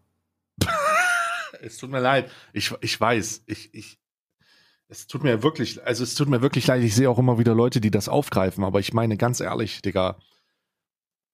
Es 1.61 1.75
tut 1.77 1.89
mir 1.91 1.99
leid. 1.99 2.31
Ich, 2.53 2.73
ich 2.79 2.99
weiß. 3.01 3.43
Ich, 3.47 3.73
ich, 3.73 3.99
es 4.87 5.07
tut 5.07 5.23
mir 5.23 5.43
wirklich, 5.43 5.83
also 5.85 6.03
es 6.03 6.15
tut 6.15 6.29
mir 6.29 6.41
wirklich 6.41 6.65
leid. 6.67 6.81
Ich 6.83 6.95
sehe 6.95 7.09
auch 7.09 7.19
immer 7.19 7.37
wieder 7.37 7.53
Leute, 7.53 7.81
die 7.81 7.91
das 7.91 8.07
aufgreifen, 8.07 8.63
aber 8.63 8.79
ich 8.79 8.93
meine 8.93 9.17
ganz 9.17 9.41
ehrlich, 9.41 9.81
Digga, 9.81 10.17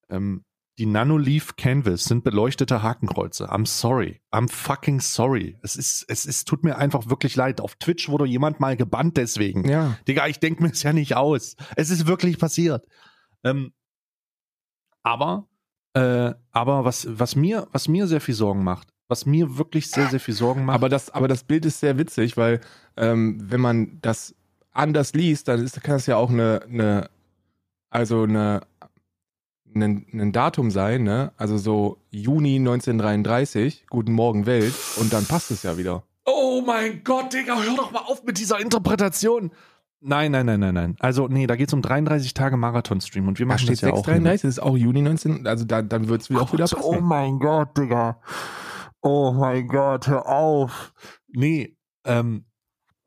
ähm, 0.10 0.44
die 0.78 0.86
Nanoleaf 0.86 1.56
Canvas 1.56 2.04
sind 2.04 2.24
beleuchtete 2.24 2.84
Hakenkreuze. 2.84 3.50
I'm 3.50 3.66
sorry. 3.66 4.22
I'm 4.32 4.50
fucking 4.50 5.00
sorry. 5.00 5.58
Es 5.62 5.76
ist, 5.76 6.06
es 6.10 6.26
ist, 6.26 6.48
tut 6.48 6.64
mir 6.64 6.78
einfach 6.78 7.10
wirklich 7.10 7.36
leid. 7.36 7.62
Auf 7.62 7.76
Twitch 7.76 8.10
wurde 8.10 8.26
jemand 8.26 8.60
mal 8.60 8.76
gebannt 8.76 9.18
deswegen. 9.18 9.68
Ja. 9.68 9.98
Digga, 10.08 10.28
ich 10.28 10.40
denke 10.40 10.64
mir 10.64 10.72
es 10.72 10.84
ja 10.84 10.92
nicht 10.92 11.16
aus. 11.16 11.56
Es 11.76 11.90
ist 11.90 12.08
wirklich 12.08 12.38
passiert. 12.38 12.86
Ähm, 13.44 13.72
aber, 15.02 15.48
äh, 15.94 16.34
aber 16.52 16.84
was, 16.84 17.08
was 17.10 17.36
mir, 17.36 17.68
was 17.72 17.88
mir 17.88 18.08
sehr 18.08 18.22
viel 18.22 18.36
Sorgen 18.36 18.64
macht, 18.64 18.90
was 19.08 19.26
mir 19.26 19.58
wirklich 19.58 19.90
sehr, 19.90 20.10
sehr 20.10 20.20
viel 20.20 20.34
Sorgen 20.34 20.66
macht. 20.66 20.76
Aber 20.76 20.90
das, 20.90 21.10
aber 21.10 21.28
das 21.28 21.44
Bild 21.44 21.66
ist 21.66 21.80
sehr 21.80 21.98
witzig, 21.98 22.36
weil 22.36 22.60
ähm, 22.98 23.38
wenn 23.40 23.62
man 23.62 24.00
das 24.02 24.36
anders 24.72 25.14
liest, 25.14 25.48
dann 25.48 25.64
ist, 25.64 25.82
kann 25.84 25.96
das 25.96 26.08
ja 26.08 26.18
auch 26.18 26.32
eine, 26.32 26.64
eine 26.64 27.10
also 27.96 28.24
eine, 28.24 28.60
ein, 29.76 30.06
ein 30.14 30.32
Datum 30.32 30.72
sein, 30.72 31.04
ne? 31.04 31.32
Also 31.38 31.58
so 31.58 31.98
Juni 32.12 32.56
1933, 32.58 33.86
Guten 33.90 34.14
Morgen 34.14 34.46
Welt, 34.46 34.74
und 34.98 35.14
dann 35.14 35.26
passt 35.26 35.52
es 35.52 35.64
ja 35.64 35.78
wieder. 35.78 36.04
Oh 36.26 36.64
mein 36.66 37.04
Gott, 37.04 37.34
Digga, 37.34 37.62
hör 37.62 37.76
doch 37.76 37.92
mal 37.92 38.00
auf 38.00 38.24
mit 38.24 38.38
dieser 38.40 38.60
Interpretation. 38.60 39.52
Nein, 40.02 40.32
nein, 40.32 40.46
nein, 40.46 40.60
nein, 40.60 40.74
nein. 40.74 40.96
Also, 41.00 41.28
nee, 41.28 41.48
da 41.48 41.56
geht 41.56 41.68
es 41.70 41.74
um 41.74 41.82
33 41.82 42.34
Tage 42.34 42.58
Marathon-Stream 42.58 43.28
und 43.28 43.40
wir 43.40 43.46
Da 43.46 43.54
machen 43.54 43.60
steht 43.60 43.74
das 43.78 43.82
ja 43.82 43.90
auch. 43.94 43.98
633, 44.06 44.42
das 44.42 44.50
ist 44.58 44.60
auch 44.60 44.78
Juni 44.78 45.02
19, 45.02 45.48
also 45.48 45.66
da, 45.66 45.82
dann 45.82 46.08
wird 46.08 46.22
es 46.22 46.30
wieder, 46.30 46.42
auch 46.42 46.54
wieder 46.54 46.66
Gott, 46.66 46.76
passen. 46.78 46.98
oh 46.98 47.02
mein 47.02 47.40
Gott, 47.40 47.78
Digga. 47.78 48.20
Oh 49.02 49.32
mein 49.34 49.68
Gott, 49.68 50.08
hör 50.08 50.28
auf. 50.28 50.94
Nee, 51.28 51.76
ähm, 52.06 52.46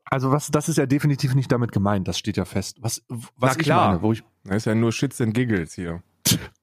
also 0.05 0.31
was, 0.31 0.49
das 0.49 0.67
ist 0.69 0.77
ja 0.77 0.85
definitiv 0.85 1.35
nicht 1.35 1.51
damit 1.51 1.71
gemeint, 1.71 2.07
das 2.07 2.17
steht 2.17 2.35
ja 2.37 2.45
fest. 2.45 2.77
Was, 2.81 3.03
was 3.07 3.29
Na 3.39 3.51
ich 3.51 3.57
klar. 3.59 3.89
meine, 3.89 4.01
wo 4.01 4.11
ich, 4.13 4.23
Das 4.43 4.57
ist 4.57 4.65
ja 4.65 4.75
nur 4.75 4.91
Shits 4.91 5.21
and 5.21 5.33
Giggles 5.33 5.73
hier. 5.73 6.01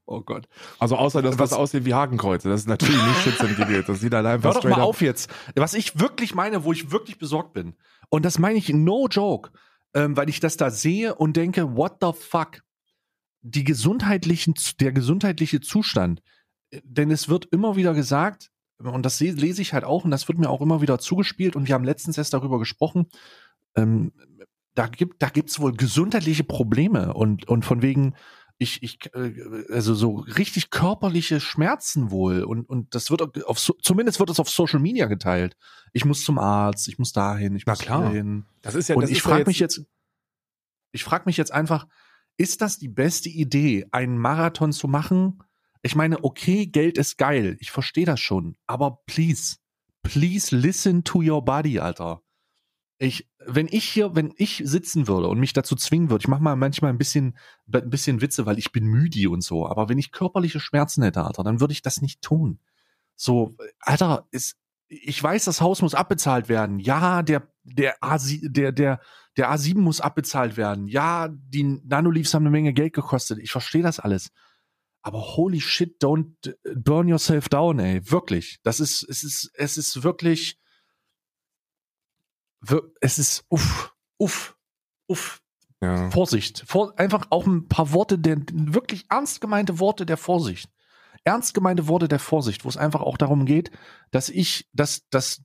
Oh 0.06 0.20
Gott. 0.22 0.48
Also 0.78 0.96
außer, 0.96 1.20
dass 1.22 1.38
Was- 1.38 1.50
das 1.50 1.58
aussieht 1.58 1.84
wie 1.84 1.94
Hakenkreuze. 1.94 2.48
Das 2.48 2.60
ist 2.60 2.68
natürlich 2.68 3.00
nicht 3.02 3.56
Giggles. 3.56 3.86
Das 3.86 4.00
sieht 4.00 4.14
halt 4.14 4.26
einfach 4.26 4.54
Hör 4.54 4.60
doch 4.62 4.68
mal 4.68 4.80
auf 4.80 5.00
jetzt. 5.02 5.30
Was 5.54 5.74
ich 5.74 5.98
wirklich 6.00 6.34
meine, 6.34 6.64
wo 6.64 6.72
ich 6.72 6.90
wirklich 6.90 7.18
besorgt 7.18 7.52
bin. 7.52 7.74
Und 8.08 8.24
das 8.24 8.38
meine 8.38 8.58
ich 8.58 8.68
no 8.72 9.08
joke, 9.10 9.50
ähm, 9.94 10.16
weil 10.16 10.28
ich 10.28 10.40
das 10.40 10.56
da 10.56 10.70
sehe 10.70 11.14
und 11.14 11.36
denke, 11.36 11.76
what 11.76 11.96
the 12.00 12.10
fuck? 12.18 12.62
Die 13.42 13.64
gesundheitlichen, 13.64 14.54
der 14.80 14.92
gesundheitliche 14.92 15.60
Zustand. 15.60 16.22
Äh, 16.70 16.80
Denn 16.84 17.10
es 17.10 17.28
wird 17.28 17.46
immer 17.46 17.76
wieder 17.76 17.94
gesagt, 17.94 18.50
und 18.78 19.04
das 19.04 19.18
se- 19.18 19.30
lese 19.30 19.62
ich 19.62 19.72
halt 19.72 19.84
auch, 19.84 20.04
und 20.04 20.10
das 20.10 20.28
wird 20.28 20.38
mir 20.38 20.50
auch 20.50 20.60
immer 20.60 20.80
wieder 20.82 20.98
zugespielt, 20.98 21.56
und 21.56 21.66
wir 21.66 21.74
haben 21.74 21.84
letztens 21.84 22.18
erst 22.18 22.34
darüber 22.34 22.58
gesprochen, 22.58 23.06
ähm, 23.76 24.12
da 24.74 24.86
gibt 24.86 25.22
da 25.22 25.30
gibt's 25.30 25.58
wohl 25.60 25.72
gesundheitliche 25.72 26.44
Probleme 26.44 27.14
und, 27.14 27.48
und 27.48 27.64
von 27.64 27.80
wegen, 27.80 28.14
ich, 28.58 28.82
ich, 28.82 28.98
äh, 29.14 29.64
also 29.70 29.94
so 29.94 30.16
richtig 30.16 30.70
körperliche 30.70 31.40
Schmerzen 31.40 32.10
wohl 32.10 32.42
und, 32.42 32.68
und 32.68 32.94
das 32.94 33.10
wird 33.10 33.44
auf, 33.44 33.58
zumindest 33.82 34.18
wird 34.18 34.30
es 34.30 34.40
auf 34.40 34.48
Social 34.48 34.80
Media 34.80 35.06
geteilt. 35.06 35.56
Ich 35.92 36.04
muss 36.04 36.24
zum 36.24 36.38
Arzt, 36.38 36.88
ich 36.88 36.98
muss 36.98 37.12
dahin, 37.12 37.54
ich 37.54 37.66
Na 37.66 37.72
muss 37.72 37.80
klar. 37.80 38.10
hin. 38.10 38.46
Das 38.62 38.74
ist 38.74 38.88
ja, 38.88 38.94
und 38.94 39.02
das 39.02 39.10
ich 39.10 39.18
ist 39.18 39.24
ja 39.24 39.30
frage 39.30 39.46
mich 39.46 39.58
jetzt, 39.58 39.84
ich 40.92 41.04
frage 41.04 41.24
mich 41.26 41.36
jetzt 41.36 41.52
einfach, 41.52 41.86
ist 42.38 42.60
das 42.62 42.78
die 42.78 42.88
beste 42.88 43.28
Idee, 43.28 43.86
einen 43.92 44.18
Marathon 44.18 44.72
zu 44.72 44.88
machen? 44.88 45.42
Ich 45.82 45.94
meine, 45.94 46.24
okay, 46.24 46.66
Geld 46.66 46.98
ist 46.98 47.18
geil, 47.18 47.56
ich 47.60 47.70
verstehe 47.70 48.06
das 48.06 48.20
schon, 48.20 48.56
aber 48.66 49.02
please, 49.06 49.56
please 50.02 50.54
listen 50.54 51.04
to 51.04 51.20
your 51.20 51.44
body, 51.44 51.78
Alter. 51.78 52.22
Ich, 52.98 53.28
wenn 53.46 53.68
ich 53.70 53.84
hier, 53.84 54.14
wenn 54.14 54.32
ich 54.36 54.62
sitzen 54.64 55.08
würde 55.08 55.28
und 55.28 55.38
mich 55.38 55.52
dazu 55.52 55.76
zwingen 55.76 56.10
würde, 56.10 56.22
ich 56.22 56.28
mache 56.28 56.42
mal 56.42 56.56
manchmal 56.56 56.90
ein 56.90 56.98
bisschen, 56.98 57.36
ein 57.72 57.90
bisschen 57.90 58.20
Witze, 58.20 58.46
weil 58.46 58.58
ich 58.58 58.72
bin 58.72 58.84
müde 58.86 59.30
und 59.30 59.42
so, 59.42 59.66
aber 59.66 59.88
wenn 59.88 59.98
ich 59.98 60.12
körperliche 60.12 60.60
Schmerzen 60.60 61.02
hätte, 61.02 61.24
Alter, 61.24 61.44
dann 61.44 61.60
würde 61.60 61.72
ich 61.72 61.82
das 61.82 62.02
nicht 62.02 62.22
tun. 62.22 62.58
So, 63.14 63.56
Alter, 63.80 64.26
ist, 64.30 64.56
ich 64.88 65.22
weiß, 65.22 65.44
das 65.46 65.60
Haus 65.60 65.82
muss 65.82 65.94
abbezahlt 65.94 66.48
werden. 66.48 66.78
Ja, 66.78 67.22
der, 67.22 67.48
der, 67.64 67.98
A7, 68.00 68.50
der, 68.50 68.72
der, 68.72 69.00
der 69.36 69.50
A7 69.50 69.78
muss 69.78 70.00
abbezahlt 70.00 70.56
werden. 70.56 70.86
Ja, 70.86 71.28
die 71.28 71.80
Nanoleafs 71.84 72.34
haben 72.34 72.42
eine 72.42 72.50
Menge 72.50 72.72
Geld 72.72 72.92
gekostet. 72.92 73.38
Ich 73.38 73.50
verstehe 73.50 73.82
das 73.82 73.98
alles. 74.00 74.30
Aber 75.02 75.20
holy 75.20 75.60
shit, 75.60 76.02
don't 76.02 76.32
burn 76.74 77.08
yourself 77.08 77.48
down, 77.48 77.78
ey. 77.78 78.00
Wirklich. 78.10 78.58
Das 78.62 78.80
ist, 78.80 79.02
es 79.08 79.24
ist, 79.24 79.50
es 79.54 79.76
ist 79.76 80.02
wirklich, 80.02 80.58
wir- 80.58 80.65
es 83.00 83.18
ist, 83.18 83.44
uff, 83.48 83.94
uff, 84.18 84.56
uff. 85.06 85.42
ja. 85.80 86.10
Vorsicht. 86.10 86.64
Vor, 86.66 86.98
einfach 86.98 87.26
auch 87.30 87.46
ein 87.46 87.68
paar 87.68 87.92
Worte, 87.92 88.18
der, 88.18 88.38
wirklich 88.52 89.06
ernst 89.10 89.40
gemeinte 89.40 89.78
Worte 89.78 90.06
der 90.06 90.16
Vorsicht. 90.16 90.70
Ernst 91.24 91.54
gemeinte 91.54 91.88
Worte 91.88 92.08
der 92.08 92.20
Vorsicht, 92.20 92.64
wo 92.64 92.68
es 92.68 92.76
einfach 92.76 93.00
auch 93.00 93.16
darum 93.16 93.46
geht, 93.46 93.70
dass 94.10 94.28
ich, 94.28 94.68
dass, 94.72 95.08
dass, 95.10 95.42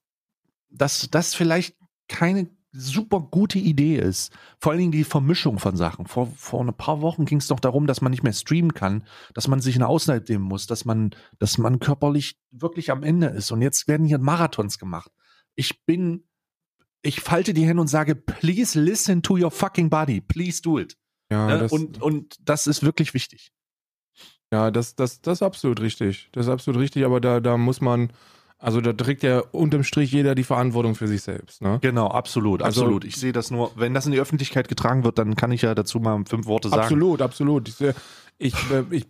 dass 0.69 1.09
das 1.09 1.34
vielleicht 1.34 1.76
keine 2.07 2.49
super 2.74 3.19
gute 3.19 3.59
Idee 3.59 3.97
ist. 3.97 4.32
Vor 4.59 4.72
allen 4.72 4.80
Dingen 4.80 4.91
die 4.91 5.03
Vermischung 5.03 5.59
von 5.59 5.76
Sachen. 5.76 6.07
Vor, 6.07 6.28
vor 6.38 6.63
ein 6.63 6.74
paar 6.74 7.01
Wochen 7.01 7.26
ging 7.26 7.39
es 7.39 7.47
doch 7.47 7.59
darum, 7.59 7.88
dass 7.88 8.01
man 8.01 8.11
nicht 8.11 8.24
mehr 8.24 8.34
streamen 8.34 8.74
kann, 8.74 9.03
dass 9.34 9.47
man 9.47 9.59
sich 9.59 9.76
eine 9.76 9.88
Auszeit 9.88 10.30
nehmen 10.30 10.45
muss, 10.45 10.67
dass 10.67 10.86
man, 10.86 11.11
dass 11.39 11.57
man 11.57 11.80
körperlich 11.80 12.38
wirklich 12.51 12.91
am 12.91 13.03
Ende 13.03 13.28
ist. 13.28 13.51
Und 13.51 13.61
jetzt 13.61 13.88
werden 13.88 14.05
hier 14.05 14.19
Marathons 14.19 14.80
gemacht. 14.80 15.11
Ich 15.55 15.84
bin, 15.86 16.24
ich 17.03 17.19
falte 17.21 17.53
die 17.53 17.65
Hände 17.65 17.81
und 17.81 17.87
sage, 17.87 18.15
please 18.15 18.79
listen 18.79 19.21
to 19.23 19.35
your 19.37 19.51
fucking 19.51 19.89
body. 19.89 20.21
Please 20.21 20.61
do 20.61 20.79
it. 20.79 20.97
Ja, 21.31 21.47
Ne? 21.47 21.59
das, 21.59 21.71
und, 21.71 22.01
und 22.01 22.35
das 22.47 22.67
ist 22.67 22.83
wirklich 22.83 23.13
wichtig. 23.13 23.51
ja 24.51 24.69
das, 24.71 24.95
das, 24.95 25.21
das 25.21 25.39
ist 25.39 25.43
absolut 25.43 25.79
richtig. 25.81 26.29
Das 26.33 26.45
ist 26.45 26.51
absolut 26.51 26.79
richtig, 26.81 27.05
aber 27.05 27.21
da, 27.21 27.39
da 27.39 27.57
muss 27.57 27.79
man, 27.81 28.11
also 28.57 28.81
da 28.81 28.91
trägt 28.93 29.23
ja 29.23 29.39
unterm 29.39 29.83
Strich 29.83 30.11
jeder 30.11 30.35
die 30.35 30.43
Verantwortung 30.43 30.93
für 30.95 31.07
sich 31.07 31.21
selbst. 31.23 31.61
Ne? 31.61 31.79
Genau, 31.81 32.07
absolut, 32.07 32.61
Also- 32.61 32.81
absolut. 32.81 33.05
Ich 33.05 33.15
sehe 33.15 33.31
das 33.31 33.49
nur, 33.49 33.71
wenn 33.75 33.93
das 33.93 34.05
in 34.05 34.11
die 34.11 34.19
Öffentlichkeit 34.19 34.67
getragen 34.67 35.03
wird, 35.03 35.17
dann 35.17 35.35
kann 35.35 35.51
ich 35.51 35.61
ja 35.63 35.73
dazu 35.73 35.99
mal 35.99 36.23
fünf 36.27 36.45
Worte 36.45 36.69
sagen. 36.69 36.81
Absolut, 36.83 37.21
absolut. 37.21 37.69
Ich, 37.69 37.75
ich, 38.37 38.53
äh, 38.71 38.83
ich, 38.91 39.07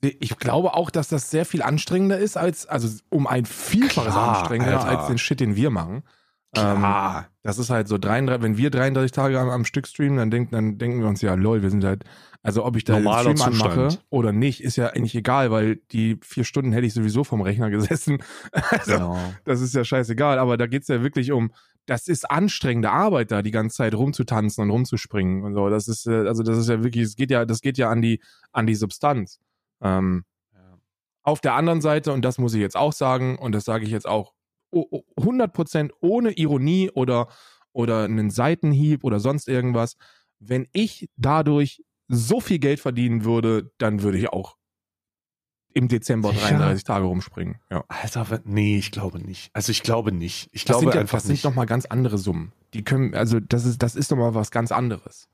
ich 0.00 0.36
glaube 0.38 0.74
auch, 0.74 0.90
dass 0.90 1.08
das 1.08 1.30
sehr 1.30 1.44
viel 1.44 1.60
anstrengender 1.62 2.18
ist, 2.18 2.36
als, 2.36 2.66
also 2.66 2.88
um 3.10 3.26
ein 3.26 3.44
Vielfaches 3.46 4.12
Klar, 4.12 4.38
anstrengender 4.38 4.78
Alter. 4.80 4.98
als 5.00 5.08
den 5.08 5.18
Shit, 5.18 5.40
den 5.40 5.56
wir 5.56 5.70
machen. 5.70 6.04
Klar. 6.54 7.18
Ähm, 7.18 7.24
das 7.42 7.58
ist 7.58 7.70
halt 7.70 7.88
so 7.88 7.98
33, 7.98 8.42
wenn 8.42 8.56
wir 8.56 8.70
33 8.70 9.12
Tage 9.12 9.38
am, 9.38 9.50
am 9.50 9.64
Stück 9.64 9.86
streamen, 9.86 10.16
dann, 10.16 10.30
denk, 10.30 10.50
dann 10.50 10.78
denken 10.78 11.00
wir 11.00 11.08
uns 11.08 11.20
ja, 11.20 11.34
lol, 11.34 11.62
wir 11.62 11.70
sind 11.70 11.84
halt, 11.84 12.04
also 12.42 12.64
ob 12.64 12.76
ich 12.76 12.84
da 12.84 12.94
Normaler 12.98 13.36
Stream 13.36 13.52
anmache 13.52 13.88
Zustand. 13.88 14.06
oder 14.10 14.32
nicht, 14.32 14.62
ist 14.62 14.76
ja 14.76 14.88
eigentlich 14.88 15.14
egal, 15.14 15.50
weil 15.50 15.76
die 15.92 16.18
vier 16.22 16.44
Stunden 16.44 16.72
hätte 16.72 16.86
ich 16.86 16.94
sowieso 16.94 17.24
vom 17.24 17.42
Rechner 17.42 17.70
gesessen. 17.70 18.22
Also, 18.52 18.92
Genau. 18.92 19.18
das 19.44 19.60
ist 19.60 19.74
ja 19.74 19.84
scheißegal, 19.84 20.38
aber 20.38 20.56
da 20.56 20.66
geht's 20.66 20.88
ja 20.88 21.02
wirklich 21.02 21.32
um, 21.32 21.52
das 21.86 22.08
ist 22.08 22.30
anstrengende 22.30 22.90
Arbeit 22.90 23.30
da, 23.30 23.42
die 23.42 23.50
ganze 23.50 23.76
Zeit 23.76 23.94
rumzutanzen 23.94 24.62
und 24.64 24.70
rumzuspringen 24.70 25.42
und 25.42 25.54
so. 25.54 25.68
Das 25.68 25.88
ist, 25.88 26.06
äh, 26.06 26.26
also 26.26 26.42
das 26.42 26.58
ist 26.58 26.68
ja 26.68 26.82
wirklich, 26.82 27.04
es 27.04 27.16
geht 27.16 27.30
ja, 27.30 27.44
das 27.44 27.60
geht 27.60 27.78
ja 27.78 27.90
an 27.90 28.02
die, 28.02 28.20
an 28.52 28.66
die 28.66 28.74
Substanz. 28.74 29.38
Ähm, 29.82 30.24
auf 31.22 31.40
der 31.42 31.54
anderen 31.54 31.82
Seite, 31.82 32.12
und 32.12 32.24
das 32.24 32.38
muss 32.38 32.54
ich 32.54 32.60
jetzt 32.60 32.76
auch 32.76 32.92
sagen, 32.92 33.36
und 33.38 33.52
das 33.52 33.64
sage 33.64 33.84
ich 33.84 33.90
jetzt 33.90 34.08
auch 34.08 34.32
100% 34.72 35.90
ohne 36.00 36.32
Ironie 36.32 36.90
oder, 36.90 37.28
oder 37.72 38.04
einen 38.04 38.30
Seitenhieb 38.30 39.04
oder 39.04 39.20
sonst 39.20 39.48
irgendwas, 39.48 39.96
wenn 40.38 40.68
ich 40.72 41.08
dadurch 41.16 41.82
so 42.08 42.40
viel 42.40 42.58
Geld 42.58 42.80
verdienen 42.80 43.24
würde, 43.24 43.70
dann 43.78 44.02
würde 44.02 44.18
ich 44.18 44.28
auch 44.30 44.56
im 45.74 45.88
Dezember 45.88 46.30
Sicher? 46.32 46.48
33 46.48 46.84
Tage 46.84 47.04
rumspringen. 47.04 47.56
Ja. 47.70 47.84
Alter, 47.88 48.40
nee, 48.44 48.78
ich 48.78 48.90
glaube 48.90 49.20
nicht. 49.20 49.50
Also 49.52 49.70
ich 49.70 49.82
glaube 49.82 50.12
nicht. 50.12 50.48
Ich 50.52 50.64
Das 50.64 50.78
glaube 50.78 50.86
sind 50.86 50.94
ja, 50.94 51.00
einfach 51.02 51.18
das 51.18 51.24
sind 51.24 51.32
nicht. 51.34 51.44
doch 51.44 51.54
mal 51.54 51.66
ganz 51.66 51.84
andere 51.86 52.18
Summen. 52.18 52.52
Die 52.74 52.82
können, 52.82 53.14
also 53.14 53.38
das 53.38 53.64
ist, 53.64 53.82
das 53.82 53.94
ist 53.94 54.10
doch 54.10 54.16
mal 54.16 54.34
was 54.34 54.50
ganz 54.50 54.72
anderes. 54.72 55.28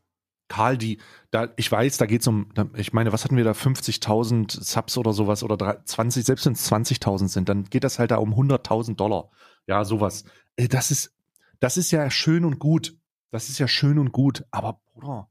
Karl, 0.48 0.76
die, 0.78 0.98
da, 1.30 1.48
ich 1.56 1.70
weiß, 1.72 1.96
da 1.96 2.06
geht's 2.06 2.26
um, 2.26 2.50
da- 2.54 2.68
ich 2.76 2.92
meine, 2.92 3.12
was 3.12 3.24
hatten 3.24 3.36
wir 3.36 3.44
da, 3.44 3.52
50.000 3.52 4.50
Subs 4.50 4.98
oder 4.98 5.12
sowas 5.12 5.42
oder 5.42 5.56
drei- 5.56 5.78
20, 5.84 6.24
selbst 6.24 6.44
wenn 6.46 6.52
es 6.52 6.64
20.000 6.70 7.28
sind, 7.28 7.48
dann 7.48 7.64
geht 7.64 7.82
das 7.84 7.98
halt 7.98 8.10
da 8.10 8.16
um 8.16 8.34
100.000 8.34 8.96
Dollar. 8.96 9.30
Ja, 9.66 9.84
sowas. 9.84 10.24
Äh, 10.56 10.68
Das 10.68 10.90
ist, 10.90 11.14
das 11.60 11.76
ist 11.76 11.90
ja 11.90 12.10
schön 12.10 12.44
und 12.44 12.58
gut. 12.58 12.96
Das 13.30 13.48
ist 13.48 13.58
ja 13.58 13.66
schön 13.66 13.98
und 13.98 14.12
gut. 14.12 14.44
Aber, 14.50 14.80
Bruder, 14.92 15.28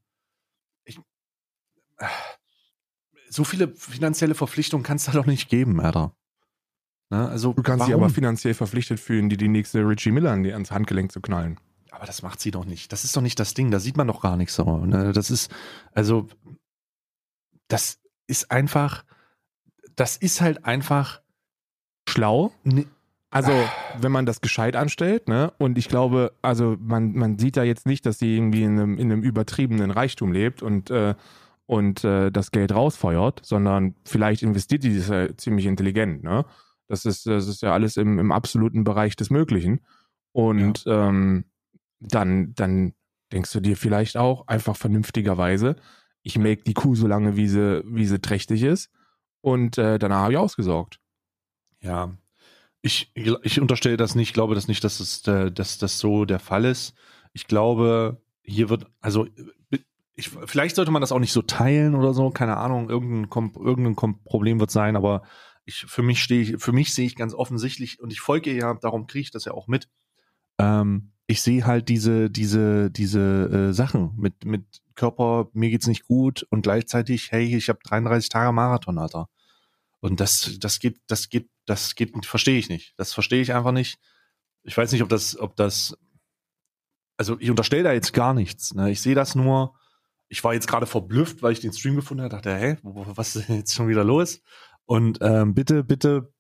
ich, 0.84 0.98
äh, 1.98 2.06
so 3.30 3.44
viele 3.44 3.70
finanzielle 3.76 4.36
Verpflichtungen 4.36 4.84
kannst 4.84 5.08
du 5.08 5.12
doch 5.12 5.26
nicht 5.26 5.48
geben, 5.50 5.80
Alter. 5.80 6.16
Ne? 7.10 7.30
Also, 7.30 7.54
Du 7.54 7.62
kannst 7.64 7.82
warum? 7.82 7.86
dich 7.92 7.96
aber 7.96 8.10
finanziell 8.10 8.54
verpflichtet 8.56 9.00
fühlen, 9.00 9.30
die 9.30 9.38
die 9.38 9.48
nächste 9.48 9.88
Richie 9.88 10.12
Miller 10.12 10.32
ans 10.32 10.72
Handgelenk 10.72 11.12
zu 11.12 11.22
knallen. 11.22 11.60
Aber 11.94 12.08
das 12.08 12.24
macht 12.24 12.40
sie 12.40 12.50
doch 12.50 12.66
nicht. 12.66 12.92
Das 12.92 13.04
ist 13.04 13.16
doch 13.16 13.22
nicht 13.22 13.40
das 13.40 13.54
Ding. 13.54 13.70
Da 13.70 13.80
sieht 13.80 13.98
man 13.98 14.08
doch 14.08 14.20
gar 14.20 14.36
nichts 14.36 14.56
so. 14.56 14.80
Ne? 14.80 15.14
Das 15.14 15.30
ist, 15.30 15.54
also, 15.94 16.28
das 17.68 18.00
ist 18.26 18.50
einfach, 18.50 19.06
das 19.96 20.18
ist 20.18 20.42
halt 20.42 20.66
einfach, 20.66 21.22
Schlau, 22.10 22.52
ne, 22.64 22.88
Also, 23.30 23.52
wenn 24.00 24.12
man 24.12 24.26
das 24.26 24.42
gescheit 24.42 24.76
anstellt, 24.76 25.28
ne, 25.28 25.54
und 25.60 25.78
ich 25.78 25.88
glaube, 25.88 26.34
also 26.42 26.76
man, 26.80 27.14
man 27.14 27.38
sieht 27.40 27.58
da 27.58 27.64
jetzt 27.64 27.86
nicht, 27.86 28.06
dass 28.06 28.18
sie 28.20 28.36
irgendwie 28.36 28.64
in 28.64 28.80
einem, 28.80 28.98
in 28.98 29.12
einem 29.12 29.24
übertriebenen 29.24 29.92
Reichtum 29.92 30.32
lebt 30.32 30.62
und, 30.64 30.90
äh, 30.90 31.16
und 31.66 32.04
äh, 32.04 32.32
das 32.32 32.52
Geld 32.52 32.74
rausfeuert, 32.74 33.42
sondern 33.44 33.96
vielleicht 34.04 34.42
investiert 34.44 34.84
die 34.84 34.98
das 34.98 35.08
ja 35.10 35.38
ziemlich 35.38 35.68
intelligent, 35.68 36.24
ne? 36.24 36.46
Das 36.88 37.06
ist, 37.06 37.26
das 37.28 37.48
ist 37.48 37.62
ja 37.62 37.72
alles 37.72 37.98
im, 37.98 38.20
im 38.20 38.32
absoluten 38.32 38.84
Bereich 38.84 39.16
des 39.16 39.30
Möglichen. 39.30 39.80
Und 40.34 40.84
ähm, 40.88 41.46
dann, 42.08 42.54
dann 42.56 42.94
denkst 43.32 43.52
du 43.52 43.60
dir 43.60 43.78
vielleicht 43.78 44.18
auch 44.18 44.48
einfach 44.48 44.76
vernünftigerweise, 44.78 45.76
ich 46.22 46.38
make 46.38 46.64
die 46.64 46.74
Kuh 46.74 46.96
so 46.96 47.08
lange, 47.08 47.36
wie 47.36 47.48
sie, 47.48 47.84
wie 47.86 48.06
sie 48.06 48.20
trächtig 48.20 48.64
ist. 48.64 48.92
Und 49.42 49.78
äh, 49.78 50.00
danach 50.00 50.22
habe 50.22 50.34
ich 50.34 50.38
ausgesorgt. 50.38 51.00
ja. 51.82 52.16
Ich, 52.86 53.14
ich 53.14 53.62
unterstelle 53.62 53.96
das 53.96 54.14
nicht, 54.14 54.30
ich 54.30 54.34
glaube 54.34 54.56
das 54.56 54.68
nicht, 54.68 54.84
dass, 54.84 55.00
es, 55.00 55.26
äh, 55.26 55.50
dass 55.50 55.78
das 55.78 56.00
so 56.00 56.26
der 56.26 56.40
Fall 56.40 56.66
ist. 56.66 56.96
Ich 57.32 57.48
glaube, 57.48 58.22
hier 58.42 58.68
wird, 58.68 58.88
also, 59.00 59.26
ich, 60.16 60.30
vielleicht 60.30 60.76
sollte 60.76 60.92
man 60.92 61.00
das 61.00 61.14
auch 61.14 61.20
nicht 61.20 61.32
so 61.32 61.42
teilen 61.42 61.96
oder 61.96 62.14
so, 62.14 62.30
keine 62.30 62.58
Ahnung, 62.58 62.90
irgendein, 62.90 63.54
irgendein 63.56 64.22
Problem 64.26 64.60
wird 64.60 64.70
sein, 64.70 64.98
aber 64.98 65.24
ich, 65.64 65.86
für 65.88 66.04
mich 66.04 66.22
stehe 66.22 66.42
ich, 66.42 66.62
für 66.62 66.74
mich 66.74 66.94
sehe 66.94 67.06
ich 67.06 67.16
ganz 67.16 67.34
offensichtlich, 67.34 68.02
und 68.02 68.12
ich 68.12 68.20
folge 68.20 68.52
ihr 68.52 68.58
ja, 68.58 68.74
darum 68.74 69.08
kriege 69.08 69.22
ich 69.22 69.32
das 69.32 69.46
ja 69.46 69.54
auch 69.54 69.68
mit, 69.68 69.88
ähm, 70.60 71.13
ich 71.34 71.42
sehe 71.42 71.66
halt 71.66 71.90
diese, 71.90 72.30
diese, 72.30 72.90
diese 72.92 73.70
äh, 73.70 73.74
Sachen 73.74 74.14
mit, 74.18 74.46
mit 74.46 74.64
Körper, 74.96 75.50
mir 75.54 75.70
geht's 75.72 75.88
nicht 75.88 76.04
gut 76.06 76.44
und 76.52 76.62
gleichzeitig, 76.62 77.32
hey, 77.32 77.56
ich 77.56 77.70
habe 77.70 77.80
33 77.84 78.30
Tage 78.30 78.52
Marathon, 78.52 79.00
Alter. 79.00 79.30
Und 80.00 80.20
das, 80.20 80.58
das 80.60 80.80
geht, 80.80 81.02
das 81.08 81.30
geht, 81.30 81.50
das 81.66 81.96
geht, 81.96 82.26
verstehe 82.26 82.60
ich 82.60 82.70
nicht. 82.70 82.94
Das 82.98 83.14
verstehe 83.14 83.42
ich 83.42 83.54
einfach 83.54 83.72
nicht. 83.72 83.98
Ich 84.64 84.78
weiß 84.78 84.92
nicht, 84.92 85.02
ob 85.02 85.10
das, 85.10 85.38
ob 85.40 85.56
das, 85.56 85.98
also 87.18 87.38
ich 87.40 87.50
unterstelle 87.50 87.84
da 87.84 87.94
jetzt 87.94 88.14
gar 88.14 88.34
nichts. 88.36 88.74
Ne? 88.76 88.92
Ich 88.92 89.02
sehe 89.02 89.16
das 89.16 89.34
nur. 89.34 89.74
Ich 90.30 90.44
war 90.44 90.54
jetzt 90.54 90.68
gerade 90.68 90.86
verblüfft, 90.86 91.42
weil 91.42 91.54
ich 91.54 91.60
den 91.62 91.74
Stream 91.74 91.96
gefunden 91.96 92.24
habe. 92.24 92.36
Dachte, 92.36 92.78
wo- 92.84 93.06
was 93.16 93.36
ist 93.36 93.50
denn 93.50 93.58
jetzt 93.58 93.74
schon 93.74 93.88
wieder 93.88 94.04
los? 94.04 94.42
Und 94.86 95.18
ähm, 95.22 95.54
bitte, 95.56 95.84
bitte, 95.84 96.32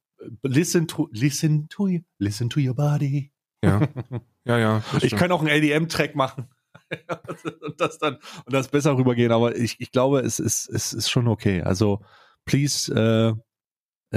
listen 0.43 0.87
to, 0.87 1.09
listen 1.11 1.67
to, 1.69 1.89
listen 2.19 2.49
to 2.49 2.59
your 2.59 2.75
body. 2.75 3.32
Ja, 4.45 4.57
ja, 4.57 4.59
ja. 4.59 4.83
Ich 5.01 5.15
kann 5.15 5.31
auch 5.31 5.39
einen 5.39 5.47
LDM-Track 5.49 6.15
machen. 6.15 6.49
und 7.61 7.79
das 7.79 7.97
dann 7.97 8.15
und 8.15 8.53
das 8.53 8.67
besser 8.67 8.97
rübergehen, 8.97 9.31
aber 9.31 9.55
ich, 9.55 9.79
ich 9.79 9.91
glaube, 9.91 10.19
es 10.19 10.39
ist, 10.39 10.69
es 10.69 10.91
ist 10.91 11.09
schon 11.09 11.27
okay. 11.29 11.61
Also, 11.61 12.01
please, 12.45 12.93
äh, 12.93 13.33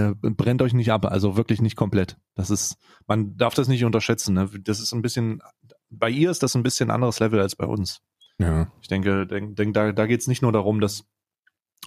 äh, 0.01 0.14
brennt 0.14 0.62
euch 0.62 0.74
nicht 0.74 0.92
ab, 0.92 1.07
also 1.07 1.36
wirklich 1.36 1.62
nicht 1.62 1.76
komplett. 1.76 2.18
Das 2.34 2.51
ist, 2.51 2.76
man 3.07 3.36
darf 3.36 3.55
das 3.55 3.68
nicht 3.68 3.84
unterschätzen. 3.84 4.34
Ne? 4.34 4.51
Das 4.61 4.80
ist 4.80 4.92
ein 4.92 5.01
bisschen, 5.01 5.40
bei 5.90 6.11
ihr 6.11 6.30
ist 6.30 6.42
das 6.42 6.55
ein 6.55 6.62
bisschen 6.62 6.90
anderes 6.90 7.20
Level 7.20 7.40
als 7.40 7.57
bei 7.57 7.66
uns. 7.66 8.01
Ja. 8.38 8.70
Ich 8.82 8.88
denke, 8.88 9.26
denk, 9.26 9.57
denk, 9.57 9.74
da, 9.74 9.92
da 9.92 10.07
geht 10.07 10.20
es 10.20 10.26
nicht 10.26 10.42
nur 10.42 10.53
darum, 10.53 10.80
dass 10.80 11.07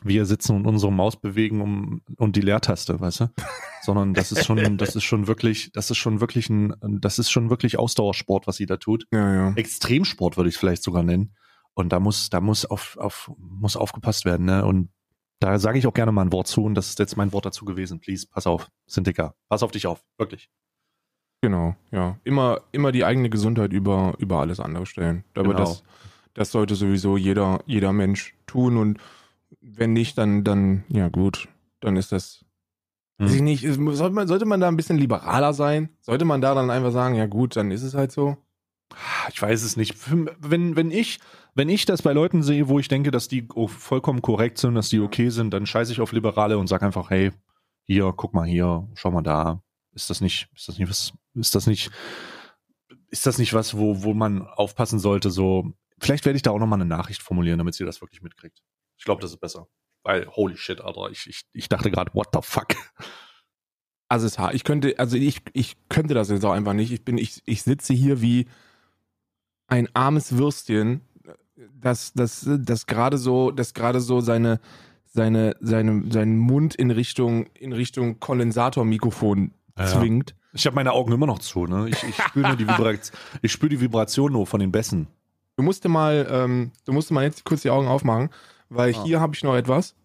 wir 0.03 0.25
sitzen 0.25 0.55
und 0.55 0.65
unsere 0.65 0.91
Maus 0.91 1.19
bewegen 1.19 1.61
um, 1.61 2.01
und 2.17 2.35
die 2.35 2.41
Leertaste, 2.41 2.99
weißt 2.99 3.19
du? 3.21 3.27
Sondern 3.81 4.13
das 4.13 4.31
ist 4.31 4.45
schon, 4.45 4.77
das 4.77 4.95
ist 4.95 5.03
schon 5.03 5.27
wirklich, 5.27 5.71
das 5.73 5.89
ist 5.89 5.97
schon 5.97 6.21
wirklich 6.21 6.49
ein, 6.49 6.73
das 7.01 7.19
ist 7.19 7.31
schon 7.31 7.49
wirklich 7.49 7.79
Ausdauersport, 7.79 8.47
was 8.47 8.57
sie 8.57 8.65
da 8.65 8.77
tut. 8.77 9.05
Ja, 9.11 9.33
ja. 9.33 9.53
Extremsport 9.55 10.37
würde 10.37 10.49
ich 10.49 10.55
es 10.55 10.59
vielleicht 10.59 10.83
sogar 10.83 11.03
nennen. 11.03 11.35
Und 11.73 11.93
da 11.93 11.99
muss, 11.99 12.29
da 12.29 12.41
muss 12.41 12.65
auf, 12.65 12.97
auf, 12.97 13.31
muss 13.37 13.77
aufgepasst 13.77 14.25
werden, 14.25 14.45
ne? 14.45 14.65
Und 14.65 14.89
da 15.39 15.57
sage 15.57 15.79
ich 15.79 15.87
auch 15.87 15.93
gerne 15.93 16.11
mal 16.11 16.23
ein 16.23 16.33
Wort 16.33 16.47
zu 16.47 16.65
und 16.65 16.75
das 16.75 16.89
ist 16.89 16.99
jetzt 16.99 17.15
mein 17.15 17.31
Wort 17.31 17.45
dazu 17.45 17.63
gewesen. 17.63 18.01
Please, 18.01 18.27
pass 18.29 18.45
auf, 18.45 18.67
Syndica. 18.85 19.33
Pass 19.47 19.63
auf 19.63 19.71
dich 19.71 19.87
auf, 19.87 20.03
wirklich. 20.17 20.49
Genau, 21.41 21.75
ja. 21.91 22.19
Immer, 22.25 22.61
immer 22.73 22.91
die 22.91 23.05
eigene 23.05 23.29
Gesundheit 23.29 23.71
über, 23.71 24.13
über 24.17 24.39
alles 24.39 24.59
andere 24.59 24.85
stellen. 24.85 25.23
Aber 25.35 25.53
Genau. 25.53 25.59
das, 25.59 25.83
das 26.33 26.51
sollte 26.51 26.75
sowieso 26.75 27.15
jeder, 27.15 27.61
jeder 27.65 27.93
Mensch 27.93 28.35
tun 28.45 28.75
und 28.75 28.99
wenn 29.75 29.93
nicht, 29.93 30.17
dann, 30.17 30.43
dann, 30.43 30.83
ja 30.89 31.09
gut, 31.09 31.47
dann 31.79 31.95
ist 31.95 32.11
das. 32.11 32.45
Hm. 33.17 33.27
Weiß 33.27 33.35
ich 33.35 33.41
nicht, 33.41 33.63
sollte 33.63 34.15
man, 34.15 34.27
sollte 34.27 34.45
man 34.45 34.59
da 34.59 34.67
ein 34.67 34.77
bisschen 34.77 34.97
liberaler 34.97 35.53
sein? 35.53 35.89
Sollte 36.01 36.25
man 36.25 36.41
da 36.41 36.55
dann 36.55 36.69
einfach 36.69 36.91
sagen, 36.91 37.15
ja 37.15 37.27
gut, 37.27 37.55
dann 37.55 37.71
ist 37.71 37.83
es 37.83 37.93
halt 37.93 38.11
so? 38.11 38.37
Ich 39.31 39.41
weiß 39.41 39.63
es 39.63 39.77
nicht. 39.77 39.95
Wenn, 40.39 40.75
wenn 40.75 40.91
ich, 40.91 41.19
wenn 41.53 41.69
ich 41.69 41.85
das 41.85 42.01
bei 42.01 42.13
Leuten 42.13 42.41
sehe, 42.41 42.67
wo 42.67 42.79
ich 42.79 42.87
denke, 42.87 43.11
dass 43.11 43.27
die 43.27 43.47
vollkommen 43.67 44.21
korrekt 44.21 44.57
sind, 44.57 44.75
dass 44.75 44.89
die 44.89 44.99
okay 44.99 45.29
sind, 45.29 45.53
dann 45.53 45.65
scheiße 45.65 45.91
ich 45.91 46.01
auf 46.01 46.11
Liberale 46.11 46.57
und 46.57 46.67
sag 46.67 46.81
einfach, 46.81 47.09
hey, 47.09 47.31
hier, 47.83 48.13
guck 48.15 48.33
mal 48.33 48.47
hier, 48.47 48.87
schau 48.95 49.11
mal 49.11 49.21
da. 49.21 49.61
Ist 49.93 50.09
das 50.09 50.21
nicht, 50.21 50.49
ist 50.55 50.67
das 50.67 50.77
nicht 50.77 50.89
was, 50.89 51.13
ist 51.33 51.55
das 51.55 51.67
nicht, 51.67 51.91
ist 53.09 53.25
das 53.25 53.37
nicht 53.37 53.53
was, 53.53 53.77
wo, 53.77 54.03
wo 54.03 54.13
man 54.13 54.47
aufpassen 54.47 54.99
sollte, 54.99 55.31
so, 55.31 55.73
vielleicht 55.99 56.25
werde 56.25 56.37
ich 56.37 56.43
da 56.43 56.51
auch 56.51 56.59
nochmal 56.59 56.79
eine 56.79 56.89
Nachricht 56.89 57.21
formulieren, 57.21 57.57
damit 57.57 57.73
sie 57.73 57.85
das 57.85 58.01
wirklich 58.01 58.21
mitkriegt. 58.21 58.61
Ich 58.99 59.05
glaube, 59.05 59.21
das 59.21 59.31
ist 59.31 59.39
besser. 59.39 59.67
Weil, 60.03 60.27
holy 60.27 60.55
shit, 60.55 60.79
Alter, 60.81 61.09
ich, 61.09 61.27
ich, 61.27 61.41
ich 61.53 61.69
dachte 61.69 61.89
gerade, 61.89 62.13
what 62.13 62.27
the 62.33 62.39
fuck? 62.41 62.67
Also 64.11 64.25
es 64.25 64.31
ist 64.31 64.39
hart. 64.39 64.55
Ich 64.55 64.63
könnte, 64.63 64.97
also 64.97 65.17
ich, 65.17 65.43
ich 65.53 65.77
könnte 65.87 66.15
das 66.15 66.29
jetzt 66.29 66.43
auch 66.43 66.53
einfach 66.53 66.73
nicht. 66.73 66.91
Ich 66.91 67.05
bin, 67.05 67.19
ich, 67.19 67.43
ich 67.45 67.61
sitze 67.61 67.93
hier 67.93 68.23
wie, 68.23 68.47
ein 69.69 69.87
armes 69.93 70.37
Würstchen, 70.37 71.01
das, 71.79 72.13
das, 72.13 72.47
das 72.47 72.87
gerade 72.87 73.17
so, 73.17 73.51
das 73.51 73.73
gerade 73.73 74.01
so 74.01 74.19
seine, 74.19 74.59
seine, 75.05 75.55
seine, 75.61 76.11
seinen 76.11 76.37
Mund 76.37 76.75
in 76.75 76.91
Richtung, 76.91 77.45
in 77.53 77.73
Richtung 77.73 78.19
Kondensatormikrofon 78.19 79.53
Ja, 79.77 79.85
zwingt. 79.85 80.35
Ich 80.53 80.65
habe 80.65 80.75
meine 80.75 80.93
Augen 80.93 81.11
immer 81.11 81.27
noch 81.27 81.39
zu, 81.39 81.65
ne? 81.65 81.87
Ich, 81.89 82.03
ich 82.03 82.15
spüre 82.15 82.57
die 82.57 82.67
Vibration, 82.67 83.17
ich 83.41 83.51
spüre 83.51 83.69
die 83.69 83.81
Vibration 83.81 84.33
nur 84.33 84.47
von 84.47 84.59
den 84.59 84.71
Bässen. 84.71 85.07
Du 85.57 85.63
musst 85.63 85.83
dir 85.83 85.89
mal, 85.89 86.27
ähm, 86.31 86.71
du 86.85 86.93
musst 86.93 87.11
mal 87.11 87.23
jetzt 87.23 87.43
kurz 87.43 87.61
die 87.61 87.69
Augen 87.69 87.87
aufmachen, 87.87 88.29
weil 88.69 88.93
Ah. 88.95 89.03
hier 89.03 89.19
habe 89.19 89.35
ich 89.35 89.43
noch 89.43 89.55
etwas, 89.55 89.95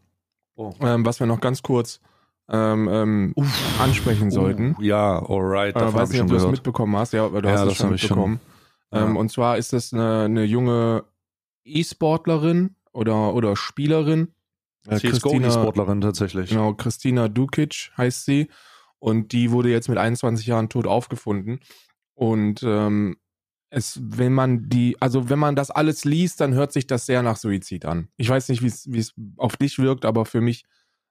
Oh. 0.56 0.72
ähm, 0.80 1.04
was 1.06 1.20
wir 1.20 1.26
noch 1.26 1.40
ganz 1.40 1.62
kurz 1.62 2.00
ähm, 2.50 2.88
ähm, 2.92 3.34
ansprechen 3.80 4.30
sollten. 4.30 4.76
Uh, 4.78 4.82
ja, 4.82 5.18
alright, 5.18 5.74
Äh, 5.74 5.78
davon 5.78 5.94
weiß 5.94 6.00
habe 6.00 6.04
ich 6.04 6.12
nicht, 6.12 6.20
ob 6.22 6.28
du 6.28 6.34
das 6.34 6.42
gehört. 6.42 6.52
mitbekommen 6.58 6.96
hast. 6.96 7.12
Ja, 7.14 7.26
du 7.28 7.36
Ja, 7.38 7.52
hast 7.52 7.60
das 7.60 7.68
das 7.68 7.76
schon 7.78 7.94
ich 7.94 8.02
schon. 8.02 8.18
mitbekommen. 8.18 8.40
Ähm, 8.92 9.14
Ja. 9.14 9.20
und 9.20 9.30
zwar 9.32 9.56
ist 9.56 9.72
das 9.72 9.92
eine, 9.94 10.24
eine 10.24 10.44
junge 10.44 11.04
E-Sportlerin 11.64 12.76
oder, 12.92 13.34
oder 13.34 13.56
Spielerin. 13.56 14.28
Äh, 14.86 14.96
CSGO-E-Sportlerin 14.98 16.00
tatsächlich. 16.00 16.50
Genau, 16.50 16.74
Christina 16.74 17.28
Dukic 17.28 17.90
heißt 17.96 18.24
sie. 18.24 18.48
Und 18.98 19.32
die 19.32 19.50
wurde 19.50 19.70
jetzt 19.70 19.88
mit 19.88 19.98
21 19.98 20.46
Jahren 20.46 20.68
tot 20.68 20.86
aufgefunden. 20.86 21.60
Und 22.14 22.62
ähm, 22.62 23.16
es, 23.74 23.98
wenn 24.02 24.32
man 24.32 24.68
die, 24.68 24.96
also 25.00 25.28
wenn 25.28 25.38
man 25.38 25.56
das 25.56 25.70
alles 25.70 26.04
liest, 26.04 26.40
dann 26.40 26.54
hört 26.54 26.72
sich 26.72 26.86
das 26.86 27.06
sehr 27.06 27.22
nach 27.22 27.36
Suizid 27.36 27.84
an. 27.84 28.08
Ich 28.16 28.28
weiß 28.28 28.48
nicht, 28.48 28.62
wie 28.62 28.98
es 28.98 29.14
auf 29.36 29.56
dich 29.56 29.78
wirkt, 29.78 30.04
aber 30.04 30.24
für 30.24 30.40
mich 30.40 30.64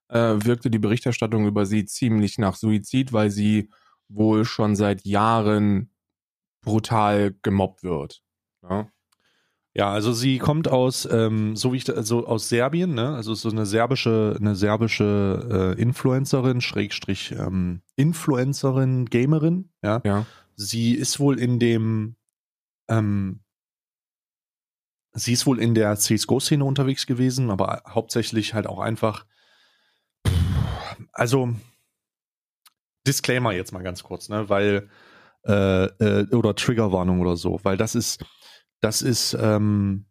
äh, 0.10 0.36
wirkte 0.46 0.70
die 0.70 0.80
Berichterstattung 0.80 1.46
über 1.48 1.66
sie 1.66 1.86
ziemlich 1.86 2.38
nach 2.38 2.56
Suizid, 2.56 3.14
weil 3.14 3.30
sie 3.30 3.70
wohl 4.10 4.46
schon 4.46 4.76
seit 4.76 5.06
Jahren 5.06 5.90
brutal 6.62 7.36
gemobbt 7.42 7.84
wird. 7.84 8.22
Ja, 8.64 8.88
Ja, 9.76 9.92
also 9.92 10.14
sie 10.14 10.38
kommt 10.38 10.68
aus, 10.68 11.08
ähm, 11.12 11.56
so 11.56 11.74
wie 11.74 11.78
ich, 11.78 11.94
also 11.94 12.28
aus 12.28 12.48
Serbien, 12.48 12.94
ne? 12.94 13.16
Also 13.16 13.34
so 13.34 13.50
eine 13.50 13.66
serbische, 13.66 14.38
eine 14.40 14.56
serbische 14.56 15.76
äh, 15.78 15.82
Influencerin, 15.82 16.62
Schrägstrich 16.62 17.32
ähm, 17.32 17.82
Influencerin, 17.96 19.06
Gamerin, 19.06 19.70
ja. 19.82 20.02
ja. 20.06 20.26
Sie 20.56 20.94
ist 20.94 21.20
wohl 21.20 21.40
in 21.40 21.58
dem, 21.58 22.16
ähm, 22.88 23.44
sie 25.14 25.34
ist 25.34 25.46
wohl 25.46 25.60
in 25.60 25.76
der 25.76 25.96
CSGO-Szene 25.96 26.64
unterwegs 26.64 27.06
gewesen, 27.06 27.52
aber 27.52 27.84
hauptsächlich 27.88 28.54
halt 28.54 28.68
auch 28.68 28.80
einfach, 28.80 29.26
also 31.12 31.54
Disclaimer 33.06 33.52
jetzt 33.52 33.74
mal 33.74 33.84
ganz 33.84 34.04
kurz, 34.04 34.30
ne, 34.30 34.50
weil 34.50 34.90
äh, 35.46 35.86
äh, 35.86 36.36
oder 36.36 36.56
Triggerwarnung 36.56 37.20
oder 37.20 37.36
so, 37.36 37.60
weil 37.64 37.78
das 37.78 37.96
ist, 37.96 38.24
das 38.80 39.02
ist, 39.02 39.34
ähm, 39.40 40.06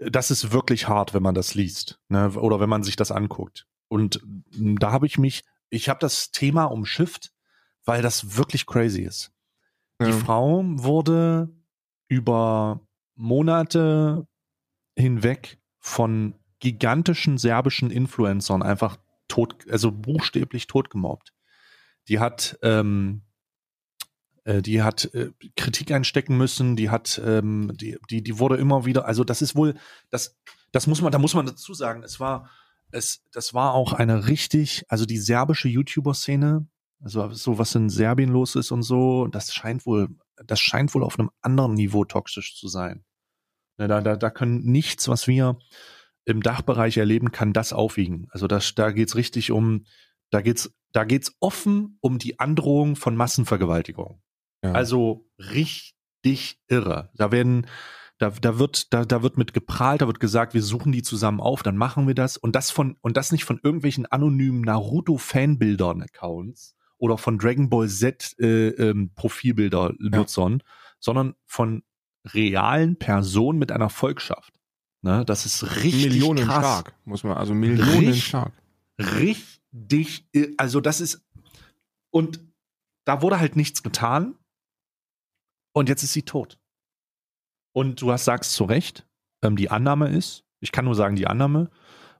das 0.00 0.30
ist 0.30 0.52
wirklich 0.52 0.88
hart, 0.88 1.12
wenn 1.12 1.22
man 1.22 1.34
das 1.34 1.54
liest, 1.54 2.00
ne, 2.08 2.30
oder 2.30 2.60
wenn 2.60 2.68
man 2.70 2.82
sich 2.82 2.96
das 2.96 3.10
anguckt. 3.12 3.66
Und 3.88 4.20
mh, 4.56 4.76
da 4.80 4.90
habe 4.90 5.06
ich 5.06 5.18
mich, 5.18 5.44
ich 5.70 5.88
habe 5.88 6.00
das 6.00 6.30
Thema 6.30 6.64
umschifft, 6.64 7.32
weil 7.84 8.02
das 8.02 8.36
wirklich 8.36 8.66
crazy 8.66 9.02
ist. 9.02 9.32
Die 10.00 10.06
Ja. 10.06 10.12
Frau 10.12 10.62
wurde 10.64 11.50
über 12.08 12.80
Monate 13.14 14.26
hinweg 14.96 15.60
von 15.78 16.34
gigantischen 16.60 17.38
serbischen 17.38 17.90
Influencern 17.90 18.62
einfach 18.62 18.98
tot, 19.28 19.66
also 19.70 19.92
buchstäblich 19.92 20.66
totgemobbt. 20.66 21.32
Die 22.08 22.18
hat, 22.18 22.58
ähm, 22.62 23.22
äh, 24.44 24.62
die 24.62 24.82
hat 24.82 25.12
äh, 25.14 25.30
Kritik 25.56 25.92
einstecken 25.92 26.36
müssen, 26.36 26.74
die 26.74 26.90
hat, 26.90 27.20
ähm, 27.24 27.72
die, 27.74 27.98
die, 28.10 28.22
die 28.22 28.38
wurde 28.38 28.56
immer 28.56 28.86
wieder, 28.86 29.04
also 29.04 29.24
das 29.24 29.42
ist 29.42 29.54
wohl, 29.54 29.74
das, 30.10 30.36
das 30.72 30.86
muss 30.86 31.02
man, 31.02 31.12
da 31.12 31.18
muss 31.18 31.34
man 31.34 31.46
dazu 31.46 31.74
sagen, 31.74 32.02
es 32.02 32.18
war, 32.18 32.50
es, 32.90 33.22
das 33.32 33.52
war 33.54 33.74
auch 33.74 33.92
eine 33.92 34.26
richtig, 34.26 34.84
also 34.88 35.04
die 35.04 35.18
serbische 35.18 35.68
YouTuber-Szene, 35.68 36.66
also 37.00 37.30
so 37.30 37.58
was 37.58 37.74
in 37.74 37.90
Serbien 37.90 38.30
los 38.30 38.56
ist 38.56 38.72
und 38.72 38.82
so, 38.82 39.26
das 39.26 39.52
scheint 39.52 39.84
wohl, 39.86 40.08
das 40.46 40.60
scheint 40.60 40.94
wohl 40.94 41.04
auf 41.04 41.18
einem 41.18 41.30
anderen 41.40 41.74
Niveau 41.74 42.04
toxisch 42.04 42.56
zu 42.56 42.68
sein. 42.68 43.04
Ne, 43.78 43.88
Da, 43.88 44.00
da, 44.00 44.16
da 44.16 44.30
können 44.30 44.64
nichts, 44.64 45.08
was 45.08 45.26
wir 45.26 45.58
im 46.24 46.42
Dachbereich 46.42 46.96
erleben, 46.98 47.32
kann 47.32 47.52
das 47.52 47.72
aufwiegen. 47.72 48.28
Also 48.30 48.46
das, 48.46 48.74
da 48.74 48.90
geht's 48.90 49.16
richtig 49.16 49.50
um, 49.50 49.86
da 50.30 50.42
geht's, 50.42 50.70
da 50.92 51.04
geht's 51.04 51.34
offen 51.40 51.96
um 52.00 52.18
die 52.18 52.38
Androhung 52.38 52.96
von 52.96 53.16
Massenvergewaltigung. 53.16 54.20
Ja. 54.62 54.72
Also 54.72 55.26
richtig 55.38 56.60
irre. 56.68 57.10
Da 57.14 57.32
werden, 57.32 57.66
da, 58.18 58.28
da 58.30 58.58
wird, 58.58 58.92
da, 58.92 59.06
da 59.06 59.22
wird 59.22 59.38
mit 59.38 59.54
geprahlt, 59.54 60.02
da 60.02 60.06
wird 60.06 60.20
gesagt, 60.20 60.52
wir 60.52 60.62
suchen 60.62 60.92
die 60.92 61.02
zusammen 61.02 61.40
auf, 61.40 61.62
dann 61.62 61.78
machen 61.78 62.06
wir 62.06 62.14
das. 62.14 62.36
Und 62.36 62.54
das 62.56 62.70
von, 62.70 62.98
und 63.00 63.16
das 63.16 63.32
nicht 63.32 63.44
von 63.44 63.58
irgendwelchen 63.62 64.04
anonymen 64.06 64.60
Naruto-Fanbildern-Accounts 64.62 66.74
oder 66.98 67.16
von 67.18 67.38
Dragon 67.38 67.68
Ball 67.70 67.88
Z 67.88 68.34
äh, 68.38 68.68
ähm, 68.68 69.10
Profilbilder-Nutzern, 69.14 70.62
sondern 71.00 71.34
von 71.46 71.82
realen 72.26 72.98
Personen 72.98 73.58
mit 73.58 73.72
einer 73.72 73.88
Volkschaft. 73.88 74.52
Ne, 75.00 75.24
das 75.24 75.46
ist 75.46 75.76
richtig 75.76 76.06
Millionen 76.10 76.44
krass 76.44 76.58
stark, 76.58 76.94
muss 77.04 77.22
man, 77.22 77.36
also 77.36 77.54
Millionen 77.54 78.08
Richtig- 78.08 78.26
stark. 78.26 78.52
richtig, 78.98 80.26
äh, 80.34 80.48
also 80.56 80.80
das 80.80 81.00
ist, 81.00 81.24
und 82.10 82.40
da 83.04 83.22
wurde 83.22 83.38
halt 83.38 83.54
nichts 83.54 83.82
getan 83.84 84.34
und 85.72 85.88
jetzt 85.88 86.02
ist 86.02 86.12
sie 86.14 86.22
tot. 86.24 86.58
Und 87.72 88.02
du 88.02 88.10
hast, 88.10 88.24
sagst 88.24 88.52
zu 88.54 88.64
Recht, 88.64 89.06
ähm, 89.42 89.54
die 89.56 89.70
Annahme 89.70 90.08
ist, 90.08 90.44
ich 90.60 90.72
kann 90.72 90.84
nur 90.84 90.96
sagen 90.96 91.14
die 91.14 91.28
Annahme, 91.28 91.70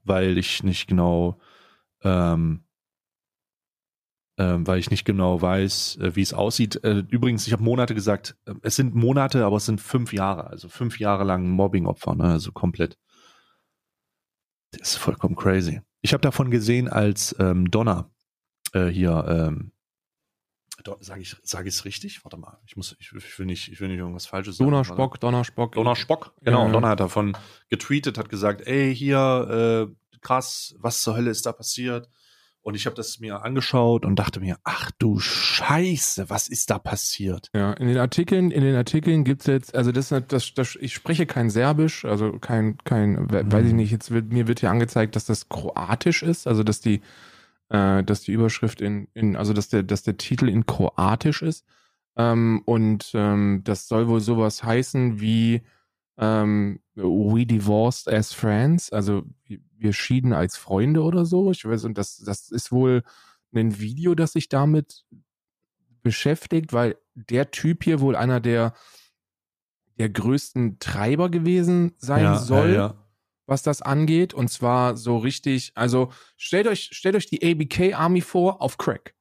weil 0.04 0.38
ich 0.38 0.62
nicht 0.62 0.86
genau, 0.86 1.40
ähm, 2.02 2.62
weil 4.38 4.78
ich 4.78 4.90
nicht 4.90 5.04
genau 5.04 5.42
weiß, 5.42 5.98
äh, 6.00 6.16
wie 6.16 6.22
es 6.22 6.32
aussieht. 6.32 6.82
Äh, 6.84 7.04
übrigens, 7.08 7.46
ich 7.46 7.52
habe 7.52 7.62
Monate 7.62 7.94
gesagt, 7.94 8.36
äh, 8.46 8.54
es 8.62 8.76
sind 8.76 8.94
Monate, 8.94 9.44
aber 9.44 9.56
es 9.56 9.66
sind 9.66 9.80
fünf 9.80 10.12
Jahre, 10.12 10.46
also 10.48 10.68
fünf 10.68 10.98
Jahre 10.98 11.24
lang 11.24 11.48
Mobbing-Opfer, 11.50 12.14
ne? 12.14 12.24
also 12.24 12.52
komplett. 12.52 12.98
Das 14.72 14.90
ist 14.90 14.96
vollkommen 14.96 15.34
crazy. 15.34 15.80
Ich 16.02 16.12
habe 16.12 16.20
davon 16.20 16.50
gesehen, 16.50 16.88
als 16.88 17.34
ähm, 17.38 17.70
Donner 17.70 18.10
äh, 18.72 18.86
hier, 18.86 19.24
ähm, 19.28 19.72
sage 21.00 21.20
ich 21.20 21.36
sag 21.42 21.66
ich's 21.66 21.84
richtig? 21.84 22.24
Warte 22.24 22.36
mal, 22.36 22.58
ich 22.66 22.76
muss, 22.76 22.96
ich, 22.98 23.12
ich 23.12 23.38
will 23.38 23.46
nicht, 23.46 23.70
ich 23.70 23.80
will 23.80 23.88
nicht 23.88 23.98
irgendwas 23.98 24.26
Falsches 24.26 24.56
sagen. 24.56 24.70
Donnerspock, 24.70 25.20
Donnerspock. 25.20 25.72
Donner 25.72 25.96
Spock, 25.96 26.34
genau. 26.42 26.66
Ja. 26.66 26.72
Donner 26.72 26.88
hat 26.88 27.00
davon 27.00 27.36
getweetet, 27.68 28.16
hat 28.16 28.28
gesagt, 28.28 28.66
ey, 28.66 28.94
hier, 28.94 29.88
äh, 29.90 30.18
krass, 30.20 30.74
was 30.78 31.02
zur 31.02 31.16
Hölle 31.16 31.30
ist 31.30 31.44
da 31.46 31.52
passiert? 31.52 32.08
Und 32.68 32.74
ich 32.74 32.84
habe 32.84 32.94
das 32.96 33.18
mir 33.18 33.42
angeschaut 33.46 34.04
und 34.04 34.18
dachte 34.18 34.40
mir, 34.40 34.58
ach 34.62 34.90
du 34.98 35.18
Scheiße, 35.18 36.28
was 36.28 36.48
ist 36.48 36.68
da 36.68 36.78
passiert? 36.78 37.48
Ja, 37.54 37.72
in 37.72 37.88
den 37.88 37.96
Artikeln, 37.96 38.50
in 38.50 38.62
den 38.62 38.76
Artikeln 38.76 39.24
gibt's 39.24 39.46
jetzt, 39.46 39.74
also 39.74 39.90
das, 39.90 40.12
ist 40.12 40.24
das, 40.30 40.52
das 40.52 40.76
ich 40.78 40.92
spreche 40.92 41.24
kein 41.24 41.48
Serbisch, 41.48 42.04
also 42.04 42.32
kein, 42.38 42.76
kein, 42.84 43.12
Mhm. 43.12 43.50
weiß 43.50 43.68
ich 43.68 43.72
nicht, 43.72 43.90
jetzt 43.90 44.10
wird, 44.10 44.34
mir 44.34 44.48
wird 44.48 44.60
hier 44.60 44.70
angezeigt, 44.70 45.16
dass 45.16 45.24
das 45.24 45.48
Kroatisch 45.48 46.22
ist, 46.22 46.46
also 46.46 46.62
dass 46.62 46.82
die, 46.82 47.00
äh, 47.70 48.04
dass 48.04 48.20
die 48.20 48.32
Überschrift 48.32 48.82
in, 48.82 49.08
in, 49.14 49.36
also 49.36 49.54
dass 49.54 49.70
der, 49.70 49.82
dass 49.82 50.02
der 50.02 50.18
Titel 50.18 50.46
in 50.46 50.66
Kroatisch 50.66 51.40
ist. 51.40 51.64
Ähm, 52.18 52.60
und 52.66 53.12
ähm, 53.14 53.62
das 53.64 53.88
soll 53.88 54.08
wohl 54.08 54.20
sowas 54.20 54.62
heißen 54.62 55.22
wie 55.22 55.62
ähm, 56.18 56.80
We 56.94 57.46
divorced 57.46 58.08
as 58.08 58.32
friends, 58.32 58.92
also 58.92 59.22
wir- 59.44 59.92
schieden 59.92 60.32
als 60.32 60.56
Freunde 60.56 61.02
oder 61.02 61.24
so. 61.24 61.52
Ich 61.52 61.64
weiß, 61.64 61.84
und 61.84 61.96
das, 61.96 62.16
das 62.18 62.50
ist 62.50 62.72
wohl 62.72 63.04
ein 63.54 63.78
Video, 63.78 64.14
das 64.16 64.32
sich 64.32 64.48
damit 64.48 65.04
beschäftigt, 66.02 66.72
weil 66.72 66.96
der 67.14 67.50
Typ 67.52 67.84
hier 67.84 68.00
wohl 68.00 68.16
einer 68.16 68.40
der, 68.40 68.74
der 69.98 70.08
größten 70.08 70.78
Treiber 70.78 71.30
gewesen 71.30 71.94
sein 71.98 72.24
soll, 72.38 72.70
Ja, 72.70 72.74
ja. 72.74 72.94
was 73.46 73.62
das 73.62 73.82
angeht. 73.82 74.34
Und 74.34 74.48
zwar 74.48 74.96
so 74.96 75.16
richtig, 75.18 75.72
also 75.74 76.10
stellt 76.36 76.66
euch, 76.66 76.88
stellt 76.92 77.16
euch 77.16 77.26
die 77.26 77.42
ABK 77.42 77.94
Army 77.94 78.20
vor 78.20 78.60
auf 78.62 78.78
Crack. 78.78 79.14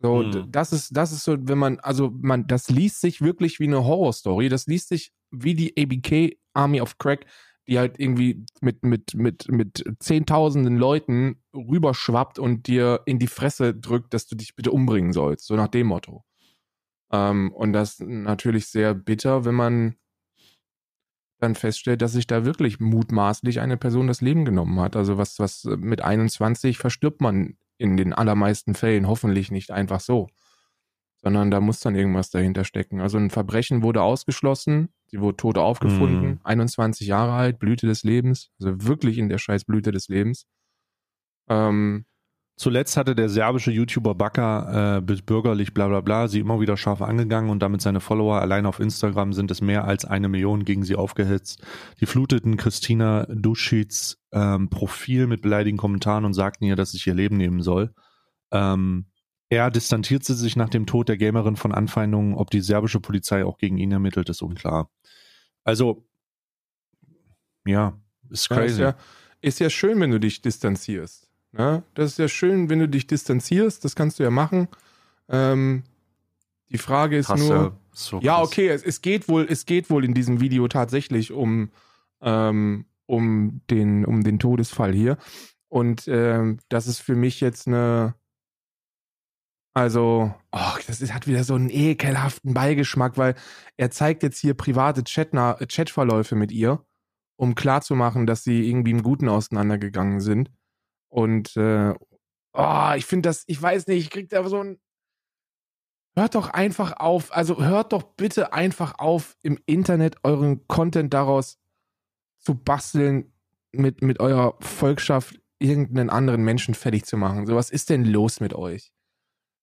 So, 0.00 0.22
d- 0.30 0.44
das 0.48 0.72
ist, 0.72 0.96
das 0.96 1.12
ist 1.12 1.24
so, 1.24 1.36
wenn 1.40 1.58
man, 1.58 1.78
also 1.80 2.10
man, 2.20 2.46
das 2.46 2.68
liest 2.70 3.00
sich 3.00 3.22
wirklich 3.22 3.58
wie 3.60 3.66
eine 3.66 3.84
Horrorstory. 3.84 4.48
Das 4.48 4.66
liest 4.66 4.88
sich 4.88 5.12
wie 5.42 5.54
die 5.54 5.74
ABK 5.78 6.36
Army 6.54 6.80
of 6.80 6.98
Crack, 6.98 7.26
die 7.66 7.78
halt 7.78 7.98
irgendwie 7.98 8.44
mit, 8.60 8.84
mit, 8.84 9.14
mit, 9.14 9.48
mit 9.48 9.84
zehntausenden 9.98 10.76
Leuten 10.76 11.42
rüberschwappt 11.54 12.38
und 12.38 12.66
dir 12.66 13.00
in 13.06 13.18
die 13.18 13.26
Fresse 13.26 13.74
drückt, 13.74 14.14
dass 14.14 14.26
du 14.26 14.36
dich 14.36 14.54
bitte 14.54 14.70
umbringen 14.70 15.12
sollst. 15.12 15.46
So 15.46 15.56
nach 15.56 15.68
dem 15.68 15.88
Motto. 15.88 16.24
Ähm, 17.10 17.52
und 17.52 17.72
das 17.72 18.00
natürlich 18.00 18.66
sehr 18.66 18.94
bitter, 18.94 19.44
wenn 19.44 19.54
man 19.54 19.96
dann 21.38 21.54
feststellt, 21.54 22.02
dass 22.02 22.12
sich 22.12 22.26
da 22.26 22.44
wirklich 22.44 22.80
mutmaßlich 22.80 23.60
eine 23.60 23.76
Person 23.76 24.06
das 24.06 24.20
Leben 24.20 24.44
genommen 24.44 24.80
hat. 24.80 24.96
Also 24.96 25.18
was, 25.18 25.38
was 25.38 25.64
mit 25.64 26.02
21 26.02 26.78
verstirbt 26.78 27.20
man 27.20 27.56
in 27.76 27.96
den 27.96 28.12
allermeisten 28.12 28.74
Fällen 28.74 29.08
hoffentlich 29.08 29.50
nicht 29.50 29.70
einfach 29.70 30.00
so, 30.00 30.28
sondern 31.16 31.50
da 31.50 31.60
muss 31.60 31.80
dann 31.80 31.94
irgendwas 31.94 32.30
dahinter 32.30 32.64
stecken. 32.64 33.00
Also 33.00 33.18
ein 33.18 33.30
Verbrechen 33.30 33.82
wurde 33.82 34.02
ausgeschlossen. 34.02 34.88
Die 35.14 35.20
wurde 35.20 35.36
tot 35.36 35.58
aufgefunden, 35.58 36.30
Mhm. 36.30 36.40
21 36.42 37.06
Jahre 37.06 37.34
alt, 37.34 37.60
Blüte 37.60 37.86
des 37.86 38.02
Lebens, 38.02 38.50
also 38.58 38.84
wirklich 38.84 39.16
in 39.16 39.28
der 39.28 39.38
scheiß 39.38 39.64
Blüte 39.64 39.92
des 39.92 40.08
Lebens. 40.08 40.44
Ähm, 41.48 42.04
Zuletzt 42.56 42.96
hatte 42.96 43.14
der 43.16 43.28
serbische 43.28 43.72
YouTuber 43.72 44.14
Baka 44.14 44.98
äh, 44.98 45.00
bis 45.00 45.22
bürgerlich 45.22 45.74
bla 45.74 45.88
bla 45.88 46.00
bla 46.00 46.28
sie 46.28 46.38
immer 46.38 46.60
wieder 46.60 46.76
scharf 46.76 47.02
angegangen 47.02 47.50
und 47.50 47.60
damit 47.60 47.82
seine 47.82 47.98
Follower 48.00 48.40
allein 48.40 48.64
auf 48.66 48.78
Instagram 48.78 49.32
sind 49.32 49.50
es 49.50 49.60
mehr 49.60 49.84
als 49.86 50.04
eine 50.04 50.28
Million 50.28 50.64
gegen 50.64 50.84
sie 50.84 50.94
aufgehetzt. 50.94 51.64
Die 52.00 52.06
fluteten 52.06 52.56
Christina 52.56 53.26
Duschits 53.28 54.18
ähm, 54.32 54.68
Profil 54.68 55.26
mit 55.26 55.42
beleidigenden 55.42 55.78
Kommentaren 55.80 56.24
und 56.24 56.34
sagten 56.34 56.64
ihr, 56.64 56.76
dass 56.76 56.92
sich 56.92 57.04
ihr 57.08 57.14
Leben 57.14 57.36
nehmen 57.36 57.60
soll. 57.60 57.92
Ähm, 58.52 59.06
er 59.54 59.70
distanzierte 59.70 60.34
sich 60.34 60.56
nach 60.56 60.68
dem 60.68 60.84
Tod 60.84 61.08
der 61.08 61.16
Gamerin 61.16 61.56
von 61.56 61.72
Anfeindungen. 61.72 62.34
Ob 62.34 62.50
die 62.50 62.60
serbische 62.60 62.98
Polizei 62.98 63.44
auch 63.44 63.58
gegen 63.58 63.78
ihn 63.78 63.92
ermittelt, 63.92 64.28
ist 64.28 64.42
unklar. 64.42 64.90
Also, 65.62 66.04
ja, 67.64 67.96
ist 68.30 68.50
Ja, 68.50 68.56
crazy. 68.56 68.72
Ist 68.72 68.78
ja, 68.78 68.96
ist 69.40 69.60
ja 69.60 69.70
schön, 69.70 70.00
wenn 70.00 70.10
du 70.10 70.18
dich 70.18 70.42
distanzierst. 70.42 71.28
Ne? 71.52 71.84
Das 71.94 72.12
ist 72.12 72.18
ja 72.18 72.28
schön, 72.28 72.68
wenn 72.68 72.80
du 72.80 72.88
dich 72.88 73.06
distanzierst. 73.06 73.84
Das 73.84 73.94
kannst 73.94 74.18
du 74.18 74.24
ja 74.24 74.30
machen. 74.30 74.66
Ähm, 75.28 75.84
die 76.70 76.78
Frage 76.78 77.16
ist 77.16 77.28
Krass, 77.28 77.40
nur. 77.40 77.54
ja. 77.54 77.78
So 77.92 78.18
Ja, 78.18 78.42
okay, 78.42 78.68
es, 78.68 78.82
es 78.82 79.02
geht 79.02 79.28
wohl, 79.28 79.46
es 79.48 79.66
geht 79.66 79.88
wohl 79.88 80.04
in 80.04 80.14
diesem 80.14 80.40
Video 80.40 80.66
tatsächlich 80.66 81.30
um, 81.30 81.70
ähm, 82.20 82.86
um, 83.06 83.60
den, 83.70 84.04
um 84.04 84.24
den 84.24 84.40
Todesfall 84.40 84.92
hier. 84.92 85.16
Und 85.68 86.08
ähm, 86.08 86.58
das 86.68 86.88
ist 86.88 86.98
für 86.98 87.14
mich 87.14 87.40
jetzt 87.40 87.68
eine. 87.68 88.14
Also, 89.76 90.32
ach, 90.52 90.80
das 90.86 91.00
ist, 91.00 91.12
hat 91.12 91.26
wieder 91.26 91.42
so 91.42 91.54
einen 91.54 91.68
ekelhaften 91.68 92.54
Beigeschmack, 92.54 93.18
weil 93.18 93.34
er 93.76 93.90
zeigt 93.90 94.22
jetzt 94.22 94.38
hier 94.38 94.54
private 94.54 95.02
Chatna 95.02 95.54
Chatverläufe 95.68 96.36
mit 96.36 96.52
ihr, 96.52 96.86
um 97.36 97.56
klarzumachen, 97.56 98.24
dass 98.26 98.44
sie 98.44 98.68
irgendwie 98.68 98.92
im 98.92 99.02
Guten 99.02 99.28
auseinandergegangen 99.28 100.20
sind. 100.20 100.52
Und 101.08 101.56
äh, 101.56 101.92
oh, 102.52 102.92
ich 102.96 103.04
finde 103.06 103.28
das, 103.28 103.42
ich 103.48 103.60
weiß 103.60 103.88
nicht, 103.88 104.04
ich 104.04 104.10
krieg 104.10 104.28
da 104.28 104.48
so 104.48 104.62
ein. 104.62 104.78
Hört 106.16 106.36
doch 106.36 106.50
einfach 106.50 107.00
auf, 107.00 107.36
also 107.36 107.60
hört 107.60 107.92
doch 107.92 108.04
bitte 108.04 108.52
einfach 108.52 109.00
auf, 109.00 109.36
im 109.42 109.58
Internet 109.66 110.18
euren 110.22 110.68
Content 110.68 111.12
daraus 111.12 111.58
zu 112.38 112.54
basteln, 112.54 113.32
mit, 113.72 114.02
mit 114.02 114.20
eurer 114.20 114.56
Volkschaft 114.60 115.40
irgendeinen 115.58 116.10
anderen 116.10 116.44
Menschen 116.44 116.74
fertig 116.74 117.06
zu 117.06 117.16
machen. 117.16 117.46
So, 117.48 117.56
was 117.56 117.70
ist 117.70 117.90
denn 117.90 118.04
los 118.04 118.38
mit 118.38 118.54
euch? 118.54 118.93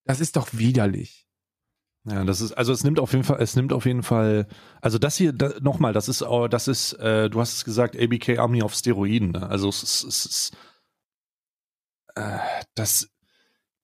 Das 0.06 0.20
ist 0.20 0.36
doch 0.36 0.50
widerlich. 0.52 1.28
Ja, 2.04 2.24
das 2.24 2.42
ist, 2.42 2.54
also 2.54 2.74
es 2.74 2.84
nimmt 2.84 3.00
auf 3.00 3.12
jeden 3.12 3.24
Fall, 3.24 3.40
es 3.42 3.56
nimmt 3.56 3.72
auf 3.74 3.86
jeden 3.86 4.02
Fall, 4.02 4.48
also 4.82 4.98
das 4.98 5.18
hier, 5.18 5.34
da, 5.34 5.52
nochmal, 5.62 5.94
das 5.94 6.10
ist, 6.10 6.22
äh, 6.22 6.50
das 6.50 6.68
ist, 6.68 6.94
äh, 6.94 7.30
du 7.30 7.40
hast 7.40 7.54
es 7.54 7.64
gesagt, 7.64 7.96
ABK 7.96 8.40
Army 8.40 8.64
auf 8.64 8.74
Steroiden, 8.74 9.32
ne? 9.32 9.48
Also 9.48 9.70
es 9.70 9.84
ist, 9.84 10.04
es 10.04 10.26
ist 10.26 10.58
äh, 12.16 12.40
das, 12.74 13.12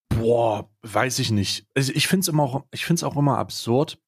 boah, 0.10 0.68
weiß 0.82 1.20
ich 1.20 1.32
nicht. 1.32 1.68
Also 1.76 1.92
ich 1.94 2.08
finde 2.08 2.22
es 2.22 2.28
immer 2.28 2.44
auch, 2.44 2.66
ich 2.72 2.86
finde 2.86 3.00
es 3.00 3.04
auch 3.04 3.18
immer 3.18 3.38
absurd, 3.38 4.00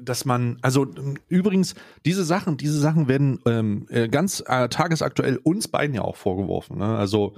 dass 0.00 0.24
man, 0.24 0.58
also 0.62 0.84
ähm, 0.84 1.18
übrigens, 1.28 1.74
diese 2.04 2.24
Sachen, 2.24 2.56
diese 2.56 2.78
Sachen 2.78 3.08
werden 3.08 3.40
ähm, 3.46 3.86
äh, 3.88 4.08
ganz 4.08 4.42
äh, 4.46 4.68
tagesaktuell 4.68 5.38
uns 5.38 5.68
beiden 5.68 5.94
ja 5.94 6.02
auch 6.02 6.16
vorgeworfen. 6.16 6.78
Ne? 6.78 6.96
Also 6.96 7.36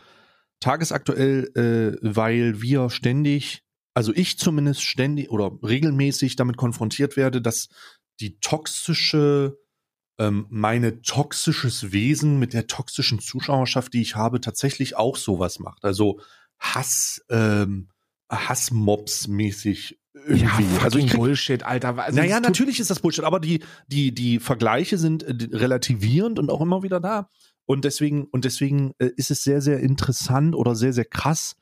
tagesaktuell, 0.61 1.51
äh, 1.55 1.99
weil 2.03 2.61
wir 2.63 2.91
ständig, 2.91 3.63
also 3.95 4.13
ich 4.15 4.39
zumindest 4.39 4.83
ständig 4.83 5.31
oder 5.31 5.53
regelmäßig 5.63 6.37
damit 6.37 6.57
konfrontiert 6.57 7.17
werde, 7.17 7.41
dass 7.41 7.69
die 8.21 8.39
toxische, 8.41 9.59
ähm, 10.19 10.47
meine 10.51 11.03
toxisches 11.03 11.93
Wesen 11.93 12.39
mit 12.39 12.53
der 12.53 12.67
toxischen 12.67 13.21
Zuschauerschaft, 13.21 13.95
die 13.95 14.03
ich 14.03 14.17
habe, 14.17 14.41
tatsächlich 14.41 14.97
auch 14.97 15.17
sowas 15.17 15.59
macht. 15.61 15.85
Also 15.85 16.21
Hass, 16.59 17.25
ähm, 17.31 17.89
Hassmobs-mäßig 18.31 19.99
irgendwie. 20.27 20.65
also 20.83 20.99
ich 20.99 21.07
krieg, 21.07 21.17
Bullshit, 21.17 21.63
Alter. 21.63 21.99
Also 21.99 22.19
naja, 22.19 22.41
natürlich 22.41 22.81
ist 22.81 22.91
das 22.91 23.01
Bullshit, 23.01 23.25
aber 23.25 23.41
die, 23.41 23.63
die, 23.87 24.13
die 24.13 24.41
Vergleiche 24.41 24.99
sind 24.99 25.23
äh, 25.23 25.57
relativierend 25.57 26.39
und 26.39 26.51
auch 26.51 26.61
immer 26.61 26.83
wieder 26.83 27.01
da. 27.01 27.31
Und 27.69 27.85
deswegen, 27.85 28.25
und 28.25 28.47
deswegen 28.47 28.95
äh, 28.99 29.11
ist 29.17 29.31
es 29.31 29.45
sehr, 29.45 29.61
sehr 29.61 29.81
interessant 29.81 30.57
oder 30.57 30.75
sehr, 30.75 30.95
sehr 30.95 31.05
krass, 31.05 31.55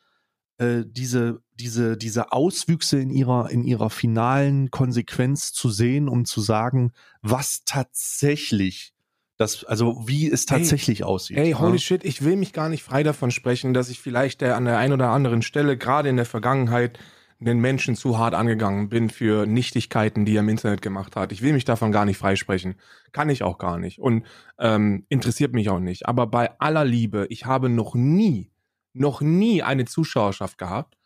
äh, 0.59 0.85
diese, 0.87 1.43
diese, 1.55 1.97
diese 1.97 2.31
Auswüchse 2.31 3.01
in 3.01 3.11
ihrer, 3.11 3.51
in 3.51 3.65
ihrer 3.65 3.91
finalen 3.91 4.71
Konsequenz 4.71 5.53
zu 5.53 5.69
sehen, 5.69 6.09
um 6.09 6.25
zu 6.25 6.41
sagen, 6.41 6.93
was 7.23 7.65
tatsächlich 7.65 8.95
das, 9.37 9.65
also 9.65 10.01
wie 10.07 10.31
es 10.31 10.47
tatsächlich 10.47 11.03
aussieht. 11.03 11.39
Ey, 11.39 11.53
holy 11.53 11.73
ne? 11.73 11.79
shit, 11.81 12.05
ich 12.05 12.23
will 12.23 12.37
mich 12.37 12.53
gar 12.53 12.69
nicht 12.69 12.85
frei 12.85 13.03
davon 13.03 13.33
sprechen, 13.33 13.75
dass 13.75 13.89
ich 13.89 13.99
vielleicht 13.99 14.43
der, 14.43 14.55
an 14.55 14.65
der 14.65 14.79
einen 14.79 14.93
oder 14.93 15.09
anderen 15.09 15.43
Stelle, 15.43 15.77
gerade 15.77 16.09
in 16.09 16.17
der 16.17 16.25
Vergangenheit, 16.25 17.01
den 17.39 17.61
Menschen 17.61 17.97
zu 17.97 18.19
hart 18.19 18.35
angegangen 18.35 18.89
bin 18.89 19.11
für 19.11 19.47
Nichtigkeiten, 19.47 20.25
die 20.25 20.37
er 20.37 20.41
im 20.41 20.49
Internet 20.49 20.83
gemacht 20.83 21.17
hat. 21.17 21.33
Ich 21.33 21.43
will 21.43 21.53
mich 21.53 21.65
davon 21.65 21.93
gar 21.93 22.05
nicht 22.05 22.17
freisprechen. 22.17 22.77
Kann 23.13 23.29
ich 23.29 23.43
auch 23.43 23.59
gar 23.59 23.79
nicht. 23.79 23.99
Und 23.99 24.25
ähm, 24.59 25.05
interessiert 25.09 25.53
mich 25.53 25.69
auch 25.69 25.81
nicht. 25.81 26.07
Aber 26.07 26.27
bei 26.27 26.59
aller 26.61 26.85
Liebe, 26.85 27.27
ich 27.29 27.45
habe 27.45 27.69
noch 27.69 27.95
nie, 27.95 28.51
noch 28.95 29.21
nie 29.21 29.63
eine 29.63 29.85
Zuschauerschaft 29.85 30.57
gehabt, 30.57 30.97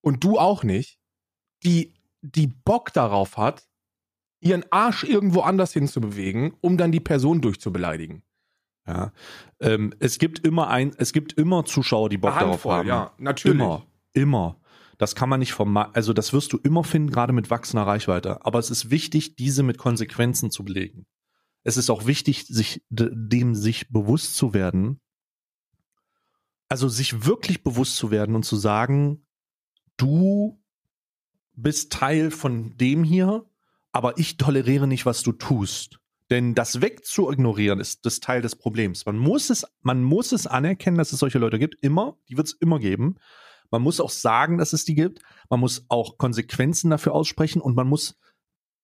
und 0.00 0.24
du 0.24 0.38
auch 0.38 0.64
nicht, 0.64 0.98
die, 1.62 1.94
die 2.22 2.46
Bock 2.46 2.92
darauf 2.92 3.36
hat, 3.36 3.68
ihren 4.40 4.64
Arsch 4.70 5.04
irgendwo 5.04 5.40
anders 5.40 5.72
hinzubewegen, 5.72 6.54
um 6.60 6.76
dann 6.76 6.92
die 6.92 7.00
Person 7.00 7.40
durchzubeleidigen. 7.42 8.22
Ja. 8.86 9.12
Ähm, 9.60 9.94
es 9.98 10.18
gibt 10.18 10.38
immer 10.40 10.68
ein, 10.68 10.92
es 10.96 11.12
gibt 11.12 11.34
immer 11.34 11.64
Zuschauer, 11.64 12.08
die 12.08 12.16
Bock 12.16 12.32
darauf 12.32 12.52
Handvoll, 12.52 12.76
haben. 12.76 12.88
ja, 12.88 13.12
natürlich. 13.18 13.60
Immer, 13.60 13.86
immer. 14.14 14.56
Das 15.00 15.14
kann 15.14 15.30
man 15.30 15.40
nicht 15.40 15.54
vom, 15.54 15.74
also 15.78 16.12
das 16.12 16.34
wirst 16.34 16.52
du 16.52 16.58
immer 16.58 16.84
finden, 16.84 17.08
gerade 17.08 17.32
mit 17.32 17.48
wachsender 17.48 17.86
Reichweite. 17.86 18.44
Aber 18.44 18.58
es 18.58 18.68
ist 18.70 18.90
wichtig, 18.90 19.34
diese 19.34 19.62
mit 19.62 19.78
Konsequenzen 19.78 20.50
zu 20.50 20.62
belegen. 20.62 21.06
Es 21.64 21.78
ist 21.78 21.88
auch 21.88 22.04
wichtig, 22.04 22.44
sich 22.48 22.84
dem 22.90 23.54
sich 23.54 23.88
bewusst 23.88 24.36
zu 24.36 24.52
werden. 24.52 25.00
Also 26.68 26.90
sich 26.90 27.24
wirklich 27.24 27.62
bewusst 27.62 27.96
zu 27.96 28.10
werden 28.10 28.34
und 28.34 28.42
zu 28.42 28.56
sagen, 28.56 29.26
du 29.96 30.62
bist 31.54 31.92
Teil 31.92 32.30
von 32.30 32.76
dem 32.76 33.02
hier, 33.02 33.46
aber 33.92 34.18
ich 34.18 34.36
toleriere 34.36 34.86
nicht, 34.86 35.06
was 35.06 35.22
du 35.22 35.32
tust. 35.32 35.98
Denn 36.28 36.54
das 36.54 36.82
wegzuignorieren 36.82 37.80
ist 37.80 38.04
das 38.04 38.20
Teil 38.20 38.42
des 38.42 38.54
Problems. 38.54 39.06
Man 39.06 39.16
muss 39.16 39.48
es, 39.48 39.64
man 39.80 40.02
muss 40.02 40.32
es 40.32 40.46
anerkennen, 40.46 40.98
dass 40.98 41.14
es 41.14 41.20
solche 41.20 41.38
Leute 41.38 41.58
gibt. 41.58 41.76
Immer. 41.82 42.18
Die 42.28 42.36
wird 42.36 42.48
es 42.48 42.52
immer 42.52 42.78
geben. 42.78 43.16
Man 43.70 43.82
muss 43.82 44.00
auch 44.00 44.10
sagen, 44.10 44.58
dass 44.58 44.72
es 44.72 44.84
die 44.84 44.94
gibt. 44.94 45.22
Man 45.48 45.60
muss 45.60 45.84
auch 45.88 46.18
Konsequenzen 46.18 46.90
dafür 46.90 47.12
aussprechen 47.12 47.60
und 47.60 47.76
man 47.76 47.86
muss, 47.86 48.16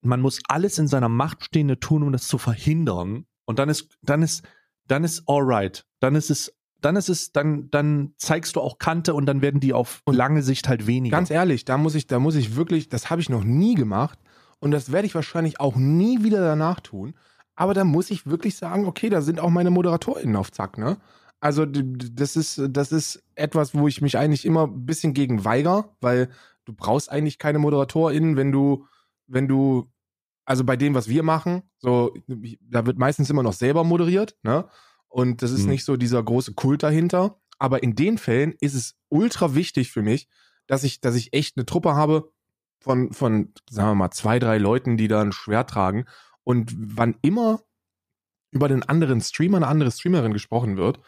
man 0.01 0.21
muss 0.21 0.41
alles 0.49 0.79
in 0.79 0.89
seiner 0.89 1.09
Macht 1.09 1.45
Stehende 1.45 1.81
tun, 1.81 2.03
um 2.03 2.13
das 2.13 2.29
zu 2.29 2.39
verhindern. 2.39 3.27
Und 3.45 3.59
dann 3.59 3.69
ist, 3.69 3.97
dann 4.03 4.23
ist, 4.23 4.45
dann 4.87 5.05
ist 5.05 5.25
alright. 5.27 5.85
Dann 6.01 6.15
ist 6.15 6.31
es, 6.31 6.55
dann 6.81 6.97
ist 6.97 7.09
es, 7.09 7.33
dann, 7.33 7.71
dann 7.71 8.13
zeigst 8.17 8.57
du 8.57 8.61
auch 8.61 8.79
Kante 8.79 9.15
und 9.15 9.27
dann 9.27 9.43
werden 9.43 9.61
die 9.61 9.73
auf 9.73 10.03
lange 10.07 10.43
Sicht 10.43 10.69
halt 10.69 10.87
weniger. 10.87 11.17
Ganz 11.17 11.31
ehrlich, 11.31 11.65
da 11.65 11.79
muss 11.79 11.95
ich, 11.95 12.07
da 12.07 12.19
muss 12.19 12.35
ich 12.35 12.57
wirklich, 12.57 12.89
das 12.89 13.11
habe 13.11 13.21
ich 13.21 13.29
noch 13.29 13.45
nie 13.45 13.75
gemacht 13.75 14.19
und 14.61 14.71
das 14.71 14.93
werde 14.93 15.07
ich 15.07 15.15
wahrscheinlich 15.15 15.61
auch 15.61 15.77
nie 15.77 16.23
wieder 16.23 16.41
danach 16.41 16.81
tun. 16.81 17.15
Aber 17.57 17.73
da 17.73 17.85
muss 17.85 18.11
ich 18.11 18.27
wirklich 18.27 18.57
sagen, 18.57 18.87
okay, 18.87 19.09
da 19.09 19.23
sind 19.23 19.41
auch 19.41 19.51
meine 19.51 19.71
ModeratorInnen 19.71 20.37
auf 20.37 20.53
Zack, 20.53 20.77
ne? 20.77 20.99
Also 21.47 21.65
das 21.65 22.35
ist, 22.35 22.61
das 22.71 22.91
ist 22.91 23.23
etwas, 23.37 23.73
wo 23.73 23.87
ich 23.87 24.01
mich 24.03 24.19
eigentlich 24.19 24.45
immer 24.45 24.67
ein 24.67 24.85
bisschen 24.85 25.15
gegen 25.15 25.45
weiger, 25.45 25.97
weil 26.01 26.29
du 26.65 26.73
brauchst 26.73 27.09
eigentlich 27.09 27.39
keine 27.39 27.61
ModeratorInnen, 27.61 28.37
wenn 28.37 28.51
du, 28.51 28.85
wenn 29.29 29.47
du, 29.47 29.89
also 30.45 30.65
bei 30.65 30.77
dem, 30.77 30.95
was 30.95 31.09
wir 31.09 31.23
machen, 31.23 31.63
so, 31.79 32.13
da 32.27 32.85
wird 32.85 32.99
meistens 32.99 33.31
immer 33.31 33.45
noch 33.45 33.53
selber 33.53 33.85
moderiert, 33.85 34.37
ne? 34.43 34.69
Und 35.07 35.41
das 35.41 35.53
ist 35.53 35.67
Mhm. 35.67 35.71
nicht 35.71 35.85
so 35.85 35.97
dieser 35.97 36.21
große 36.21 36.55
Kult 36.55 36.83
dahinter. 36.83 37.41
Aber 37.61 37.81
in 37.85 37.95
den 37.95 38.19
Fällen 38.19 38.55
ist 38.59 38.75
es 38.75 38.97
ultra 39.09 39.55
wichtig 39.55 39.93
für 39.93 40.03
mich, 40.03 40.27
dass 40.67 40.83
ich, 40.83 41.01
dass 41.01 41.15
ich 41.15 41.33
echt 41.33 41.57
eine 41.57 41.65
Truppe 41.65 41.95
habe 41.95 42.33
von, 42.81 43.13
von, 43.13 43.53
sagen 43.71 43.91
wir 43.91 43.95
mal, 43.95 44.11
zwei, 44.11 44.41
drei 44.41 44.59
Leuten, 44.59 44.97
die 44.97 45.07
da 45.07 45.21
ein 45.21 45.31
Schwert 45.31 45.71
tragen. 45.71 46.07
Und 46.43 46.75
wann 46.77 47.15
immer 47.23 47.61
über 48.51 48.69
den 48.69 48.83
anderen 48.83 49.21
Streamer, 49.21 49.59
eine 49.59 49.69
andere 49.69 49.93
Streamerin 49.93 50.33
gesprochen 50.33 50.77
wird 50.77 50.99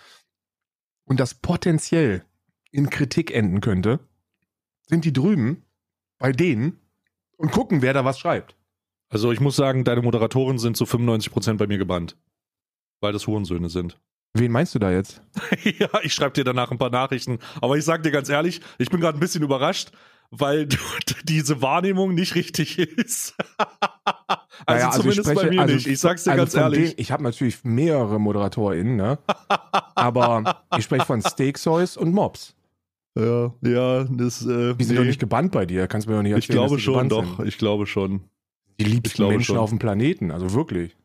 und 1.09 1.19
das 1.19 1.35
potenziell 1.35 2.25
in 2.71 2.91
Kritik 2.91 3.35
enden 3.35 3.61
könnte, 3.61 4.01
sind 4.87 5.05
die 5.05 5.13
drüben 5.13 5.65
bei 6.19 6.33
denen 6.33 6.79
und 7.37 7.51
gucken, 7.51 7.83
wer 7.83 7.95
da 7.95 8.05
was 8.05 8.19
schreibt. 8.19 8.57
Also 9.09 9.33
ich 9.33 9.41
muss 9.41 9.57
sagen, 9.57 9.85
deine 9.85 10.03
Moderatoren 10.03 10.59
sind 10.59 10.77
zu 10.77 10.85
95% 10.85 11.57
bei 11.57 11.67
mir 11.67 11.79
gebannt. 11.79 12.17
Weil 13.01 13.13
das 13.13 13.27
Hurensöhne 13.27 13.71
sind. 13.71 13.99
Wen 14.35 14.53
meinst 14.53 14.75
du 14.75 14.79
da 14.79 14.91
jetzt? 14.91 15.23
ja, 15.63 15.89
ich 16.03 16.13
schreibe 16.13 16.35
dir 16.35 16.45
danach 16.45 16.71
ein 16.71 16.79
paar 16.79 16.91
Nachrichten. 16.91 17.39
Aber 17.63 17.79
ich 17.79 17.85
sag 17.85 18.03
dir 18.03 18.11
ganz 18.11 18.29
ehrlich, 18.29 18.61
ich 18.77 18.91
bin 18.91 19.01
gerade 19.01 19.17
ein 19.17 19.21
bisschen 19.21 19.43
überrascht, 19.43 19.93
weil 20.31 20.69
diese 21.25 21.63
Wahrnehmung 21.63 22.15
nicht 22.15 22.35
richtig 22.35 22.79
ist. 22.79 23.35
Also 24.67 24.87
Naja, 24.87 24.91
zumindest 24.97 25.19
ich 25.19 25.25
spreche, 25.33 25.47
bei 25.49 25.55
mir 25.55 25.61
also, 25.63 25.75
nicht. 25.75 25.87
Ich 25.87 26.01
sag's 26.01 26.25
dir 26.25 26.33
also 26.33 26.43
ganz 26.43 26.55
ehrlich. 26.55 26.91
denen- 26.91 26.95
ich 27.01 27.13
habe 27.13 27.23
natürlich 27.23 27.65
mehrere 27.65 28.19
ModeratorInnen, 28.19 28.97
ne? 28.97 29.19
aber 29.95 30.63
ich 30.77 30.85
spreche 30.85 31.05
von 31.07 31.23
Steaksoys 31.23 31.97
und 31.97 32.13
Mobs. 32.13 32.55
Ja, 33.17 33.53
ja, 33.63 34.05
das. 34.05 34.45
Äh, 34.47 34.75
Die 34.75 34.85
sind 34.85 34.95
nee. 34.95 35.01
doch 35.01 35.07
nicht 35.07 35.19
gebannt 35.21 35.53
bei 35.53 35.67
dir. 35.67 35.87
Kannst 35.89 36.07
du 36.07 36.11
mir 36.11 36.17
doch 36.19 36.23
nicht 36.23 36.33
Ich 36.33 36.49
erzählen, 36.49 36.59
glaube 36.59 36.77
dass 36.77 36.81
die 36.81 36.85
schon, 36.85 37.09
doch. 37.09 37.37
Sind. 37.39 37.49
Ich 37.49 37.59
glaube 37.59 37.87
schon. 37.87 38.21
Die 38.79 38.85
Ich 38.85 38.93
liebsten 38.93 39.17
glaube 39.17 39.33
Menschen 39.33 39.47
schon. 39.55 39.59
auf 39.59 39.71
dem 39.71 39.79
Planeten, 39.81 40.31
also 40.31 40.53
wirklich. 40.55 40.97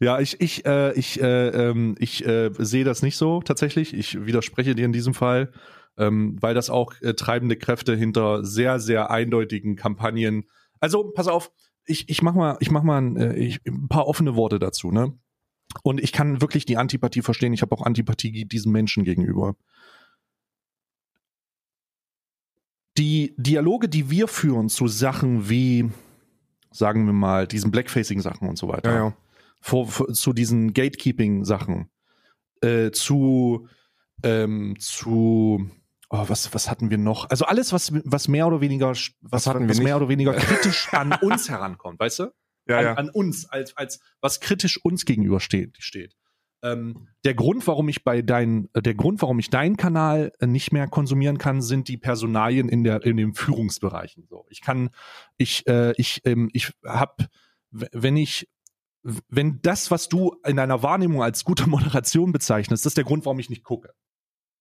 Ja, 0.00 0.18
ich, 0.18 0.40
ich, 0.40 0.66
äh, 0.66 0.92
ich, 0.94 1.22
äh, 1.22 1.48
ähm, 1.48 1.94
ich 2.00 2.26
äh, 2.26 2.50
sehe 2.58 2.82
das 2.84 3.02
nicht 3.02 3.16
so 3.16 3.40
tatsächlich. 3.40 3.94
Ich 3.94 4.26
widerspreche 4.26 4.74
dir 4.74 4.84
in 4.84 4.92
diesem 4.92 5.14
Fall, 5.14 5.52
ähm, 5.96 6.36
weil 6.40 6.54
das 6.54 6.70
auch 6.70 6.92
äh, 7.02 7.14
treibende 7.14 7.54
Kräfte 7.56 7.94
hinter 7.94 8.44
sehr, 8.44 8.80
sehr 8.80 9.12
eindeutigen 9.12 9.76
Kampagnen. 9.76 10.44
Also, 10.80 11.04
pass 11.14 11.28
auf, 11.28 11.52
ich, 11.86 12.08
ich 12.08 12.22
mach 12.22 12.34
mal, 12.34 12.56
ich 12.60 12.70
mach 12.70 12.82
mal 12.82 13.00
ein, 13.00 13.16
äh, 13.16 13.34
ich, 13.34 13.60
ein 13.66 13.88
paar 13.88 14.06
offene 14.06 14.36
Worte 14.36 14.58
dazu, 14.58 14.90
ne? 14.90 15.16
Und 15.82 16.00
ich 16.00 16.12
kann 16.12 16.40
wirklich 16.40 16.64
die 16.66 16.76
Antipathie 16.76 17.22
verstehen. 17.22 17.52
Ich 17.52 17.62
habe 17.62 17.74
auch 17.74 17.82
Antipathie 17.82 18.44
diesen 18.44 18.70
Menschen 18.70 19.04
gegenüber. 19.04 19.56
Die 22.96 23.34
Dialoge, 23.36 23.88
die 23.88 24.08
wir 24.08 24.28
führen 24.28 24.68
zu 24.68 24.86
Sachen 24.86 25.48
wie, 25.48 25.90
sagen 26.70 27.06
wir 27.06 27.12
mal, 27.12 27.48
diesen 27.48 27.72
Blackfacing-Sachen 27.72 28.48
und 28.48 28.56
so 28.56 28.68
weiter 28.68 28.90
Ja, 28.90 28.96
ja. 29.06 29.16
vor, 29.60 29.88
vor, 29.88 30.12
zu 30.12 30.32
diesen 30.32 30.74
Gatekeeping-Sachen, 30.74 31.90
äh, 32.60 32.92
zu, 32.92 33.66
ähm, 34.22 34.76
zu, 34.78 35.68
oh, 36.10 36.24
was, 36.28 36.52
was 36.54 36.70
hatten 36.70 36.90
wir 36.90 36.98
noch? 36.98 37.30
Also 37.30 37.44
alles, 37.44 37.72
was, 37.72 37.92
was 38.04 38.28
mehr 38.28 38.46
oder 38.46 38.60
weniger, 38.60 38.90
sch- 38.90 39.12
was, 39.20 39.46
hatten 39.46 39.60
wir 39.60 39.68
was 39.68 39.78
nicht? 39.78 39.84
mehr 39.84 39.96
oder 39.96 40.08
weniger 40.08 40.34
kritisch 40.34 40.88
an 40.92 41.12
uns 41.22 41.48
herankommt, 41.48 42.00
weißt 42.00 42.20
du? 42.20 42.32
Ja, 42.66 42.78
an, 42.78 42.84
ja. 42.84 42.94
an 42.94 43.10
uns, 43.10 43.46
als, 43.46 43.76
als 43.76 44.00
was 44.20 44.40
kritisch 44.40 44.82
uns 44.82 45.04
gegenüber 45.04 45.40
steht. 45.40 45.76
steht. 45.80 46.16
Ähm, 46.62 47.08
der 47.24 47.34
Grund, 47.34 47.66
warum 47.66 47.88
ich 47.90 48.04
bei 48.04 48.22
dein, 48.22 48.70
der 48.74 48.94
Grund, 48.94 49.20
warum 49.20 49.38
ich 49.38 49.50
deinen 49.50 49.76
Kanal 49.76 50.32
nicht 50.40 50.72
mehr 50.72 50.88
konsumieren 50.88 51.36
kann, 51.36 51.60
sind 51.60 51.88
die 51.88 51.98
Personalien 51.98 52.70
in 52.70 52.84
der 52.84 53.04
in 53.04 53.18
den 53.18 53.34
Führungsbereichen. 53.34 54.26
So, 54.30 54.46
ich 54.48 54.62
kann, 54.62 54.88
ich, 55.36 55.66
äh, 55.66 55.92
ich, 55.98 56.22
ähm, 56.24 56.48
ich 56.54 56.72
habe, 56.86 57.26
wenn 57.70 58.16
ich 58.16 58.48
wenn 59.28 59.60
das, 59.60 59.90
was 59.90 60.08
du 60.08 60.36
in 60.46 60.56
deiner 60.56 60.82
Wahrnehmung 60.82 61.22
als 61.22 61.44
gute 61.44 61.68
Moderation 61.68 62.32
bezeichnest, 62.32 62.86
das 62.86 62.90
ist 62.90 62.96
der 62.96 63.04
Grund, 63.04 63.26
warum 63.26 63.38
ich 63.38 63.50
nicht 63.50 63.62
gucke. 63.62 63.92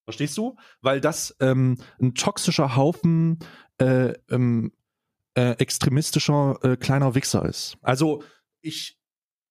Verstehst 0.05 0.37
du? 0.37 0.57
Weil 0.81 1.01
das 1.01 1.35
ähm, 1.39 1.77
ein 2.01 2.13
toxischer 2.13 2.75
Haufen 2.75 3.39
äh, 3.77 4.13
ähm, 4.29 4.71
äh, 5.35 5.51
extremistischer 5.51 6.59
äh, 6.61 6.77
kleiner 6.77 7.15
Wichser 7.15 7.45
ist. 7.45 7.77
Also 7.81 8.23
ich 8.61 8.99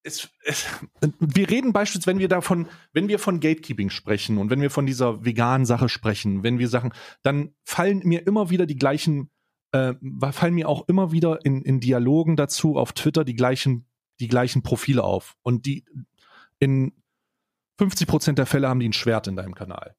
es, 0.04 0.28
es, 0.44 0.66
wir 1.20 1.50
reden 1.50 1.72
beispielsweise, 1.72 2.14
wenn 2.14 2.18
wir 2.18 2.28
davon, 2.28 2.68
wenn 2.92 3.08
wir 3.08 3.18
von 3.18 3.40
Gatekeeping 3.40 3.90
sprechen 3.90 4.38
und 4.38 4.50
wenn 4.50 4.60
wir 4.60 4.70
von 4.70 4.86
dieser 4.86 5.24
veganen 5.24 5.64
Sache 5.64 5.88
sprechen, 5.88 6.42
wenn 6.42 6.58
wir 6.58 6.68
Sachen, 6.68 6.92
dann 7.22 7.54
fallen 7.64 8.00
mir 8.04 8.26
immer 8.26 8.50
wieder 8.50 8.66
die 8.66 8.76
gleichen, 8.76 9.30
äh, 9.72 9.94
fallen 10.32 10.54
mir 10.54 10.68
auch 10.68 10.88
immer 10.88 11.12
wieder 11.12 11.44
in, 11.44 11.62
in 11.62 11.80
Dialogen 11.80 12.36
dazu 12.36 12.76
auf 12.76 12.92
Twitter 12.92 13.24
die 13.24 13.36
gleichen, 13.36 13.86
die 14.20 14.28
gleichen 14.28 14.62
Profile 14.62 15.04
auf. 15.04 15.36
Und 15.42 15.66
die 15.66 15.84
in 16.58 16.92
50 17.78 18.06
Prozent 18.06 18.38
der 18.38 18.46
Fälle 18.46 18.68
haben 18.68 18.80
die 18.80 18.88
ein 18.88 18.92
Schwert 18.92 19.26
in 19.26 19.36
deinem 19.36 19.54
Kanal. 19.54 19.96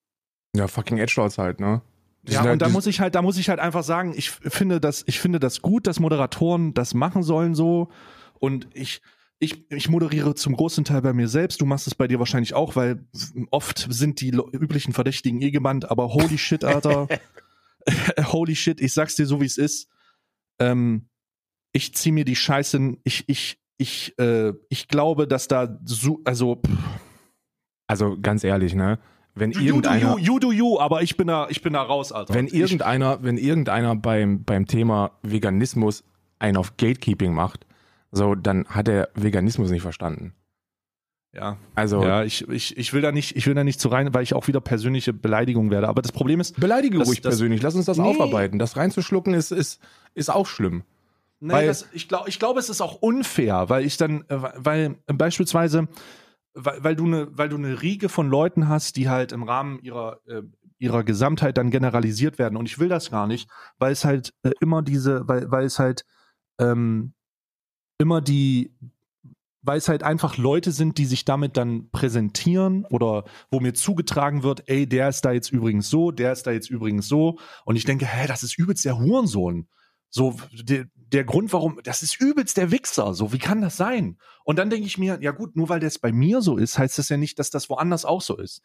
Ja, 0.55 0.67
fucking 0.67 0.97
Edgelords 0.97 1.37
halt, 1.37 1.59
ne? 1.59 1.81
Die 2.23 2.33
Ja, 2.33 2.41
halt- 2.41 2.53
und 2.53 2.61
da 2.61 2.67
die- 2.67 2.71
muss 2.71 2.85
ich 2.87 2.99
halt, 2.99 3.15
da 3.15 3.21
muss 3.21 3.37
ich 3.37 3.49
halt 3.49 3.59
einfach 3.59 3.83
sagen, 3.83 4.13
ich 4.15 4.29
finde 4.31 4.79
das, 4.79 5.03
ich 5.07 5.19
finde 5.19 5.39
das 5.39 5.61
gut, 5.61 5.87
dass 5.87 5.99
Moderatoren 5.99 6.73
das 6.73 6.93
machen 6.93 7.23
sollen 7.23 7.53
so. 7.55 7.89
Und 8.39 8.67
ich, 8.73 9.01
ich, 9.39 9.69
ich 9.71 9.89
moderiere 9.89 10.35
zum 10.35 10.55
großen 10.55 10.85
Teil 10.85 11.01
bei 11.01 11.11
mir 11.13 11.27
selbst. 11.27 11.59
Du 11.59 11.65
machst 11.65 11.87
es 11.87 11.95
bei 11.95 12.07
dir 12.07 12.19
wahrscheinlich 12.19 12.53
auch, 12.53 12.75
weil 12.75 13.05
oft 13.51 13.87
sind 13.89 14.21
die 14.21 14.29
üblichen 14.29 14.93
Verdächtigen 14.93 15.41
eh 15.41 15.51
gebannt, 15.51 15.89
aber 15.91 16.13
holy 16.13 16.37
shit, 16.37 16.63
Alter. 16.63 17.07
holy 18.31 18.55
shit, 18.55 18.79
ich 18.79 18.93
sag's 18.93 19.15
dir 19.15 19.25
so, 19.25 19.41
wie 19.41 19.45
es 19.45 19.57
ist. 19.57 19.89
Ähm, 20.59 21.09
ich 21.73 21.93
zieh 21.95 22.11
mir 22.13 22.23
die 22.23 22.35
Scheiße, 22.37 22.95
ich, 23.03 23.27
ich, 23.27 23.59
ich, 23.77 24.17
äh, 24.19 24.53
ich 24.69 24.87
glaube, 24.87 25.27
dass 25.27 25.49
da 25.49 25.77
so, 25.83 26.21
also 26.23 26.61
pff, 26.65 26.71
also 27.87 28.17
ganz 28.21 28.45
ehrlich, 28.45 28.75
ne? 28.75 28.99
Wenn 29.35 29.51
you 29.51 29.61
irgendeiner, 29.61 30.17
you, 30.17 30.33
you 30.33 30.39
do 30.39 30.51
you, 30.51 30.79
aber 30.79 31.01
ich 31.01 31.17
bin 31.17 31.27
da, 31.27 31.47
ich 31.49 31.61
bin 31.61 31.73
da 31.73 31.81
raus, 31.81 32.11
Alter. 32.11 32.33
wenn 32.35 32.47
irgendeiner, 32.47 33.23
wenn 33.23 33.37
irgendeiner 33.37 33.95
beim, 33.95 34.43
beim 34.43 34.67
Thema 34.67 35.11
Veganismus 35.23 36.03
einen 36.39 36.57
auf 36.57 36.77
Gatekeeping 36.77 37.33
macht, 37.33 37.65
so, 38.11 38.35
dann 38.35 38.65
hat 38.67 38.87
er 38.87 39.09
Veganismus 39.15 39.71
nicht 39.71 39.81
verstanden. 39.81 40.33
ja, 41.33 41.57
Also, 41.73 42.03
Ja, 42.03 42.23
ich, 42.23 42.47
ich, 42.47 42.77
ich 42.77 42.93
will 42.93 43.01
da 43.01 43.11
nicht, 43.11 43.35
ich 43.35 43.47
will 43.47 43.55
da 43.55 43.63
nicht 43.63 43.79
zu 43.79 43.87
rein, 43.87 44.13
weil 44.13 44.21
ich 44.21 44.35
auch 44.35 44.47
wieder 44.47 44.61
persönliche 44.61 45.13
Beleidigung 45.13 45.71
werde. 45.71 45.87
Aber 45.87 46.03
das 46.03 46.11
Problem 46.11 46.39
ist, 46.39 46.59
beleidige 46.59 46.99
Das- 46.99 47.07
ruhig 47.07 47.21
das- 47.21 47.31
persönlich, 47.31 47.63
lass 47.63 47.73
uns 47.73 47.85
das 47.85 47.97
Nee. 47.97 48.03
aufarbeiten. 48.03 48.59
Das 48.59 48.77
reinzuschlucken 48.77 49.33
ist, 49.33 49.51
ist, 49.51 49.81
ist 50.13 50.29
auch 50.29 50.45
schlimm. 50.45 50.83
nee, 51.39 51.51
Weil- 51.53 51.65
das, 51.67 51.87
ich 51.93 52.07
glaube, 52.07 52.29
ich 52.29 52.37
glaube, 52.37 52.59
es 52.59 52.69
ist 52.69 52.81
auch 52.81 53.01
unfair, 53.01 53.67
weil 53.69 53.83
ich 53.83 53.97
dann, 53.97 54.21
äh, 54.29 54.37
weil 54.57 54.95
beispielsweise, 55.07 55.87
weil, 56.53 56.83
weil 56.83 56.95
du 56.95 57.05
eine, 57.05 57.37
weil 57.37 57.49
du 57.49 57.57
eine 57.57 57.81
Riege 57.81 58.09
von 58.09 58.29
Leuten 58.29 58.67
hast, 58.67 58.95
die 58.95 59.09
halt 59.09 59.31
im 59.31 59.43
Rahmen 59.43 59.79
ihrer 59.79 60.19
äh, 60.27 60.43
ihrer 60.83 61.05
Gesamtheit 61.05 61.57
dann 61.57 61.71
generalisiert 61.71 62.37
werden. 62.37 62.57
Und 62.57 62.65
ich 62.65 62.77
will 62.77 62.89
das 62.89 63.09
gar 63.09 63.25
nicht, 63.25 63.49
weil 63.79 63.93
es 63.93 64.03
halt 64.03 64.33
äh, 64.43 64.51
immer 64.59 64.81
diese, 64.81 65.25
weil, 65.29 65.49
weil 65.49 65.65
es 65.65 65.79
halt 65.79 66.03
ähm, 66.59 67.13
immer 67.97 68.19
die, 68.19 68.75
weil 69.61 69.77
es 69.77 69.87
halt 69.87 70.03
einfach 70.03 70.37
Leute 70.37 70.73
sind, 70.73 70.97
die 70.97 71.05
sich 71.05 71.23
damit 71.23 71.55
dann 71.55 71.89
präsentieren 71.91 72.85
oder 72.85 73.23
wo 73.49 73.61
mir 73.61 73.73
zugetragen 73.73 74.43
wird, 74.43 74.67
ey, 74.67 74.85
der 74.85 75.07
ist 75.07 75.23
da 75.23 75.31
jetzt 75.31 75.53
übrigens 75.53 75.89
so, 75.89 76.11
der 76.11 76.33
ist 76.33 76.45
da 76.47 76.51
jetzt 76.51 76.69
übrigens 76.69 77.07
so. 77.07 77.39
Und 77.63 77.77
ich 77.77 77.85
denke, 77.85 78.05
hä, 78.05 78.27
das 78.27 78.43
ist 78.43 78.57
übelst 78.57 78.83
der 78.83 78.99
Hurensohn. 78.99 79.69
So, 80.15 80.35
der, 80.53 80.85
der 80.95 81.23
Grund, 81.23 81.51
warum, 81.53 81.79
das 81.83 82.03
ist 82.03 82.21
übelst 82.21 82.55
der 82.57 82.69
Wichser. 82.69 83.15
So, 83.15 83.33
wie 83.33 83.39
kann 83.39 83.61
das 83.61 83.77
sein? 83.77 84.19
Und 84.43 84.59
dann 84.59 84.69
denke 84.69 84.85
ich 84.85 84.99
mir, 84.99 85.17
ja 85.21 85.31
gut, 85.31 85.55
nur 85.55 85.69
weil 85.69 85.79
das 85.79 85.97
bei 85.97 86.11
mir 86.11 86.41
so 86.41 86.55
ist, 86.57 86.77
heißt 86.77 86.99
das 86.99 87.09
ja 87.09 87.17
nicht, 87.17 87.39
dass 87.39 87.49
das 87.49 87.67
woanders 87.67 88.05
auch 88.05 88.21
so 88.21 88.37
ist. 88.37 88.61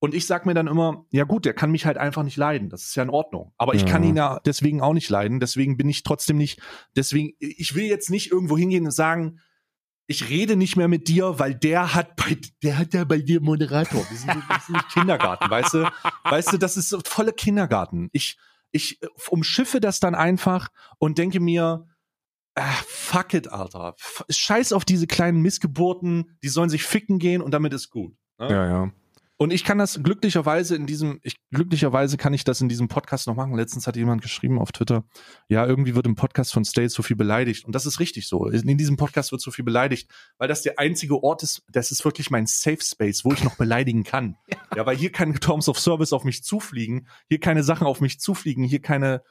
Und 0.00 0.12
ich 0.12 0.26
sag 0.26 0.44
mir 0.44 0.54
dann 0.54 0.66
immer, 0.66 1.06
ja 1.10 1.22
gut, 1.22 1.44
der 1.44 1.54
kann 1.54 1.70
mich 1.70 1.86
halt 1.86 1.98
einfach 1.98 2.24
nicht 2.24 2.36
leiden. 2.36 2.68
Das 2.68 2.82
ist 2.82 2.96
ja 2.96 3.04
in 3.04 3.10
Ordnung. 3.10 3.52
Aber 3.58 3.74
ich 3.74 3.82
Ja. 3.82 3.88
kann 3.88 4.02
ihn 4.02 4.16
ja 4.16 4.40
deswegen 4.44 4.80
auch 4.80 4.92
nicht 4.92 5.08
leiden. 5.08 5.38
Deswegen 5.38 5.76
bin 5.76 5.88
ich 5.88 6.02
trotzdem 6.02 6.36
nicht, 6.36 6.60
deswegen, 6.96 7.34
ich 7.38 7.76
will 7.76 7.84
jetzt 7.84 8.10
nicht 8.10 8.32
irgendwo 8.32 8.58
hingehen 8.58 8.84
und 8.84 8.90
sagen, 8.90 9.38
ich 10.08 10.28
rede 10.30 10.56
nicht 10.56 10.76
mehr 10.76 10.88
mit 10.88 11.06
dir, 11.06 11.38
weil 11.38 11.54
der 11.54 11.94
hat 11.94 12.16
bei, 12.16 12.38
der 12.64 12.76
hat 12.78 12.92
ja 12.94 13.04
bei 13.04 13.18
dir 13.18 13.40
Moderator. 13.40 14.04
Wir 14.10 14.16
sind, 14.18 14.34
wir 14.34 14.60
sind 14.66 14.74
nicht 14.76 14.88
Kindergarten, 14.92 15.48
weißt 15.48 15.74
du? 15.74 15.90
Weißt 16.24 16.52
du, 16.52 16.58
das 16.58 16.76
ist 16.76 16.88
so 16.88 16.98
volle 17.04 17.32
Kindergarten. 17.32 18.08
Ich, 18.12 18.36
ich 18.70 19.02
äh, 19.02 19.06
umschiffe 19.30 19.80
das 19.80 20.00
dann 20.00 20.14
einfach 20.14 20.68
und 20.98 21.18
denke 21.18 21.40
mir, 21.40 21.86
ah, 22.54 22.72
fuck 22.86 23.34
it, 23.34 23.48
Alter. 23.48 23.94
Scheiß 24.28 24.72
auf 24.72 24.84
diese 24.84 25.06
kleinen 25.06 25.40
Missgeburten, 25.40 26.36
die 26.42 26.48
sollen 26.48 26.70
sich 26.70 26.82
ficken 26.82 27.18
gehen 27.18 27.42
und 27.42 27.52
damit 27.52 27.72
ist 27.72 27.90
gut. 27.90 28.14
ne? 28.38 28.50
Ja, 28.50 28.66
ja. 28.66 28.92
Und 29.40 29.52
ich 29.52 29.62
kann 29.62 29.78
das 29.78 30.02
glücklicherweise 30.02 30.74
in 30.74 30.86
diesem, 30.86 31.20
ich, 31.22 31.36
glücklicherweise 31.52 32.16
kann 32.16 32.34
ich 32.34 32.42
das 32.42 32.60
in 32.60 32.68
diesem 32.68 32.88
Podcast 32.88 33.28
noch 33.28 33.36
machen. 33.36 33.54
Letztens 33.54 33.86
hat 33.86 33.94
jemand 33.94 34.20
geschrieben 34.20 34.58
auf 34.58 34.72
Twitter, 34.72 35.04
ja, 35.48 35.64
irgendwie 35.64 35.94
wird 35.94 36.06
im 36.06 36.16
Podcast 36.16 36.52
von 36.52 36.64
State 36.64 36.88
so 36.88 37.04
viel 37.04 37.14
beleidigt. 37.14 37.64
Und 37.64 37.72
das 37.72 37.86
ist 37.86 38.00
richtig 38.00 38.26
so. 38.26 38.46
In 38.46 38.76
diesem 38.76 38.96
Podcast 38.96 39.30
wird 39.30 39.40
so 39.40 39.52
viel 39.52 39.64
beleidigt, 39.64 40.10
weil 40.38 40.48
das 40.48 40.62
der 40.62 40.80
einzige 40.80 41.22
Ort 41.22 41.44
ist, 41.44 41.62
das 41.70 41.92
ist 41.92 42.04
wirklich 42.04 42.30
mein 42.30 42.46
Safe 42.46 42.82
Space, 42.82 43.24
wo 43.24 43.32
ich 43.32 43.44
noch 43.44 43.56
beleidigen 43.56 44.04
kann. 44.04 44.36
Ja, 44.76 44.84
weil 44.84 44.96
hier 44.96 45.10
keine 45.10 45.32
Terms 45.34 45.68
of 45.68 45.78
Service 45.78 46.12
auf 46.12 46.24
mich 46.24 46.44
zufliegen, 46.44 47.08
hier 47.28 47.40
keine 47.40 47.64
Sachen 47.64 47.86
auf 47.86 48.02
mich 48.02 48.20
zufliegen, 48.20 48.64
hier 48.64 48.80
keine, 48.80 49.22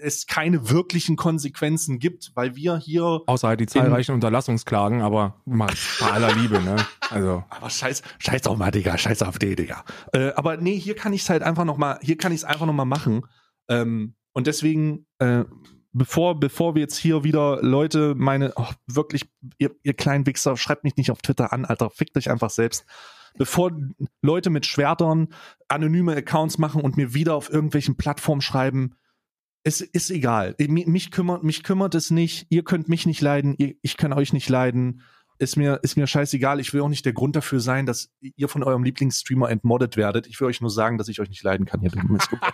es 0.00 0.26
keine 0.26 0.70
wirklichen 0.70 1.16
Konsequenzen 1.16 1.98
gibt, 1.98 2.32
weil 2.34 2.54
wir 2.54 2.76
hier 2.76 3.22
Außer 3.26 3.48
halt 3.48 3.60
die 3.60 3.66
zahlreichen 3.66 4.12
Unterlassungsklagen, 4.12 5.02
aber 5.02 5.40
mal 5.44 5.72
bei 6.00 6.10
aller 6.10 6.32
Liebe, 6.34 6.60
ne? 6.60 6.76
Also, 7.10 7.44
Aber 7.50 7.70
scheiß, 7.70 8.02
scheiß 8.18 8.42
doch 8.42 8.56
mal, 8.56 8.70
Digga, 8.70 8.96
scheiß 8.96 9.22
auf 9.22 9.38
die, 9.38 9.56
Digga. 9.56 9.84
Äh, 10.12 10.32
aber 10.34 10.56
nee, 10.56 10.78
hier 10.78 10.94
kann 10.94 11.12
ich 11.12 11.22
es 11.22 11.30
halt 11.30 11.42
einfach 11.42 11.64
noch 11.64 11.76
mal, 11.76 11.98
hier 12.02 12.16
kann 12.16 12.32
ich 12.32 12.38
es 12.38 12.44
einfach 12.44 12.66
noch 12.66 12.72
mal 12.72 12.84
machen. 12.84 13.26
Ähm, 13.68 14.14
und 14.32 14.46
deswegen, 14.46 15.06
äh, 15.18 15.44
bevor, 15.92 16.38
bevor 16.38 16.74
wir 16.74 16.82
jetzt 16.82 16.96
hier 16.96 17.24
wieder 17.24 17.62
Leute 17.62 18.14
meine, 18.16 18.52
oh, 18.56 18.68
wirklich, 18.86 19.28
ihr, 19.58 19.74
ihr 19.82 19.94
kleinen 19.94 20.26
Wichser, 20.26 20.56
schreibt 20.56 20.84
mich 20.84 20.96
nicht 20.96 21.10
auf 21.10 21.22
Twitter 21.22 21.52
an, 21.52 21.64
Alter, 21.64 21.90
fickt 21.90 22.16
euch 22.16 22.30
einfach 22.30 22.50
selbst. 22.50 22.84
Bevor 23.38 23.72
Leute 24.22 24.50
mit 24.50 24.64
Schwertern 24.64 25.28
anonyme 25.68 26.16
Accounts 26.16 26.58
machen 26.58 26.80
und 26.80 26.96
mir 26.96 27.14
wieder 27.14 27.34
auf 27.34 27.50
irgendwelchen 27.50 27.96
Plattformen 27.96 28.40
schreiben, 28.40 28.94
es 29.66 29.80
ist 29.80 30.10
egal. 30.10 30.54
Mi- 30.60 30.88
Mich 30.88 31.10
kümmert, 31.10 31.42
mich 31.42 31.64
kümmert 31.64 31.96
es 31.96 32.12
nicht. 32.12 32.46
Ihr 32.50 32.62
könnt 32.62 32.88
mich 32.88 33.04
nicht 33.04 33.20
leiden. 33.20 33.56
Ich 33.82 33.96
kann 33.96 34.12
euch 34.12 34.32
nicht 34.32 34.48
leiden. 34.48 35.02
Ist 35.38 35.56
mir, 35.56 35.80
ist 35.82 35.96
mir 35.96 36.06
scheißegal. 36.06 36.60
Ich 36.60 36.72
will 36.72 36.80
auch 36.80 36.88
nicht 36.88 37.04
der 37.04 37.12
Grund 37.12 37.36
dafür 37.36 37.60
sein, 37.60 37.86
dass 37.86 38.10
ihr 38.20 38.48
von 38.48 38.62
eurem 38.62 38.84
Lieblingsstreamer 38.84 39.50
entmoddet 39.50 39.96
werdet. 39.96 40.26
Ich 40.26 40.40
will 40.40 40.48
euch 40.48 40.60
nur 40.60 40.70
sagen, 40.70 40.98
dass 40.98 41.08
ich 41.08 41.20
euch 41.20 41.28
nicht 41.28 41.42
leiden 41.42 41.66
kann. 41.66 41.80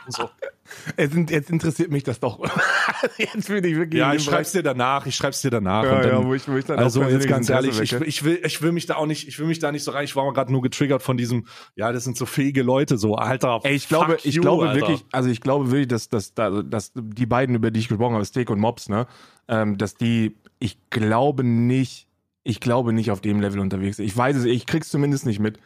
So. 0.08 0.28
jetzt, 0.96 1.30
jetzt 1.30 1.50
interessiert 1.50 1.90
mich 1.90 2.02
das 2.02 2.18
doch. 2.18 2.40
jetzt 3.18 3.48
bin 3.48 3.64
ich 3.64 3.76
wirklich. 3.76 4.00
Ja, 4.00 4.14
ich 4.14 4.24
schreib's 4.24 4.52
dir 4.52 4.62
danach. 4.62 5.06
Ich 5.06 5.14
schreib's 5.14 5.42
dir 5.42 5.50
danach. 5.50 5.84
Ja, 5.84 6.00
dann, 6.00 6.10
ja, 6.10 6.24
wo 6.24 6.34
ich, 6.34 6.48
wo 6.48 6.56
ich 6.56 6.64
dann 6.64 6.78
also 6.78 7.02
jetzt 7.04 7.28
ganz 7.28 7.48
ehrlich, 7.48 7.80
ich, 7.80 7.92
ich, 7.92 8.24
will, 8.24 8.40
ich 8.44 8.62
will 8.62 8.72
mich 8.72 8.86
da 8.86 8.96
auch 8.96 9.06
nicht, 9.06 9.28
ich 9.28 9.38
will 9.38 9.46
mich 9.46 9.58
da 9.60 9.70
nicht 9.70 9.84
so 9.84 9.92
rein. 9.92 10.04
Ich 10.04 10.16
war 10.16 10.32
gerade 10.32 10.50
nur 10.50 10.62
getriggert 10.62 11.02
von 11.02 11.16
diesem, 11.16 11.46
ja, 11.76 11.92
das 11.92 12.04
sind 12.04 12.16
so 12.16 12.26
fähige 12.26 12.62
Leute, 12.62 12.98
so 12.98 13.14
Alter. 13.14 13.60
Ey, 13.62 13.74
ich 13.74 13.88
glaube, 13.88 14.18
ich 14.24 14.34
you, 14.34 14.42
glaube 14.42 14.68
Alter. 14.68 14.80
wirklich, 14.80 15.04
also 15.12 15.28
ich 15.28 15.40
glaube 15.40 15.70
wirklich, 15.70 15.88
dass, 15.88 16.08
dass, 16.08 16.34
dass, 16.34 16.64
dass 16.66 16.92
die 16.94 17.26
beiden, 17.26 17.54
über 17.54 17.70
die 17.70 17.80
ich 17.80 17.88
gesprochen 17.88 18.14
habe, 18.14 18.24
Steak 18.24 18.50
und 18.50 18.58
Mobs, 18.58 18.88
ne, 18.88 19.06
ähm, 19.48 19.78
dass 19.78 19.94
die, 19.94 20.36
ich 20.58 20.78
glaube 20.90 21.44
nicht 21.44 22.08
ich 22.44 22.60
glaube 22.60 22.92
nicht 22.92 23.10
auf 23.10 23.20
dem 23.20 23.40
Level 23.40 23.60
unterwegs. 23.60 23.98
Ich 23.98 24.16
weiß 24.16 24.36
es, 24.36 24.44
ich 24.44 24.66
krieg's 24.66 24.88
zumindest 24.88 25.26
nicht 25.26 25.38
mit. 25.38 25.58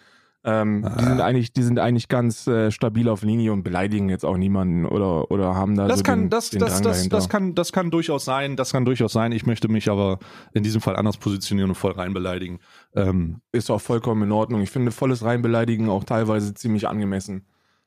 Ähm, 0.46 0.84
ah. 0.84 0.96
Die 0.96 1.04
sind 1.04 1.20
eigentlich, 1.20 1.52
die 1.52 1.62
sind 1.62 1.78
eigentlich 1.80 2.08
ganz 2.08 2.46
äh, 2.46 2.70
stabil 2.70 3.08
auf 3.08 3.22
Linie 3.22 3.52
und 3.52 3.64
beleidigen 3.64 4.08
jetzt 4.08 4.24
auch 4.24 4.36
niemanden 4.36 4.86
oder 4.86 5.28
oder 5.32 5.56
haben 5.56 5.74
da 5.74 5.88
das 5.88 5.98
so 5.98 6.04
kann 6.04 6.20
den, 6.20 6.30
das 6.30 6.50
den 6.50 6.60
das 6.60 6.80
das, 6.82 7.08
das 7.08 7.28
kann 7.28 7.56
das 7.56 7.72
kann 7.72 7.90
durchaus 7.90 8.24
sein, 8.24 8.54
das 8.54 8.70
kann 8.70 8.84
durchaus 8.84 9.12
sein. 9.12 9.32
Ich 9.32 9.44
möchte 9.44 9.68
mich 9.68 9.90
aber 9.90 10.20
in 10.52 10.62
diesem 10.62 10.80
Fall 10.80 10.94
anders 10.94 11.16
positionieren 11.16 11.70
und 11.70 11.74
voll 11.74 11.92
rein 11.92 12.14
beleidigen. 12.14 12.60
Ähm, 12.94 13.40
ist 13.50 13.70
auch 13.70 13.80
vollkommen 13.80 14.22
in 14.22 14.32
Ordnung. 14.32 14.62
Ich 14.62 14.70
finde 14.70 14.92
volles 14.92 15.24
reinbeleidigen 15.24 15.88
auch 15.88 16.04
teilweise 16.04 16.54
ziemlich 16.54 16.86
angemessen. 16.86 17.44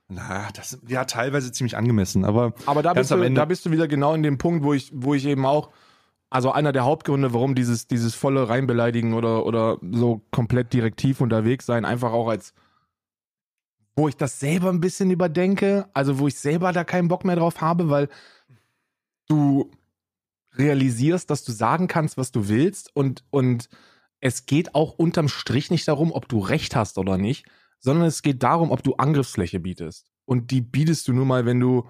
Na, 0.10 0.50
das 0.54 0.80
ja 0.86 1.06
teilweise 1.06 1.54
ziemlich 1.54 1.78
angemessen, 1.78 2.26
aber 2.26 2.54
aber 2.66 2.84
da 2.84 2.94
bist 2.94 3.12
du 3.12 3.30
da 3.32 3.46
bist 3.46 3.66
du 3.66 3.72
wieder 3.72 3.88
genau 3.88 4.14
in 4.16 4.24
dem 4.24 4.38
Punkt, 4.38 4.66
wo 4.66 4.74
ich 4.74 4.92
wo 4.94 5.14
ich 5.14 5.26
eben 5.26 5.46
auch 5.46 5.70
also 6.30 6.52
einer 6.52 6.72
der 6.72 6.86
Hauptgründe, 6.86 7.34
warum 7.34 7.56
dieses, 7.56 7.88
dieses 7.88 8.16
volle 8.16 8.50
Reinbeleidigen 8.50 9.14
oder, 9.14 9.46
oder 9.46 9.78
so 9.82 10.22
komplett 10.32 10.74
direktiv 10.74 11.22
unterwegs 11.22 11.66
sein, 11.66 11.86
einfach 11.86 12.12
auch 12.12 12.28
als, 12.28 12.54
wo 13.96 14.08
ich 14.08 14.16
das 14.16 14.40
selber 14.40 14.70
ein 14.70 14.80
bisschen 14.80 15.10
überdenke, 15.12 15.90
also 15.94 16.20
wo 16.20 16.28
ich 16.28 16.36
selber 16.36 16.72
da 16.72 16.84
keinen 16.84 17.08
Bock 17.08 17.26
mehr 17.26 17.36
drauf 17.36 17.62
habe, 17.62 17.90
weil 17.90 18.10
du 19.28 19.72
realisierst, 20.54 21.30
dass 21.30 21.44
du 21.44 21.52
sagen 21.52 21.88
kannst, 21.88 22.18
was 22.18 22.32
du 22.32 22.48
willst 22.48 22.96
und, 22.96 23.24
und 23.32 23.70
es 24.20 24.46
geht 24.46 24.76
auch 24.76 24.94
unterm 24.94 25.30
Strich 25.30 25.72
nicht 25.72 25.88
darum, 25.88 26.12
ob 26.12 26.28
du 26.28 26.40
recht 26.40 26.76
hast 26.76 26.98
oder 26.98 27.18
nicht, 27.18 27.46
sondern 27.80 28.08
es 28.08 28.22
geht 28.22 28.44
darum, 28.44 28.72
ob 28.72 28.84
du 28.84 28.96
Angriffsfläche 28.96 29.60
bietest. 29.60 30.12
Und 30.26 30.52
die 30.52 30.62
bietest 30.62 31.08
du 31.08 31.14
nur 31.14 31.26
mal, 31.26 31.46
wenn 31.46 31.60
du, 31.60 31.88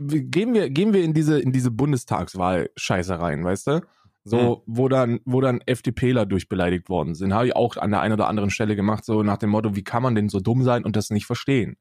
gehen 0.00 0.54
wir, 0.54 0.70
gehen 0.70 0.92
wir 0.92 1.02
in 1.04 1.14
diese, 1.14 1.40
in 1.40 1.52
diese 1.52 1.70
Bundestagswahl-Scheiße 1.70 3.18
rein, 3.18 3.44
weißt 3.44 3.66
du? 3.66 3.80
So, 4.26 4.38
mhm. 4.38 4.62
wo 4.66 4.88
dann, 4.88 5.20
wo 5.26 5.40
dann 5.42 5.60
FDPler 5.66 6.24
durchbeleidigt 6.24 6.88
worden 6.88 7.14
sind, 7.14 7.34
habe 7.34 7.46
ich 7.48 7.56
auch 7.56 7.76
an 7.76 7.90
der 7.90 8.00
einen 8.00 8.14
oder 8.14 8.28
anderen 8.28 8.50
Stelle 8.50 8.74
gemacht, 8.74 9.04
so 9.04 9.22
nach 9.22 9.36
dem 9.36 9.50
Motto, 9.50 9.76
wie 9.76 9.84
kann 9.84 10.02
man 10.02 10.14
denn 10.14 10.30
so 10.30 10.40
dumm 10.40 10.62
sein 10.62 10.84
und 10.84 10.96
das 10.96 11.10
nicht 11.10 11.26
verstehen? 11.26 11.76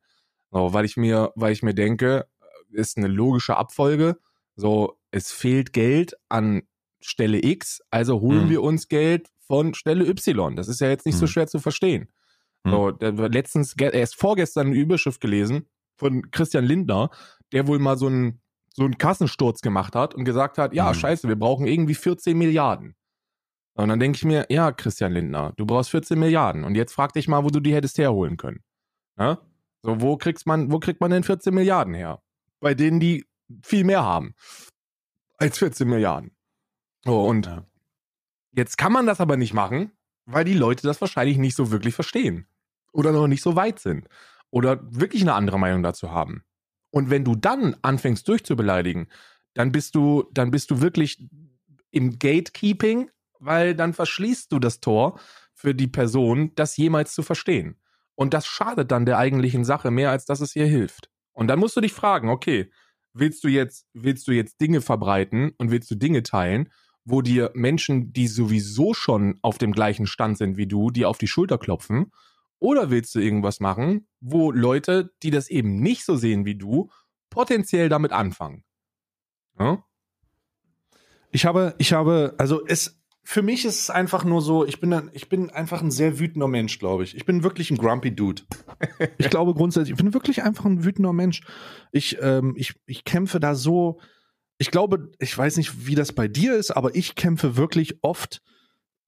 So, 0.51 0.73
weil 0.73 0.83
ich 0.83 0.97
mir, 0.97 1.31
weil 1.35 1.53
ich 1.53 1.63
mir 1.63 1.73
denke, 1.73 2.27
ist 2.69 2.97
eine 2.97 3.07
logische 3.07 3.55
Abfolge. 3.55 4.17
So, 4.55 4.99
es 5.11 5.31
fehlt 5.31 5.73
Geld 5.73 6.15
an 6.27 6.63
Stelle 6.99 7.43
X, 7.43 7.81
also 7.91 8.19
holen 8.19 8.45
mhm. 8.45 8.49
wir 8.49 8.61
uns 8.61 8.87
Geld 8.87 9.29
von 9.47 9.73
Stelle 9.73 10.05
Y. 10.05 10.55
Das 10.55 10.67
ist 10.67 10.81
ja 10.81 10.89
jetzt 10.89 11.05
nicht 11.05 11.15
mhm. 11.15 11.19
so 11.19 11.27
schwer 11.27 11.47
zu 11.47 11.59
verstehen. 11.59 12.09
Mhm. 12.63 12.71
So, 12.71 12.89
letztens, 12.99 13.73
erst 13.77 14.15
vorgestern 14.15 14.67
eine 14.67 14.75
Überschrift 14.75 15.21
gelesen 15.21 15.67
von 15.95 16.29
Christian 16.31 16.65
Lindner, 16.65 17.09
der 17.53 17.67
wohl 17.67 17.79
mal 17.79 17.97
so 17.97 18.07
einen, 18.07 18.41
so 18.73 18.83
einen 18.83 18.97
Kassensturz 18.97 19.61
gemacht 19.61 19.95
hat 19.95 20.13
und 20.15 20.25
gesagt 20.25 20.57
hat, 20.57 20.73
ja, 20.73 20.89
mhm. 20.89 20.95
scheiße, 20.95 21.27
wir 21.27 21.37
brauchen 21.37 21.67
irgendwie 21.67 21.95
14 21.95 22.37
Milliarden. 22.37 22.95
Und 23.75 23.89
dann 23.89 23.99
denke 23.99 24.17
ich 24.17 24.25
mir, 24.25 24.45
ja, 24.49 24.71
Christian 24.71 25.13
Lindner, 25.13 25.53
du 25.57 25.65
brauchst 25.65 25.89
14 25.91 26.19
Milliarden. 26.19 26.63
Und 26.63 26.75
jetzt 26.75 26.93
frag 26.93 27.13
dich 27.13 27.27
mal, 27.27 27.43
wo 27.43 27.49
du 27.49 27.59
die 27.59 27.73
hättest 27.73 27.97
herholen 27.97 28.37
können. 28.37 28.63
Ja? 29.17 29.39
So, 29.81 30.01
wo 30.01 30.17
kriegst 30.17 30.45
man, 30.45 30.71
wo 30.71 30.79
kriegt 30.79 31.01
man 31.01 31.11
denn 31.11 31.23
14 31.23 31.53
Milliarden 31.53 31.93
her? 31.93 32.21
Bei 32.59 32.73
denen, 32.73 32.99
die 32.99 33.25
viel 33.63 33.83
mehr 33.83 34.03
haben 34.03 34.35
als 35.37 35.57
14 35.57 35.87
Milliarden. 35.87 36.35
Oh, 37.05 37.27
und 37.27 37.47
ja. 37.47 37.65
jetzt 38.55 38.77
kann 38.77 38.93
man 38.93 39.05
das 39.05 39.19
aber 39.19 39.37
nicht 39.37 39.53
machen, 39.53 39.91
weil 40.25 40.45
die 40.45 40.53
Leute 40.53 40.87
das 40.87 41.01
wahrscheinlich 41.01 41.37
nicht 41.37 41.55
so 41.55 41.71
wirklich 41.71 41.95
verstehen. 41.95 42.47
Oder 42.93 43.11
noch 43.11 43.27
nicht 43.27 43.41
so 43.41 43.55
weit 43.55 43.79
sind. 43.79 44.07
Oder 44.51 44.79
wirklich 44.83 45.23
eine 45.23 45.33
andere 45.33 45.59
Meinung 45.59 45.83
dazu 45.83 46.11
haben. 46.11 46.43
Und 46.93 47.09
wenn 47.09 47.25
du 47.25 47.33
dann 47.33 47.75
anfängst 47.81 48.27
durchzubeleidigen, 48.27 49.07
dann 49.55 49.71
bist 49.71 49.95
du, 49.95 50.29
dann 50.31 50.51
bist 50.51 50.69
du 50.69 50.79
wirklich 50.79 51.27
im 51.89 52.19
Gatekeeping, 52.19 53.09
weil 53.39 53.73
dann 53.73 53.93
verschließt 53.93 54.51
du 54.51 54.59
das 54.59 54.79
Tor 54.79 55.19
für 55.55 55.73
die 55.73 55.87
Person, 55.87 56.51
das 56.53 56.77
jemals 56.77 57.15
zu 57.15 57.23
verstehen. 57.23 57.77
Und 58.13 58.35
das 58.35 58.45
schadet 58.45 58.91
dann 58.91 59.07
der 59.07 59.17
eigentlichen 59.17 59.65
Sache 59.65 59.89
mehr, 59.89 60.11
als 60.11 60.25
dass 60.25 60.39
es 60.39 60.55
ihr 60.55 60.67
hilft. 60.67 61.09
Und 61.31 61.47
dann 61.47 61.57
musst 61.57 61.75
du 61.75 61.81
dich 61.81 61.93
fragen, 61.93 62.29
okay, 62.29 62.69
willst 63.11 63.43
du 63.43 63.47
jetzt, 63.47 63.87
willst 63.93 64.27
du 64.27 64.31
jetzt 64.31 64.61
Dinge 64.61 64.79
verbreiten 64.79 65.51
und 65.57 65.71
willst 65.71 65.89
du 65.89 65.95
Dinge 65.95 66.21
teilen, 66.21 66.69
wo 67.05 67.23
dir 67.23 67.49
Menschen, 67.55 68.13
die 68.13 68.27
sowieso 68.27 68.93
schon 68.93 69.39
auf 69.41 69.57
dem 69.57 69.71
gleichen 69.71 70.05
Stand 70.05 70.37
sind 70.37 70.57
wie 70.57 70.67
du, 70.67 70.91
die 70.91 71.05
auf 71.05 71.17
die 71.17 71.27
Schulter 71.27 71.57
klopfen? 71.57 72.11
Oder 72.63 72.89
willst 72.89 73.13
du 73.13 73.19
irgendwas 73.19 73.59
machen, 73.59 74.07
wo 74.21 74.49
Leute, 74.49 75.11
die 75.21 75.31
das 75.31 75.49
eben 75.49 75.81
nicht 75.81 76.05
so 76.05 76.15
sehen 76.15 76.45
wie 76.45 76.55
du, 76.55 76.89
potenziell 77.29 77.89
damit 77.89 78.13
anfangen? 78.13 78.63
Ja? 79.59 79.83
Ich 81.31 81.45
habe, 81.45 81.75
ich 81.77 81.91
habe, 81.91 82.35
also 82.37 82.65
es, 82.65 83.03
für 83.21 83.41
mich 83.41 83.65
ist 83.65 83.81
es 83.81 83.89
einfach 83.89 84.23
nur 84.23 84.41
so, 84.41 84.65
ich 84.65 84.79
bin, 84.79 85.09
ich 85.11 85.27
bin 85.27 85.49
einfach 85.49 85.81
ein 85.81 85.91
sehr 85.91 86.19
wütender 86.19 86.47
Mensch, 86.47 86.79
glaube 86.79 87.03
ich. 87.03 87.17
Ich 87.17 87.25
bin 87.25 87.43
wirklich 87.43 87.69
ein 87.69 87.75
grumpy 87.75 88.15
Dude. 88.15 88.43
ich 89.17 89.29
glaube 89.29 89.53
grundsätzlich, 89.55 89.97
ich 89.97 90.01
bin 90.01 90.13
wirklich 90.13 90.43
einfach 90.43 90.63
ein 90.63 90.85
wütender 90.85 91.11
Mensch. 91.11 91.41
Ich, 91.91 92.17
ähm, 92.21 92.53
ich, 92.55 92.75
ich 92.85 93.03
kämpfe 93.03 93.41
da 93.41 93.55
so, 93.55 93.99
ich 94.57 94.71
glaube, 94.71 95.11
ich 95.19 95.37
weiß 95.37 95.57
nicht, 95.57 95.85
wie 95.85 95.95
das 95.95 96.13
bei 96.13 96.29
dir 96.29 96.55
ist, 96.55 96.71
aber 96.71 96.95
ich 96.95 97.15
kämpfe 97.15 97.57
wirklich 97.57 97.97
oft 98.03 98.41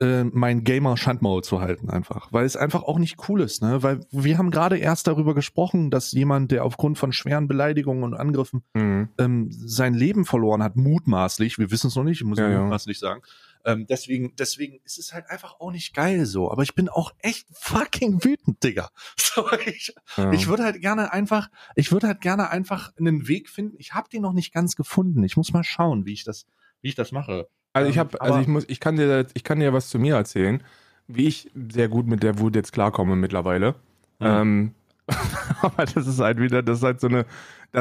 äh, 0.02 0.26
mein 0.26 0.64
Gamer 0.64 0.98
Schandmaul 0.98 1.44
zu 1.44 1.62
halten 1.62 1.90
einfach, 1.90 2.32
weil 2.34 2.46
es 2.46 2.58
einfach 2.58 2.84
auch 2.84 3.00
nicht 3.00 3.30
cool 3.30 3.42
ist, 3.42 3.62
ne? 3.62 3.82
Weil 3.82 4.02
wir 4.12 4.38
haben 4.38 4.52
gerade 4.52 4.78
erst 4.78 5.08
darüber 5.08 5.34
gesprochen, 5.34 5.90
dass 5.90 6.12
jemand, 6.12 6.52
der 6.52 6.66
aufgrund 6.66 6.98
von 6.98 7.14
schweren 7.14 7.48
Beleidigungen 7.48 8.04
und 8.04 8.14
Angriffen 8.14 8.64
mhm. 8.74 9.10
ähm, 9.18 9.48
sein 9.52 9.94
Leben 9.94 10.26
verloren 10.26 10.62
hat, 10.62 10.76
mutmaßlich, 10.76 11.58
wir 11.60 11.72
wissen 11.72 11.88
es 11.88 11.96
noch 11.96 12.04
nicht, 12.04 12.22
ich 12.22 12.28
muss 12.28 12.40
ja, 12.40 12.60
mutmaßlich 12.60 13.00
ja. 13.00 13.10
sagen. 13.10 13.22
Ähm, 13.66 13.88
deswegen, 13.88 14.36
deswegen 14.36 14.80
ist 14.84 15.00
es 15.00 15.14
halt 15.14 15.30
einfach 15.30 15.60
auch 15.60 15.72
nicht 15.72 15.94
geil 15.96 16.26
so. 16.26 16.52
Aber 16.52 16.62
ich 16.62 16.76
bin 16.76 16.88
auch 16.88 17.14
echt 17.20 17.48
fucking 17.52 18.24
wütend, 18.24 18.64
Digga. 18.64 18.90
So, 19.18 19.46
ich, 19.66 19.94
ja. 20.16 20.32
ich 20.32 20.48
würde 20.48 20.64
halt 20.64 20.80
gerne 20.80 21.12
einfach, 21.12 21.50
ich 21.76 21.92
würde 21.92 22.08
halt 22.08 22.22
gerne 22.22 22.52
einfach 22.52 22.94
einen 22.98 23.28
Weg 23.28 23.50
finden. 23.50 23.76
Ich 23.80 23.94
habe 23.94 24.08
den 24.08 24.22
noch 24.22 24.32
nicht 24.32 24.54
ganz 24.54 24.78
gefunden. 24.78 25.26
Ich 25.26 25.36
muss 25.36 25.52
mal 25.52 25.66
schauen, 25.66 26.06
wie 26.06 26.14
ich 26.14 26.24
das, 26.24 26.46
wie 26.82 26.88
ich 26.88 26.96
das 26.96 27.12
mache. 27.12 27.50
Also 27.76 27.90
ich 27.90 27.98
habe, 27.98 28.22
also 28.22 28.40
ich 28.40 28.48
muss, 28.48 28.64
ich 28.70 28.80
kann 28.80 28.96
dir, 28.96 29.28
ich 29.34 29.44
kann 29.44 29.60
dir 29.60 29.74
was 29.74 29.90
zu 29.90 30.00
mir 30.00 30.16
erzählen, 30.16 30.64
wie 31.08 31.28
ich 31.28 31.52
sehr 31.70 31.90
gut 31.90 32.08
mit 32.08 32.24
der 32.24 32.40
Wut 32.40 32.56
jetzt 32.56 32.72
klarkomme 32.72 33.18
mittlerweile. 33.18 33.76
Mhm. 34.20 34.26
Ähm, 34.26 34.72
aber 35.62 35.86
das 35.86 36.08
ist 36.08 36.20
halt 36.20 36.40
wieder, 36.40 36.64
das 36.64 36.78
ist 36.78 36.84
halt 36.84 37.02
so 37.02 37.08
eine. 37.08 37.26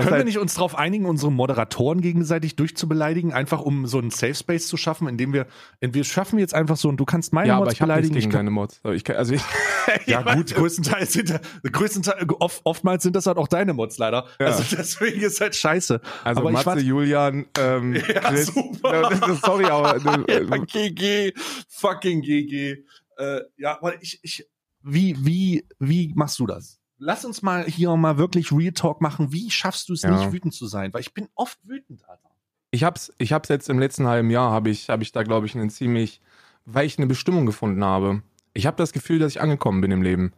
Können 0.00 0.12
halt 0.12 0.20
wir 0.20 0.24
nicht 0.24 0.38
uns 0.38 0.54
darauf 0.54 0.76
einigen, 0.76 1.06
unsere 1.06 1.32
Moderatoren 1.32 2.00
gegenseitig 2.00 2.56
durchzubeleidigen, 2.56 3.32
einfach 3.32 3.60
um 3.60 3.86
so 3.86 3.98
einen 3.98 4.10
Safe 4.10 4.34
Space 4.34 4.66
zu 4.66 4.76
schaffen, 4.76 5.08
indem 5.08 5.32
wir, 5.32 5.46
wir 5.80 6.04
schaffen 6.04 6.38
jetzt 6.38 6.54
einfach 6.54 6.76
so 6.76 6.88
und 6.88 6.96
du 6.98 7.04
kannst 7.04 7.32
meine 7.32 7.48
ja, 7.48 7.56
Mods 7.56 7.66
aber 7.66 7.72
ich 7.72 7.78
beleidigen. 7.78 8.14
Gegen 8.14 8.28
ich 8.28 8.32
deine 8.32 8.50
Mods. 8.50 8.80
Ich 8.92 9.04
kann, 9.04 9.16
also 9.16 9.34
ich, 9.34 9.42
ja 10.06 10.22
gut, 10.22 10.54
größtenteils 10.54 11.12
sind, 11.12 11.40
größtenteils, 11.70 12.26
oft, 12.38 12.60
oftmals 12.64 13.02
sind 13.02 13.16
das 13.16 13.26
halt 13.26 13.38
auch 13.38 13.48
deine 13.48 13.72
Mods 13.74 13.98
leider. 13.98 14.26
Ja. 14.38 14.46
Also 14.46 14.64
deswegen 14.76 15.20
ist 15.20 15.40
halt 15.40 15.54
scheiße. 15.54 16.00
Also 16.22 16.40
aber 16.40 16.50
Matze, 16.50 16.80
Julian, 16.80 17.46
ähm, 17.58 17.94
ja, 18.14 18.20
Chris, 18.20 18.46
super. 18.46 19.36
sorry, 19.42 19.66
aber 19.66 19.98
ja, 20.28 20.56
GG, 20.58 21.32
fucking 21.68 22.22
GG. 22.22 22.84
Äh, 23.16 23.40
ja, 23.56 23.78
weil 23.80 23.98
ich, 24.00 24.18
ich, 24.22 24.46
wie, 24.82 25.16
wie, 25.24 25.66
wie 25.78 26.12
machst 26.14 26.38
du 26.38 26.46
das? 26.46 26.80
Lass 26.98 27.24
uns 27.24 27.42
mal 27.42 27.64
hier 27.64 27.94
mal 27.96 28.18
wirklich 28.18 28.52
Real 28.52 28.72
Talk 28.72 29.00
machen. 29.00 29.32
Wie 29.32 29.50
schaffst 29.50 29.88
du 29.88 29.92
es 29.92 30.02
ja. 30.02 30.10
nicht 30.10 30.32
wütend 30.32 30.54
zu 30.54 30.66
sein? 30.66 30.92
Weil 30.92 31.00
ich 31.00 31.14
bin 31.14 31.28
oft 31.34 31.58
wütend, 31.62 32.08
Alter. 32.08 32.30
Ich 32.70 32.82
hab's, 32.82 33.12
ich 33.18 33.32
hab's 33.32 33.48
jetzt 33.48 33.70
im 33.70 33.78
letzten 33.78 34.06
halben 34.06 34.30
Jahr, 34.30 34.50
habe 34.50 34.70
ich, 34.70 34.90
hab 34.90 35.00
ich 35.00 35.12
da, 35.12 35.22
glaube 35.22 35.46
ich, 35.46 35.54
einen 35.54 35.70
ziemlich, 35.70 36.20
weil 36.64 36.86
ich 36.86 36.98
eine 36.98 37.06
Bestimmung 37.06 37.46
gefunden 37.46 37.84
habe. 37.84 38.22
Ich 38.52 38.66
habe 38.66 38.76
das 38.76 38.92
Gefühl, 38.92 39.18
dass 39.18 39.32
ich 39.32 39.40
angekommen 39.40 39.80
bin 39.80 39.90
im 39.90 40.02
Leben. 40.02 40.32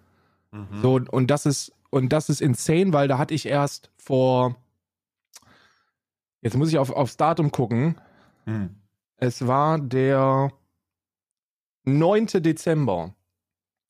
Mhm. 0.52 0.82
So, 0.82 1.00
und 1.10 1.30
das 1.30 1.46
ist, 1.46 1.72
und 1.90 2.12
das 2.12 2.28
ist 2.28 2.42
insane, 2.42 2.92
weil 2.92 3.08
da 3.08 3.18
hatte 3.18 3.34
ich 3.34 3.46
erst 3.46 3.90
vor, 3.96 4.56
jetzt 6.42 6.56
muss 6.56 6.68
ich 6.68 6.78
auf, 6.78 6.90
aufs 6.90 7.16
Datum 7.16 7.50
gucken. 7.52 7.96
Mhm. 8.44 8.76
Es 9.16 9.46
war 9.46 9.78
der 9.78 10.52
9. 11.84 12.26
Dezember 12.42 13.14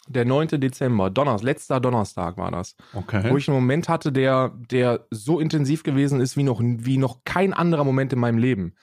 der 0.09 0.25
9. 0.25 0.49
Dezember, 0.61 1.11
Donnerstag, 1.11 1.45
letzter 1.45 1.81
Donnerstag 1.81 2.37
war 2.37 2.51
das. 2.51 2.77
Okay. 2.95 3.31
Wo 3.31 3.37
ich 3.37 3.49
einen 3.49 3.57
Moment 3.57 3.89
hatte, 3.89 4.13
der, 4.13 4.57
der 4.71 5.07
so 5.11 5.41
intensiv 5.41 5.83
gewesen 5.83 6.21
ist 6.21 6.37
wie 6.37 6.43
noch, 6.43 6.61
wie 6.63 6.99
noch 6.99 7.25
kein 7.25 7.53
anderer 7.53 7.85
Moment 7.85 8.13
in 8.13 8.19
meinem 8.19 8.39
Leben. 8.39 8.75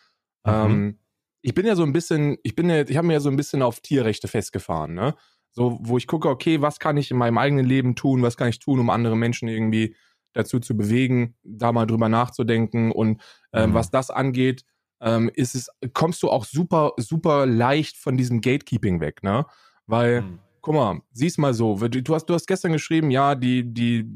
Mhm. 0.45 0.51
Ähm, 0.51 0.99
ich 1.41 1.53
bin 1.53 1.65
ja 1.65 1.75
so 1.75 1.83
ein 1.83 1.93
bisschen, 1.93 2.37
ich 2.43 2.55
bin 2.55 2.69
ja, 2.69 2.81
ich 2.81 2.97
habe 2.97 3.07
mir 3.07 3.13
ja 3.13 3.19
so 3.19 3.29
ein 3.29 3.35
bisschen 3.35 3.61
auf 3.61 3.81
Tierrechte 3.81 4.27
festgefahren, 4.27 4.93
ne? 4.93 5.15
So, 5.51 5.77
wo 5.81 5.97
ich 5.97 6.07
gucke, 6.07 6.29
okay, 6.29 6.61
was 6.61 6.79
kann 6.79 6.97
ich 6.97 7.11
in 7.11 7.17
meinem 7.17 7.37
eigenen 7.37 7.65
Leben 7.65 7.95
tun, 7.95 8.23
was 8.23 8.37
kann 8.37 8.49
ich 8.49 8.59
tun, 8.59 8.79
um 8.79 8.89
andere 8.89 9.15
Menschen 9.15 9.47
irgendwie 9.47 9.95
dazu 10.33 10.59
zu 10.59 10.75
bewegen, 10.75 11.35
da 11.43 11.71
mal 11.71 11.85
drüber 11.85 12.09
nachzudenken. 12.09 12.91
Und 12.91 13.21
ähm, 13.51 13.69
mhm. 13.69 13.73
was 13.75 13.91
das 13.91 14.09
angeht, 14.09 14.65
ähm, 14.99 15.29
ist 15.33 15.53
es, 15.53 15.69
kommst 15.93 16.23
du 16.23 16.29
auch 16.29 16.45
super, 16.45 16.93
super 16.97 17.45
leicht 17.45 17.97
von 17.97 18.17
diesem 18.17 18.41
Gatekeeping 18.41 18.99
weg, 18.99 19.21
ne? 19.21 19.45
Weil, 19.85 20.21
mhm. 20.21 20.39
Guck 20.63 20.73
mal, 20.73 21.01
sieh's 21.11 21.37
mal 21.37 21.53
so, 21.53 21.75
du 21.75 22.15
hast, 22.15 22.25
du 22.25 22.33
hast 22.33 22.47
gestern 22.47 22.71
geschrieben, 22.71 23.11
ja, 23.11 23.35
die, 23.35 23.71
die, 23.71 24.09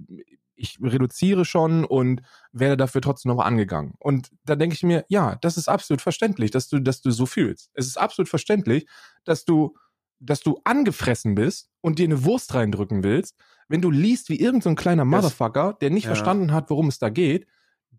ich 0.56 0.80
reduziere 0.82 1.44
schon 1.46 1.84
und 1.84 2.22
werde 2.54 2.78
dafür 2.78 3.02
trotzdem 3.02 3.34
noch 3.34 3.44
angegangen. 3.44 3.94
Und 4.00 4.32
da 4.46 4.56
denke 4.56 4.74
ich 4.74 4.82
mir, 4.82 5.06
ja, 5.10 5.36
das 5.42 5.58
ist 5.58 5.68
absolut 5.68 6.02
verständlich, 6.02 6.50
dass 6.50 6.70
du, 6.70 6.80
dass 6.80 7.02
du 7.02 7.12
so 7.12 7.26
fühlst. 7.26 7.70
Es 7.74 7.86
ist 7.86 7.98
absolut 7.98 8.30
verständlich, 8.30 8.88
dass 9.26 9.44
du, 9.44 9.76
dass 10.20 10.40
du 10.40 10.60
angefressen 10.64 11.36
bist 11.36 11.70
und 11.82 12.00
dir 12.00 12.06
eine 12.06 12.24
Wurst 12.24 12.54
reindrücken 12.54 13.04
willst, 13.04 13.36
wenn 13.68 13.82
du 13.82 13.92
liest, 13.92 14.30
wie 14.30 14.40
irgendein 14.40 14.72
so 14.72 14.82
kleiner 14.82 15.04
Motherfucker, 15.04 15.78
der 15.82 15.90
nicht 15.90 16.06
ja. 16.06 16.12
verstanden 16.12 16.54
hat, 16.54 16.70
worum 16.70 16.88
es 16.88 16.98
da 16.98 17.10
geht, 17.10 17.46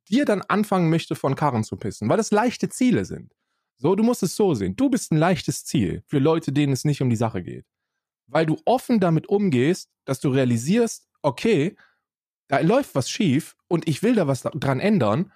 dir 0.09 0.24
dann 0.24 0.40
anfangen 0.40 0.88
möchte, 0.88 1.14
von 1.16 1.34
Karren 1.34 1.64
zu 1.64 1.76
pissen, 1.76 2.09
weil 2.09 2.16
das 2.16 2.30
leichte 2.30 2.70
Ziele 2.70 3.05
sind. 3.05 3.34
So, 3.76 3.94
du 3.94 4.03
musst 4.03 4.22
es 4.22 4.34
so 4.34 4.55
sehen. 4.55 4.74
Du 4.74 4.88
bist 4.88 5.12
ein 5.12 5.18
leichtes 5.18 5.66
Ziel 5.66 6.03
für 6.07 6.18
Leute, 6.18 6.51
denen 6.51 6.72
es 6.72 6.86
nicht 6.86 7.03
um 7.03 7.11
die 7.11 7.16
Sache 7.16 7.42
geht. 7.42 7.66
Weil 8.29 8.47
du 8.47 8.57
offen 8.64 9.01
damit 9.01 9.29
umgehst, 9.29 9.91
dass 10.05 10.20
du 10.20 10.29
realisierst, 10.29 11.09
okay, 11.22 11.76
da 12.47 12.61
läuft 12.61 12.95
was 12.95 13.11
schief 13.11 13.57
und 13.68 13.89
ich 13.89 14.03
will 14.03 14.14
da 14.14 14.26
was 14.26 14.43
dran 14.43 14.81
ändern, 14.81 15.33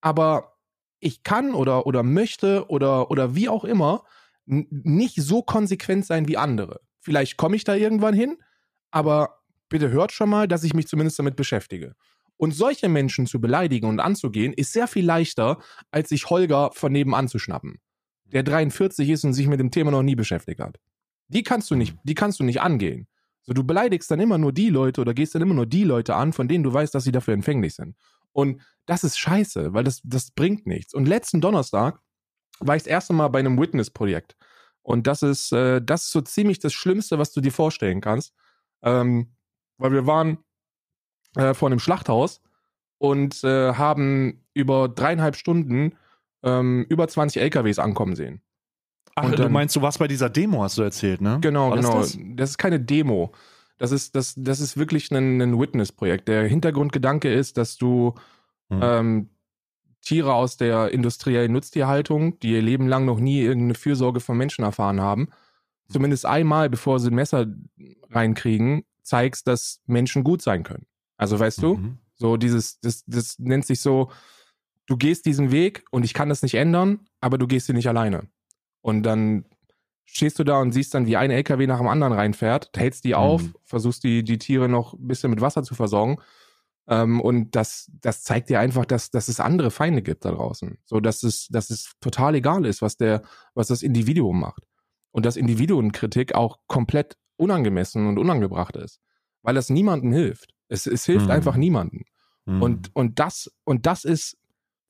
aber 0.00 0.56
ich 1.00 1.22
kann 1.22 1.54
oder, 1.54 1.86
oder 1.86 2.02
möchte 2.02 2.68
oder, 2.68 3.10
oder 3.10 3.34
wie 3.34 3.48
auch 3.48 3.64
immer 3.64 4.04
nicht 4.46 5.16
so 5.16 5.42
konsequent 5.42 6.06
sein 6.06 6.28
wie 6.28 6.36
andere. 6.36 6.80
Vielleicht 7.00 7.36
komme 7.36 7.56
ich 7.56 7.64
da 7.64 7.74
irgendwann 7.74 8.14
hin, 8.14 8.38
aber 8.90 9.40
bitte 9.68 9.90
hört 9.90 10.12
schon 10.12 10.30
mal, 10.30 10.48
dass 10.48 10.64
ich 10.64 10.74
mich 10.74 10.86
zumindest 10.86 11.18
damit 11.18 11.36
beschäftige. 11.36 11.94
Und 12.36 12.52
solche 12.52 12.88
Menschen 12.88 13.26
zu 13.26 13.40
beleidigen 13.40 13.88
und 13.88 13.98
anzugehen, 13.98 14.52
ist 14.52 14.72
sehr 14.72 14.86
viel 14.86 15.04
leichter, 15.04 15.58
als 15.90 16.10
sich 16.10 16.28
Holger 16.30 16.70
von 16.72 16.92
nebenan 16.92 17.28
zu 17.28 17.38
schnappen, 17.38 17.80
der 18.24 18.42
43 18.42 19.08
ist 19.08 19.24
und 19.24 19.32
sich 19.32 19.46
mit 19.46 19.58
dem 19.58 19.70
Thema 19.70 19.90
noch 19.90 20.02
nie 20.02 20.14
beschäftigt 20.14 20.60
hat. 20.60 20.78
Die 21.28 21.42
kannst 21.42 21.70
du 21.70 21.74
nicht, 21.74 21.94
mhm. 21.94 22.00
die 22.04 22.14
kannst 22.14 22.40
du 22.40 22.44
nicht 22.44 22.60
angehen. 22.60 23.08
So, 23.42 23.52
du 23.52 23.64
beleidigst 23.64 24.10
dann 24.10 24.20
immer 24.20 24.38
nur 24.38 24.52
die 24.52 24.70
Leute 24.70 25.00
oder 25.00 25.14
gehst 25.14 25.34
dann 25.34 25.42
immer 25.42 25.54
nur 25.54 25.66
die 25.66 25.84
Leute 25.84 26.16
an, 26.16 26.32
von 26.32 26.48
denen 26.48 26.64
du 26.64 26.72
weißt, 26.72 26.94
dass 26.94 27.04
sie 27.04 27.12
dafür 27.12 27.34
empfänglich 27.34 27.74
sind. 27.74 27.96
Und 28.32 28.60
das 28.86 29.04
ist 29.04 29.18
scheiße, 29.18 29.72
weil 29.72 29.84
das, 29.84 30.00
das 30.04 30.30
bringt 30.32 30.66
nichts. 30.66 30.94
Und 30.94 31.06
letzten 31.06 31.40
Donnerstag 31.40 32.00
war 32.58 32.76
ich 32.76 32.82
das 32.82 32.90
erste 32.90 33.12
Mal 33.12 33.28
bei 33.28 33.38
einem 33.38 33.58
Witness-Projekt. 33.58 34.36
Und 34.82 35.06
das 35.06 35.22
ist, 35.22 35.52
äh, 35.52 35.80
das 35.82 36.04
ist 36.04 36.12
so 36.12 36.20
ziemlich 36.20 36.58
das 36.58 36.72
Schlimmste, 36.72 37.18
was 37.18 37.32
du 37.32 37.40
dir 37.40 37.52
vorstellen 37.52 38.00
kannst. 38.00 38.34
Ähm, 38.82 39.32
weil 39.78 39.92
wir 39.92 40.06
waren 40.06 40.38
äh, 41.36 41.54
vor 41.54 41.68
einem 41.68 41.78
Schlachthaus 41.78 42.40
und 42.98 43.42
äh, 43.44 43.74
haben 43.74 44.44
über 44.54 44.88
dreieinhalb 44.88 45.36
Stunden 45.36 45.96
ähm, 46.42 46.86
über 46.88 47.08
20 47.08 47.42
LKWs 47.42 47.78
ankommen 47.78 48.16
sehen. 48.16 48.42
Ach, 49.18 49.30
dann, 49.30 49.36
du 49.36 49.48
meinst, 49.48 49.74
du 49.74 49.82
warst 49.82 49.98
bei 49.98 50.08
dieser 50.08 50.28
Demo, 50.28 50.62
hast 50.62 50.76
du 50.76 50.82
erzählt, 50.82 51.22
ne? 51.22 51.38
Genau, 51.40 51.70
War 51.70 51.76
genau. 51.78 51.98
Das? 52.00 52.18
das? 52.36 52.50
ist 52.50 52.58
keine 52.58 52.78
Demo. 52.78 53.32
Das 53.78 53.90
ist, 53.90 54.14
das, 54.14 54.34
das 54.36 54.60
ist 54.60 54.76
wirklich 54.76 55.10
ein, 55.10 55.40
ein 55.40 55.58
Witness-Projekt. 55.58 56.28
Der 56.28 56.44
Hintergrundgedanke 56.44 57.32
ist, 57.32 57.56
dass 57.56 57.78
du 57.78 58.14
hm. 58.68 58.80
ähm, 58.82 59.28
Tiere 60.02 60.34
aus 60.34 60.58
der 60.58 60.92
industriellen 60.92 61.52
Nutztierhaltung, 61.52 62.38
die 62.40 62.52
ihr 62.52 62.62
Leben 62.62 62.88
lang 62.88 63.06
noch 63.06 63.18
nie 63.18 63.40
irgendeine 63.40 63.74
Fürsorge 63.74 64.20
von 64.20 64.36
Menschen 64.36 64.64
erfahren 64.64 65.00
haben, 65.00 65.28
zumindest 65.88 66.26
einmal, 66.26 66.68
bevor 66.68 67.00
sie 67.00 67.10
ein 67.10 67.14
Messer 67.14 67.46
reinkriegen, 68.10 68.84
zeigst, 69.02 69.46
dass 69.46 69.80
Menschen 69.86 70.24
gut 70.24 70.42
sein 70.42 70.62
können. 70.62 70.86
Also 71.16 71.38
weißt 71.40 71.62
du, 71.62 71.76
mhm. 71.76 71.98
so 72.14 72.36
dieses, 72.36 72.80
das, 72.80 73.02
das 73.06 73.38
nennt 73.38 73.64
sich 73.64 73.80
so, 73.80 74.10
du 74.86 74.96
gehst 74.96 75.24
diesen 75.24 75.50
Weg 75.50 75.84
und 75.90 76.04
ich 76.04 76.12
kann 76.12 76.28
das 76.28 76.42
nicht 76.42 76.54
ändern, 76.54 77.00
aber 77.20 77.38
du 77.38 77.46
gehst 77.46 77.68
ihn 77.68 77.76
nicht 77.76 77.88
alleine. 77.88 78.28
Und 78.86 79.02
dann 79.02 79.46
stehst 80.04 80.38
du 80.38 80.44
da 80.44 80.60
und 80.60 80.70
siehst 80.70 80.94
dann, 80.94 81.06
wie 81.06 81.16
ein 81.16 81.32
LKW 81.32 81.66
nach 81.66 81.78
dem 81.78 81.88
anderen 81.88 82.12
reinfährt, 82.12 82.70
hältst 82.76 83.02
die 83.02 83.16
auf, 83.16 83.42
mhm. 83.42 83.54
versuchst 83.64 84.04
die, 84.04 84.22
die 84.22 84.38
Tiere 84.38 84.68
noch 84.68 84.92
ein 84.92 85.08
bisschen 85.08 85.30
mit 85.30 85.40
Wasser 85.40 85.64
zu 85.64 85.74
versorgen. 85.74 86.18
Ähm, 86.86 87.20
und 87.20 87.56
das, 87.56 87.90
das 88.00 88.22
zeigt 88.22 88.48
dir 88.48 88.60
einfach, 88.60 88.84
dass, 88.84 89.10
dass 89.10 89.26
es 89.26 89.40
andere 89.40 89.72
Feinde 89.72 90.02
gibt 90.02 90.24
da 90.24 90.30
draußen. 90.30 90.78
So, 90.84 91.00
dass 91.00 91.24
es, 91.24 91.48
dass 91.48 91.70
es 91.70 91.94
total 92.00 92.36
egal 92.36 92.64
ist, 92.64 92.80
was 92.80 92.96
der, 92.96 93.22
was 93.54 93.66
das 93.66 93.82
Individuum 93.82 94.38
macht. 94.38 94.62
Und 95.10 95.26
dass 95.26 95.36
Individuenkritik 95.36 96.36
auch 96.36 96.60
komplett 96.68 97.16
unangemessen 97.34 98.06
und 98.06 98.20
unangebracht 98.20 98.76
ist. 98.76 99.00
Weil 99.42 99.56
das 99.56 99.68
niemandem 99.68 100.12
hilft. 100.12 100.54
Es, 100.68 100.86
es 100.86 101.04
hilft 101.04 101.26
mhm. 101.26 101.32
einfach 101.32 101.56
niemandem. 101.56 102.04
Mhm. 102.44 102.62
Und, 102.62 102.94
und 102.94 103.18
das, 103.18 103.50
und 103.64 103.84
das 103.86 104.04
ist 104.04 104.38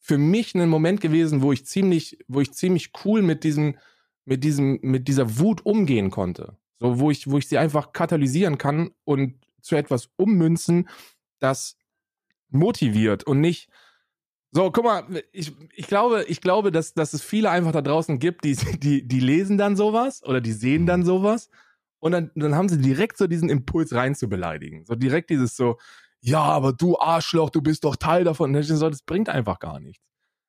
für 0.06 0.18
mich 0.18 0.54
ein 0.54 0.68
Moment 0.68 1.00
gewesen, 1.00 1.42
wo 1.42 1.50
ich 1.50 1.66
ziemlich, 1.66 2.16
wo 2.28 2.40
ich 2.40 2.52
ziemlich 2.52 2.92
cool 3.04 3.22
mit 3.22 3.42
diesem, 3.42 3.76
mit 4.24 4.44
diesem, 4.44 4.78
mit 4.80 5.08
dieser 5.08 5.40
Wut 5.40 5.66
umgehen 5.66 6.12
konnte. 6.12 6.56
So, 6.78 7.00
wo 7.00 7.10
ich, 7.10 7.28
wo 7.28 7.38
ich 7.38 7.48
sie 7.48 7.58
einfach 7.58 7.92
katalysieren 7.92 8.56
kann 8.56 8.92
und 9.02 9.34
zu 9.60 9.74
etwas 9.74 10.10
ummünzen, 10.14 10.88
das 11.40 11.76
motiviert 12.50 13.24
und 13.24 13.40
nicht, 13.40 13.68
so, 14.52 14.70
guck 14.70 14.84
mal, 14.84 15.24
ich, 15.32 15.52
ich 15.74 15.88
glaube, 15.88 16.24
ich 16.28 16.40
glaube, 16.40 16.70
dass, 16.70 16.94
dass 16.94 17.12
es 17.12 17.22
viele 17.22 17.50
einfach 17.50 17.72
da 17.72 17.82
draußen 17.82 18.20
gibt, 18.20 18.44
die, 18.44 18.54
die, 18.54 19.08
die 19.08 19.20
lesen 19.20 19.58
dann 19.58 19.74
sowas 19.74 20.22
oder 20.22 20.40
die 20.40 20.52
sehen 20.52 20.86
dann 20.86 21.04
sowas 21.04 21.50
und 21.98 22.12
dann, 22.12 22.30
dann 22.36 22.54
haben 22.54 22.68
sie 22.68 22.78
direkt 22.80 23.18
so 23.18 23.26
diesen 23.26 23.48
Impuls 23.48 23.92
rein 23.92 24.14
zu 24.14 24.28
beleidigen. 24.28 24.84
So 24.84 24.94
direkt 24.94 25.30
dieses 25.30 25.56
so, 25.56 25.78
ja, 26.20 26.42
aber 26.42 26.72
du 26.72 26.98
Arschloch, 26.98 27.50
du 27.50 27.62
bist 27.62 27.84
doch 27.84 27.96
Teil 27.96 28.24
davon. 28.24 28.60
So, 28.62 28.90
das 28.90 29.02
bringt 29.02 29.28
einfach 29.28 29.58
gar 29.58 29.80
nichts. 29.80 30.02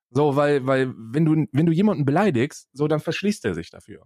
So, 0.10 0.36
weil, 0.36 0.66
weil, 0.66 0.94
wenn 0.98 1.26
du, 1.26 1.46
wenn 1.52 1.66
du 1.66 1.72
jemanden 1.72 2.06
beleidigst, 2.06 2.70
so, 2.74 2.88
dann 2.88 3.00
verschließt 3.00 3.46
er 3.46 3.54
sich 3.54 3.70
dafür. 3.70 4.04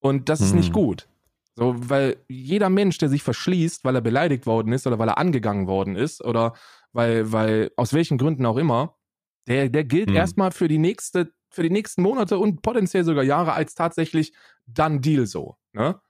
Und 0.00 0.28
das 0.28 0.40
ist 0.40 0.50
hm. 0.50 0.58
nicht 0.58 0.72
gut. 0.72 1.08
So, 1.54 1.74
weil 1.76 2.24
jeder 2.28 2.68
Mensch, 2.68 2.98
der 2.98 3.08
sich 3.08 3.22
verschließt, 3.22 3.84
weil 3.84 3.94
er 3.94 4.02
beleidigt 4.02 4.46
worden 4.46 4.72
ist 4.72 4.86
oder 4.86 4.98
weil 4.98 5.08
er 5.08 5.18
angegangen 5.18 5.66
worden 5.66 5.96
ist 5.96 6.22
oder 6.22 6.54
weil, 6.92 7.32
weil, 7.32 7.70
aus 7.76 7.92
welchen 7.92 8.18
Gründen 8.18 8.44
auch 8.46 8.56
immer, 8.56 8.96
der, 9.46 9.68
der 9.68 9.84
gilt 9.84 10.08
hm. 10.08 10.16
erstmal 10.16 10.50
für 10.50 10.68
die 10.68 10.78
nächste, 10.78 11.32
für 11.50 11.62
die 11.62 11.70
nächsten 11.70 12.02
Monate 12.02 12.38
und 12.38 12.62
potenziell 12.62 13.04
sogar 13.04 13.24
Jahre 13.24 13.52
als 13.52 13.74
tatsächlich 13.74 14.34
dann 14.66 15.00
Deal 15.00 15.26
so. 15.26 15.56
Ne? 15.72 16.00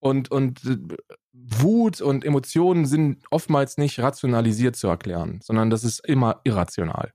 Und, 0.00 0.30
und 0.30 0.64
äh, 0.64 0.96
Wut 1.46 2.00
und 2.00 2.24
Emotionen 2.24 2.86
sind 2.86 3.24
oftmals 3.30 3.78
nicht 3.78 4.00
rationalisiert 4.00 4.76
zu 4.76 4.88
erklären, 4.88 5.40
sondern 5.42 5.70
das 5.70 5.84
ist 5.84 6.06
immer 6.06 6.40
irrational. 6.44 7.12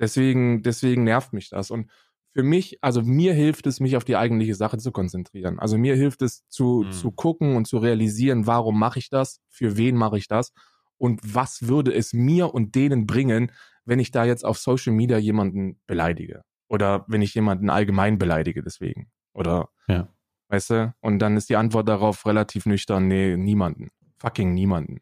Deswegen, 0.00 0.62
deswegen 0.62 1.04
nervt 1.04 1.32
mich 1.32 1.50
das. 1.50 1.70
Und 1.70 1.90
für 2.32 2.42
mich, 2.42 2.78
also 2.82 3.02
mir 3.02 3.34
hilft 3.34 3.66
es, 3.66 3.78
mich 3.78 3.96
auf 3.96 4.04
die 4.04 4.16
eigentliche 4.16 4.54
Sache 4.54 4.78
zu 4.78 4.90
konzentrieren. 4.90 5.58
Also 5.58 5.76
mir 5.78 5.94
hilft 5.94 6.22
es 6.22 6.46
zu, 6.48 6.84
mhm. 6.86 6.92
zu 6.92 7.10
gucken 7.12 7.56
und 7.56 7.66
zu 7.66 7.78
realisieren, 7.78 8.46
warum 8.46 8.78
mache 8.78 8.98
ich 8.98 9.10
das, 9.10 9.40
für 9.48 9.76
wen 9.76 9.96
mache 9.96 10.18
ich 10.18 10.28
das 10.28 10.52
und 10.96 11.20
was 11.22 11.68
würde 11.68 11.92
es 11.92 12.12
mir 12.12 12.54
und 12.54 12.74
denen 12.74 13.06
bringen, 13.06 13.52
wenn 13.84 13.98
ich 13.98 14.10
da 14.10 14.24
jetzt 14.24 14.44
auf 14.44 14.58
Social 14.58 14.92
Media 14.92 15.18
jemanden 15.18 15.80
beleidige 15.86 16.42
oder 16.68 17.04
wenn 17.06 17.22
ich 17.22 17.34
jemanden 17.34 17.70
allgemein 17.70 18.18
beleidige 18.18 18.62
deswegen 18.62 19.10
oder 19.34 19.68
ja. 19.88 20.08
Weißt 20.52 20.68
du? 20.68 20.94
Und 21.00 21.18
dann 21.20 21.38
ist 21.38 21.48
die 21.48 21.56
Antwort 21.56 21.88
darauf 21.88 22.26
relativ 22.26 22.66
nüchtern, 22.66 23.08
nee, 23.08 23.38
niemanden. 23.38 23.88
Fucking 24.18 24.52
niemanden. 24.52 25.00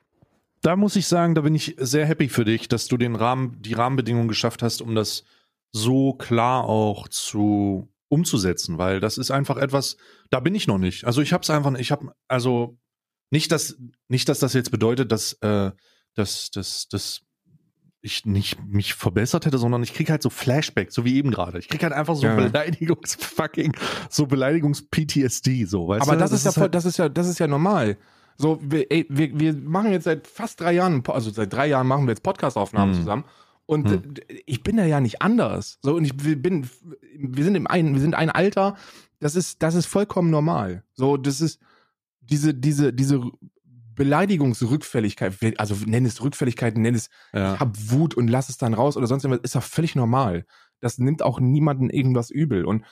Da 0.62 0.76
muss 0.76 0.94
ich 0.94 1.08
sagen, 1.08 1.34
da 1.34 1.40
bin 1.40 1.56
ich 1.56 1.74
sehr 1.76 2.06
happy 2.06 2.28
für 2.28 2.44
dich, 2.44 2.68
dass 2.68 2.86
du 2.86 2.96
den 2.96 3.16
Rahmen, 3.16 3.60
die 3.60 3.72
Rahmenbedingungen 3.72 4.28
geschafft 4.28 4.62
hast, 4.62 4.80
um 4.80 4.94
das 4.94 5.24
so 5.72 6.12
klar 6.12 6.64
auch 6.64 7.08
zu 7.08 7.88
umzusetzen, 8.06 8.78
weil 8.78 9.00
das 9.00 9.18
ist 9.18 9.32
einfach 9.32 9.56
etwas, 9.56 9.96
da 10.30 10.38
bin 10.38 10.54
ich 10.54 10.68
noch 10.68 10.78
nicht. 10.78 11.04
Also 11.04 11.20
ich 11.20 11.32
habe 11.32 11.42
es 11.42 11.50
einfach, 11.50 11.74
ich 11.78 11.90
habe 11.90 12.12
also 12.28 12.78
nicht, 13.30 13.50
dass 13.50 13.76
nicht, 14.06 14.28
dass 14.28 14.38
das 14.38 14.52
jetzt 14.52 14.70
bedeutet, 14.70 15.10
dass 15.10 15.32
äh, 15.40 15.72
dass, 16.14 16.50
dass, 16.50 16.88
dass 16.88 17.22
ich 18.02 18.24
nicht 18.24 18.64
mich 18.66 18.94
verbessert 18.94 19.46
hätte, 19.46 19.58
sondern 19.58 19.82
ich 19.82 19.92
krieg 19.92 20.10
halt 20.10 20.22
so 20.22 20.30
Flashbacks, 20.30 20.94
so 20.94 21.04
wie 21.04 21.16
eben 21.16 21.30
gerade. 21.30 21.58
Ich 21.58 21.68
krieg 21.68 21.82
halt 21.82 21.92
einfach 21.92 22.14
so 22.16 22.26
ja. 22.26 22.34
Beleidigungs 22.34 23.14
fucking 23.20 23.76
so 24.08 24.26
Beleidigungs 24.26 24.82
PTSD 24.82 25.64
so, 25.64 25.88
weißt 25.88 26.02
Aber 26.02 26.12
du? 26.12 26.18
das, 26.18 26.30
das 26.30 26.40
ist 26.40 26.44
ja 26.46 26.52
voll, 26.52 26.62
halt 26.62 26.74
das 26.74 26.84
ist 26.86 26.96
ja 26.96 27.08
das 27.08 27.28
ist 27.28 27.38
ja 27.38 27.46
normal. 27.46 27.98
So 28.38 28.58
wir, 28.62 28.90
ey, 28.90 29.06
wir, 29.10 29.38
wir 29.38 29.54
machen 29.54 29.92
jetzt 29.92 30.04
seit 30.04 30.26
fast 30.26 30.60
drei 30.60 30.72
Jahren, 30.72 31.02
also 31.06 31.30
seit 31.30 31.52
drei 31.52 31.66
Jahren 31.66 31.86
machen 31.86 32.06
wir 32.06 32.12
jetzt 32.12 32.22
Podcastaufnahmen 32.22 32.94
hm. 32.94 33.00
zusammen 33.00 33.24
und 33.66 33.90
hm. 33.90 34.14
ich 34.46 34.62
bin 34.62 34.78
da 34.78 34.84
ja 34.84 35.00
nicht 35.00 35.20
anders. 35.20 35.78
So 35.82 35.96
und 35.96 36.04
ich 36.04 36.16
bin 36.16 36.68
wir 37.16 37.44
sind 37.44 37.54
im 37.54 37.66
einen 37.66 37.92
wir 37.92 38.00
sind 38.00 38.14
ein 38.14 38.30
Alter, 38.30 38.76
das 39.18 39.36
ist 39.36 39.62
das 39.62 39.74
ist 39.74 39.86
vollkommen 39.86 40.30
normal. 40.30 40.84
So 40.94 41.18
das 41.18 41.42
ist 41.42 41.60
diese 42.20 42.54
diese 42.54 42.94
diese 42.94 43.20
Beleidigungsrückfälligkeit, 43.94 45.58
also 45.58 45.74
nenn 45.86 46.06
es 46.06 46.22
Rückfälligkeit, 46.22 46.76
nenn 46.76 46.94
es, 46.94 47.10
ja. 47.32 47.54
ich 47.54 47.60
hab 47.60 47.76
Wut 47.90 48.14
und 48.14 48.28
lass 48.28 48.48
es 48.48 48.56
dann 48.56 48.74
raus 48.74 48.96
oder 48.96 49.06
sonst 49.06 49.24
irgendwas, 49.24 49.44
ist 49.44 49.54
doch 49.54 49.62
völlig 49.62 49.94
normal. 49.94 50.46
Das 50.80 50.98
nimmt 50.98 51.22
auch 51.22 51.40
niemanden 51.40 51.90
irgendwas 51.90 52.30
übel. 52.30 52.64
Und 52.64 52.84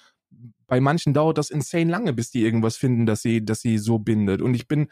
bei 0.67 0.81
manchen 0.81 1.15
dauert 1.15 1.39
das 1.39 1.51
insane 1.51 1.91
lange, 1.91 2.13
bis 2.13 2.31
die 2.31 2.43
irgendwas 2.43 2.77
finden, 2.77 3.07
dass 3.07 3.23
sie, 3.23 3.45
dass 3.45 3.61
sie 3.61 3.79
so 3.79 3.99
bindet. 3.99 4.43
Und 4.43 4.55
ich 4.55 4.69
bin, 4.69 4.89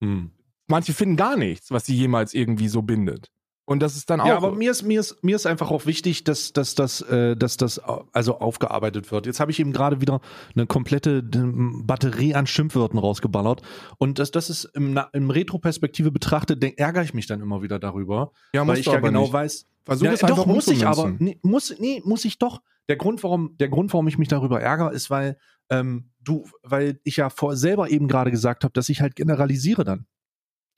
hm. 0.00 0.32
manche 0.66 0.92
finden 0.92 1.16
gar 1.16 1.36
nichts, 1.36 1.70
was 1.70 1.86
sie 1.86 1.96
jemals 1.96 2.34
irgendwie 2.34 2.68
so 2.68 2.82
bindet. 2.82 3.32
Und 3.66 3.80
das 3.80 3.96
ist 3.96 4.08
dann 4.10 4.20
auch. 4.20 4.26
Ja, 4.26 4.36
aber 4.36 4.52
mir 4.52 4.70
ist, 4.70 4.84
mir 4.84 5.00
ist, 5.00 5.22
mir 5.24 5.34
ist 5.34 5.44
einfach 5.44 5.72
auch 5.72 5.86
wichtig, 5.86 6.22
dass, 6.22 6.52
dass, 6.52 6.76
dass, 6.76 7.00
äh, 7.02 7.36
dass 7.36 7.56
das 7.56 7.80
also 8.12 8.38
aufgearbeitet 8.38 9.10
wird. 9.10 9.26
Jetzt 9.26 9.40
habe 9.40 9.50
ich 9.50 9.58
eben 9.58 9.72
gerade 9.72 10.00
wieder 10.00 10.20
eine 10.54 10.66
komplette 10.66 11.20
Batterie 11.22 12.34
an 12.34 12.46
Schimpfwörtern 12.46 12.98
rausgeballert. 12.98 13.62
Und 13.98 14.20
das, 14.20 14.30
das 14.30 14.50
ist 14.50 14.66
im, 14.74 14.98
im 15.12 15.30
Retro-Perspektive 15.30 16.12
betrachtet, 16.12 16.62
ärgere 16.78 17.02
ich 17.02 17.12
mich 17.12 17.26
dann 17.26 17.40
immer 17.40 17.60
wieder 17.60 17.80
darüber. 17.80 18.30
Ja, 18.54 18.64
weil 18.64 18.78
ich 18.78 18.86
ja 18.86 19.00
genau 19.00 19.22
nicht. 19.22 19.32
weiß. 19.32 19.66
Versuch 19.84 20.06
ja, 20.06 20.12
es 20.12 20.22
einfach 20.22 20.36
doch, 20.36 20.46
muss 20.46 20.68
ich 20.68 20.86
aber. 20.86 21.14
Nee, 21.18 21.38
muss, 21.42 21.74
nee, 21.78 22.00
muss 22.04 22.24
ich 22.24 22.38
doch. 22.38 22.62
Der 22.88 22.96
Grund, 22.96 23.24
warum, 23.24 23.56
der 23.58 23.68
Grund, 23.68 23.92
warum 23.92 24.06
ich 24.06 24.16
mich 24.16 24.28
darüber 24.28 24.60
ärgere, 24.60 24.92
ist, 24.92 25.10
weil 25.10 25.38
ähm, 25.70 26.10
du, 26.22 26.44
weil 26.62 27.00
ich 27.02 27.16
ja 27.16 27.30
vor 27.30 27.56
selber 27.56 27.90
eben 27.90 28.06
gerade 28.06 28.30
gesagt 28.30 28.62
habe, 28.62 28.72
dass 28.72 28.88
ich 28.88 29.00
halt 29.00 29.16
generalisiere 29.16 29.84
dann. 29.84 30.06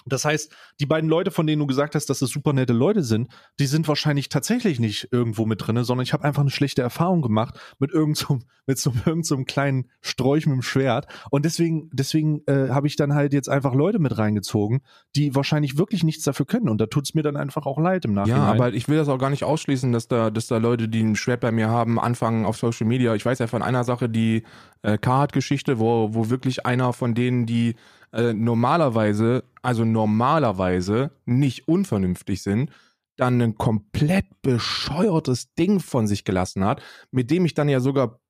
Das 0.09 0.25
heißt, 0.25 0.53
die 0.81 0.87
beiden 0.87 1.09
Leute, 1.09 1.31
von 1.31 1.47
denen 1.47 1.61
du 1.61 1.67
gesagt 1.67 1.95
hast, 1.95 2.07
dass 2.07 2.23
es 2.23 2.31
super 2.31 2.53
nette 2.53 2.73
Leute 2.73 3.03
sind, 3.03 3.29
die 3.59 3.67
sind 3.67 3.89
wahrscheinlich 3.89 4.29
tatsächlich 4.29 4.81
nicht 4.81 5.09
irgendwo 5.13 5.47
mit 5.47 5.67
drinne, 5.67 5.85
sondern 5.85 6.05
ich 6.05 6.13
habe 6.13 6.25
einfach 6.25 6.43
eine 6.43 6.51
schlechte 6.51 6.83
Erfahrung 6.83 7.23
gemacht 7.23 7.59
mit 7.79 7.91
irgendeinem 7.93 8.43
mit 8.67 8.79
so, 8.79 8.93
irgend 9.07 9.25
so 9.25 9.35
einem 9.35 9.47
kleinen 9.47 9.87
Sträuch 10.03 10.47
mit 10.47 10.57
dem 10.57 10.63
Schwert 10.63 11.07
und 11.31 11.45
deswegen 11.47 11.89
deswegen 11.93 12.43
äh, 12.47 12.69
habe 12.69 12.87
ich 12.87 12.97
dann 12.97 13.15
halt 13.15 13.33
jetzt 13.33 13.49
einfach 13.49 13.75
Leute 13.75 13.99
mit 13.99 14.19
reingezogen, 14.19 14.81
die 15.17 15.35
wahrscheinlich 15.35 15.79
wirklich 15.79 16.05
nichts 16.05 16.25
dafür 16.25 16.45
können 16.45 16.69
und 16.69 16.79
da 16.79 16.87
tut's 16.87 17.15
mir 17.15 17.23
dann 17.23 17.37
einfach 17.37 17.65
auch 17.65 17.79
leid 17.79 18.05
im 18.05 18.13
Nachhinein. 18.13 18.41
Ja, 18.41 18.51
aber 18.51 18.75
ich 18.75 18.89
will 18.89 18.99
das 18.99 19.09
auch 19.09 19.19
gar 19.19 19.31
nicht 19.31 19.45
ausschließen, 19.45 19.91
dass 19.93 20.09
da 20.09 20.31
dass 20.31 20.49
da 20.49 20.59
Leute, 20.59 20.89
die 20.89 21.03
ein 21.03 21.17
Schwert 21.17 21.41
bei 21.41 21.51
mir 21.51 21.69
haben, 21.69 21.99
anfangen 21.99 22.45
auf 22.45 22.59
Social 22.59 22.87
Media. 22.87 23.15
Ich 23.15 23.25
weiß 23.25 23.39
ja 23.39 23.47
von 23.47 23.63
einer 23.63 23.85
Sache, 23.85 24.11
die 24.11 24.43
äh, 24.83 24.99
Card-Geschichte, 24.99 25.79
wo 25.79 26.11
wo 26.13 26.29
wirklich 26.29 26.67
einer 26.67 26.93
von 26.93 27.15
denen, 27.15 27.47
die 27.47 27.75
äh, 28.13 28.33
normalerweise, 28.33 29.45
also 29.63 29.85
normalerweise 29.85 31.11
nicht 31.25 31.69
unvernünftig 31.69 32.43
sind, 32.43 32.71
dann 33.17 33.41
ein 33.43 33.57
komplett 33.57 34.27
bescheuertes 34.43 35.53
Ding 35.55 35.81
von 35.81 36.07
sich 36.07 36.25
gelassen 36.25 36.65
hat, 36.65 36.83
mit 37.11 37.31
dem 37.31 37.45
ich 37.45 37.55
dann 37.55 37.69
ja 37.69 37.81
sogar 37.81 38.21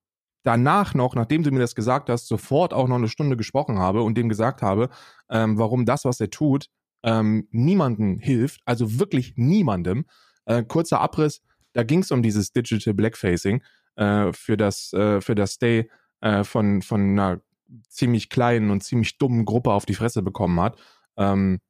danach 0.45 0.95
noch, 0.95 1.15
nachdem 1.15 1.43
du 1.43 1.51
mir 1.51 1.59
das 1.61 1.75
gesagt 1.75 2.09
hast, 2.09 2.27
sofort 2.27 2.73
auch 2.73 2.89
noch 2.89 2.97
eine 2.97 3.09
Stunde 3.09 3.37
gesprochen 3.37 3.79
habe 3.79 4.03
und 4.03 4.17
dem 4.17 4.29
gesagt 4.29 4.63
habe, 4.63 4.89
ähm, 5.31 5.59
warum 5.59 5.85
das, 5.85 6.05
was 6.05 6.21
er 6.21 6.31
tut, 6.31 6.69
ähm, 7.03 7.47
niemandem 7.51 8.19
hilft, 8.19 8.61
also 8.65 8.99
wirklich 8.99 9.35
niemandem. 9.37 10.07
Äh, 10.47 10.65
kurzer 10.65 11.01
Abriss, 11.01 11.43
da 11.75 11.83
ging 11.83 12.01
es 12.01 12.11
um 12.11 12.23
dieses 12.23 12.53
Digital 12.53 12.95
Blackfacing 12.95 13.63
äh, 13.97 14.33
für 14.33 14.57
das 14.57 14.93
äh, 14.95 15.21
für 15.21 15.35
das 15.35 15.53
Stay 15.53 15.91
äh, 16.21 16.45
von 16.45 16.83
von 16.83 17.01
einer 17.01 17.41
ziemlich 17.89 18.31
kleinen 18.31 18.71
und 18.71 18.83
ziemlich 18.83 19.19
dummen 19.19 19.45
Gruppe 19.45 19.73
auf 19.73 19.87
die 19.87 19.95
Fresse 19.95 20.23
bekommen 20.23 20.61
hat. 20.61 20.79
Ähm, 21.17 21.61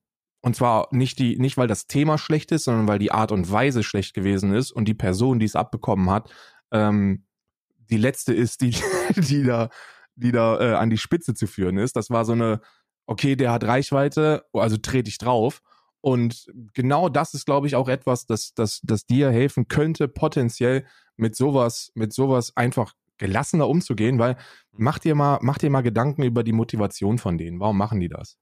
und 0.41 0.55
zwar 0.55 0.89
nicht 0.93 1.19
die, 1.19 1.37
nicht 1.39 1.57
weil 1.57 1.67
das 1.67 1.87
Thema 1.87 2.17
schlecht 2.17 2.53
ist, 2.53 2.65
sondern 2.65 2.87
weil 2.87 2.99
die 2.99 3.13
Art 3.13 3.33
und 3.33 3.51
Weise 3.51 3.83
schlecht 3.83 4.15
gewesen 4.15 4.53
ist 4.55 4.71
und 4.71 4.87
die 4.87 4.95
Person, 4.95 5.39
die 5.39 5.47
es 5.47 5.57
abbekommen 5.57 6.11
hat, 6.11 6.31
ähm, 6.71 7.25
die 7.91 7.97
letzte 7.97 8.35
ist, 8.35 8.61
die, 8.61 8.77
die 9.17 9.43
da, 9.43 9.71
die 10.15 10.33
da 10.33 10.61
äh, 10.61 10.75
an 10.75 10.91
die 10.91 10.99
Spitze 10.99 11.35
zu 11.35 11.47
führen 11.47 11.79
ist. 11.79 11.97
Das 11.97 12.11
war 12.11 12.25
so 12.25 12.33
eine, 12.33 12.61
okay, 13.07 13.37
der 13.37 13.53
hat 13.53 13.65
Reichweite, 13.65 14.45
also 14.53 14.77
trete 14.77 15.09
ich 15.09 15.19
drauf. 15.19 15.61
Und 16.01 16.47
genau 16.75 17.09
das 17.09 17.35
ist, 17.35 17.45
glaube 17.45 17.67
ich, 17.67 17.75
auch 17.75 17.89
etwas, 17.89 18.27
das, 18.27 18.55
das, 18.55 18.81
das 18.85 19.07
dir 19.07 19.31
helfen 19.31 19.67
könnte, 19.67 20.07
potenziell 20.07 20.87
mit 21.17 21.35
sowas, 21.35 21.91
mit 21.95 22.13
sowas 22.13 22.57
einfach 22.57 22.95
gelassener 23.19 23.69
umzugehen, 23.69 24.19
weil 24.19 24.35
mhm. 24.35 24.39
mach 24.85 24.99
dir 24.99 25.15
mal, 25.15 25.39
mach 25.43 25.59
dir 25.59 25.71
mal 25.71 25.83
Gedanken 25.83 26.23
über 26.23 26.43
die 26.43 26.53
Motivation 26.53 27.19
von 27.19 27.39
denen. 27.39 27.61
Warum 27.61 27.77
machen 27.77 28.01
die 28.01 28.09
das? 28.09 28.39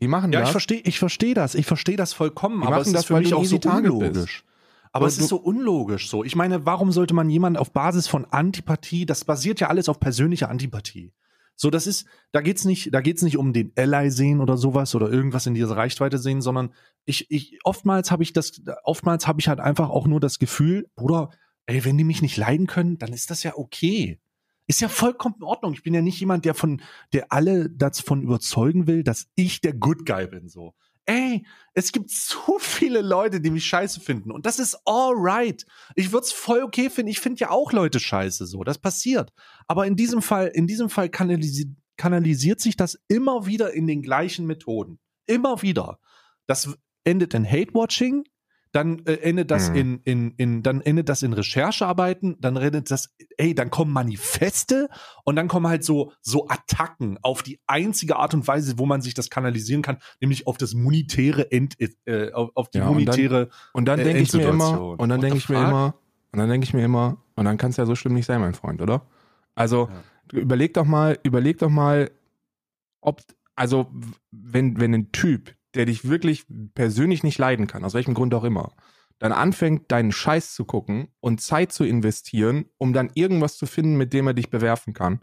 Die 0.00 0.08
machen 0.08 0.32
ja, 0.32 0.40
das. 0.40 0.46
Ja, 0.46 0.50
ich 0.50 0.52
verstehe, 0.52 0.80
ich 0.84 0.98
verstehe 0.98 1.34
das. 1.34 1.54
Ich 1.54 1.66
verstehe 1.66 1.96
das 1.96 2.12
vollkommen. 2.12 2.60
Die 2.60 2.66
aber 2.66 2.80
es 2.80 2.92
ist 2.92 3.06
für 3.06 3.18
mich 3.18 3.34
auch 3.34 3.44
so 3.44 3.58
unlogisch. 3.58 4.44
Aber 4.92 5.06
es 5.06 5.18
ist 5.18 5.28
so 5.28 5.36
unlogisch 5.36 6.08
so. 6.08 6.24
Ich 6.24 6.34
meine, 6.34 6.64
warum 6.64 6.92
sollte 6.92 7.14
man 7.14 7.28
jemanden 7.28 7.58
auf 7.58 7.72
Basis 7.72 8.08
von 8.08 8.24
Antipathie, 8.24 9.06
das 9.06 9.24
basiert 9.24 9.60
ja 9.60 9.68
alles 9.68 9.88
auf 9.88 10.00
persönlicher 10.00 10.48
Antipathie. 10.48 11.12
So, 11.60 11.70
das 11.70 11.88
ist, 11.88 12.06
da 12.30 12.40
geht's 12.40 12.64
nicht, 12.64 12.94
da 12.94 13.00
geht's 13.00 13.22
nicht 13.22 13.36
um 13.36 13.52
den 13.52 13.72
Ally 13.76 14.12
sehen 14.12 14.40
oder 14.40 14.56
sowas 14.56 14.94
oder 14.94 15.10
irgendwas 15.10 15.44
in 15.46 15.54
dieser 15.54 15.76
Reichweite 15.76 16.16
sehen, 16.18 16.40
sondern 16.40 16.72
ich, 17.04 17.30
ich, 17.30 17.58
oftmals 17.64 18.12
habe 18.12 18.22
ich 18.22 18.32
das, 18.32 18.62
oftmals 18.84 19.26
habe 19.26 19.40
ich 19.40 19.48
halt 19.48 19.58
einfach 19.58 19.90
auch 19.90 20.06
nur 20.06 20.20
das 20.20 20.38
Gefühl, 20.38 20.88
Bruder, 20.94 21.30
ey, 21.68 21.84
wenn 21.84 21.98
die 21.98 22.04
mich 22.04 22.22
nicht 22.22 22.36
leiden 22.36 22.66
können, 22.66 22.98
dann 22.98 23.12
ist 23.12 23.30
das 23.30 23.42
ja 23.42 23.56
okay. 23.56 24.18
Ist 24.66 24.80
ja 24.80 24.88
vollkommen 24.88 25.36
in 25.38 25.44
Ordnung. 25.44 25.74
Ich 25.74 25.82
bin 25.82 25.94
ja 25.94 26.02
nicht 26.02 26.18
jemand, 26.18 26.44
der 26.44 26.54
von, 26.54 26.82
der 27.12 27.30
alle 27.32 27.70
davon 27.70 28.22
überzeugen 28.22 28.86
will, 28.86 29.02
dass 29.02 29.28
ich 29.34 29.60
der 29.60 29.74
Good 29.74 30.06
Guy 30.06 30.26
bin, 30.26 30.48
so. 30.48 30.74
Ey, 31.04 31.46
es 31.72 31.92
gibt 31.92 32.10
so 32.10 32.58
viele 32.58 33.00
Leute, 33.00 33.40
die 33.40 33.50
mich 33.50 33.64
scheiße 33.64 34.00
finden. 34.00 34.30
Und 34.30 34.44
das 34.44 34.58
ist 34.58 34.78
alright. 34.84 35.64
Ich 35.94 36.12
würde 36.12 36.24
es 36.24 36.32
voll 36.32 36.62
okay 36.62 36.90
finden. 36.90 37.10
Ich 37.10 37.20
finde 37.20 37.40
ja 37.40 37.50
auch 37.50 37.72
Leute 37.72 37.98
scheiße, 37.98 38.46
so. 38.46 38.62
Das 38.64 38.78
passiert. 38.78 39.32
Aber 39.66 39.86
in 39.86 39.96
diesem 39.96 40.20
Fall, 40.20 40.48
in 40.48 40.66
diesem 40.66 40.90
Fall 40.90 41.08
kanalisi 41.08 41.74
kanalisiert 41.96 42.60
sich 42.60 42.76
das 42.76 42.98
immer 43.08 43.46
wieder 43.46 43.72
in 43.72 43.86
den 43.86 44.02
gleichen 44.02 44.46
Methoden. 44.46 44.98
Immer 45.26 45.62
wieder. 45.62 45.98
Das 46.46 46.76
endet 47.04 47.34
in 47.34 47.50
Hate-Watching, 47.50 48.24
dann 48.72 49.04
äh, 49.06 49.14
endet 49.14 49.50
das 49.50 49.70
mhm. 49.70 49.76
in, 49.76 50.00
in, 50.04 50.30
in, 50.36 50.62
dann 50.62 50.80
endet 50.80 51.08
das 51.08 51.22
in 51.22 51.32
Recherchearbeiten, 51.32 52.36
dann 52.40 52.56
endet 52.56 52.90
das, 52.90 53.14
ey, 53.36 53.54
dann 53.54 53.70
kommen 53.70 53.92
Manifeste 53.92 54.88
und 55.24 55.36
dann 55.36 55.48
kommen 55.48 55.66
halt 55.66 55.84
so, 55.84 56.12
so 56.20 56.48
Attacken 56.48 57.18
auf 57.22 57.42
die 57.42 57.60
einzige 57.66 58.16
Art 58.16 58.34
und 58.34 58.46
Weise, 58.46 58.78
wo 58.78 58.86
man 58.86 59.00
sich 59.00 59.14
das 59.14 59.30
kanalisieren 59.30 59.82
kann, 59.82 59.98
nämlich 60.20 60.46
auf 60.46 60.58
das 60.58 60.74
monetäre 60.74 61.50
End, 61.50 61.76
äh, 62.06 62.32
auf, 62.32 62.50
auf 62.54 62.70
die 62.70 62.78
ja, 62.78 62.86
monetäre. 62.86 63.48
Und 63.72 63.86
dann, 63.86 63.98
dann 63.98 64.06
denke 64.06 64.22
ich 64.22 64.32
mir 64.32 64.48
immer, 64.48 64.98
und 64.98 65.08
dann 65.08 65.20
denke 65.20 65.38
ich 65.38 65.48
mir 65.48 65.58
immer, 65.58 65.94
und 66.32 66.38
dann 66.38 66.48
denke 66.48 66.64
ich 66.64 66.74
mir 66.74 66.84
immer, 66.84 67.22
und 67.36 67.44
dann 67.44 67.56
kann 67.56 67.70
es 67.70 67.76
ja 67.76 67.86
so 67.86 67.94
schlimm 67.94 68.14
nicht 68.14 68.26
sein, 68.26 68.40
mein 68.40 68.54
Freund, 68.54 68.82
oder? 68.82 69.06
Also, 69.54 69.88
ja. 70.32 70.38
überleg 70.38 70.74
doch 70.74 70.84
mal, 70.84 71.18
überleg 71.22 71.58
doch 71.58 71.70
mal, 71.70 72.10
ob, 73.00 73.22
also, 73.54 73.90
wenn, 74.30 74.78
wenn 74.78 74.94
ein 74.94 75.12
Typ, 75.12 75.54
der 75.74 75.86
dich 75.86 76.08
wirklich 76.08 76.46
persönlich 76.74 77.22
nicht 77.22 77.38
leiden 77.38 77.66
kann, 77.66 77.84
aus 77.84 77.94
welchem 77.94 78.14
Grund 78.14 78.34
auch 78.34 78.44
immer, 78.44 78.72
dann 79.18 79.32
anfängt, 79.32 79.90
deinen 79.90 80.12
Scheiß 80.12 80.54
zu 80.54 80.64
gucken 80.64 81.08
und 81.20 81.40
Zeit 81.40 81.72
zu 81.72 81.84
investieren, 81.84 82.66
um 82.78 82.92
dann 82.92 83.10
irgendwas 83.14 83.56
zu 83.56 83.66
finden, 83.66 83.96
mit 83.96 84.12
dem 84.12 84.26
er 84.26 84.34
dich 84.34 84.50
bewerfen 84.50 84.94
kann, 84.94 85.20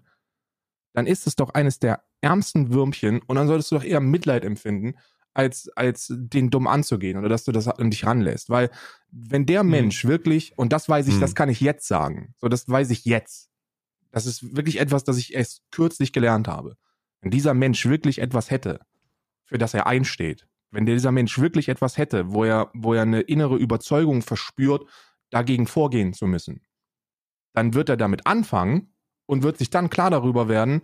dann 0.93 1.07
ist 1.07 1.27
es 1.27 1.35
doch 1.35 1.53
eines 1.53 1.79
der 1.79 2.03
ärmsten 2.21 2.73
Würmchen 2.73 3.21
und 3.21 3.35
dann 3.35 3.47
solltest 3.47 3.71
du 3.71 3.75
doch 3.75 3.83
eher 3.83 3.99
Mitleid 3.99 4.43
empfinden, 4.43 4.95
als, 5.33 5.69
als 5.75 6.11
den 6.15 6.49
dumm 6.49 6.65
anzugehen 6.65 7.17
oder 7.17 7.29
dass 7.29 7.43
du 7.43 7.51
das 7.51 7.67
an 7.67 7.91
dich 7.91 8.05
ranlässt. 8.05 8.49
Weil 8.49 8.71
wenn 9.11 9.45
der 9.45 9.61
hm. 9.61 9.69
Mensch 9.69 10.03
hm. 10.03 10.09
wirklich, 10.09 10.57
und 10.57 10.71
das 10.73 10.89
weiß 10.89 11.07
ich, 11.07 11.15
hm. 11.15 11.21
das 11.21 11.35
kann 11.35 11.49
ich 11.49 11.59
jetzt 11.59 11.87
sagen, 11.87 12.33
so 12.37 12.47
das 12.47 12.67
weiß 12.67 12.89
ich 12.89 13.05
jetzt. 13.05 13.49
Das 14.11 14.25
ist 14.25 14.55
wirklich 14.55 14.79
etwas, 14.79 15.03
das 15.03 15.17
ich 15.17 15.33
erst 15.33 15.61
kürzlich 15.71 16.13
gelernt 16.13 16.47
habe. 16.47 16.77
Wenn 17.21 17.31
dieser 17.31 17.53
Mensch 17.53 17.85
wirklich 17.85 18.19
etwas 18.19 18.49
hätte, 18.49 18.79
für 19.45 19.57
das 19.57 19.73
er 19.73 19.87
einsteht. 19.87 20.47
Wenn 20.71 20.85
dieser 20.85 21.11
Mensch 21.11 21.39
wirklich 21.39 21.69
etwas 21.69 21.97
hätte, 21.97 22.33
wo 22.33 22.43
er, 22.43 22.69
wo 22.73 22.93
er 22.93 23.03
eine 23.03 23.21
innere 23.21 23.55
Überzeugung 23.55 24.21
verspürt, 24.21 24.89
dagegen 25.29 25.67
vorgehen 25.67 26.13
zu 26.13 26.27
müssen, 26.27 26.61
dann 27.53 27.73
wird 27.73 27.89
er 27.89 27.97
damit 27.97 28.27
anfangen 28.27 28.93
und 29.25 29.43
wird 29.43 29.57
sich 29.57 29.69
dann 29.69 29.89
klar 29.89 30.11
darüber 30.11 30.49
werden, 30.49 30.81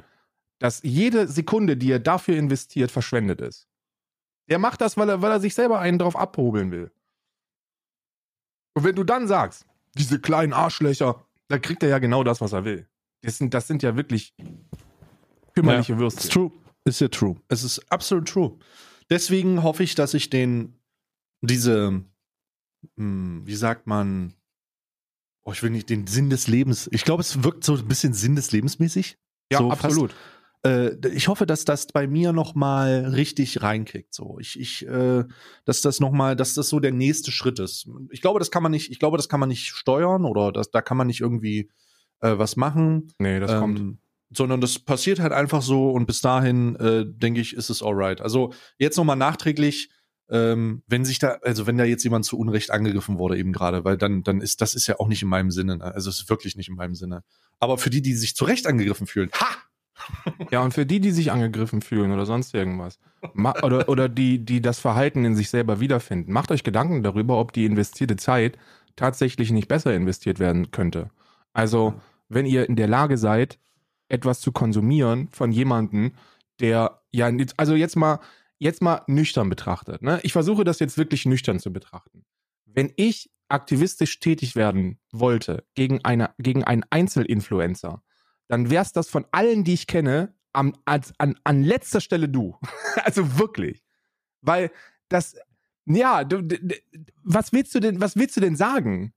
dass 0.59 0.81
jede 0.83 1.27
Sekunde, 1.27 1.75
die 1.75 1.91
er 1.91 1.99
dafür 1.99 2.37
investiert, 2.37 2.91
verschwendet 2.91 3.41
ist. 3.41 3.67
Der 4.49 4.59
macht 4.59 4.81
das, 4.81 4.97
weil 4.97 5.09
er, 5.09 5.21
weil 5.21 5.31
er 5.31 5.39
sich 5.39 5.55
selber 5.55 5.79
einen 5.79 5.99
drauf 5.99 6.15
abhobeln 6.15 6.71
will. 6.71 6.91
Und 8.73 8.83
wenn 8.83 8.95
du 8.95 9.03
dann 9.03 9.27
sagst, 9.27 9.65
diese 9.95 10.19
kleinen 10.19 10.53
Arschlöcher, 10.53 11.25
dann 11.47 11.61
kriegt 11.61 11.83
er 11.83 11.89
ja 11.89 11.99
genau 11.99 12.23
das, 12.23 12.41
was 12.41 12.53
er 12.53 12.63
will. 12.63 12.87
Das 13.21 13.37
sind, 13.37 13.53
das 13.53 13.67
sind 13.67 13.83
ja 13.83 13.95
wirklich 13.95 14.33
kümmerliche 15.53 15.93
ja, 15.93 15.99
Würstchen. 15.99 16.25
It's 16.25 16.33
true. 16.33 16.51
Ist 16.85 17.01
ja 17.01 17.07
true. 17.07 17.35
Es 17.47 17.63
ist 17.63 17.91
absolut 17.91 18.27
true. 18.27 18.57
Deswegen 19.09 19.63
hoffe 19.63 19.83
ich, 19.83 19.95
dass 19.95 20.13
ich 20.13 20.29
den, 20.29 20.79
diese, 21.41 22.03
hm, 22.95 23.41
wie 23.45 23.55
sagt 23.55 23.87
man, 23.87 24.33
oh, 25.43 25.51
ich 25.51 25.61
will 25.61 25.69
nicht, 25.69 25.89
den 25.89 26.07
Sinn 26.07 26.29
des 26.29 26.47
Lebens. 26.47 26.89
Ich 26.91 27.03
glaube, 27.03 27.21
es 27.21 27.43
wirkt 27.43 27.63
so 27.63 27.75
ein 27.75 27.87
bisschen 27.87 28.13
Sinn 28.13 28.35
des 28.35 28.51
Lebens 28.51 28.79
mäßig. 28.79 29.17
Ja, 29.51 29.59
so 29.59 29.71
absolut. 29.71 30.15
Äh, 30.63 30.95
ich 31.09 31.27
hoffe, 31.27 31.45
dass 31.45 31.65
das 31.65 31.87
bei 31.87 32.07
mir 32.07 32.33
noch 32.33 32.55
mal 32.55 33.05
richtig 33.05 33.61
reinkickt. 33.61 34.13
So, 34.13 34.37
ich, 34.39 34.59
ich, 34.59 34.87
äh, 34.87 35.25
dass 35.65 35.81
das 35.81 35.99
noch 35.99 36.11
mal, 36.11 36.35
dass 36.35 36.53
das 36.53 36.69
so 36.69 36.79
der 36.79 36.91
nächste 36.91 37.31
Schritt 37.31 37.59
ist. 37.59 37.89
Ich 38.11 38.21
glaube, 38.21 38.39
das 38.39 38.51
kann 38.51 38.63
man 38.63 38.71
nicht. 38.71 38.91
Ich 38.91 38.99
glaube, 38.99 39.17
das 39.17 39.27
kann 39.27 39.39
man 39.39 39.49
nicht 39.49 39.67
steuern 39.67 40.25
oder 40.25 40.51
das, 40.51 40.71
da 40.71 40.81
kann 40.81 40.97
man 40.97 41.07
nicht 41.07 41.21
irgendwie 41.21 41.71
äh, 42.21 42.37
was 42.37 42.55
machen. 42.55 43.11
Nee, 43.19 43.39
das 43.39 43.51
ähm, 43.51 43.59
kommt 43.59 43.97
sondern 44.31 44.61
das 44.61 44.79
passiert 44.79 45.19
halt 45.19 45.33
einfach 45.33 45.61
so 45.61 45.91
und 45.91 46.05
bis 46.05 46.21
dahin, 46.21 46.75
äh, 46.77 47.05
denke 47.05 47.41
ich, 47.41 47.55
ist 47.55 47.69
es 47.69 47.83
alright. 47.83 48.21
Also 48.21 48.53
jetzt 48.77 48.97
nochmal 48.97 49.17
nachträglich, 49.17 49.89
ähm, 50.29 50.83
wenn 50.87 51.03
sich 51.03 51.19
da, 51.19 51.39
also 51.43 51.67
wenn 51.67 51.77
da 51.77 51.83
jetzt 51.83 52.03
jemand 52.03 52.25
zu 52.25 52.39
Unrecht 52.39 52.71
angegriffen 52.71 53.17
wurde 53.17 53.37
eben 53.37 53.51
gerade, 53.51 53.83
weil 53.83 53.97
dann, 53.97 54.23
dann 54.23 54.39
ist, 54.39 54.61
das 54.61 54.73
ist 54.73 54.87
ja 54.87 54.99
auch 54.99 55.07
nicht 55.07 55.21
in 55.21 55.27
meinem 55.27 55.51
Sinne, 55.51 55.77
ne? 55.77 55.93
also 55.93 56.09
es 56.09 56.21
ist 56.21 56.29
wirklich 56.29 56.55
nicht 56.55 56.69
in 56.69 56.75
meinem 56.75 56.95
Sinne. 56.95 57.23
Aber 57.59 57.77
für 57.77 57.89
die, 57.89 58.01
die 58.01 58.13
sich 58.13 58.35
zu 58.35 58.45
Recht 58.45 58.65
angegriffen 58.65 59.07
fühlen, 59.07 59.29
ha! 59.35 59.47
Ja, 60.49 60.61
und 60.61 60.73
für 60.73 60.85
die, 60.85 60.99
die 60.99 61.11
sich 61.11 61.31
angegriffen 61.31 61.81
fühlen 61.81 62.11
oder 62.11 62.25
sonst 62.25 62.55
irgendwas, 62.55 62.97
oder, 63.61 63.87
oder 63.87 64.09
die, 64.09 64.43
die 64.43 64.59
das 64.59 64.79
Verhalten 64.79 65.25
in 65.25 65.35
sich 65.35 65.49
selber 65.51 65.79
wiederfinden, 65.79 66.31
macht 66.31 66.49
euch 66.51 66.63
Gedanken 66.63 67.03
darüber, 67.03 67.39
ob 67.39 67.53
die 67.53 67.65
investierte 67.65 68.15
Zeit 68.15 68.57
tatsächlich 68.95 69.51
nicht 69.51 69.67
besser 69.67 69.93
investiert 69.93 70.39
werden 70.39 70.71
könnte. 70.71 71.11
Also, 71.53 71.93
wenn 72.29 72.47
ihr 72.47 72.67
in 72.67 72.75
der 72.75 72.87
Lage 72.87 73.17
seid, 73.17 73.59
etwas 74.11 74.41
zu 74.41 74.51
konsumieren 74.51 75.29
von 75.31 75.51
jemandem, 75.51 76.13
der 76.59 77.01
ja, 77.11 77.31
also 77.57 77.75
jetzt 77.75 77.95
mal, 77.95 78.19
jetzt 78.59 78.81
mal 78.81 79.03
nüchtern 79.07 79.49
betrachtet. 79.49 80.01
Ne? 80.01 80.19
Ich 80.23 80.33
versuche 80.33 80.63
das 80.63 80.79
jetzt 80.79 80.97
wirklich 80.97 81.25
nüchtern 81.25 81.59
zu 81.59 81.73
betrachten. 81.73 82.25
Wenn 82.65 82.91
ich 82.95 83.31
aktivistisch 83.49 84.19
tätig 84.19 84.55
werden 84.55 84.99
wollte 85.11 85.65
gegen, 85.75 86.03
eine, 86.05 86.33
gegen 86.37 86.63
einen 86.63 86.83
Einzelinfluencer, 86.89 88.03
dann 88.47 88.69
wär's 88.69 88.93
das 88.93 89.09
von 89.09 89.25
allen, 89.31 89.63
die 89.63 89.73
ich 89.73 89.87
kenne, 89.87 90.33
am, 90.53 90.73
als, 90.85 91.13
an, 91.17 91.35
an 91.43 91.63
letzter 91.63 92.01
Stelle 92.01 92.27
du. 92.27 92.57
also 93.03 93.39
wirklich. 93.39 93.83
Weil 94.41 94.71
das, 95.09 95.35
ja, 95.85 96.23
du, 96.23 96.47
was 97.23 97.53
willst 97.53 97.73
du 97.75 97.79
denn, 97.79 98.01
was 98.01 98.15
willst 98.15 98.35
du 98.37 98.41
denn 98.41 98.55
sagen? 98.55 99.13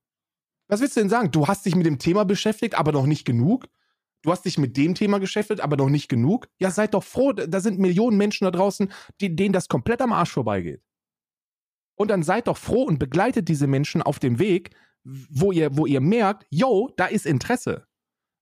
Was 0.68 0.80
willst 0.80 0.96
du 0.96 1.00
denn 1.00 1.10
sagen? 1.10 1.30
Du 1.30 1.46
hast 1.46 1.66
dich 1.66 1.74
mit 1.74 1.86
dem 1.86 1.98
Thema 1.98 2.24
beschäftigt, 2.24 2.74
aber 2.76 2.92
noch 2.92 3.06
nicht 3.06 3.24
genug? 3.24 3.66
Du 4.24 4.32
hast 4.32 4.46
dich 4.46 4.56
mit 4.56 4.78
dem 4.78 4.94
Thema 4.94 5.20
beschäftigt, 5.20 5.60
aber 5.60 5.76
noch 5.76 5.90
nicht 5.90 6.08
genug? 6.08 6.48
Ja, 6.58 6.70
seid 6.70 6.94
doch 6.94 7.04
froh, 7.04 7.34
da 7.34 7.60
sind 7.60 7.78
Millionen 7.78 8.16
Menschen 8.16 8.46
da 8.46 8.50
draußen, 8.50 8.90
die, 9.20 9.36
denen 9.36 9.52
das 9.52 9.68
komplett 9.68 10.00
am 10.00 10.14
Arsch 10.14 10.32
vorbeigeht. 10.32 10.82
Und 11.94 12.10
dann 12.10 12.22
seid 12.22 12.48
doch 12.48 12.56
froh 12.56 12.84
und 12.84 12.98
begleitet 12.98 13.48
diese 13.50 13.66
Menschen 13.66 14.00
auf 14.00 14.18
dem 14.18 14.38
Weg, 14.38 14.70
wo 15.04 15.52
ihr, 15.52 15.76
wo 15.76 15.84
ihr 15.84 16.00
merkt, 16.00 16.46
yo, 16.48 16.90
da 16.96 17.04
ist 17.04 17.26
Interesse. 17.26 17.86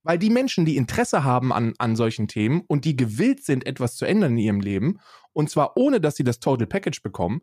Weil 0.05 0.19
die 0.19 0.31
Menschen, 0.31 0.65
die 0.65 0.77
Interesse 0.77 1.25
haben 1.25 1.53
an, 1.53 1.75
an 1.79 1.97
solchen 1.97 2.29
Themen 2.29 2.63
und 2.69 2.85
die 2.85 2.97
gewillt 2.97 3.45
sind, 3.45 3.67
etwas 3.67 3.97
zu 3.97 4.05
ändern 4.05 4.33
in 4.33 4.39
ihrem 4.39 4.61
Leben, 4.61 5.01
und 5.33 5.51
zwar 5.51 5.77
ohne, 5.77 6.01
dass 6.01 6.15
sie 6.15 6.25
das 6.25 6.39
Total 6.39 6.69
Package 6.69 7.03
bekommen, 7.03 7.41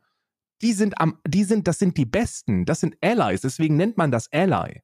die 0.62 0.72
sind 0.72 1.02
am, 1.02 1.20
die 1.28 1.44
sind, 1.44 1.68
das 1.68 1.78
sind 1.78 1.98
die 1.98 2.06
Besten, 2.06 2.64
das 2.64 2.80
sind 2.80 2.96
Allies, 3.02 3.42
deswegen 3.42 3.76
nennt 3.76 3.98
man 3.98 4.12
das 4.12 4.32
Ally. 4.32 4.82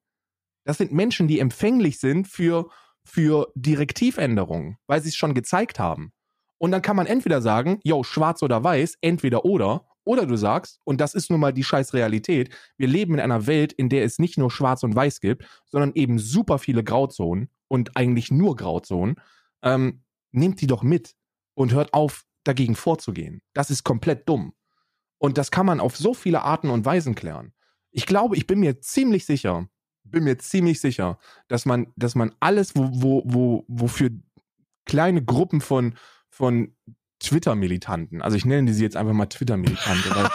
Das 0.65 0.77
sind 0.77 0.91
Menschen, 0.91 1.29
die 1.29 1.39
empfänglich 1.39 1.99
sind 1.99 2.27
für, 2.27 2.69
für 3.05 3.51
Direktivänderungen, 3.55 4.77
weil 4.87 5.01
sie 5.01 5.09
es 5.09 5.15
schon 5.15 5.33
gezeigt 5.33 5.79
haben. 5.79 6.11
Und 6.57 6.71
dann 6.71 6.81
kann 6.81 6.95
man 6.95 7.05
entweder 7.05 7.41
sagen, 7.41 7.79
yo, 7.83 8.03
schwarz 8.03 8.41
oder 8.43 8.63
weiß, 8.63 8.97
entweder 9.01 9.45
oder, 9.45 9.85
oder 10.03 10.25
du 10.25 10.35
sagst, 10.35 10.79
und 10.83 11.01
das 11.01 11.13
ist 11.13 11.29
nun 11.29 11.39
mal 11.39 11.53
die 11.53 11.63
scheiß 11.63 11.93
Realität, 11.93 12.49
wir 12.77 12.87
leben 12.87 13.15
in 13.15 13.19
einer 13.19 13.47
Welt, 13.47 13.73
in 13.73 13.89
der 13.89 14.03
es 14.03 14.19
nicht 14.19 14.37
nur 14.37 14.51
schwarz 14.51 14.83
und 14.83 14.95
weiß 14.95 15.19
gibt, 15.19 15.45
sondern 15.65 15.91
eben 15.95 16.19
super 16.19 16.59
viele 16.59 16.83
Grauzonen 16.83 17.49
und 17.67 17.97
eigentlich 17.97 18.31
nur 18.31 18.55
Grauzonen. 18.55 19.15
Ähm, 19.63 20.03
nehmt 20.31 20.61
die 20.61 20.67
doch 20.67 20.83
mit 20.83 21.15
und 21.55 21.73
hört 21.73 21.93
auf, 21.93 22.25
dagegen 22.43 22.75
vorzugehen. 22.75 23.41
Das 23.53 23.71
ist 23.71 23.83
komplett 23.83 24.29
dumm. 24.29 24.53
Und 25.17 25.37
das 25.37 25.49
kann 25.49 25.65
man 25.65 25.79
auf 25.79 25.97
so 25.97 26.13
viele 26.13 26.43
Arten 26.43 26.69
und 26.69 26.85
Weisen 26.85 27.15
klären. 27.15 27.53
Ich 27.91 28.05
glaube, 28.05 28.35
ich 28.35 28.45
bin 28.45 28.59
mir 28.59 28.81
ziemlich 28.81 29.25
sicher, 29.25 29.67
bin 30.05 30.23
mir 30.23 30.37
ziemlich 30.37 30.79
sicher, 30.79 31.19
dass 31.47 31.65
man, 31.65 31.87
dass 31.95 32.15
man 32.15 32.33
alles, 32.39 32.75
wo, 32.75 32.89
wo, 32.93 33.23
wo, 33.25 33.65
wofür 33.67 34.11
kleine 34.85 35.23
Gruppen 35.23 35.61
von, 35.61 35.95
von 36.29 36.73
Twitter-Militanten, 37.19 38.21
also 38.21 38.37
ich 38.37 38.45
nenne 38.45 38.73
sie 38.73 38.83
jetzt 38.83 38.97
einfach 38.97 39.13
mal 39.13 39.25
Twitter-Militante, 39.25 40.09
weil, 40.15 40.29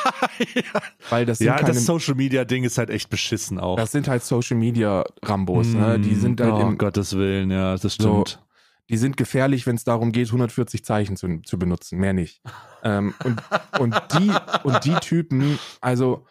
ja. 0.54 0.80
weil 1.10 1.26
das 1.26 1.38
sind 1.38 1.46
Ja, 1.46 1.56
keine, 1.56 1.68
das 1.68 1.84
Social-Media-Ding 1.84 2.64
ist 2.64 2.78
halt 2.78 2.90
echt 2.90 3.10
beschissen 3.10 3.60
auch. 3.60 3.76
Das 3.76 3.92
sind 3.92 4.08
halt 4.08 4.24
Social-Media-Rambos, 4.24 5.68
mm, 5.68 5.78
ne? 5.78 6.00
Die 6.00 6.14
sind 6.14 6.40
halt 6.40 6.54
oh, 6.54 6.60
im, 6.60 6.78
Gottes 6.78 7.16
Willen, 7.16 7.50
ja, 7.50 7.76
das 7.76 7.94
stimmt. 7.94 8.28
So, 8.28 8.38
die 8.88 8.96
sind 8.96 9.16
gefährlich, 9.16 9.66
wenn 9.66 9.76
es 9.76 9.84
darum 9.84 10.10
geht, 10.10 10.28
140 10.28 10.84
Zeichen 10.84 11.16
zu, 11.16 11.40
zu 11.42 11.58
benutzen, 11.58 11.98
mehr 11.98 12.12
nicht. 12.12 12.42
ähm, 12.82 13.14
und, 13.24 13.40
und, 13.78 13.94
die, 14.18 14.32
und 14.64 14.84
die 14.84 14.94
Typen, 14.94 15.58
also 15.80 16.26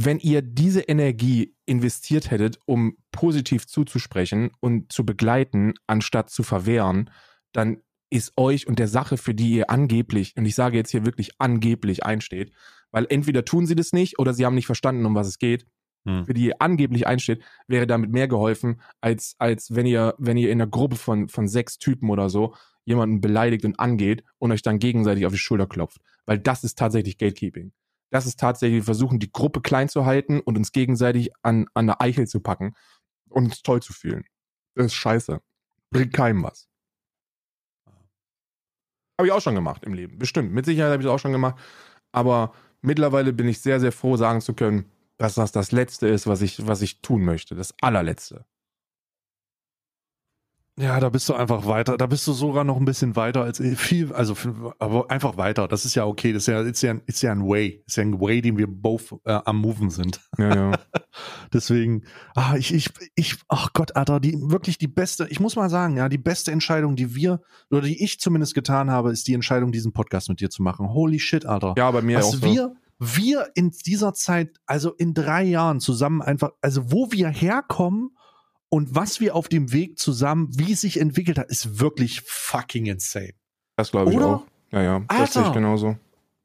wenn 0.00 0.20
ihr 0.20 0.42
diese 0.42 0.82
Energie 0.82 1.56
investiert 1.66 2.30
hättet, 2.30 2.60
um 2.66 2.96
positiv 3.10 3.66
zuzusprechen 3.66 4.52
und 4.60 4.92
zu 4.92 5.04
begleiten, 5.04 5.74
anstatt 5.88 6.30
zu 6.30 6.44
verwehren, 6.44 7.10
dann 7.52 7.78
ist 8.08 8.32
euch 8.36 8.68
und 8.68 8.78
der 8.78 8.86
Sache, 8.86 9.16
für 9.16 9.34
die 9.34 9.54
ihr 9.54 9.70
angeblich, 9.70 10.34
und 10.36 10.44
ich 10.46 10.54
sage 10.54 10.76
jetzt 10.76 10.92
hier 10.92 11.04
wirklich 11.04 11.32
angeblich 11.40 12.06
einsteht, 12.06 12.52
weil 12.92 13.06
entweder 13.10 13.44
tun 13.44 13.66
sie 13.66 13.74
das 13.74 13.92
nicht 13.92 14.20
oder 14.20 14.32
sie 14.32 14.46
haben 14.46 14.54
nicht 14.54 14.66
verstanden, 14.66 15.04
um 15.04 15.16
was 15.16 15.26
es 15.26 15.38
geht, 15.38 15.66
hm. 16.06 16.24
für 16.26 16.32
die 16.32 16.46
ihr 16.46 16.62
angeblich 16.62 17.08
einsteht, 17.08 17.42
wäre 17.66 17.88
damit 17.88 18.12
mehr 18.12 18.28
geholfen, 18.28 18.80
als, 19.00 19.34
als 19.38 19.74
wenn 19.74 19.84
ihr, 19.84 20.14
wenn 20.18 20.36
ihr 20.36 20.52
in 20.52 20.62
einer 20.62 20.70
Gruppe 20.70 20.96
von, 20.96 21.28
von 21.28 21.48
sechs 21.48 21.76
Typen 21.76 22.08
oder 22.08 22.30
so 22.30 22.54
jemanden 22.84 23.20
beleidigt 23.20 23.64
und 23.64 23.80
angeht 23.80 24.22
und 24.38 24.52
euch 24.52 24.62
dann 24.62 24.78
gegenseitig 24.78 25.26
auf 25.26 25.32
die 25.32 25.38
Schulter 25.38 25.66
klopft. 25.66 26.00
Weil 26.24 26.38
das 26.38 26.62
ist 26.62 26.78
tatsächlich 26.78 27.18
Gatekeeping. 27.18 27.72
Das 28.10 28.26
ist 28.26 28.40
tatsächlich, 28.40 28.78
wir 28.78 28.84
versuchen, 28.84 29.18
die 29.18 29.30
Gruppe 29.30 29.60
klein 29.60 29.88
zu 29.88 30.06
halten 30.06 30.40
und 30.40 30.56
uns 30.56 30.72
gegenseitig 30.72 31.30
an, 31.42 31.66
an 31.74 31.86
der 31.86 32.00
Eichel 32.00 32.26
zu 32.26 32.40
packen 32.40 32.74
und 33.28 33.46
uns 33.46 33.62
toll 33.62 33.82
zu 33.82 33.92
fühlen. 33.92 34.24
Das 34.74 34.86
ist 34.86 34.94
scheiße. 34.94 35.40
Bringt 35.90 36.12
keinem 36.12 36.42
was. 36.42 36.68
Habe 39.18 39.26
ich 39.26 39.32
auch 39.32 39.40
schon 39.40 39.54
gemacht 39.54 39.84
im 39.84 39.94
Leben. 39.94 40.18
Bestimmt. 40.18 40.52
Mit 40.52 40.64
Sicherheit 40.64 40.92
habe 40.92 41.02
ich 41.02 41.06
es 41.06 41.12
auch 41.12 41.18
schon 41.18 41.32
gemacht. 41.32 41.58
Aber 42.12 42.54
mittlerweile 42.80 43.32
bin 43.32 43.48
ich 43.48 43.60
sehr, 43.60 43.80
sehr 43.80 43.92
froh, 43.92 44.16
sagen 44.16 44.40
zu 44.40 44.54
können, 44.54 44.90
dass 45.16 45.34
das 45.34 45.50
das 45.50 45.72
Letzte 45.72 46.06
ist, 46.06 46.26
was 46.26 46.40
ich, 46.40 46.66
was 46.66 46.82
ich 46.82 47.02
tun 47.02 47.24
möchte. 47.24 47.54
Das 47.56 47.74
allerletzte. 47.82 48.46
Ja, 50.78 51.00
da 51.00 51.08
bist 51.08 51.28
du 51.28 51.34
einfach 51.34 51.66
weiter. 51.66 51.96
Da 51.96 52.06
bist 52.06 52.26
du 52.26 52.32
sogar 52.32 52.62
noch 52.62 52.76
ein 52.76 52.84
bisschen 52.84 53.16
weiter 53.16 53.42
als 53.42 53.60
viel, 53.76 54.12
also 54.12 54.36
aber 54.78 55.10
einfach 55.10 55.36
weiter. 55.36 55.66
Das 55.66 55.84
ist 55.84 55.96
ja 55.96 56.06
okay. 56.06 56.32
Das 56.32 56.42
ist 56.42 56.46
ja, 56.46 56.60
ist 56.60 56.82
ja, 56.82 56.94
ist 57.06 57.22
ja 57.22 57.32
ein 57.32 57.46
Way. 57.46 57.82
Ist 57.86 57.96
ja 57.96 58.04
ein 58.04 58.20
Way, 58.20 58.42
den 58.42 58.56
wir 58.56 58.68
both 58.68 59.16
äh, 59.24 59.40
am 59.44 59.58
Moven 59.58 59.90
sind. 59.90 60.20
Ja, 60.38 60.54
ja. 60.54 60.72
Deswegen, 61.52 62.04
ah, 62.36 62.54
ich, 62.56 62.72
ich, 62.72 62.90
ich, 63.16 63.36
ach 63.48 63.72
Gott, 63.72 63.96
Alter, 63.96 64.20
die 64.20 64.38
wirklich 64.40 64.78
die 64.78 64.86
beste, 64.86 65.26
ich 65.30 65.40
muss 65.40 65.56
mal 65.56 65.68
sagen, 65.68 65.96
ja, 65.96 66.08
die 66.08 66.18
beste 66.18 66.52
Entscheidung, 66.52 66.94
die 66.94 67.14
wir, 67.14 67.40
oder 67.70 67.82
die 67.82 68.02
ich 68.02 68.20
zumindest 68.20 68.54
getan 68.54 68.88
habe, 68.88 69.10
ist 69.10 69.26
die 69.26 69.34
Entscheidung, 69.34 69.72
diesen 69.72 69.92
Podcast 69.92 70.28
mit 70.28 70.40
dir 70.40 70.50
zu 70.50 70.62
machen. 70.62 70.92
Holy 70.92 71.18
shit, 71.18 71.44
Alter. 71.44 71.74
Ja, 71.76 71.90
bei 71.90 72.02
mir 72.02 72.18
Was 72.18 72.26
auch. 72.26 72.34
So. 72.34 72.42
wir, 72.42 72.74
wir 73.00 73.48
in 73.54 73.72
dieser 73.84 74.14
Zeit, 74.14 74.60
also 74.66 74.92
in 74.92 75.12
drei 75.12 75.42
Jahren 75.42 75.80
zusammen 75.80 76.22
einfach, 76.22 76.50
also 76.60 76.92
wo 76.92 77.10
wir 77.10 77.28
herkommen 77.28 78.10
und 78.70 78.94
was 78.94 79.20
wir 79.20 79.34
auf 79.34 79.48
dem 79.48 79.72
Weg 79.72 79.98
zusammen, 79.98 80.48
wie 80.52 80.72
es 80.72 80.82
sich 80.82 81.00
entwickelt 81.00 81.38
hat, 81.38 81.48
ist 81.48 81.78
wirklich 81.80 82.22
fucking 82.22 82.86
insane. 82.86 83.34
Das 83.76 83.90
glaube 83.90 84.10
ich 84.10 84.16
Oder? 84.16 84.26
auch. 84.26 84.46
Ja, 84.70 84.82
ja, 84.82 84.94
Alter, 85.08 85.22
das 85.22 85.32
sehe 85.32 85.42
ich 85.46 85.52
genauso. 85.52 85.96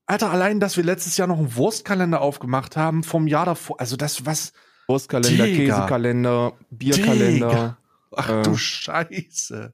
Alter, 0.06 0.32
allein, 0.32 0.60
dass 0.60 0.78
wir 0.78 0.84
letztes 0.84 1.18
Jahr 1.18 1.28
noch 1.28 1.38
einen 1.38 1.56
Wurstkalender 1.56 2.22
aufgemacht 2.22 2.78
haben 2.78 3.04
vom 3.04 3.28
Jahr 3.28 3.46
davor, 3.46 3.80
also 3.80 3.98
das 3.98 4.26
was 4.26 4.54
Wurstkalender, 4.88 5.46
Digga, 5.46 5.76
Käsekalender, 5.76 6.54
Bierkalender. 6.70 7.50
Digga. 7.50 7.78
Ach 8.16 8.30
äh, 8.30 8.42
du 8.44 8.56
Scheiße. 8.56 9.74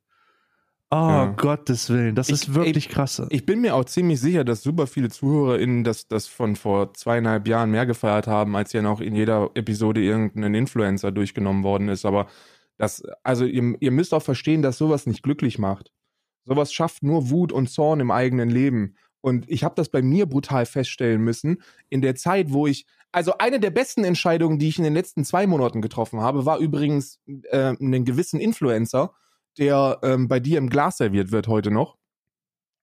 Oh, 0.92 0.96
ja. 0.96 1.26
Gottes 1.38 1.90
Willen, 1.92 2.16
das 2.16 2.30
ich, 2.30 2.36
ist 2.36 2.56
wirklich 2.56 2.88
ich, 2.88 2.90
krass. 2.90 3.22
Ich 3.30 3.46
bin 3.46 3.62
mir 3.62 3.76
auch 3.76 3.86
ziemlich 3.86 4.20
sicher, 4.20 4.44
dass 4.44 4.64
super 4.64 4.88
viele 4.88 5.10
ZuhörerInnen 5.10 5.84
das, 5.84 6.08
das 6.08 6.26
von 6.26 6.56
vor 6.56 6.96
zweieinhalb 6.96 7.48
Jahren 7.48 7.70
mehr 7.70 7.86
gefeiert 7.86 8.26
haben, 8.26 8.56
als 8.56 8.74
ja 8.74 8.82
noch 8.82 9.00
in 9.00 9.14
jeder 9.16 9.52
Episode 9.54 10.02
irgendein 10.02 10.56
Influencer 10.56 11.12
durchgenommen 11.12 11.64
worden 11.64 11.90
ist. 11.90 12.06
Aber 12.06 12.28
das, 12.78 13.04
also 13.24 13.46
ihr, 13.46 13.76
ihr 13.80 13.92
müsst 13.92 14.16
auch 14.16 14.24
verstehen, 14.24 14.64
dass 14.64 14.80
sowas 14.80 15.06
nicht 15.06 15.22
glücklich 15.22 15.60
macht. 15.60 15.92
Sowas 16.46 16.74
schafft 16.74 17.04
nur 17.04 17.30
Wut 17.30 17.52
und 17.52 17.70
Zorn 17.70 18.00
im 18.00 18.10
eigenen 18.10 18.50
Leben. 18.50 18.96
Und 19.22 19.48
ich 19.48 19.64
habe 19.64 19.76
das 19.76 19.90
bei 19.90 20.02
mir 20.02 20.26
brutal 20.26 20.66
feststellen 20.66 21.22
müssen. 21.22 21.62
In 21.90 22.02
der 22.02 22.16
Zeit, 22.16 22.52
wo 22.52 22.66
ich, 22.66 22.88
also 23.12 23.34
eine 23.38 23.60
der 23.60 23.70
besten 23.70 24.04
Entscheidungen, 24.04 24.58
die 24.58 24.70
ich 24.70 24.80
in 24.80 24.86
den 24.86 24.94
letzten 24.96 25.24
zwei 25.24 25.46
Monaten 25.46 25.84
getroffen 25.84 26.22
habe, 26.22 26.48
war 26.48 26.58
übrigens 26.58 27.20
äh, 27.52 27.76
einen 27.80 28.06
gewissen 28.06 28.40
Influencer, 28.40 29.14
der 29.58 30.00
ähm, 30.04 30.28
bei 30.28 30.40
dir 30.40 30.58
im 30.58 30.70
Glas 30.70 30.98
serviert 30.98 31.32
wird 31.32 31.48
heute 31.48 31.72
noch, 31.72 31.98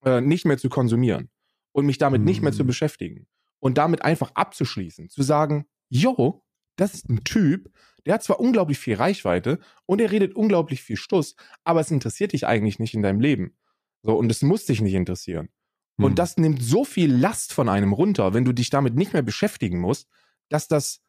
äh, 0.05 0.21
nicht 0.21 0.45
mehr 0.45 0.59
zu 0.59 0.69
konsumieren 0.69 1.31
und 1.73 1.87
mich 1.87 1.99
damit 1.99 2.23
mm. 2.23 2.25
nicht 2.25 2.43
mehr 2.43 2.53
zu 2.53 2.61
hm. 2.61 2.67
beschäftigen 2.67 3.27
und 3.61 3.79
damit 3.79 4.03
einfach 4.03 4.31
abzuschließen, 4.35 5.09
zu 5.09 5.23
sagen, 5.23 5.67
yo, 5.89 6.45
das 6.77 6.95
ist 6.95 7.09
ein 7.09 7.25
Typ, 7.25 7.71
der 8.05 8.15
hat 8.15 8.23
zwar 8.23 8.41
unglaublich 8.41 8.79
viel 8.79 8.97
Reichweite 8.97 9.59
und 9.87 10.01
er 10.01 10.11
redet 10.11 10.35
unglaublich 10.35 10.83
viel 10.83 10.97
Stuss, 10.97 11.35
aber 11.65 11.81
es 11.81 11.91
interessiert 11.91 12.33
dich 12.33 12.47
eigentlich 12.47 12.79
nicht 12.79 12.95
in 12.95 13.03
deinem 13.03 13.21
Leben. 13.21 13.57
So, 14.03 14.15
und 14.15 14.31
es 14.31 14.43
muss 14.43 14.67
dich 14.67 14.81
nicht 14.81 14.95
interessieren. 14.95 15.49
Mm. 15.97 16.05
Und 16.05 16.11
hm. 16.11 16.17
das 16.17 16.37
nimmt 16.37 16.63
so 16.63 16.85
viel 16.85 17.13
Last 17.13 17.53
von 17.53 17.69
einem 17.69 17.93
runter, 17.93 18.35
wenn 18.35 18.45
du 18.45 18.53
dich 18.53 18.71
damit 18.71 18.95
nicht 18.95 19.13
mehr 19.13 19.23
beschäftigen 19.23 19.81
musst, 19.81 20.09
dass 20.49 20.69
das 20.69 21.03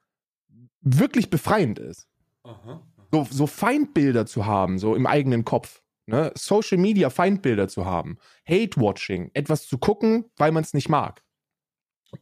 wirklich 0.81 1.29
befreiend 1.29 1.79
ist. 1.79 2.07
Aha 2.43 2.87
so, 3.11 3.27
so 3.29 3.47
Feindbilder 3.47 4.25
zu 4.25 4.45
haben, 4.45 4.79
so 4.79 4.95
im 4.95 5.05
eigenen 5.05 5.45
Kopf. 5.45 5.81
Ne? 6.07 6.31
Social 6.35 6.77
Media 6.77 7.09
Feindbilder 7.09 7.67
zu 7.67 7.85
haben. 7.85 8.17
Hate-Watching, 8.47 9.31
etwas 9.33 9.67
zu 9.67 9.77
gucken, 9.77 10.25
weil 10.37 10.51
man 10.51 10.63
es 10.63 10.73
nicht 10.73 10.89
mag. 10.89 11.23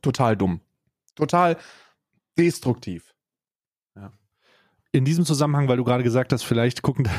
total 0.01 0.35
dumm. 0.35 0.61
Total 1.15 1.57
destruktiv. 2.37 3.14
In 4.95 5.03
diesem 5.03 5.25
Zusammenhang, 5.25 5.67
weil 5.67 5.75
du 5.75 5.83
gerade 5.83 6.05
gesagt 6.05 6.31
hast, 6.31 6.43
vielleicht 6.43 6.81
gucken, 6.81 7.09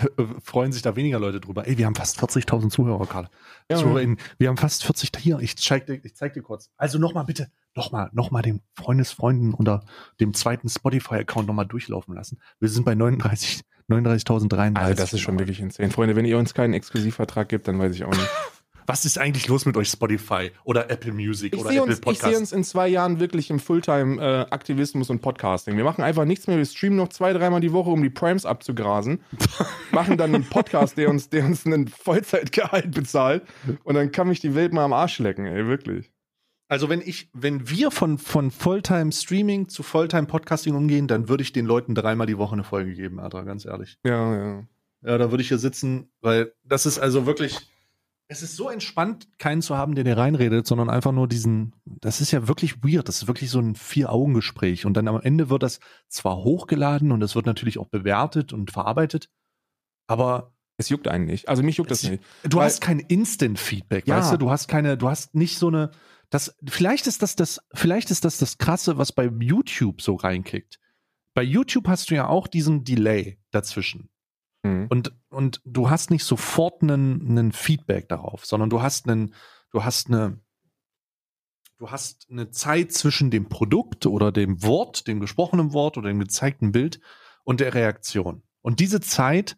freuen 0.42 0.72
sich 0.72 0.80
da 0.80 0.96
weniger 0.96 1.18
Leute 1.20 1.40
drüber. 1.40 1.66
Ey, 1.66 1.76
wir 1.76 1.84
haben 1.84 1.94
fast 1.94 2.18
40.000 2.18 2.70
Zuhörer, 2.70 3.04
Karl. 3.04 3.28
Ja. 3.70 3.76
ZuhörerInnen. 3.76 4.16
Wir 4.38 4.48
haben 4.48 4.56
fast 4.56 4.82
40. 4.84 5.10
Hier, 5.18 5.40
ich 5.40 5.58
zeig 5.58 5.84
dir, 5.84 6.00
ich 6.02 6.16
zeig 6.16 6.32
dir 6.32 6.40
kurz. 6.40 6.70
Also 6.78 6.98
nochmal 6.98 7.26
bitte, 7.26 7.50
nochmal, 7.74 8.08
nochmal 8.14 8.40
den 8.40 8.62
Freundesfreunden 8.72 9.52
unter 9.52 9.84
dem 10.20 10.32
zweiten 10.32 10.70
Spotify-Account 10.70 11.48
nochmal 11.48 11.66
durchlaufen 11.66 12.14
lassen. 12.14 12.38
Wir 12.60 12.70
sind 12.70 12.84
bei 12.84 12.94
39, 12.94 13.60
39.033. 13.90 14.76
Also 14.76 14.94
das 14.94 15.12
ist 15.12 15.20
schon 15.20 15.38
wirklich 15.38 15.60
insane. 15.60 15.90
Freunde, 15.90 16.16
wenn 16.16 16.24
ihr 16.24 16.38
uns 16.38 16.54
keinen 16.54 16.72
Exklusivvertrag 16.72 17.46
gibt, 17.50 17.68
dann 17.68 17.78
weiß 17.78 17.94
ich 17.94 18.04
auch 18.04 18.10
nicht. 18.10 18.30
Was 18.86 19.04
ist 19.04 19.18
eigentlich 19.18 19.48
los 19.48 19.66
mit 19.66 19.76
euch 19.76 19.88
Spotify 19.88 20.52
oder 20.62 20.90
Apple 20.90 21.12
Music 21.12 21.54
Ich 21.54 21.60
oder 21.60 21.70
Apple 21.70 21.82
uns, 21.82 22.00
ich 22.06 22.18
sehe 22.20 22.38
uns 22.38 22.52
in 22.52 22.62
zwei 22.62 22.86
Jahren 22.86 23.18
wirklich 23.18 23.50
im 23.50 23.58
Fulltime-Aktivismus 23.58 25.10
und 25.10 25.20
Podcasting. 25.20 25.76
Wir 25.76 25.82
machen 25.82 26.04
einfach 26.04 26.24
nichts 26.24 26.46
mehr. 26.46 26.56
Wir 26.56 26.64
streamen 26.64 26.96
noch 26.96 27.08
zwei, 27.08 27.32
dreimal 27.32 27.60
die 27.60 27.72
Woche, 27.72 27.90
um 27.90 28.00
die 28.00 28.10
Primes 28.10 28.46
abzugrasen. 28.46 29.20
machen 29.90 30.16
dann 30.16 30.34
einen 30.34 30.44
Podcast, 30.44 30.96
der 30.96 31.10
uns, 31.10 31.28
der 31.28 31.44
uns 31.44 31.66
einen 31.66 31.88
Vollzeitgehalt 31.88 32.92
bezahlt. 32.92 33.42
Und 33.82 33.96
dann 33.96 34.12
kann 34.12 34.28
mich 34.28 34.40
die 34.40 34.54
Welt 34.54 34.72
mal 34.72 34.84
am 34.84 34.92
Arsch 34.92 35.18
lecken, 35.18 35.46
ey, 35.46 35.66
wirklich. 35.66 36.12
Also 36.68 36.88
wenn 36.88 37.00
ich, 37.00 37.28
wenn 37.32 37.68
wir 37.68 37.90
von, 37.90 38.18
von 38.18 38.50
Fulltime 38.50 39.12
Streaming 39.12 39.68
zu 39.68 39.82
Fulltime 39.82 40.26
Podcasting 40.26 40.74
umgehen, 40.74 41.08
dann 41.08 41.28
würde 41.28 41.42
ich 41.42 41.52
den 41.52 41.66
Leuten 41.66 41.94
dreimal 41.94 42.26
die 42.26 42.38
Woche 42.38 42.54
eine 42.54 42.64
Folge 42.64 42.94
geben, 42.94 43.20
Adra, 43.20 43.42
ganz 43.42 43.64
ehrlich. 43.64 43.98
Ja, 44.04 44.34
ja. 44.34 44.64
Ja, 45.02 45.18
da 45.18 45.30
würde 45.30 45.42
ich 45.42 45.48
hier 45.48 45.58
sitzen, 45.58 46.10
weil 46.20 46.52
das 46.64 46.86
ist 46.86 46.98
also 46.98 47.26
wirklich, 47.26 47.68
es 48.28 48.42
ist 48.42 48.56
so 48.56 48.68
entspannt, 48.70 49.28
keinen 49.38 49.62
zu 49.62 49.76
haben, 49.76 49.94
der 49.94 50.04
dir 50.04 50.16
reinredet, 50.16 50.66
sondern 50.66 50.90
einfach 50.90 51.12
nur 51.12 51.28
diesen, 51.28 51.74
das 51.84 52.20
ist 52.20 52.32
ja 52.32 52.48
wirklich 52.48 52.82
weird, 52.82 53.08
das 53.08 53.22
ist 53.22 53.28
wirklich 53.28 53.50
so 53.50 53.60
ein 53.60 53.74
Vier-Augen-Gespräch 53.76 54.84
und 54.84 54.94
dann 54.94 55.06
am 55.08 55.20
Ende 55.20 55.48
wird 55.48 55.62
das 55.62 55.78
zwar 56.08 56.38
hochgeladen 56.38 57.12
und 57.12 57.22
es 57.22 57.34
wird 57.36 57.46
natürlich 57.46 57.78
auch 57.78 57.86
bewertet 57.86 58.52
und 58.52 58.72
verarbeitet, 58.72 59.28
aber 60.08 60.52
Es 60.78 60.88
juckt 60.88 61.08
einen 61.08 61.24
nicht. 61.26 61.48
Also 61.48 61.62
mich 61.62 61.76
juckt 61.78 61.90
das 61.90 62.02
nicht. 62.02 62.22
du 62.42 62.60
hast 62.60 62.80
kein 62.80 62.98
Instant-Feedback, 63.00 64.06
Ja. 64.06 64.18
weißt 64.18 64.32
du, 64.32 64.36
du 64.38 64.50
hast 64.50 64.68
keine, 64.68 64.96
du 64.98 65.08
hast 65.08 65.34
nicht 65.34 65.56
so 65.58 65.68
eine, 65.68 65.90
das, 66.28 66.56
vielleicht 66.66 67.06
ist 67.06 67.22
das 67.22 67.36
das, 67.36 67.60
vielleicht 67.74 68.10
ist 68.10 68.24
das 68.24 68.38
das 68.38 68.58
Krasse, 68.58 68.98
was 68.98 69.12
bei 69.12 69.26
YouTube 69.40 70.02
so 70.02 70.16
reinkickt. 70.16 70.78
Bei 71.32 71.42
YouTube 71.42 71.86
hast 71.86 72.10
du 72.10 72.14
ja 72.16 72.26
auch 72.26 72.48
diesen 72.48 72.82
Delay 72.82 73.38
dazwischen. 73.52 74.08
Mhm. 74.66 74.86
Und, 74.88 75.12
und 75.30 75.60
du 75.64 75.90
hast 75.90 76.10
nicht 76.10 76.24
sofort 76.24 76.82
einen, 76.82 77.52
Feedback 77.52 78.08
darauf, 78.08 78.44
sondern 78.44 78.70
du 78.70 78.82
hast 78.82 79.08
einen, 79.08 79.34
du 79.70 79.84
hast 79.84 80.08
eine, 80.08 80.40
du 81.78 81.90
hast 81.90 82.26
eine 82.30 82.50
Zeit 82.50 82.92
zwischen 82.92 83.30
dem 83.30 83.48
Produkt 83.48 84.06
oder 84.06 84.32
dem 84.32 84.62
Wort, 84.62 85.06
dem 85.06 85.20
gesprochenen 85.20 85.72
Wort 85.72 85.96
oder 85.96 86.08
dem 86.08 86.20
gezeigten 86.20 86.72
Bild 86.72 87.00
und 87.44 87.60
der 87.60 87.74
Reaktion. 87.74 88.42
Und 88.62 88.80
diese 88.80 89.00
Zeit 89.00 89.56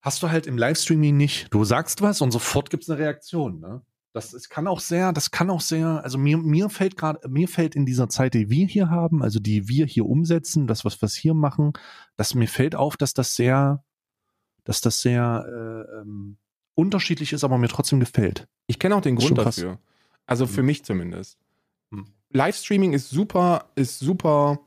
hast 0.00 0.22
du 0.22 0.30
halt 0.30 0.46
im 0.46 0.58
Livestreaming 0.58 1.16
nicht. 1.16 1.52
Du 1.52 1.64
sagst 1.64 2.02
was 2.02 2.20
und 2.20 2.32
sofort 2.32 2.70
gibt 2.70 2.82
es 2.82 2.90
eine 2.90 2.98
Reaktion. 2.98 3.60
Ne? 3.60 3.82
Das 4.12 4.34
ist, 4.34 4.50
kann 4.50 4.66
auch 4.66 4.80
sehr, 4.80 5.12
das 5.12 5.30
kann 5.30 5.48
auch 5.48 5.62
sehr, 5.62 6.04
also 6.04 6.18
mir, 6.18 6.36
mir 6.36 6.68
fällt 6.68 6.96
gerade, 6.98 7.26
mir 7.28 7.48
fällt 7.48 7.74
in 7.74 7.86
dieser 7.86 8.08
Zeit, 8.08 8.34
die 8.34 8.50
wir 8.50 8.66
hier 8.66 8.90
haben, 8.90 9.22
also 9.22 9.40
die 9.40 9.68
wir 9.68 9.86
hier 9.86 10.04
umsetzen, 10.06 10.66
das, 10.66 10.84
was 10.84 11.00
wir 11.00 11.08
hier 11.08 11.34
machen, 11.34 11.72
dass 12.16 12.34
mir 12.34 12.48
fällt 12.48 12.74
auf, 12.74 12.96
dass 12.96 13.14
das 13.14 13.34
sehr, 13.34 13.82
dass 14.64 14.80
das 14.80 15.00
sehr 15.02 15.44
äh, 15.48 16.00
ähm, 16.00 16.36
unterschiedlich 16.74 17.32
ist, 17.32 17.44
aber 17.44 17.58
mir 17.58 17.68
trotzdem 17.68 18.00
gefällt. 18.00 18.46
Ich 18.66 18.78
kenne 18.78 18.96
auch 18.96 19.00
den 19.00 19.16
Grund 19.16 19.36
dafür. 19.38 19.78
Also 20.26 20.46
für 20.46 20.60
Mhm. 20.62 20.66
mich 20.66 20.84
zumindest. 20.84 21.38
Mhm. 21.90 22.06
Livestreaming 22.30 22.92
ist 22.92 23.10
super, 23.10 23.66
ist 23.74 23.98
super 23.98 24.60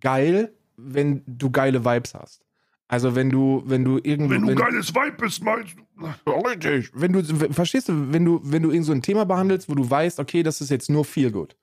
geil, 0.00 0.52
wenn 0.76 1.22
du 1.26 1.50
geile 1.50 1.84
Vibes 1.84 2.14
hast. 2.14 2.42
Also 2.88 3.16
wenn 3.16 3.30
du, 3.30 3.62
wenn 3.66 3.84
du 3.84 3.98
irgendwie. 4.02 4.54
geiles 4.54 4.94
Vibe 4.94 5.16
bist, 5.18 5.42
meinst 5.42 5.74
du? 5.96 6.30
Richtig. 6.30 6.90
Wenn 6.94 7.12
du, 7.12 7.24
verstehst 7.52 7.88
du, 7.88 8.12
wenn 8.12 8.24
du, 8.24 8.40
wenn 8.44 8.62
du 8.62 8.70
irgend 8.70 8.86
so 8.86 8.92
ein 8.92 9.02
Thema 9.02 9.24
behandelst, 9.24 9.68
wo 9.68 9.74
du 9.74 9.88
weißt, 9.88 10.20
okay, 10.20 10.44
das 10.44 10.60
ist 10.60 10.70
jetzt 10.70 10.88
nur 10.88 11.04
viel 11.04 11.32
gut. 11.32 11.56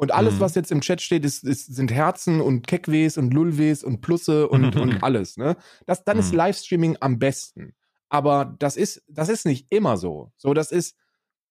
Und 0.00 0.12
alles, 0.12 0.36
Mhm. 0.36 0.40
was 0.40 0.54
jetzt 0.54 0.72
im 0.72 0.80
Chat 0.80 1.02
steht, 1.02 1.26
ist, 1.26 1.44
ist, 1.44 1.74
sind 1.74 1.92
Herzen 1.92 2.40
und 2.40 2.66
Keckwees 2.66 3.18
und 3.18 3.34
Lulwees 3.34 3.84
und 3.84 4.00
Plusse 4.00 4.48
und, 4.48 4.74
und 4.74 5.02
alles, 5.04 5.36
ne? 5.36 5.58
Das, 5.84 6.04
dann 6.04 6.18
ist 6.18 6.32
Mhm. 6.32 6.38
Livestreaming 6.38 6.96
am 7.00 7.18
besten. 7.18 7.74
Aber 8.08 8.56
das 8.58 8.78
ist, 8.78 9.02
das 9.08 9.28
ist 9.28 9.44
nicht 9.44 9.66
immer 9.68 9.98
so. 9.98 10.32
So, 10.38 10.54
das 10.54 10.72
ist, 10.72 10.96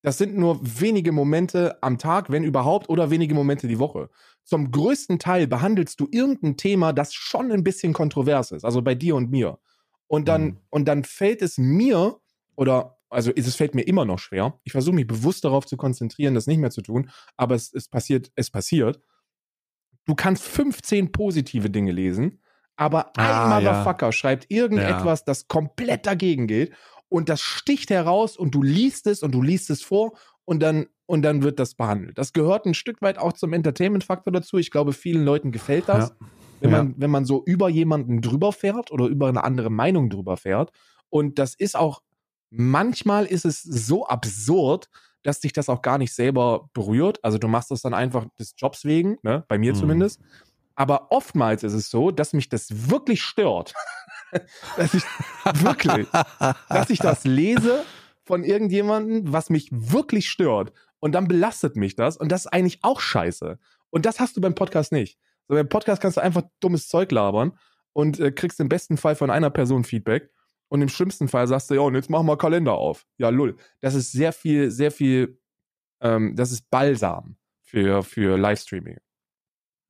das 0.02 0.18
sind 0.18 0.36
nur 0.36 0.58
wenige 0.62 1.12
Momente 1.12 1.80
am 1.80 1.96
Tag, 1.96 2.30
wenn 2.30 2.42
überhaupt, 2.42 2.88
oder 2.88 3.10
wenige 3.10 3.36
Momente 3.36 3.68
die 3.68 3.78
Woche. 3.78 4.10
Zum 4.42 4.72
größten 4.72 5.20
Teil 5.20 5.46
behandelst 5.46 6.00
du 6.00 6.08
irgendein 6.10 6.56
Thema, 6.56 6.92
das 6.92 7.14
schon 7.14 7.52
ein 7.52 7.62
bisschen 7.62 7.92
kontrovers 7.92 8.50
ist, 8.50 8.64
also 8.64 8.82
bei 8.82 8.96
dir 8.96 9.14
und 9.14 9.30
mir. 9.30 9.60
Und 10.08 10.26
dann, 10.26 10.42
Mhm. 10.44 10.58
und 10.70 10.88
dann 10.88 11.04
fällt 11.04 11.40
es 11.40 11.56
mir, 11.56 12.18
oder, 12.56 12.98
also 13.10 13.32
es 13.34 13.54
fällt 13.56 13.74
mir 13.74 13.82
immer 13.82 14.04
noch 14.04 14.18
schwer. 14.18 14.60
Ich 14.64 14.72
versuche 14.72 14.94
mich 14.94 15.06
bewusst 15.06 15.44
darauf 15.44 15.66
zu 15.66 15.76
konzentrieren, 15.76 16.34
das 16.34 16.46
nicht 16.46 16.58
mehr 16.58 16.70
zu 16.70 16.82
tun, 16.82 17.10
aber 17.36 17.54
es, 17.54 17.72
es 17.74 17.88
passiert, 17.88 18.30
es 18.36 18.50
passiert. 18.50 19.00
Du 20.06 20.14
kannst 20.14 20.44
15 20.44 21.12
positive 21.12 21.70
Dinge 21.70 21.92
lesen, 21.92 22.40
aber 22.76 23.12
Ah, 23.16 23.22
ein 23.22 23.48
ja. 23.62 23.82
Motherfucker 23.82 24.12
schreibt 24.12 24.50
irgendetwas, 24.50 25.24
das 25.24 25.46
komplett 25.48 26.06
dagegen 26.06 26.46
geht 26.46 26.72
und 27.08 27.28
das 27.28 27.40
sticht 27.40 27.90
heraus 27.90 28.36
und 28.36 28.54
du 28.54 28.62
liest 28.62 29.06
es 29.06 29.22
und 29.22 29.32
du 29.32 29.42
liest 29.42 29.70
es 29.70 29.82
vor 29.82 30.12
und 30.44 30.60
dann 30.62 30.86
und 31.06 31.22
dann 31.22 31.42
wird 31.42 31.58
das 31.58 31.74
behandelt. 31.74 32.18
Das 32.18 32.32
gehört 32.32 32.66
ein 32.66 32.74
Stück 32.74 33.02
weit 33.02 33.18
auch 33.18 33.32
zum 33.32 33.52
Entertainment-Faktor 33.52 34.32
dazu. 34.32 34.58
Ich 34.58 34.70
glaube, 34.70 34.92
vielen 34.92 35.24
Leuten 35.24 35.50
gefällt 35.50 35.88
das, 35.88 36.10
Ja. 36.10 36.16
wenn, 36.60 36.70
Ja. 36.70 36.78
man, 36.84 36.94
wenn 36.98 37.10
man 37.10 37.24
so 37.24 37.42
über 37.44 37.68
jemanden 37.68 38.22
drüber 38.22 38.52
fährt 38.52 38.92
oder 38.92 39.06
über 39.06 39.28
eine 39.28 39.42
andere 39.42 39.70
Meinung 39.70 40.08
drüber 40.08 40.36
fährt. 40.36 40.70
Und 41.08 41.40
das 41.40 41.54
ist 41.56 41.76
auch, 41.76 42.02
manchmal 42.50 43.26
ist 43.26 43.44
es 43.44 43.62
so 43.62 44.06
absurd, 44.06 44.88
dass 45.22 45.40
dich 45.40 45.52
das 45.52 45.68
auch 45.68 45.82
gar 45.82 45.98
nicht 45.98 46.14
selber 46.14 46.68
berührt. 46.72 47.22
Also 47.24 47.38
du 47.38 47.48
machst 47.48 47.70
das 47.70 47.82
dann 47.82 47.94
einfach 47.94 48.26
des 48.38 48.54
Jobs 48.56 48.84
wegen, 48.84 49.18
ne? 49.22 49.44
bei 49.48 49.58
mir 49.58 49.72
Mhm. 49.74 49.78
zumindest. 49.78 50.20
Aber 50.74 51.10
oftmals 51.12 51.62
ist 51.62 51.74
es 51.74 51.90
so, 51.90 52.10
dass 52.10 52.32
mich 52.32 52.48
das 52.48 52.90
wirklich 52.90 53.22
stört. 53.22 53.74
dass 54.76 54.94
ich 54.94 55.02
wirklich, 55.54 56.06
dass 56.68 56.88
ich 56.90 56.98
das 57.00 57.24
lese 57.24 57.84
von 58.24 58.44
irgendjemandem, 58.44 59.32
was 59.32 59.50
mich 59.50 59.68
wirklich 59.72 60.30
stört. 60.30 60.72
Und 61.00 61.12
dann 61.12 61.28
belastet 61.28 61.76
mich 61.76 61.96
das. 61.96 62.16
Und 62.16 62.30
das 62.30 62.42
ist 62.46 62.52
eigentlich 62.52 62.78
auch 62.82 63.00
scheiße. 63.00 63.58
Und 63.90 64.06
das 64.06 64.20
hast 64.20 64.36
du 64.36 64.40
beim 64.40 64.54
Podcast 64.54 64.92
nicht. 64.92 65.18
So, 65.48 65.54
beim 65.54 65.68
Podcast 65.68 66.00
kannst 66.00 66.16
du 66.16 66.22
einfach 66.22 66.42
dummes 66.60 66.88
Zeug 66.88 67.10
labern 67.10 67.58
und 67.92 68.20
äh, 68.20 68.30
kriegst 68.30 68.60
im 68.60 68.68
besten 68.68 68.96
Fall 68.96 69.16
von 69.16 69.30
einer 69.30 69.50
Person 69.50 69.84
Feedback. 69.84 70.30
Und 70.70 70.82
im 70.82 70.88
schlimmsten 70.88 71.26
Fall 71.26 71.48
sagst 71.48 71.68
du, 71.68 71.74
ja, 71.74 71.80
und 71.80 71.96
jetzt 71.96 72.10
machen 72.10 72.26
wir 72.26 72.38
Kalender 72.38 72.74
auf. 72.74 73.04
Ja, 73.18 73.28
lull. 73.28 73.56
Das 73.80 73.94
ist 73.94 74.12
sehr 74.12 74.32
viel, 74.32 74.70
sehr 74.70 74.92
viel, 74.92 75.36
ähm, 76.00 76.36
das 76.36 76.52
ist 76.52 76.70
Balsam 76.70 77.36
für, 77.60 78.04
für 78.04 78.38
Livestreaming. 78.38 78.98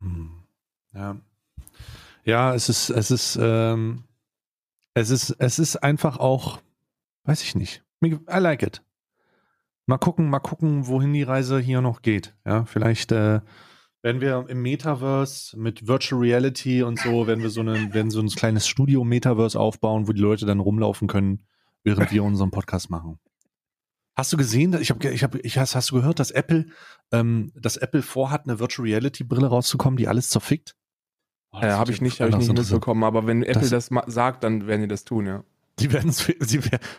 Hm. 0.01 0.43
Ja. 0.95 1.21
Ja, 2.25 2.55
es 2.55 2.71
ist, 2.71 2.89
es 2.89 3.11
ist, 3.11 3.39
ähm, 3.41 4.05
es 4.95 5.11
ist, 5.11 5.37
es 5.39 5.59
ist 5.59 5.77
einfach 5.77 6.17
auch, 6.17 6.63
weiß 7.25 7.43
ich 7.43 7.55
nicht. 7.55 7.85
I 8.03 8.19
like 8.39 8.63
it. 8.63 8.83
Mal 9.85 9.99
gucken, 9.99 10.31
mal 10.31 10.41
gucken, 10.41 10.87
wohin 10.87 11.13
die 11.13 11.25
Reise 11.25 11.59
hier 11.59 11.83
noch 11.83 12.01
geht. 12.01 12.35
Ja, 12.47 12.65
vielleicht 12.65 13.13
äh, 13.13 13.43
werden 14.03 14.21
wir 14.21 14.47
im 14.49 14.63
Metaverse 14.63 15.59
mit 15.59 15.87
Virtual 15.87 16.21
Reality 16.21 16.83
und 16.83 16.99
so, 16.99 17.27
werden 17.27 17.43
wir 17.43 17.51
so, 17.51 17.61
eine, 17.61 17.93
werden 17.93 18.11
so 18.11 18.21
ein 18.21 18.29
kleines 18.29 18.67
Studio-Metaverse 18.67 19.59
aufbauen, 19.59 20.09
wo 20.09 20.13
die 20.13 20.21
Leute 20.21 20.47
dann 20.47 20.61
rumlaufen 20.61 21.07
können, 21.09 21.47
während 21.85 22.11
wir 22.11 22.25
unseren 22.25 22.51
Podcast 22.51 22.91
machen. 22.91 23.19
Hast 24.17 24.33
du 24.33 24.37
gesehen, 24.37 24.77
ich 24.81 24.91
habe, 24.91 25.09
ich 25.11 25.23
habe, 25.23 25.39
ich 25.41 25.57
hast, 25.59 25.75
hast 25.75 25.91
du 25.91 25.97
gehört, 25.97 26.19
dass 26.19 26.31
Apple, 26.31 26.67
ähm, 27.13 27.53
dass 27.55 27.77
Apple 27.77 28.03
vorhat, 28.03 28.45
eine 28.45 28.59
Virtual 28.59 28.87
Reality 28.87 29.25
Brille 29.25 29.47
rauszukommen, 29.47 29.97
die 29.97 30.09
alles 30.09 30.29
zerfickt? 30.31 30.77
Oh, 31.53 31.59
das 31.61 31.75
Äh, 31.75 31.79
habe 31.79 31.93
ich 31.93 32.01
nicht, 32.01 32.21
hab 32.21 32.29
ich 32.31 32.37
nicht 32.37 32.53
mitbekommen, 32.53 33.05
aber 33.05 33.27
wenn 33.27 33.43
Apple 33.43 33.69
Das- 33.69 33.89
das, 33.89 33.91
sagt, 34.13 34.45
dann 34.45 34.67
werden 34.67 34.83
die 34.83 34.89
das 34.89 35.05
tun, 35.05 35.27
ja. 35.27 35.45
Die 35.81 35.93
werden 35.93 36.13
sie, 36.13 36.37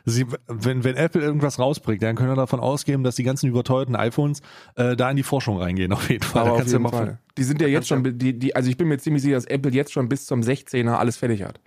sie, 0.06 0.26
wenn, 0.48 0.84
wenn 0.84 0.96
Apple 0.96 1.22
irgendwas 1.22 1.60
rausbringt, 1.60 2.02
dann 2.04 2.16
können 2.16 2.30
wir 2.30 2.36
davon 2.36 2.60
ausgehen, 2.60 3.04
dass 3.04 3.16
die 3.16 3.24
ganzen 3.24 3.48
überteuerten 3.48 3.96
iPhones 3.96 4.42
äh, 4.76 4.96
da 4.96 5.10
in 5.10 5.16
die 5.18 5.24
Forschung 5.24 5.58
reingehen, 5.58 5.94
auf 5.94 6.10
jeden 6.10 6.24
Fall. 6.24 6.42
Aber 6.44 6.52
auf 6.54 6.66
jeden 6.66 6.84
ja 6.84 6.90
Fall. 6.90 7.20
Die 7.38 7.44
sind 7.44 7.62
ja 7.62 7.68
jetzt 7.68 7.88
schon, 7.88 8.18
die, 8.18 8.38
die, 8.38 8.56
also 8.56 8.70
ich 8.70 8.78
bin 8.78 8.88
mir 8.88 8.98
ziemlich 8.98 9.24
sicher, 9.24 9.36
dass 9.36 9.46
Apple 9.46 9.72
jetzt 9.72 9.92
schon 9.94 10.10
bis 10.10 10.26
zum 10.26 10.42
16er 10.42 10.94
alles 10.96 11.18
fertig 11.18 11.44
hat. 11.44 11.60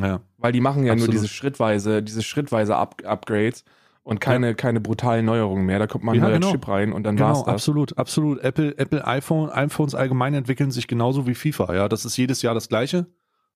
Ja. 0.00 0.20
Weil 0.38 0.52
die 0.52 0.60
machen 0.60 0.84
ja 0.84 0.92
Absolut. 0.92 1.14
nur 1.14 1.20
diese 1.22 1.32
schrittweise, 1.32 2.02
diese 2.02 2.22
schrittweise 2.22 2.76
Up 2.76 3.02
Upgrades 3.04 3.64
und 4.04 4.20
keine, 4.20 4.54
keine 4.54 4.80
brutalen 4.80 5.24
Neuerungen 5.26 5.66
mehr. 5.66 5.78
Da 5.78 5.86
kommt 5.86 6.02
mal 6.02 6.12
ein 6.12 6.16
Ja, 6.18 6.22
neuer 6.24 6.34
genau. 6.40 6.50
Chip 6.50 6.66
rein 6.66 6.92
und 6.92 7.04
dann 7.04 7.16
Genau, 7.16 7.28
war's 7.28 7.44
das. 7.44 7.54
absolut, 7.54 7.98
absolut. 7.98 8.40
Apple, 8.42 8.76
Apple 8.78 9.06
iPhone, 9.06 9.50
iPhones 9.50 9.94
allgemein 9.94 10.34
entwickeln 10.34 10.70
sich 10.70 10.88
genauso 10.88 11.26
wie 11.26 11.34
FIFA. 11.34 11.74
Ja, 11.74 11.88
das 11.88 12.04
ist 12.04 12.16
jedes 12.16 12.42
Jahr 12.42 12.54
das 12.54 12.68
Gleiche. 12.68 13.06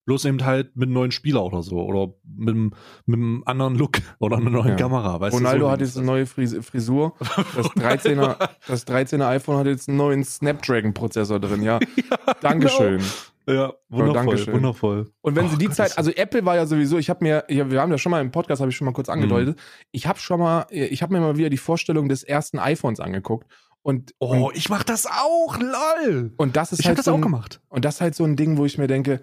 Bloß 0.07 0.25
eben 0.25 0.43
halt 0.45 0.75
mit 0.77 0.85
einem 0.87 0.95
neuen 0.95 1.11
Spieler 1.11 1.45
oder 1.45 1.63
so. 1.63 1.81
Oder 1.83 2.15
mit, 2.25 2.55
einem- 2.55 2.73
mit 3.07 3.19
einem 3.19 3.43
anderen 3.45 3.75
Look 3.77 3.99
oder 4.21 4.37
einer 4.39 4.51
neuen 4.51 4.69
Ja. 4.71 4.75
Kamera. 4.77 5.21
Weißt 5.21 5.35
Ronaldo 5.37 5.59
du, 5.59 5.65
so 5.67 5.71
hat 5.73 5.81
jetzt 5.81 5.97
eine 5.99 6.07
neue 6.07 6.27
Fris- 6.27 6.57
Frisur. 6.65 7.15
Das 7.57 7.67
13er, 7.77 8.49
das 8.67 8.87
13er 8.87 9.27
iPhone 9.27 9.57
hat 9.59 9.67
jetzt 9.67 9.89
einen 9.89 9.99
neuen 9.99 10.25
Snapdragon-Prozessor 10.25 11.41
drin, 11.41 11.63
ja. 11.63 11.79
Dankeschön. 12.41 13.01
Ja, 13.49 13.73
wundervoll, 13.89 14.15
Dankeschön. 14.15 14.55
wundervoll. 14.55 15.11
Und 15.21 15.37
wenn 15.37 15.49
sie 15.49 15.57
die 15.57 15.67
Gott, 15.67 15.77
Zeit, 15.77 15.97
also 15.99 16.11
Apple 16.11 16.45
war 16.45 16.57
ja 16.57 16.67
sowieso, 16.67 16.99
ich 16.99 17.09
habe 17.11 17.25
mir, 17.25 17.45
ja, 17.49 17.71
wir 17.71 17.81
haben 17.81 17.93
ja 17.93 17.99
schon 17.99 18.11
mal 18.11 18.21
im 18.21 18.33
Podcast, 18.33 18.61
habe 18.61 18.71
ich 18.71 18.77
schon 18.77 18.87
mal 18.87 18.93
kurz 18.93 19.09
angedeutet, 19.09 19.57
ich 19.93 20.07
habe 20.09 20.19
schon 20.19 20.41
mal, 20.41 20.67
ich 20.71 21.01
habe 21.03 21.13
mir 21.15 21.21
mal 21.21 21.37
wieder 21.37 21.49
die 21.49 21.57
Vorstellung 21.57 22.09
des 22.09 22.25
ersten 22.25 22.59
iPhones 22.59 22.99
angeguckt 22.99 23.47
und, 23.83 24.15
Oh, 24.19 24.49
und, 24.49 24.57
ich 24.57 24.69
mach 24.69 24.83
das 24.83 25.07
auch, 25.07 25.57
lol. 25.61 26.33
und 26.37 26.57
das 26.57 26.73
ist 26.73 26.81
Ich 26.81 26.87
hab 26.87 26.91
halt 26.91 26.99
das 26.99 27.05
so 27.05 27.13
auch 27.13 27.17
ein, 27.17 27.23
gemacht. 27.23 27.61
Und 27.69 27.85
das 27.85 27.97
ist 27.97 28.01
halt 28.01 28.17
so 28.17 28.25
ein 28.25 28.35
Ding, 28.35 28.57
wo 28.57 28.65
ich 28.65 28.79
mir 28.79 28.89
denke, 28.89 29.21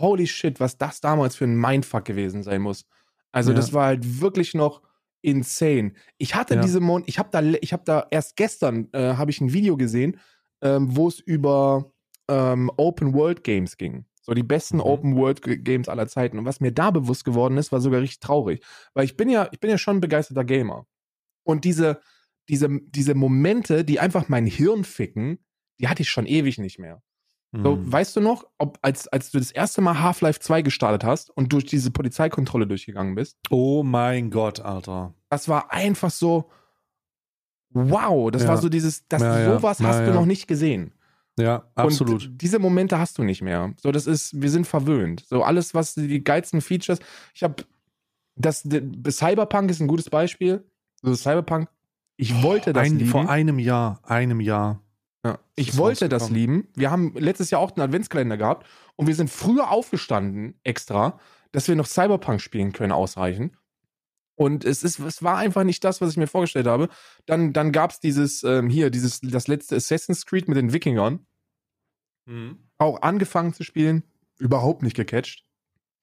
holy 0.00 0.26
shit, 0.26 0.60
was 0.60 0.78
das 0.78 1.00
damals 1.00 1.36
für 1.36 1.44
ein 1.44 1.56
Mindfuck 1.56 2.04
gewesen 2.04 2.42
sein 2.42 2.62
muss. 2.62 2.86
Also 3.32 3.50
Ja. 3.52 3.56
das 3.56 3.72
war 3.72 3.86
halt 3.86 4.20
wirklich 4.20 4.54
noch 4.54 4.82
insane. 5.22 5.92
Ich 6.18 6.34
hatte 6.34 6.54
Ja. 6.56 6.60
diese 6.62 6.80
Mon 6.80 7.02
ich 7.06 7.18
habe 7.18 7.28
da 7.32 7.40
ich 7.60 7.72
habe 7.72 7.82
da 7.84 8.06
erst 8.10 8.36
gestern 8.36 8.88
äh, 8.92 9.14
habe 9.14 9.30
ich 9.30 9.40
ein 9.40 9.52
Video 9.52 9.76
gesehen, 9.76 10.18
ähm, 10.62 10.96
wo 10.96 11.08
es 11.08 11.20
über 11.20 11.92
ähm, 12.28 12.70
Open 12.76 13.14
World 13.14 13.44
Games 13.44 13.76
ging. 13.76 14.04
So 14.22 14.34
die 14.34 14.42
besten 14.42 14.76
Mhm. 14.76 14.82
Open 14.82 15.16
World 15.16 15.42
Games 15.64 15.88
aller 15.88 16.06
Zeiten 16.08 16.38
und 16.38 16.44
was 16.44 16.60
mir 16.60 16.72
da 16.72 16.90
bewusst 16.90 17.24
geworden 17.24 17.56
ist, 17.56 17.72
war 17.72 17.80
sogar 17.80 18.00
richtig 18.00 18.20
traurig, 18.20 18.64
weil 18.94 19.04
ich 19.04 19.16
bin 19.16 19.28
ja 19.28 19.48
ich 19.52 19.60
bin 19.60 19.70
ja 19.70 19.78
schon 19.78 19.96
ein 19.98 20.00
begeisterter 20.00 20.44
Gamer. 20.44 20.86
Und 21.44 21.64
diese 21.64 22.00
diese 22.48 22.68
diese 22.86 23.14
Momente, 23.14 23.84
die 23.84 24.00
einfach 24.00 24.28
mein 24.28 24.46
Hirn 24.46 24.84
ficken, 24.84 25.38
die 25.80 25.88
hatte 25.88 26.02
ich 26.02 26.10
schon 26.10 26.26
ewig 26.26 26.58
nicht 26.58 26.78
mehr. 26.78 27.02
So, 27.54 27.76
Hm. 27.76 27.92
weißt 27.92 28.16
du 28.16 28.20
noch, 28.22 28.46
ob 28.56 28.78
als, 28.80 29.08
als 29.08 29.30
du 29.30 29.38
das 29.38 29.50
erste 29.50 29.82
Mal 29.82 30.00
Half-Life 30.00 30.40
2 30.40 30.62
gestartet 30.62 31.04
hast 31.04 31.28
und 31.30 31.52
durch 31.52 31.66
diese 31.66 31.90
Polizeikontrolle 31.90 32.66
durchgegangen 32.66 33.14
bist, 33.14 33.36
Oh 33.50 33.82
mein 33.82 34.30
Gott, 34.30 34.60
Alter. 34.60 35.14
das 35.28 35.48
war 35.48 35.70
einfach 35.70 36.10
so, 36.10 36.48
wow, 37.70 38.30
das 38.30 38.42
Ja. 38.42 38.48
war 38.48 38.58
so 38.58 38.68
dieses, 38.68 39.06
das, 39.08 39.22
Ja, 39.22 39.44
sowas 39.58 39.78
Ja, 39.80 39.86
hast 39.88 40.06
du 40.06 40.12
noch 40.12 40.26
nicht 40.26 40.46
gesehen. 40.46 40.94
Ja, 41.38 41.64
absolut. 41.74 42.26
Und 42.26 42.42
diese 42.42 42.58
Momente 42.58 42.98
hast 42.98 43.16
du 43.18 43.22
nicht 43.22 43.40
mehr. 43.40 43.72
So, 43.80 43.90
das 43.90 44.06
ist, 44.06 44.40
wir 44.40 44.50
sind 44.50 44.66
verwöhnt. 44.66 45.24
So, 45.26 45.42
alles, 45.42 45.74
was 45.74 45.94
die 45.94 46.22
geilsten 46.22 46.60
Features, 46.60 46.98
ich 47.34 47.42
habe, 47.42 47.64
das, 48.36 48.62
d- 48.62 48.82
Cyberpunk 49.10 49.70
ist 49.70 49.80
ein 49.80 49.88
gutes 49.88 50.10
Beispiel. 50.10 50.64
So, 51.00 51.14
Cyberpunk, 51.14 51.68
ich 52.16 52.42
wollte 52.42 52.74
das 52.74 52.86
Ein, 52.86 52.98
lieben. 52.98 53.10
vor 53.10 53.28
einem 53.30 53.58
Jahr, 53.58 54.00
einem 54.04 54.40
Jahr. 54.40 54.81
Ja. 55.24 55.38
Ich 55.54 55.76
wollte 55.76 56.08
das 56.08 56.30
lieben. 56.30 56.68
Wir 56.74 56.90
haben 56.90 57.14
letztes 57.14 57.50
Jahr 57.50 57.60
auch 57.60 57.70
einen 57.72 57.82
Adventskalender 57.82 58.36
gehabt 58.36 58.66
und 58.96 59.06
wir 59.06 59.14
sind 59.14 59.30
früher 59.30 59.70
aufgestanden, 59.70 60.58
extra, 60.64 61.20
dass 61.52 61.68
wir 61.68 61.76
noch 61.76 61.86
Cyberpunk 61.86 62.40
spielen 62.40 62.72
können, 62.72 62.92
ausreichend. 62.92 63.56
Und 64.34 64.64
es, 64.64 64.82
ist, 64.82 64.98
es 64.98 65.22
war 65.22 65.36
einfach 65.36 65.62
nicht 65.62 65.84
das, 65.84 66.00
was 66.00 66.10
ich 66.10 66.16
mir 66.16 66.26
vorgestellt 66.26 66.66
habe. 66.66 66.88
Dann, 67.26 67.52
dann 67.52 67.70
gab 67.70 67.92
es 67.92 68.00
dieses, 68.00 68.42
ähm, 68.42 68.68
hier, 68.68 68.90
dieses, 68.90 69.20
das 69.20 69.46
letzte 69.46 69.76
Assassin's 69.76 70.26
Creed 70.26 70.48
mit 70.48 70.56
den 70.56 70.72
Wikingern. 70.72 71.26
Auch 72.78 73.02
angefangen 73.02 73.52
zu 73.52 73.62
spielen, 73.62 74.02
überhaupt 74.38 74.82
nicht 74.82 74.96
gecatcht. 74.96 75.44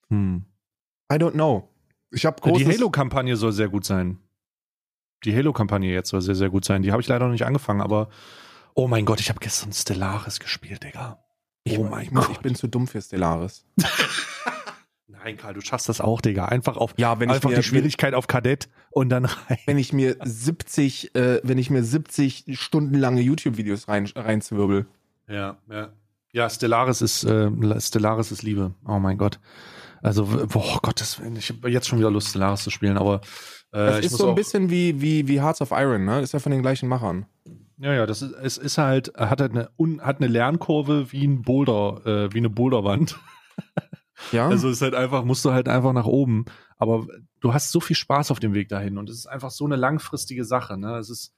Hm. 0.09 0.45
I 1.11 1.15
don't 1.15 1.31
know. 1.31 1.69
Ich 2.11 2.25
habe 2.25 2.41
Die. 2.57 2.65
Halo-Kampagne 2.65 3.35
soll 3.35 3.51
sehr 3.51 3.69
gut 3.69 3.83
sein. 3.83 4.19
Die 5.25 5.35
Halo-Kampagne 5.35 5.91
jetzt 5.91 6.09
soll 6.09 6.21
sehr, 6.21 6.35
sehr 6.35 6.49
gut 6.49 6.63
sein. 6.63 6.81
Die 6.81 6.91
habe 6.91 7.01
ich 7.01 7.07
leider 7.07 7.25
noch 7.25 7.33
nicht 7.33 7.45
angefangen, 7.45 7.81
aber 7.81 8.09
oh 8.79 8.87
mein 8.87 9.05
Gott, 9.05 9.19
ich 9.19 9.29
habe 9.29 9.39
gestern 9.39 9.73
Stellaris 9.73 10.39
gespielt, 10.39 10.83
Digga. 10.83 11.21
ich, 11.65 11.77
oh 11.77 11.83
mein 11.83 12.03
ich, 12.05 12.13
Gott. 12.13 12.29
ich 12.31 12.39
bin 12.39 12.55
zu 12.55 12.67
dumm 12.67 12.87
für 12.87 13.01
Stellaris. 13.01 13.65
Nein, 15.07 15.35
Karl, 15.35 15.53
du 15.53 15.59
schaffst 15.59 15.89
das 15.89 15.99
auch, 15.99 16.21
Digga. 16.21 16.45
Einfach 16.45 16.77
auf 16.77 16.93
Ja, 16.95 17.19
wenn 17.19 17.29
einfach 17.29 17.49
ich 17.49 17.55
mir, 17.57 17.61
die 17.61 17.67
Schwierigkeit 17.67 18.13
auf 18.13 18.27
Kadett 18.27 18.69
und 18.89 19.09
dann 19.09 19.25
rein. 19.25 19.57
wenn 19.65 19.77
ich 19.77 19.91
mir 19.91 20.15
70, 20.23 21.13
äh, 21.13 21.41
wenn 21.43 21.57
ich 21.57 21.69
mir 21.69 21.83
70 21.83 22.45
stundenlange 22.57 23.19
YouTube-Videos 23.19 23.89
rein, 23.89 24.09
reinzwirbel. 24.15 24.85
Ja, 25.27 25.57
ja. 25.69 25.89
Ja, 26.31 26.49
Stellaris 26.49 27.01
ist 27.01 27.25
äh, 27.25 27.49
Stellaris 27.81 28.31
ist 28.31 28.43
Liebe. 28.43 28.75
Oh 28.87 28.99
mein 28.99 29.17
Gott. 29.17 29.39
Also, 30.01 30.25
boah, 30.25 30.79
Gottes 30.81 31.19
Willen, 31.19 31.35
ich 31.35 31.49
habe 31.49 31.69
jetzt 31.69 31.89
schon 31.89 31.99
wieder 31.99 32.11
Lust, 32.11 32.29
Stellaris 32.29 32.63
zu 32.63 32.69
spielen, 32.69 32.97
aber 32.97 33.15
äh, 33.73 33.87
Das 33.87 34.05
ist 34.05 34.17
so 34.17 34.29
ein 34.29 34.35
bisschen 34.35 34.69
wie, 34.69 35.01
wie, 35.01 35.27
wie 35.27 35.41
Hearts 35.41 35.59
of 35.61 35.71
Iron, 35.71 36.05
ne? 36.05 36.21
Ist 36.21 36.31
ja 36.31 36.39
von 36.39 36.53
den 36.53 36.61
gleichen 36.61 36.87
Machern. 36.87 37.25
Ja, 37.81 37.93
ja, 37.93 38.05
das 38.05 38.21
ist, 38.21 38.33
es 38.33 38.57
ist 38.57 38.77
halt, 38.77 39.13
hat 39.15 39.39
halt 39.39 39.51
eine, 39.51 39.69
un, 39.77 40.01
hat 40.01 40.17
eine 40.17 40.27
Lernkurve 40.27 41.11
wie 41.11 41.25
ein 41.25 41.41
Boulder, 41.41 42.05
äh, 42.05 42.33
wie 42.33 42.39
eine 42.39 42.49
Boulderwand. 42.49 43.19
Ja. 44.31 44.49
Also 44.49 44.67
es 44.67 44.77
ist 44.77 44.81
halt 44.81 44.95
einfach, 44.95 45.23
musst 45.23 45.45
du 45.45 45.51
halt 45.51 45.69
einfach 45.69 45.93
nach 45.93 46.05
oben. 46.05 46.45
Aber 46.77 47.07
du 47.39 47.53
hast 47.53 47.71
so 47.71 47.79
viel 47.79 47.95
Spaß 47.95 48.31
auf 48.31 48.39
dem 48.39 48.53
Weg 48.53 48.69
dahin 48.69 48.97
und 48.97 49.09
es 49.09 49.17
ist 49.17 49.27
einfach 49.27 49.49
so 49.49 49.65
eine 49.65 49.75
langfristige 49.75 50.43
Sache. 50.43 50.77
Ne? 50.77 50.97
Es 50.97 51.09
ist, 51.09 51.33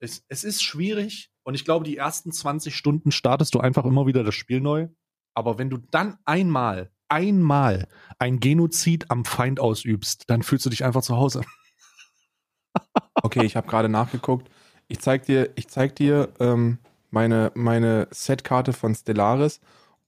es, 0.00 0.24
es 0.28 0.44
ist 0.44 0.62
schwierig 0.62 1.30
und 1.42 1.54
ich 1.54 1.64
glaube, 1.64 1.84
die 1.84 1.96
ersten 1.96 2.32
20 2.32 2.74
Stunden 2.74 3.12
startest 3.12 3.54
du 3.54 3.60
einfach 3.60 3.84
immer 3.84 4.06
wieder 4.06 4.24
das 4.24 4.34
Spiel 4.34 4.60
neu. 4.60 4.88
Aber 5.34 5.58
wenn 5.58 5.70
du 5.70 5.78
dann 5.90 6.16
einmal, 6.24 6.90
einmal 7.08 7.88
ein 8.18 8.40
Genozid 8.40 9.10
am 9.10 9.24
Feind 9.24 9.60
ausübst, 9.60 10.24
dann 10.28 10.42
fühlst 10.42 10.64
du 10.64 10.70
dich 10.70 10.84
einfach 10.84 11.02
zu 11.02 11.16
Hause. 11.16 11.42
Okay, 13.22 13.44
ich 13.44 13.56
habe 13.56 13.68
gerade 13.68 13.88
nachgeguckt. 13.88 14.50
Ich 14.88 15.00
zeig 15.00 15.24
dir, 15.24 15.50
ich 15.56 15.68
zeig 15.68 15.96
dir 15.96 16.28
ähm, 16.40 16.78
meine, 17.10 17.52
meine 17.54 18.08
Setkarte 18.10 18.72
von 18.72 18.94
Stellaris, 18.94 19.60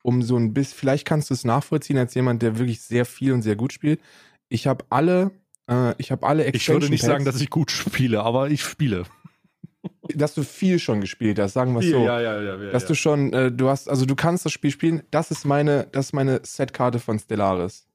um 0.02 0.22
so 0.22 0.36
ein 0.36 0.52
bisschen, 0.52 0.76
vielleicht 0.78 1.06
kannst 1.06 1.30
du 1.30 1.34
es 1.34 1.44
nachvollziehen 1.44 1.98
als 1.98 2.14
jemand, 2.14 2.42
der 2.42 2.58
wirklich 2.58 2.80
sehr 2.80 3.04
viel 3.04 3.32
und 3.32 3.42
sehr 3.42 3.56
gut 3.56 3.72
spielt. 3.72 4.00
Ich 4.48 4.66
habe 4.66 4.84
alle, 4.90 5.30
äh, 5.68 5.94
ich 5.98 6.12
habe 6.12 6.26
alle 6.26 6.48
Ich 6.50 6.68
würde 6.68 6.88
nicht 6.88 7.00
Packs, 7.00 7.12
sagen, 7.12 7.24
dass 7.24 7.40
ich 7.40 7.50
gut 7.50 7.70
spiele, 7.70 8.22
aber 8.22 8.50
ich 8.50 8.62
spiele. 8.62 9.04
dass 10.14 10.34
du 10.34 10.42
viel 10.42 10.78
schon 10.78 11.00
gespielt 11.00 11.38
hast, 11.38 11.54
sagen 11.54 11.72
wir 11.72 11.80
es 11.80 11.90
so. 11.90 12.04
ja, 12.04 12.20
ja, 12.20 12.40
ja. 12.40 12.62
ja, 12.62 12.70
dass 12.70 12.86
du 12.86 12.94
schon, 12.94 13.32
äh, 13.32 13.50
du 13.50 13.68
hast, 13.68 13.88
also 13.88 14.04
du 14.06 14.14
kannst 14.14 14.44
das 14.44 14.52
Spiel 14.52 14.70
spielen. 14.70 15.02
Das 15.10 15.30
ist 15.30 15.44
meine, 15.44 15.86
das 15.92 16.06
ist 16.06 16.12
meine 16.12 16.40
Setkarte 16.42 16.98
von 16.98 17.18
Stellaris. 17.18 17.85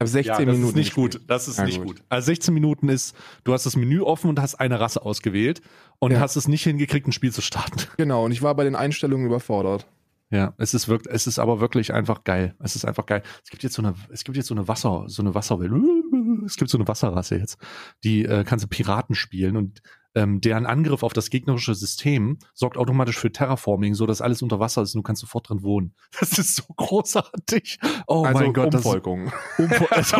Habe 0.00 0.08
16 0.08 0.32
ja, 0.32 0.44
das 0.44 0.46
Minuten. 0.56 0.68
ist 0.70 0.76
nicht 0.76 0.94
gespielt. 0.94 1.12
gut. 1.20 1.22
Das 1.30 1.48
ist 1.48 1.58
Ja, 1.58 1.64
nicht 1.64 1.78
gut. 1.78 1.96
gut. 1.96 2.02
Also 2.08 2.26
16 2.26 2.52
Minuten 2.54 2.88
ist, 2.88 3.14
du 3.44 3.52
hast 3.52 3.66
das 3.66 3.76
Menü 3.76 4.00
offen 4.02 4.28
und 4.30 4.40
hast 4.40 4.56
eine 4.56 4.78
Rasse 4.80 5.02
ausgewählt 5.02 5.60
und 5.98 6.12
Ja. 6.12 6.20
hast 6.20 6.36
es 6.36 6.48
nicht 6.48 6.64
hingekriegt, 6.64 7.06
ein 7.08 7.12
Spiel 7.12 7.32
zu 7.32 7.40
starten. 7.42 7.76
Genau, 7.96 8.24
und 8.24 8.32
ich 8.32 8.42
war 8.42 8.54
bei 8.54 8.64
den 8.64 8.76
Einstellungen 8.76 9.26
überfordert. 9.26 9.86
Ja, 10.30 10.54
es 10.58 10.74
ist 10.74 10.88
wirklich, 10.88 11.14
es 11.14 11.26
ist 11.28 11.38
aber 11.38 11.60
wirklich 11.60 11.92
einfach 11.94 12.24
geil. 12.24 12.56
Es 12.58 12.74
ist 12.74 12.84
einfach 12.84 13.06
geil. 13.06 13.22
Es 13.44 13.50
gibt 13.50 13.62
jetzt 13.62 13.74
so 13.76 13.82
eine, 13.82 13.94
es 14.10 14.24
gibt 14.24 14.36
jetzt 14.36 14.48
so 14.48 14.54
eine 14.54 14.66
Wasser, 14.66 15.04
so 15.06 15.22
eine 15.22 15.34
Wasserwelt. 15.34 15.72
Es 16.46 16.56
gibt 16.56 16.70
so 16.70 16.78
eine 16.78 16.86
Wasserrasse 16.86 17.36
jetzt. 17.36 17.58
Die 18.04 18.24
äh, 18.24 18.44
kannst 18.44 18.64
du 18.64 18.68
Piraten 18.68 19.14
spielen 19.16 19.56
und 19.56 19.80
ähm, 20.16 20.40
deren 20.40 20.64
Angriff 20.64 21.02
auf 21.02 21.12
das 21.12 21.28
gegnerische 21.28 21.74
System 21.74 22.38
sorgt 22.54 22.78
automatisch 22.78 23.18
für 23.18 23.30
Terraforming, 23.30 23.94
so 23.94 24.06
dass 24.06 24.22
alles 24.22 24.40
unter 24.40 24.58
Wasser 24.58 24.80
ist 24.82 24.94
und 24.94 25.00
du 25.00 25.02
kannst 25.02 25.20
sofort 25.20 25.48
drin 25.48 25.62
wohnen. 25.62 25.94
Das 26.18 26.38
ist 26.38 26.56
so 26.56 26.64
großartig. 26.74 27.78
Oh 28.06 28.24
also 28.24 28.40
mein 28.40 28.52
Gott, 28.54 28.72
das 28.72 28.80
ist 28.80 28.86
Umvolkung. 28.86 29.30
Umvo- 29.58 29.88
also, 29.90 30.16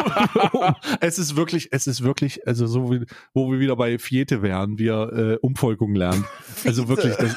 es 1.00 1.18
ist 1.18 1.34
wirklich, 1.36 1.68
es 1.72 1.86
ist 1.86 2.02
wirklich, 2.02 2.46
also 2.46 2.66
so 2.66 2.92
wie, 2.92 3.06
wo 3.32 3.50
wir 3.50 3.58
wieder 3.58 3.74
bei 3.76 3.98
Fiete 3.98 4.42
wären, 4.42 4.78
wir 4.78 5.12
äh, 5.12 5.36
Umvolkung 5.40 5.94
lernen. 5.94 6.24
Also 6.64 6.88
wirklich, 6.88 7.16
das. 7.16 7.34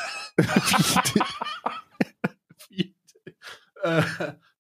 Äh, 3.82 4.02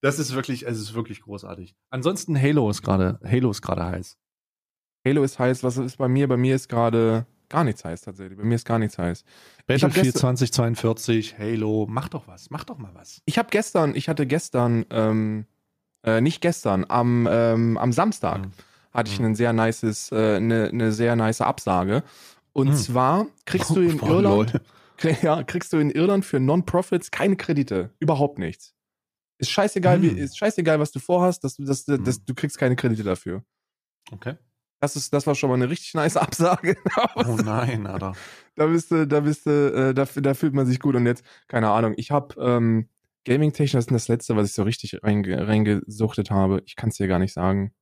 das 0.02 0.18
ist 0.18 0.34
wirklich, 0.34 0.66
es 0.66 0.80
ist 0.80 0.94
wirklich 0.94 1.22
großartig. 1.22 1.76
Ansonsten 1.90 2.42
Halo 2.42 2.70
ist 2.70 2.82
gerade, 2.82 3.20
Halo 3.26 3.52
ist 3.52 3.62
gerade 3.62 3.84
heiß. 3.84 4.18
Halo 5.06 5.24
ist 5.24 5.38
heiß, 5.38 5.64
was 5.64 5.76
ist 5.76 5.98
bei 5.98 6.08
mir? 6.08 6.30
Bei 6.30 6.38
mir 6.38 6.56
ist 6.56 6.70
gerade 6.70 7.28
gar 7.50 7.64
nichts 7.64 7.84
heiß 7.84 8.02
tatsächlich. 8.02 8.38
Bei 8.38 8.44
mir 8.46 8.56
ist 8.56 8.66
gar 8.66 8.80
nichts 8.80 8.98
heiß. 8.98 9.24
Battlefield 9.68 10.06
gestern- 10.06 10.38
2042, 10.38 11.38
Halo, 11.38 11.88
mach 11.90 12.10
doch 12.10 12.28
was, 12.28 12.50
mach 12.50 12.64
doch 12.64 12.78
mal 12.78 12.92
was. 12.94 13.22
Ich 13.26 13.38
habe 13.38 13.50
gestern, 13.52 13.96
ich 13.96 14.08
hatte 14.10 14.26
gestern, 14.26 14.86
ähm, 14.92 15.46
äh, 16.04 16.22
nicht 16.22 16.42
gestern, 16.42 16.86
am, 16.88 17.28
ähm, 17.30 17.78
am 17.78 17.92
Samstag 17.92 18.40
Mhm. 18.46 18.52
hatte 18.94 19.12
ich 19.12 19.20
Mhm. 19.20 19.26
ein 19.26 19.36
sehr 19.36 19.54
nices, 19.54 20.12
äh, 20.12 20.36
eine, 20.38 20.70
eine 20.70 20.92
sehr 20.92 21.16
nice 21.16 21.42
Absage. 21.42 22.04
Und 22.54 22.70
Mhm. 22.70 22.76
zwar 22.76 23.26
kriegst 23.46 23.72
du 23.76 23.82
in 23.82 24.00
Oh, 24.04 24.08
Irland, 24.08 24.62
Ja, 25.22 25.44
kriegst 25.44 25.72
du 25.74 25.78
in 25.78 25.92
Irland 25.92 26.26
für 26.26 26.40
Non-Profits 26.40 27.10
keine 27.12 27.36
Kredite. 27.38 27.92
Überhaupt 28.00 28.38
nichts. 28.38 28.74
Ist 29.38 29.50
scheißegal, 29.52 30.02
wie, 30.02 30.10
Hm. 30.10 30.18
ist 30.18 30.38
scheißegal, 30.38 30.80
was 30.80 30.92
du 30.92 31.00
vorhast, 31.00 31.44
dass 31.46 31.56
du, 31.56 31.64
dass, 31.64 31.86
Hm. 31.88 32.04
dass 32.04 32.24
du 32.26 32.34
kriegst 32.34 32.58
keine 32.58 32.76
Kredite 32.76 33.04
dafür. 33.04 33.44
Okay. 34.12 34.36
Das, 34.80 34.96
ist, 34.96 35.14
das 35.14 35.28
war 35.28 35.36
schon 35.36 35.50
mal 35.50 35.56
eine 35.56 35.70
richtig 35.70 35.94
nice 35.94 36.18
Absage. 36.18 36.78
Oh 37.16 37.38
nein, 37.44 37.86
Alter. 37.88 38.14
da 38.56 38.68
bist 38.68 38.92
du, 38.92 39.08
da 39.08 39.20
bist 39.22 39.46
du, 39.46 39.90
äh, 39.90 39.94
da, 39.94 40.06
da 40.06 40.34
fühlt 40.34 40.54
man 40.54 40.66
sich 40.66 40.80
gut. 40.80 40.96
Und 40.96 41.06
jetzt, 41.06 41.24
keine 41.48 41.70
Ahnung, 41.70 41.94
ich 41.98 42.12
habe 42.12 42.36
ähm, 42.40 42.90
Gaming-Technik, 43.26 43.74
das 43.74 43.86
ist 43.86 43.92
das 43.92 44.08
Letzte, 44.08 44.36
was 44.36 44.50
ich 44.50 44.56
so 44.56 44.64
richtig 44.64 45.04
reinge 45.04 45.48
reingesuchtet 45.48 46.32
habe. 46.32 46.62
Ich 46.66 46.76
kann 46.76 46.90
es 46.90 46.98
dir 46.98 47.08
gar 47.08 47.20
nicht 47.20 47.34
sagen. 47.34 47.74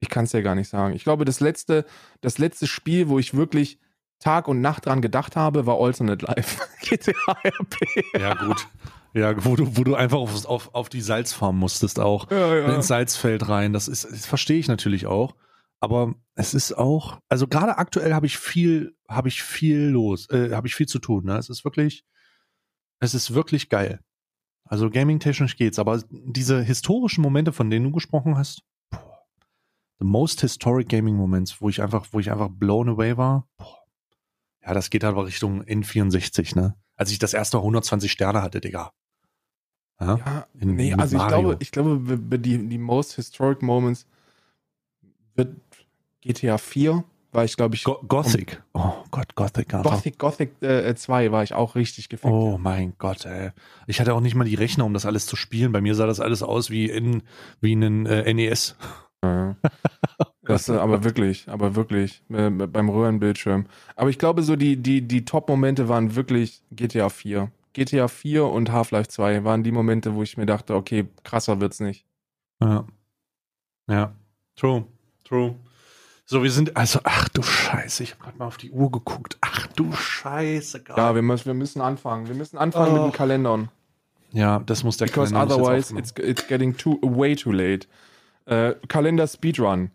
Ich 0.00 0.08
kann 0.08 0.24
es 0.24 0.32
dir 0.32 0.42
gar 0.42 0.54
nicht 0.54 0.68
sagen. 0.68 0.94
Ich 0.94 1.04
glaube, 1.04 1.24
das 1.24 1.40
letzte, 1.40 1.84
das 2.20 2.38
letzte 2.38 2.66
Spiel, 2.66 3.08
wo 3.08 3.18
ich 3.18 3.34
wirklich 3.34 3.78
Tag 4.18 4.48
und 4.48 4.60
Nacht 4.60 4.86
dran 4.86 5.02
gedacht 5.02 5.36
habe, 5.36 5.66
war 5.66 5.80
Alternate 5.80 6.24
Life. 6.24 6.60
GTA 6.80 7.36
RP. 7.44 7.76
Ja, 8.18 8.34
gut. 8.34 8.68
Ja, 9.14 9.44
wo 9.44 9.56
du, 9.56 9.76
wo 9.76 9.84
du 9.84 9.94
einfach 9.94 10.18
auf, 10.18 10.46
auf, 10.46 10.74
auf 10.74 10.88
die 10.88 11.02
Salzfarm 11.02 11.58
musstest 11.58 12.00
auch. 12.00 12.30
Ja, 12.30 12.56
ja. 12.56 12.74
Ins 12.74 12.86
Salzfeld 12.86 13.48
rein. 13.48 13.72
Das 13.72 13.88
ist, 13.88 14.04
das 14.04 14.26
verstehe 14.26 14.58
ich 14.58 14.68
natürlich 14.68 15.06
auch. 15.06 15.34
Aber 15.80 16.14
es 16.36 16.54
ist 16.54 16.72
auch, 16.78 17.18
also 17.28 17.48
gerade 17.48 17.76
aktuell 17.76 18.14
habe 18.14 18.26
ich 18.26 18.38
viel, 18.38 18.96
habe 19.08 19.28
ich 19.28 19.42
viel 19.42 19.80
los, 19.80 20.30
äh, 20.30 20.54
habe 20.54 20.68
ich 20.68 20.76
viel 20.76 20.86
zu 20.86 21.00
tun. 21.00 21.24
Ne? 21.24 21.36
Es 21.36 21.50
ist 21.50 21.64
wirklich, 21.64 22.04
es 23.00 23.14
ist 23.14 23.34
wirklich 23.34 23.68
geil. 23.68 24.00
Also 24.64 24.88
gaming-technisch 24.88 25.56
geht's, 25.56 25.80
aber 25.80 26.02
diese 26.08 26.62
historischen 26.62 27.20
Momente, 27.20 27.52
von 27.52 27.68
denen 27.68 27.86
du 27.86 27.90
gesprochen 27.90 28.38
hast, 28.38 28.62
boah, 28.90 29.26
the 29.98 30.06
most 30.06 30.40
historic 30.40 30.88
gaming 30.88 31.16
moments, 31.16 31.60
wo 31.60 31.68
ich 31.68 31.82
einfach, 31.82 32.06
wo 32.12 32.20
ich 32.20 32.30
einfach 32.30 32.48
blown 32.48 32.88
away 32.88 33.16
war, 33.16 33.48
boah, 33.58 33.78
ja, 34.64 34.74
das 34.74 34.88
geht 34.88 35.02
aber 35.02 35.26
Richtung 35.26 35.62
N64, 35.62 36.56
ne? 36.56 36.76
Als 36.94 37.10
ich 37.10 37.18
das 37.18 37.34
erste 37.34 37.56
120 37.56 38.12
Sterne 38.12 38.42
hatte, 38.42 38.60
Digga. 38.60 38.92
Ja, 40.06 40.16
Ja, 40.16 40.46
In- 40.60 40.74
nee, 40.76 40.92
also 40.94 41.16
ich 41.16 41.22
Mario. 41.22 41.40
glaube, 41.40 41.56
ich 41.60 41.70
glaube, 41.70 42.38
die, 42.38 42.68
die 42.68 42.78
most 42.78 43.14
historic 43.14 43.62
moments 43.62 44.06
wird 45.34 45.56
GTA 46.20 46.58
4, 46.58 47.04
war 47.32 47.44
ich, 47.44 47.56
glaube 47.56 47.74
ich, 47.74 47.84
Go 47.84 47.98
Gothic. 48.06 48.62
Oh 48.74 48.92
Gott, 49.10 49.34
Gothic. 49.34 49.72
Alter. 49.74 49.88
Gothic, 49.90 50.18
Gothic 50.18 50.62
äh, 50.62 50.94
2 50.94 51.32
war 51.32 51.42
ich 51.42 51.54
auch 51.54 51.74
richtig 51.74 52.08
gefickt. 52.08 52.32
Oh 52.32 52.58
mein 52.58 52.92
Gott, 52.98 53.24
ey. 53.24 53.50
Ich 53.86 54.00
hatte 54.00 54.14
auch 54.14 54.20
nicht 54.20 54.34
mal 54.34 54.44
die 54.44 54.54
Rechner, 54.54 54.84
um 54.84 54.92
das 54.94 55.06
alles 55.06 55.26
zu 55.26 55.36
spielen. 55.36 55.72
Bei 55.72 55.80
mir 55.80 55.94
sah 55.94 56.06
das 56.06 56.20
alles 56.20 56.42
aus 56.42 56.70
wie 56.70 56.86
in 56.90 57.22
wie 57.60 57.74
ein 57.74 58.06
äh, 58.06 58.32
NES. 58.34 58.76
Ja. 59.24 59.56
Das, 60.42 60.68
äh, 60.68 60.72
aber 60.72 61.04
wirklich, 61.04 61.48
aber 61.48 61.76
wirklich, 61.76 62.22
äh, 62.28 62.50
beim 62.50 62.88
Röhrenbildschirm. 62.88 63.66
Aber 63.96 64.10
ich 64.10 64.18
glaube, 64.18 64.42
so 64.42 64.56
die, 64.56 64.76
die, 64.76 65.00
die 65.02 65.24
Top-Momente 65.24 65.88
waren 65.88 66.14
wirklich 66.16 66.62
GTA 66.72 67.08
4. 67.08 67.50
GTA 67.72 68.08
4 68.08 68.44
und 68.44 68.70
Half-Life 68.70 69.08
2 69.08 69.44
waren 69.44 69.62
die 69.62 69.72
Momente, 69.72 70.14
wo 70.14 70.22
ich 70.22 70.36
mir 70.36 70.46
dachte, 70.46 70.74
okay, 70.74 71.06
krasser 71.24 71.60
wird's 71.60 71.80
nicht. 71.80 72.04
Ja. 72.60 72.84
Ja. 73.88 74.12
True. 74.56 74.84
True. 75.24 75.54
So, 76.24 76.42
wir 76.42 76.50
sind, 76.50 76.76
also, 76.76 77.00
ach 77.04 77.28
du 77.30 77.42
Scheiße, 77.42 78.02
ich 78.04 78.12
habe 78.12 78.22
gerade 78.24 78.38
mal 78.38 78.46
auf 78.46 78.56
die 78.56 78.70
Uhr 78.70 78.90
geguckt. 78.90 79.36
Ach 79.40 79.66
du 79.68 79.92
Scheiße, 79.92 80.82
geil. 80.82 80.94
Ja, 80.96 81.14
wir 81.14 81.22
müssen, 81.22 81.46
wir 81.46 81.54
müssen 81.54 81.80
anfangen. 81.80 82.28
Wir 82.28 82.34
müssen 82.34 82.58
anfangen 82.58 82.92
mit 82.92 83.02
Oh. 83.02 83.06
den 83.08 83.12
Kalendern. 83.12 83.68
Ja, 84.32 84.60
das 84.60 84.82
muss 84.84 84.96
der 84.96 85.06
Because 85.06 85.32
Kalender 85.34 85.56
otherwise 85.56 85.94
it's, 85.98 86.14
it's 86.18 86.46
getting 86.46 86.76
too, 86.76 86.98
way 87.02 87.34
too 87.34 87.52
late. 87.52 87.86
Äh, 88.46 88.74
Kalender 88.88 89.26
Speedrun. 89.26 89.90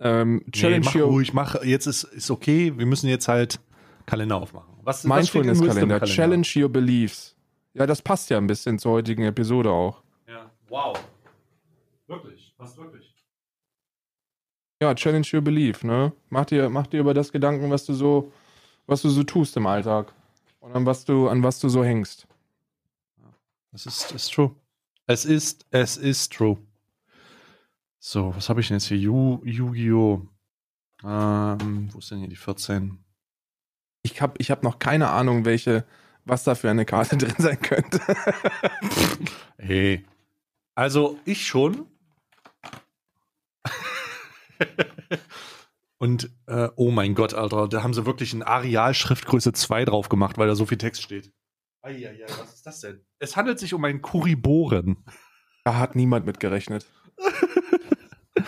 Ähm, 0.00 0.44
Challenge 0.52 0.80
nee, 0.80 1.00
mach 1.00 1.08
ruhig, 1.08 1.32
mach, 1.32 1.62
jetzt 1.64 1.86
ist, 1.86 2.04
ist 2.04 2.30
okay, 2.30 2.72
wir 2.76 2.86
müssen 2.86 3.08
jetzt 3.08 3.26
halt 3.28 3.58
Kalender 4.08 4.36
aufmachen. 4.36 4.74
Was, 4.82 5.04
Mindfulness-Kalender. 5.04 6.00
Challenge 6.02 6.46
Your 6.56 6.68
Beliefs. 6.68 7.36
Ja, 7.74 7.86
das 7.86 8.02
passt 8.02 8.30
ja 8.30 8.38
ein 8.38 8.46
bisschen 8.46 8.78
zur 8.78 8.92
heutigen 8.92 9.22
Episode 9.24 9.70
auch. 9.70 10.02
Ja, 10.26 10.50
wow. 10.68 10.98
Wirklich, 12.06 12.54
passt 12.56 12.76
wirklich. 12.78 13.14
Ja, 14.80 14.94
Challenge 14.94 15.26
Your 15.32 15.42
Belief, 15.42 15.84
ne? 15.84 16.12
Mach 16.30 16.46
dir, 16.46 16.70
mach 16.70 16.86
dir 16.86 17.00
über 17.00 17.12
das 17.14 17.30
Gedanken, 17.32 17.70
was 17.70 17.84
du 17.84 17.92
so, 17.94 18.32
was 18.86 19.02
du 19.02 19.08
so 19.10 19.22
tust 19.24 19.56
im 19.56 19.66
Alltag. 19.66 20.12
Und 20.60 20.72
an 20.74 20.86
was 20.86 21.04
du, 21.04 21.28
an 21.28 21.42
was 21.42 21.60
du 21.60 21.68
so 21.68 21.84
hängst. 21.84 22.26
Es 23.72 23.86
ist, 23.86 24.12
ist 24.12 24.32
true. 24.32 24.54
Es 25.06 25.24
ist, 25.24 25.66
es 25.70 25.96
ist 25.96 26.32
true. 26.32 26.56
So, 27.98 28.34
was 28.34 28.48
habe 28.48 28.60
ich 28.60 28.68
denn 28.68 28.76
jetzt 28.76 28.86
hier? 28.86 28.96
Yu- 28.96 29.42
Yu-Gi-Oh! 29.44 30.22
Ähm, 31.04 31.88
wo 31.92 31.98
ist 31.98 32.10
denn 32.10 32.18
hier 32.20 32.28
die 32.28 32.36
14? 32.36 32.98
Ich 34.02 34.20
hab, 34.22 34.40
ich 34.40 34.50
hab 34.50 34.62
noch 34.62 34.78
keine 34.78 35.10
Ahnung, 35.10 35.44
welche, 35.44 35.84
was 36.24 36.44
da 36.44 36.54
für 36.54 36.70
eine 36.70 36.84
Karte 36.84 37.16
drin 37.18 37.34
sein 37.38 37.60
könnte. 37.60 38.00
Hey. 39.58 40.04
Also, 40.74 41.18
ich 41.24 41.46
schon. 41.46 41.86
Und, 45.98 46.30
äh, 46.46 46.68
oh 46.76 46.90
mein 46.92 47.14
Gott, 47.16 47.34
Alter, 47.34 47.66
da 47.66 47.82
haben 47.82 47.92
sie 47.94 48.06
wirklich 48.06 48.32
in 48.32 48.44
Areal-Schriftgröße 48.44 49.52
2 49.52 49.84
drauf 49.86 50.08
gemacht, 50.08 50.38
weil 50.38 50.46
da 50.46 50.54
so 50.54 50.64
viel 50.64 50.78
Text 50.78 51.02
steht. 51.02 51.32
Eieiei, 51.82 52.24
was 52.38 52.54
ist 52.54 52.66
das 52.66 52.80
denn? 52.80 53.04
Es 53.18 53.36
handelt 53.36 53.58
sich 53.58 53.74
um 53.74 53.84
einen 53.84 54.02
Kuriboren. 54.02 55.04
Da 55.64 55.76
hat 55.76 55.96
niemand 55.96 56.26
mit 56.26 56.40
gerechnet. 56.40 56.86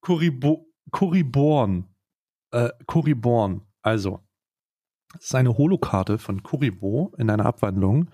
Kuribo 0.00 0.72
Kuriborn. 0.90 1.88
Äh, 2.52 2.70
Kuriborn. 2.86 3.62
Also, 3.82 4.25
das 5.12 5.24
ist 5.26 5.34
eine 5.34 5.56
Holokarte 5.56 6.18
von 6.18 6.42
Kuribo 6.42 7.12
in 7.18 7.30
einer 7.30 7.46
Abwandlung. 7.46 8.10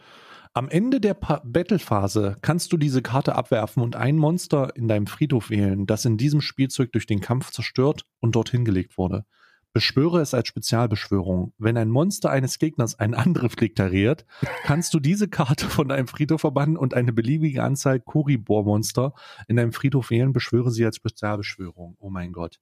Am 0.54 0.68
Ende 0.68 1.00
der 1.00 1.14
Battle-Phase 1.14 2.36
kannst 2.42 2.72
du 2.72 2.76
diese 2.76 3.00
Karte 3.00 3.34
abwerfen 3.34 3.82
und 3.82 3.96
ein 3.96 4.18
Monster 4.18 4.76
in 4.76 4.86
deinem 4.86 5.06
Friedhof 5.06 5.48
wählen, 5.48 5.86
das 5.86 6.04
in 6.04 6.18
diesem 6.18 6.42
Spielzeug 6.42 6.92
durch 6.92 7.06
den 7.06 7.20
Kampf 7.20 7.50
zerstört 7.50 8.04
und 8.20 8.36
dorthin 8.36 8.64
gelegt 8.64 8.98
wurde. 8.98 9.24
Beschwöre 9.72 10.20
es 10.20 10.34
als 10.34 10.48
Spezialbeschwörung. 10.48 11.54
Wenn 11.56 11.78
ein 11.78 11.88
Monster 11.88 12.28
eines 12.28 12.58
Gegners 12.58 12.98
einen 12.98 13.14
Angriff 13.14 13.56
deklariert, 13.56 14.26
kannst 14.64 14.92
du 14.92 15.00
diese 15.00 15.28
Karte 15.28 15.66
von 15.66 15.88
deinem 15.88 16.08
Friedhof 16.08 16.42
verbannen 16.42 16.76
und 16.76 16.92
eine 16.92 17.14
beliebige 17.14 17.62
Anzahl 17.62 17.98
Kuribor-Monster 17.98 19.14
in 19.48 19.56
deinem 19.56 19.72
Friedhof 19.72 20.10
wählen, 20.10 20.34
beschwöre 20.34 20.70
sie 20.70 20.84
als 20.84 20.96
Spezialbeschwörung. 20.96 21.96
Oh 21.98 22.10
mein 22.10 22.32
Gott. 22.32 22.60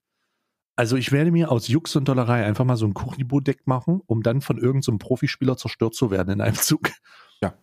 Also 0.77 0.97
ich 0.97 1.13
werde 1.13 1.31
mir 1.31 1.51
aus 1.51 1.69
Jux 1.69 1.95
und 1.97 2.09
Dollerei 2.09 2.45
einfach 2.45 2.65
mal 2.65 2.77
so 2.77 2.87
ein 2.87 2.95
Kuribo-Deck 2.95 3.67
machen, 3.67 4.01
um 4.07 4.23
dann 4.23 4.41
von 4.41 4.57
irgendeinem 4.57 4.83
so 4.83 4.99
Profispieler 4.99 5.57
zerstört 5.57 5.95
zu 5.95 6.11
werden 6.11 6.31
in 6.31 6.41
einem 6.41 6.57
Zug. 6.57 6.91
Ja. 7.43 7.55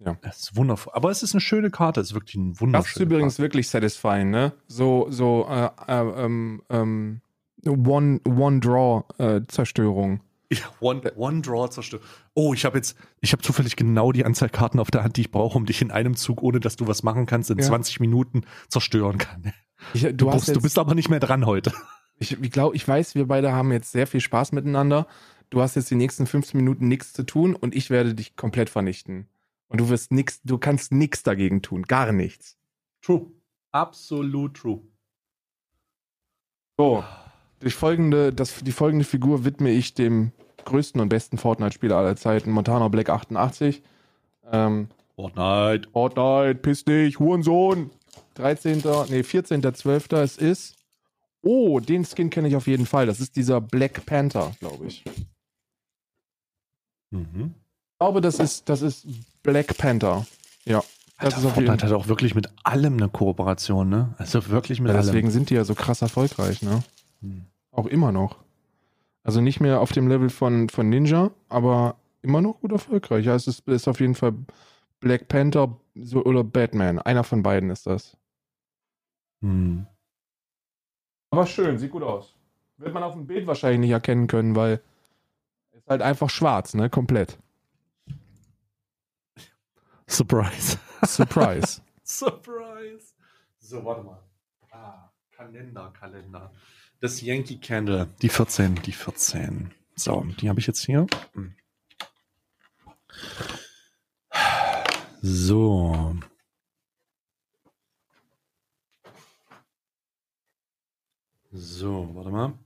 Ja. 0.00 0.16
Das 0.22 0.40
ist 0.40 0.56
wundervoll. 0.56 0.92
Aber 0.94 1.10
es 1.10 1.22
ist 1.22 1.32
eine 1.32 1.40
schöne 1.40 1.70
Karte. 1.70 2.00
Es 2.00 2.08
ist 2.08 2.14
wirklich 2.14 2.34
ein 2.34 2.50
Das 2.50 2.56
ist 2.56 2.60
wunderschöne 2.60 3.06
übrigens 3.06 3.38
wirklich 3.38 3.68
satisfying, 3.68 4.30
ne? 4.30 4.52
So, 4.66 5.06
so, 5.10 5.46
äh, 5.48 5.70
äh, 5.88 6.24
ähm, 6.24 6.62
ähm, 6.68 7.20
One, 7.66 8.20
One 8.26 8.60
Draw 8.60 9.04
äh, 9.18 9.40
Zerstörung. 9.48 10.20
Ja, 10.52 10.58
one, 10.80 11.00
one 11.16 11.40
Draw 11.40 11.70
zerstört. 11.70 12.02
Oh, 12.34 12.52
ich 12.52 12.64
habe 12.66 12.76
jetzt, 12.76 12.96
ich 13.20 13.32
habe 13.32 13.42
zufällig 13.42 13.76
genau 13.76 14.12
die 14.12 14.24
Anzahl 14.26 14.50
Karten 14.50 14.78
auf 14.78 14.90
der 14.90 15.02
Hand, 15.02 15.16
die 15.16 15.22
ich 15.22 15.30
brauche, 15.30 15.56
um 15.56 15.64
dich 15.64 15.80
in 15.80 15.90
einem 15.90 16.16
Zug, 16.16 16.42
ohne 16.42 16.60
dass 16.60 16.76
du 16.76 16.86
was 16.86 17.02
machen 17.02 17.24
kannst, 17.26 17.50
in 17.50 17.58
Ja. 17.58 17.64
20 17.64 18.00
Minuten 18.00 18.42
zerstören 18.68 19.18
kann. 19.18 19.52
Ich, 19.94 20.02
du, 20.02 20.12
Du, 20.12 20.30
hast 20.30 20.46
bist, 20.46 20.56
du 20.56 20.60
bist 20.62 20.78
aber 20.78 20.94
nicht 20.94 21.08
mehr 21.08 21.20
dran 21.20 21.46
heute. 21.46 21.72
Ich, 22.18 22.40
ich 22.40 22.50
glaube, 22.50 22.76
ich 22.76 22.86
weiß, 22.86 23.14
wir 23.14 23.26
beide 23.26 23.52
haben 23.52 23.72
jetzt 23.72 23.92
sehr 23.92 24.06
viel 24.06 24.20
Spaß 24.20 24.52
miteinander. 24.52 25.06
Du 25.50 25.60
hast 25.60 25.76
jetzt 25.76 25.90
die 25.90 25.96
nächsten 25.96 26.26
15 26.26 26.58
Minuten 26.58 26.88
nichts 26.88 27.12
zu 27.12 27.24
tun 27.24 27.54
und 27.54 27.74
ich 27.74 27.90
werde 27.90 28.14
dich 28.14 28.36
komplett 28.36 28.70
vernichten. 28.70 29.28
Und 29.68 29.80
du 29.80 29.88
wirst 29.88 30.12
nix, 30.12 30.40
du 30.42 30.58
kannst 30.58 30.92
nichts 30.92 31.22
dagegen 31.22 31.62
tun, 31.62 31.82
gar 31.82 32.12
nichts. 32.12 32.56
True. 33.02 33.26
Absolut 33.72 34.54
true. 34.54 34.80
So, 36.76 37.04
die 37.62 37.70
folgende, 37.70 38.32
das, 38.32 38.62
die 38.62 38.72
folgende 38.72 39.04
Figur 39.04 39.44
widme 39.44 39.70
ich 39.70 39.94
dem 39.94 40.32
größten 40.64 41.00
und 41.00 41.08
besten 41.08 41.38
Fortnite-Spieler 41.38 41.96
aller 41.96 42.16
Zeiten, 42.16 42.50
Montana 42.50 42.88
Black 42.88 43.10
88. 43.10 43.82
Ähm, 44.50 44.88
Fortnite. 45.16 45.88
Fortnite, 45.90 46.56
piss 46.56 46.84
dich, 46.84 47.18
Hurensohn. 47.18 47.90
13. 48.34 48.78
Nee, 48.78 49.20
14.12. 49.20 50.16
Es 50.16 50.36
ist. 50.36 50.76
Oh, 51.44 51.78
den 51.80 52.04
Skin 52.04 52.30
kenne 52.30 52.48
ich 52.48 52.56
auf 52.56 52.66
jeden 52.66 52.86
Fall. 52.86 53.06
Das 53.06 53.20
ist 53.20 53.36
dieser 53.36 53.60
Black 53.60 54.04
Panther, 54.06 54.52
glaube 54.60 54.86
ich. 54.86 55.04
Ich 55.06 55.26
Mhm. 57.10 57.54
glaube, 57.98 58.20
das 58.20 58.38
ist, 58.40 58.68
das 58.68 58.82
ist 58.82 59.06
Black 59.42 59.76
Panther. 59.78 60.26
Ja. 60.64 60.82
Das 61.20 61.34
Alter, 61.36 61.50
Fortnite 61.50 61.86
hat 61.86 61.92
auch 61.92 62.08
wirklich 62.08 62.34
mit 62.34 62.48
allem 62.64 62.94
eine 62.94 63.08
Kooperation, 63.08 63.88
ne? 63.88 64.14
Also 64.18 64.48
wirklich 64.48 64.80
mit 64.80 64.90
Ja, 64.90 64.96
allem. 64.96 65.06
deswegen 65.06 65.30
sind 65.30 65.48
die 65.50 65.54
ja 65.54 65.64
so 65.64 65.74
krass 65.76 66.02
erfolgreich, 66.02 66.60
ne? 66.62 66.82
Hm. 67.20 67.44
Auch 67.70 67.86
immer 67.86 68.10
noch. 68.10 68.38
Also 69.22 69.40
nicht 69.40 69.60
mehr 69.60 69.80
auf 69.80 69.92
dem 69.92 70.08
Level 70.08 70.28
von, 70.28 70.68
von 70.68 70.88
Ninja, 70.88 71.30
aber 71.48 71.96
immer 72.22 72.40
noch 72.42 72.60
gut 72.60 72.72
erfolgreich. 72.72 73.24
Ja, 73.26 73.34
es 73.36 73.46
ist, 73.46 73.66
ist 73.68 73.86
auf 73.86 74.00
jeden 74.00 74.16
Fall 74.16 74.34
Black 74.98 75.28
Panther 75.28 75.76
so, 75.94 76.24
oder 76.24 76.42
Batman. 76.42 76.98
Einer 76.98 77.22
von 77.22 77.42
beiden 77.44 77.70
ist 77.70 77.86
das. 77.86 78.16
Hm. 79.40 79.86
Aber 81.34 81.46
schön, 81.48 81.78
sieht 81.78 81.90
gut 81.90 82.04
aus. 82.04 82.32
Wird 82.76 82.94
man 82.94 83.02
auf 83.02 83.14
dem 83.14 83.26
Bild 83.26 83.48
wahrscheinlich 83.48 83.80
nicht 83.80 83.90
erkennen 83.90 84.28
können, 84.28 84.54
weil 84.54 84.80
ist 85.72 85.88
halt 85.88 86.00
einfach 86.00 86.30
schwarz, 86.30 86.74
ne? 86.74 86.88
Komplett. 86.88 87.38
Surprise. 90.06 90.78
Surprise. 91.04 91.82
Surprise. 92.04 93.14
So, 93.58 93.84
warte 93.84 94.04
mal. 94.04 94.22
Ah, 94.70 95.10
Kalender, 95.32 95.92
Kalender. 95.98 96.52
Das 97.00 97.20
Yankee 97.20 97.56
Candle. 97.56 98.08
Die 98.22 98.28
14, 98.28 98.76
die 98.76 98.92
14. 98.92 99.74
So, 99.96 100.24
die 100.40 100.48
habe 100.48 100.60
ich 100.60 100.68
jetzt 100.68 100.84
hier. 100.84 101.04
So. 105.20 106.16
So, 111.56 112.10
warte 112.14 112.30
mal. 112.30 112.58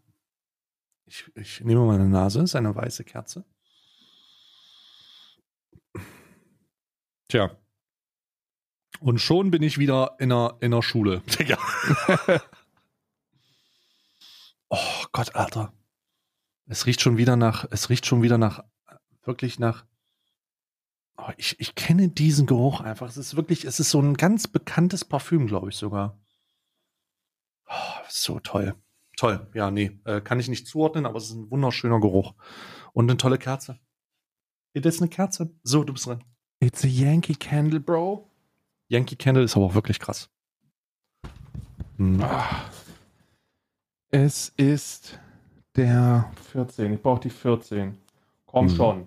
Ich, 1.05 1.31
ich 1.35 1.61
nehme 1.61 1.85
meine 1.85 2.09
Nase, 2.09 2.41
ist 2.41 2.57
eine 2.57 2.75
weiße 2.75 3.05
Kerze. 3.05 3.45
Tja. 7.29 7.51
Und 9.01 9.21
schon 9.21 9.51
bin 9.51 9.63
ich 9.63 9.77
wieder 9.77 10.17
in 10.19 10.31
der, 10.31 10.57
in 10.61 10.71
der 10.71 10.81
Schule. 10.81 11.21
Digga. 11.39 11.59
oh 14.71 15.05
Gott, 15.13 15.35
Alter. 15.35 15.75
Es 16.65 16.87
riecht 16.87 17.03
schon 17.03 17.19
wieder 17.19 17.37
nach, 17.37 17.67
es 17.71 17.91
riecht 17.91 18.07
schon 18.07 18.23
wieder 18.23 18.39
nach, 18.39 18.65
wirklich 19.23 19.59
nach. 19.59 19.85
Oh, 21.19 21.31
ich, 21.37 21.61
ich 21.61 21.75
kenne 21.75 22.09
diesen 22.09 22.47
Geruch 22.47 22.81
einfach. 22.81 23.09
Es 23.09 23.19
ist 23.19 23.37
wirklich, 23.37 23.67
es 23.67 23.81
ist 23.81 23.91
so 23.91 24.01
ein 24.01 24.15
ganz 24.15 24.49
bekanntes 24.49 25.05
Parfüm, 25.05 25.47
glaube 25.47 25.69
ich 25.69 25.77
sogar. 25.77 26.19
Oh, 27.69 28.03
so 28.09 28.39
toll. 28.41 28.75
Toll. 29.17 29.47
Ja, 29.55 29.71
nee, 29.71 29.99
äh, 30.05 30.21
kann 30.21 30.39
ich 30.41 30.49
nicht 30.49 30.67
zuordnen, 30.67 31.05
aber 31.07 31.19
es 31.19 31.25
ist 31.25 31.35
ein 31.35 31.51
wunderschöner 31.51 32.01
Geruch. 32.01 32.35
Und 32.93 33.11
eine 33.11 33.17
tolle 33.17 33.39
Kerze. 33.39 33.79
Das 34.75 34.95
ist 34.95 35.01
eine 35.01 35.09
Kerze. 35.11 35.51
So, 35.65 35.83
du 35.85 35.93
bist 35.93 36.07
dran. 36.07 36.23
It's 36.61 36.85
a 36.85 36.89
Yankee 36.89 37.35
Candle, 37.35 37.81
Bro. 37.81 38.31
Yankee 38.89 39.17
Candle 39.17 39.43
ist 39.45 39.57
aber 39.57 39.67
auch 39.67 39.75
wirklich 39.75 39.99
krass. 39.99 40.31
Hm. 41.97 42.21
Ah. 42.23 42.65
Es 44.11 44.49
ist 44.57 45.19
der 45.77 46.31
14. 46.53 46.95
Ich 46.95 47.03
brauche 47.03 47.21
die 47.21 47.31
14. 47.31 47.99
Komm 48.47 48.69
Hm. 48.69 48.77
schon. 48.77 49.07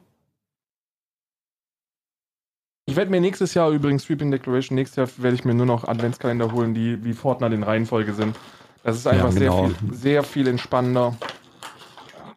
Ich 2.92 2.98
werde 2.98 3.10
mir 3.10 3.22
nächstes 3.22 3.54
Jahr 3.54 3.70
übrigens 3.70 4.04
Sweeping 4.04 4.32
Declaration, 4.32 4.76
nächstes 4.76 4.98
Jahr 4.98 5.24
werde 5.24 5.34
ich 5.36 5.46
mir 5.46 5.54
nur 5.54 5.66
noch 5.66 5.86
Adventskalender 5.86 6.52
holen, 6.52 6.74
die 6.74 7.02
wie 7.06 7.14
Fortnite 7.14 7.56
in 7.56 7.64
Reihenfolge 7.64 8.14
sind. 8.14 8.38
Das 8.84 8.98
ist 8.98 9.08
einfach 9.08 9.32
Ja, 9.32 9.40
genau. 9.40 9.68
sehr, 9.70 9.78
viel, 9.78 9.94
sehr 9.94 10.24
viel 10.24 10.48
entspannender. 10.50 11.16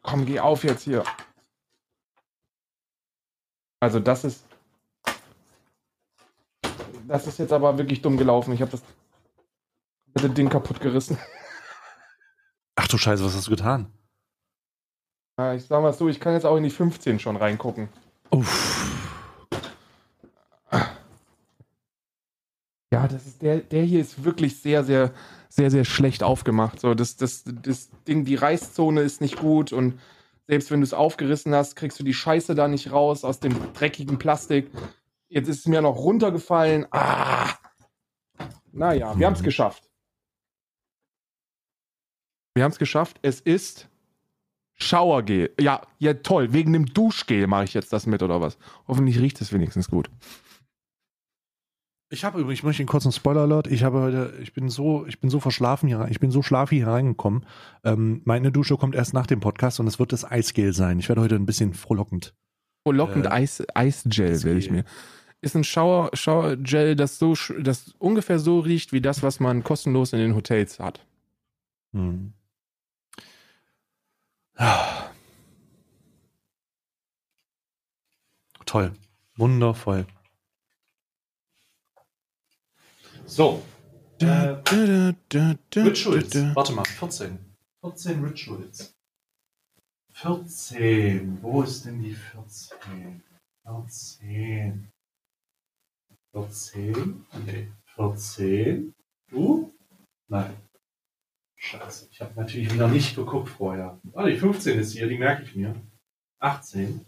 Komm, 0.02 0.24
geh 0.24 0.38
auf 0.38 0.62
jetzt 0.62 0.84
hier. 0.84 1.02
Also 3.80 3.98
das 3.98 4.22
ist. 4.22 4.44
Das 7.08 7.26
ist 7.26 7.40
jetzt 7.40 7.52
aber 7.52 7.76
wirklich 7.76 8.00
dumm 8.00 8.16
gelaufen. 8.16 8.54
Ich 8.54 8.60
habe 8.60 8.70
das 8.70 8.82
komplette 10.04 10.34
Ding 10.36 10.48
kaputt 10.50 10.80
gerissen. 10.80 11.18
Ach 12.76 12.86
du 12.86 12.96
Scheiße, 12.96 13.24
was 13.24 13.34
hast 13.34 13.48
du 13.48 13.50
getan? 13.50 13.88
Ja, 15.36 15.52
ich 15.52 15.64
sag 15.64 15.82
mal 15.82 15.92
so, 15.92 16.08
ich 16.08 16.20
kann 16.20 16.34
jetzt 16.34 16.46
auch 16.46 16.56
in 16.56 16.62
die 16.62 16.70
15 16.70 17.18
schon 17.18 17.34
reingucken. 17.34 17.88
Uff. 18.30 18.73
Ja, 22.94 23.08
das 23.08 23.26
ist 23.26 23.42
der, 23.42 23.58
der 23.58 23.82
hier 23.84 24.00
ist 24.00 24.24
wirklich 24.24 24.60
sehr, 24.60 24.84
sehr, 24.84 25.12
sehr, 25.48 25.70
sehr 25.70 25.84
schlecht 25.84 26.22
aufgemacht. 26.22 26.80
So, 26.80 26.94
das, 26.94 27.16
das, 27.16 27.44
das 27.46 27.90
Ding, 28.08 28.24
die 28.24 28.34
Reißzone 28.34 29.00
ist 29.02 29.20
nicht 29.20 29.36
gut 29.38 29.72
und 29.72 29.98
selbst 30.46 30.70
wenn 30.70 30.80
du 30.80 30.84
es 30.84 30.92
aufgerissen 30.94 31.54
hast, 31.54 31.74
kriegst 31.76 31.98
du 31.98 32.04
die 32.04 32.12
Scheiße 32.14 32.54
da 32.54 32.68
nicht 32.68 32.92
raus 32.92 33.24
aus 33.24 33.40
dem 33.40 33.54
dreckigen 33.74 34.18
Plastik. 34.18 34.70
Jetzt 35.28 35.48
ist 35.48 35.60
es 35.60 35.66
mir 35.66 35.80
noch 35.80 35.96
runtergefallen. 35.96 36.86
Ah! 36.90 37.50
Naja, 38.72 39.18
wir 39.18 39.26
haben 39.26 39.34
es 39.34 39.40
Mhm. 39.40 39.44
geschafft. 39.44 39.90
Wir 42.54 42.64
haben 42.64 42.72
es 42.72 42.78
geschafft. 42.78 43.18
Es 43.22 43.40
ist 43.40 43.88
Showergel. 44.74 45.52
Ja, 45.58 45.82
ja, 45.98 46.14
toll. 46.14 46.52
Wegen 46.52 46.72
dem 46.72 46.86
Duschgel 46.86 47.46
mache 47.46 47.64
ich 47.64 47.74
jetzt 47.74 47.92
das 47.92 48.06
mit 48.06 48.22
oder 48.22 48.40
was? 48.40 48.58
Hoffentlich 48.86 49.18
riecht 49.18 49.40
es 49.40 49.52
wenigstens 49.52 49.88
gut. 49.88 50.10
Ich 52.14 52.24
habe 52.24 52.38
übrigens, 52.40 52.60
ich 52.60 52.62
möchte 52.62 52.80
einen 52.80 52.88
kurzen 52.88 53.10
Spoiler-Alert. 53.10 53.66
Ich 53.66 53.82
habe 53.82 54.00
heute, 54.00 54.34
ich 54.40 54.52
bin 54.52 54.68
so, 54.68 55.04
ich 55.06 55.18
bin 55.20 55.30
so 55.30 55.40
verschlafen 55.40 55.88
hier, 55.88 56.06
ich 56.10 56.20
bin 56.20 56.30
so 56.30 56.42
schlafi 56.42 56.76
hier 56.76 56.86
reingekommen. 56.86 57.44
Ähm, 57.82 58.22
meine 58.24 58.52
Dusche 58.52 58.76
kommt 58.76 58.94
erst 58.94 59.14
nach 59.14 59.26
dem 59.26 59.40
Podcast 59.40 59.80
und 59.80 59.88
es 59.88 59.98
wird 59.98 60.12
das 60.12 60.24
Eisgel 60.24 60.72
sein. 60.72 61.00
Ich 61.00 61.08
werde 61.08 61.20
heute 61.22 61.34
ein 61.34 61.44
bisschen 61.44 61.74
frohlockend. 61.74 62.32
Frohlockend 62.84 63.26
Äh, 63.26 63.30
Eis, 63.30 63.64
Eisgel 63.74 64.42
will 64.44 64.58
ich 64.58 64.66
Eisgel. 64.66 64.72
mir. 64.72 64.84
Ist 65.40 65.56
ein 65.56 65.64
Shower, 65.64 66.10
Showergel, 66.14 66.94
das 66.94 67.18
so, 67.18 67.34
das 67.60 67.94
ungefähr 67.98 68.38
so 68.38 68.60
riecht 68.60 68.92
wie 68.92 69.00
das, 69.00 69.24
was 69.24 69.40
man 69.40 69.64
kostenlos 69.64 70.12
in 70.12 70.20
den 70.20 70.36
Hotels 70.36 70.78
hat. 70.78 71.04
Hm. 71.94 72.32
Ah. 74.56 75.10
Toll. 78.66 78.92
Wundervoll. 79.36 80.06
So. 83.26 83.62
Äh, 84.20 84.56
Rituals. 85.76 86.34
Warte 86.54 86.72
mal, 86.72 86.84
14. 86.84 87.38
14 87.80 88.24
Rituals. 88.24 88.94
14. 90.12 91.38
Wo 91.42 91.62
ist 91.62 91.84
denn 91.84 92.02
die 92.02 92.14
14? 92.14 93.22
14. 93.64 94.92
14? 96.32 97.26
Nee. 97.46 97.72
14. 97.96 98.94
Du? 99.30 99.74
Nein. 100.28 100.54
Scheiße. 101.56 102.08
Ich 102.10 102.20
habe 102.20 102.34
natürlich 102.36 102.72
wieder 102.72 102.88
nicht 102.88 103.16
geguckt 103.16 103.48
vorher. 103.48 103.98
Ah, 104.12 104.26
die 104.26 104.36
15 104.36 104.78
ist 104.78 104.92
hier, 104.92 105.08
die 105.08 105.18
merke 105.18 105.42
ich 105.42 105.54
mir. 105.56 105.74
18. 106.40 107.04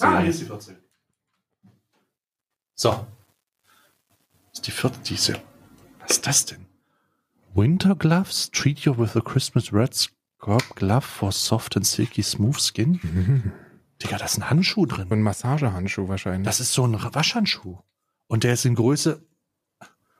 Ah, 0.00 0.20
hier 0.20 0.30
ist 0.30 0.40
die 0.40 0.46
14. 0.46 0.76
So. 2.74 3.06
Das 4.56 4.60
ist 4.60 4.66
die 4.68 4.70
vierte, 4.70 4.98
diese. 5.00 5.34
Was 6.00 6.12
ist 6.12 6.26
das 6.26 6.46
denn? 6.46 6.64
Winter 7.54 7.94
Gloves 7.94 8.50
treat 8.50 8.78
you 8.80 8.96
with 8.96 9.14
a 9.14 9.20
Christmas 9.20 9.70
red 9.70 9.92
scrub 9.94 10.62
glove 10.76 11.02
for 11.02 11.30
soft 11.30 11.76
and 11.76 11.86
silky 11.86 12.22
smooth 12.22 12.58
skin. 12.58 12.98
Mhm. 13.02 13.52
Digga, 14.02 14.16
da 14.16 14.24
ist 14.24 14.38
ein 14.38 14.48
Handschuh 14.48 14.86
drin. 14.86 15.08
ein 15.12 15.20
Massagehandschuh 15.20 16.08
wahrscheinlich. 16.08 16.46
Das 16.46 16.60
ist 16.60 16.72
so 16.72 16.86
ein 16.86 16.94
Waschhandschuh. 16.94 17.80
Und 18.28 18.44
der 18.44 18.54
ist 18.54 18.64
in 18.64 18.74
Größe. 18.76 19.22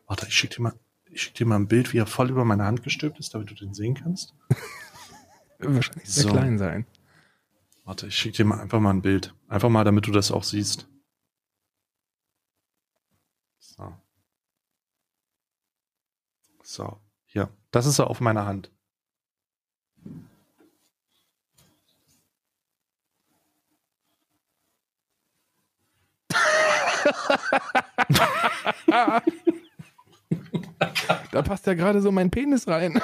Warte, 0.07 0.27
ich 0.27 0.35
schick 0.35 0.51
dir 0.51 0.61
mal, 0.61 0.75
ich 1.11 1.23
schick 1.23 1.35
dir 1.35 1.47
mal 1.47 1.57
ein 1.57 1.67
Bild, 1.67 1.95
wie 1.95 1.99
er 1.99 2.07
voll 2.07 2.29
über 2.29 2.45
meine 2.45 2.65
Hand 2.67 2.83
gestülpt 2.83 3.19
ist, 3.19 3.33
damit 3.33 3.51
du 3.51 3.55
den 3.55 3.73
sehen 3.73 3.95
kannst. 3.95 4.35
wahrscheinlich 5.61 6.11
sehr 6.11 6.25
So. 6.25 6.29
klein 6.29 6.59
sein. 6.59 6.85
Warte, 7.85 8.09
ich 8.09 8.19
schick 8.19 8.35
dir 8.35 8.45
mal 8.45 8.61
einfach 8.61 8.81
mal 8.81 8.91
ein 8.93 9.01
Bild. 9.01 9.35
Einfach 9.49 9.71
mal, 9.71 9.85
damit 9.85 10.07
du 10.07 10.13
das 10.13 10.31
auch 10.31 10.45
siehst. 10.45 10.87
So. 13.59 13.95
So, 16.69 16.99
hier. 17.27 17.49
Das 17.71 17.87
ist 17.87 18.01
er 18.01 18.11
auf 18.11 18.21
meiner 18.21 18.45
Hand. 18.45 18.73
Da 31.31 31.43
passt 31.43 31.67
ja 31.67 31.75
gerade 31.75 32.01
so 32.01 32.11
mein 32.11 32.31
Penis 32.31 32.67
rein. 32.67 33.01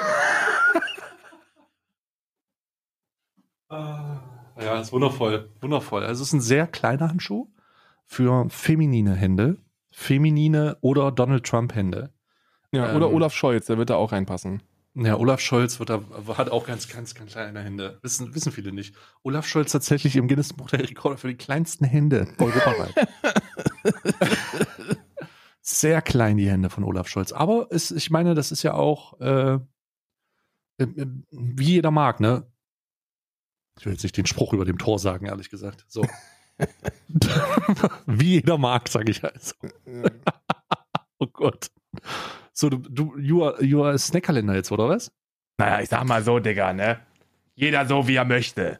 Ja, 3.69 4.81
ist 4.81 4.91
wundervoll. 4.91 5.51
Wundervoll. 5.61 6.03
Also 6.03 6.21
es 6.21 6.29
ist 6.29 6.33
ein 6.33 6.41
sehr 6.41 6.67
kleiner 6.67 7.09
Handschuh 7.09 7.47
für 8.05 8.49
feminine 8.49 9.15
Hände. 9.15 9.57
Feminine 9.91 10.77
oder 10.81 11.11
Donald 11.11 11.45
Trump 11.45 11.75
Hände. 11.75 12.11
Ja, 12.73 12.95
oder 12.95 13.07
Ähm. 13.07 13.15
Olaf 13.15 13.33
Scholz, 13.33 13.67
der 13.67 13.77
wird 13.77 13.89
da 13.89 13.95
auch 13.95 14.11
reinpassen. 14.11 14.61
Ja, 14.95 15.17
Olaf 15.17 15.39
Scholz 15.39 15.79
wird 15.79 15.89
da, 15.89 16.03
hat 16.37 16.49
auch 16.49 16.67
ganz, 16.67 16.87
ganz, 16.87 17.15
ganz 17.15 17.31
kleine 17.31 17.61
Hände. 17.61 17.97
Wissen, 18.03 18.35
wissen 18.35 18.51
viele 18.51 18.71
nicht. 18.71 18.95
Olaf 19.23 19.47
Scholz 19.47 19.71
tatsächlich 19.71 20.15
im 20.17 20.27
Guinness 20.27 20.53
Buch 20.53 20.69
der 20.69 20.81
Rekorde 20.81 21.17
für 21.17 21.29
die 21.29 21.37
kleinsten 21.37 21.85
Hände 21.85 22.27
europaweit. 22.37 22.93
Sehr 25.61 26.01
klein 26.01 26.37
die 26.37 26.49
Hände 26.49 26.69
von 26.69 26.83
Olaf 26.83 27.07
Scholz. 27.07 27.31
Aber 27.31 27.67
es, 27.71 27.89
ich 27.89 28.11
meine, 28.11 28.35
das 28.35 28.51
ist 28.51 28.61
ja 28.61 28.73
auch 28.73 29.19
äh, 29.19 29.57
äh, 30.77 31.05
wie 31.31 31.73
jeder 31.73 31.91
mag, 31.91 32.19
ne? 32.19 32.45
Ich 33.79 33.85
will 33.85 33.93
jetzt 33.93 34.03
nicht 34.03 34.17
den 34.17 34.25
Spruch 34.25 34.53
über 34.53 34.65
dem 34.65 34.77
Tor 34.77 34.99
sagen, 34.99 35.25
ehrlich 35.25 35.49
gesagt. 35.49 35.85
So. 35.87 36.05
wie 38.05 38.33
jeder 38.33 38.57
mag, 38.57 38.87
sage 38.87 39.11
ich 39.11 39.23
also. 39.23 39.55
Oh 41.19 41.27
Gott. 41.27 41.71
So, 42.53 42.69
du, 42.69 42.77
du 42.77 43.17
you 43.17 43.43
are, 43.43 43.61
you 43.63 43.83
are 43.83 43.93
a 43.93 43.97
Snackkalender 43.97 44.55
jetzt, 44.55 44.71
oder 44.71 44.87
was? 44.89 45.11
Naja, 45.57 45.81
ich 45.81 45.89
sag 45.89 46.05
mal 46.05 46.23
so, 46.23 46.39
Digga, 46.39 46.71
ne? 46.73 46.99
Jeder 47.55 47.85
so, 47.85 48.07
wie 48.07 48.15
er 48.15 48.25
möchte. 48.25 48.79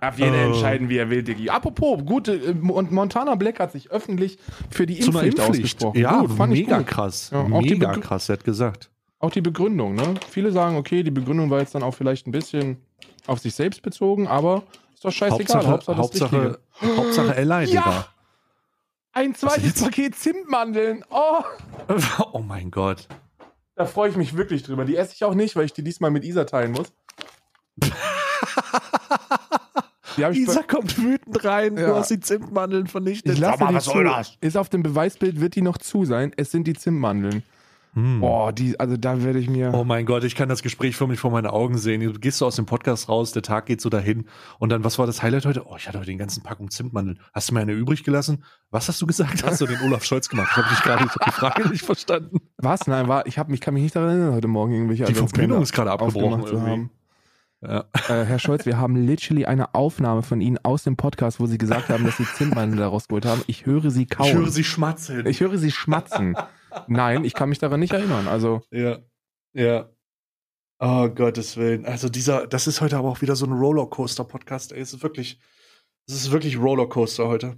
Darf 0.00 0.18
jeder 0.18 0.32
Oh. 0.32 0.52
entscheiden, 0.52 0.88
wie 0.88 0.96
er 0.96 1.10
will, 1.10 1.22
Diggi. 1.22 1.48
Apropos, 1.48 2.04
gute, 2.04 2.34
äh, 2.34 2.50
und 2.70 2.90
Montana 2.90 3.36
Black 3.36 3.60
hat 3.60 3.70
sich 3.70 3.90
öffentlich 3.92 4.36
für 4.70 4.84
die 4.84 4.98
Impfpflicht 4.98 5.38
Impfpflicht. 5.38 5.50
ausgesprochen. 5.50 6.00
Ja, 6.00 6.20
Gut, 6.20 6.32
fand 6.32 6.52
ich 6.54 6.60
mega 6.66 6.78
gut. 6.78 6.86
krass. 6.88 7.30
Ja, 7.32 7.44
mega 7.44 7.92
krass, 7.98 8.28
er 8.28 8.32
hat 8.34 8.44
gesagt. 8.44 8.90
Auch 9.20 9.30
die 9.30 9.40
Begründung, 9.40 9.94
ne? 9.94 10.14
Viele 10.28 10.50
sagen, 10.50 10.76
okay, 10.76 11.04
die 11.04 11.12
Begründung 11.12 11.50
war 11.50 11.60
jetzt 11.60 11.76
dann 11.76 11.84
auch 11.84 11.94
vielleicht 11.94 12.26
ein 12.26 12.32
bisschen 12.32 12.78
auf 13.28 13.38
sich 13.38 13.54
selbst 13.54 13.82
bezogen, 13.82 14.26
aber 14.26 14.64
ist 14.92 15.04
doch 15.04 15.12
scheißegal. 15.12 15.64
Hauptsache, 15.68 15.96
Hauptsache, 15.96 16.58
Hauptsache, 16.80 16.96
Hauptsache 16.96 17.36
Ally, 17.36 17.72
Ja! 17.72 18.06
Ein 19.12 19.34
zweites? 19.34 19.82
Paket 19.82 20.16
Zimtmandeln. 20.16 21.04
Oh! 21.10 21.42
Oh 22.32 22.38
mein 22.38 22.70
Gott. 22.70 23.08
Da 23.74 23.84
freue 23.84 24.08
ich 24.08 24.16
mich 24.16 24.36
wirklich 24.36 24.62
drüber. 24.62 24.84
Die 24.84 24.96
esse 24.96 25.14
ich 25.14 25.24
auch 25.24 25.34
nicht, 25.34 25.56
weil 25.56 25.64
ich 25.64 25.72
die 25.72 25.82
diesmal 25.82 26.10
mit 26.10 26.24
Isa 26.24 26.44
teilen 26.44 26.72
muss. 26.72 26.92
Isa 30.16 30.62
kommt 30.62 30.98
wütend 30.98 31.44
rein, 31.44 31.76
ja. 31.76 31.86
du 31.86 31.94
hast 31.94 32.10
die 32.10 32.20
Zimtmandeln 32.20 32.86
vernichtet. 32.86 33.32
Ich 33.32 33.38
lasse 33.38 33.64
mal, 33.64 33.74
was 33.74 33.86
soll 33.86 34.04
das? 34.04 34.36
Ist 34.40 34.56
auf 34.56 34.68
dem 34.68 34.82
Beweisbild, 34.82 35.40
wird 35.40 35.54
die 35.54 35.62
noch 35.62 35.78
zu 35.78 36.04
sein. 36.04 36.32
Es 36.36 36.50
sind 36.50 36.64
die 36.64 36.74
Zimtmandeln. 36.74 37.42
Hm. 37.94 38.20
Boah, 38.20 38.52
die, 38.52 38.80
also 38.80 38.96
da 38.96 39.22
werde 39.22 39.38
ich 39.38 39.50
mir. 39.50 39.72
Oh 39.74 39.84
mein 39.84 40.06
Gott, 40.06 40.24
ich 40.24 40.34
kann 40.34 40.48
das 40.48 40.62
Gespräch 40.62 40.96
für 40.96 41.06
mich 41.06 41.20
vor 41.20 41.30
meinen 41.30 41.46
Augen 41.46 41.76
sehen. 41.76 42.00
Du 42.00 42.18
gehst 42.18 42.38
so 42.38 42.46
aus 42.46 42.56
dem 42.56 42.64
Podcast 42.64 43.10
raus, 43.10 43.32
der 43.32 43.42
Tag 43.42 43.66
geht 43.66 43.82
so 43.82 43.90
dahin. 43.90 44.24
Und 44.58 44.70
dann, 44.70 44.82
was 44.82 44.98
war 44.98 45.06
das 45.06 45.22
Highlight 45.22 45.44
heute? 45.44 45.66
Oh, 45.66 45.76
ich 45.76 45.88
hatte 45.88 45.98
heute 45.98 46.10
den 46.10 46.16
ganzen 46.16 46.42
Packung 46.42 46.70
Zimtmandeln. 46.70 47.20
Hast 47.34 47.50
du 47.50 47.54
mir 47.54 47.60
eine 47.60 47.72
übrig 47.72 48.02
gelassen? 48.02 48.44
Was 48.70 48.88
hast 48.88 49.02
du 49.02 49.06
gesagt? 49.06 49.44
Hast 49.44 49.60
du 49.60 49.66
den 49.66 49.78
Olaf 49.82 50.04
Scholz 50.04 50.30
gemacht? 50.30 50.48
Ich 50.52 50.56
habe 50.56 50.68
dich 50.70 50.82
gerade 50.82 51.04
die 51.04 51.30
Frage 51.30 51.68
nicht 51.68 51.84
verstanden. 51.84 52.38
Was? 52.56 52.86
Nein, 52.86 53.08
war, 53.08 53.26
ich, 53.26 53.38
hab, 53.38 53.50
ich 53.50 53.60
kann 53.60 53.74
mich 53.74 53.82
nicht 53.82 53.94
daran 53.94 54.08
erinnern, 54.08 54.34
heute 54.34 54.48
Morgen 54.48 54.72
irgendwelche 54.72 55.04
Die 55.04 55.14
Verbindung 55.14 55.62
ist 55.62 55.72
gerade 55.72 55.90
abgebrochen 55.90 56.44
irgendwie. 56.44 56.88
Ja. 57.60 57.84
Äh, 58.08 58.24
Herr 58.24 58.38
Scholz, 58.38 58.66
wir 58.66 58.78
haben 58.78 58.96
literally 58.96 59.46
eine 59.46 59.74
Aufnahme 59.74 60.22
von 60.22 60.40
Ihnen 60.40 60.58
aus 60.64 60.82
dem 60.82 60.96
Podcast, 60.96 61.38
wo 61.38 61.46
Sie 61.46 61.58
gesagt 61.58 61.90
haben, 61.90 62.04
dass 62.04 62.16
Sie 62.16 62.24
Zimtmandeln 62.24 62.80
daraus 62.80 63.06
geholt 63.06 63.24
haben. 63.24 63.42
Ich 63.46 63.66
höre 63.66 63.90
Sie 63.90 64.06
kauen. 64.06 64.26
Ich 64.26 64.34
höre 64.34 64.50
Sie 64.50 64.64
schmatzen. 64.64 65.26
Ich 65.26 65.40
höre 65.40 65.58
Sie 65.58 65.70
schmatzen. 65.70 66.34
Nein, 66.88 67.24
ich 67.24 67.34
kann 67.34 67.48
mich 67.48 67.58
daran 67.58 67.80
nicht 67.80 67.92
erinnern. 67.92 68.28
Also. 68.28 68.62
Ja. 68.70 68.98
Ja. 69.52 69.90
Oh 70.78 71.08
Gottes 71.08 71.56
Willen. 71.56 71.86
Also 71.86 72.08
dieser, 72.08 72.46
das 72.46 72.66
ist 72.66 72.80
heute 72.80 72.96
aber 72.96 73.08
auch 73.08 73.20
wieder 73.20 73.36
so 73.36 73.46
ein 73.46 73.52
Rollercoaster-Podcast. 73.52 74.72
Ey, 74.72 74.80
es 74.80 74.92
ist 74.92 75.02
wirklich, 75.02 75.38
es 76.08 76.14
ist 76.14 76.32
wirklich 76.32 76.58
Rollercoaster 76.58 77.28
heute. 77.28 77.56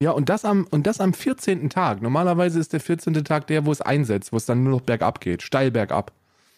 Ja, 0.00 0.10
und 0.12 0.28
das 0.28 0.44
am, 0.44 0.66
und 0.70 0.86
das 0.86 1.00
am 1.00 1.14
14. 1.14 1.70
Tag. 1.70 2.02
Normalerweise 2.02 2.58
ist 2.58 2.72
der 2.72 2.80
14. 2.80 3.24
Tag 3.24 3.46
der, 3.46 3.66
wo 3.66 3.72
es 3.72 3.80
einsetzt, 3.80 4.32
wo 4.32 4.36
es 4.36 4.46
dann 4.46 4.62
nur 4.62 4.72
noch 4.72 4.80
bergab 4.80 5.20
geht. 5.20 5.42
Steil 5.42 5.70
bergab. 5.70 6.12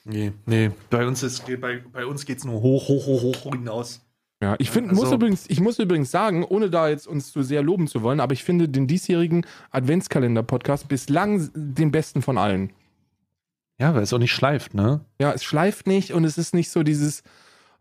Nee, 0.04 0.32
nee. 0.46 0.70
Bei 0.90 1.06
uns 1.06 1.22
ist, 1.22 1.46
bei, 1.60 1.82
bei 1.92 2.04
uns 2.04 2.26
geht's 2.26 2.44
nur 2.44 2.60
hoch, 2.60 2.88
hoch, 2.88 3.06
hoch, 3.06 3.22
hoch 3.22 3.52
hinaus. 3.52 4.02
Ja, 4.42 4.56
ich 4.58 4.70
finde, 4.70 4.90
also, 4.90 5.02
muss 5.02 5.12
übrigens, 5.12 5.44
ich 5.48 5.60
muss 5.60 5.78
übrigens 5.78 6.10
sagen, 6.10 6.44
ohne 6.44 6.68
da 6.68 6.88
jetzt 6.88 7.06
uns 7.06 7.32
zu 7.32 7.42
sehr 7.42 7.62
loben 7.62 7.86
zu 7.86 8.02
wollen, 8.02 8.20
aber 8.20 8.32
ich 8.32 8.44
finde 8.44 8.68
den 8.68 8.86
diesjährigen 8.86 9.46
Adventskalender-Podcast 9.70 10.88
bislang 10.88 11.50
den 11.54 11.90
besten 11.90 12.20
von 12.20 12.36
allen. 12.36 12.72
Ja, 13.78 13.94
weil 13.94 14.02
es 14.02 14.12
auch 14.12 14.18
nicht 14.18 14.32
schleift, 14.32 14.74
ne? 14.74 15.04
Ja, 15.20 15.32
es 15.32 15.44
schleift 15.44 15.86
nicht 15.86 16.12
und 16.12 16.24
es 16.24 16.38
ist 16.38 16.54
nicht 16.54 16.70
so 16.70 16.82
dieses, 16.82 17.22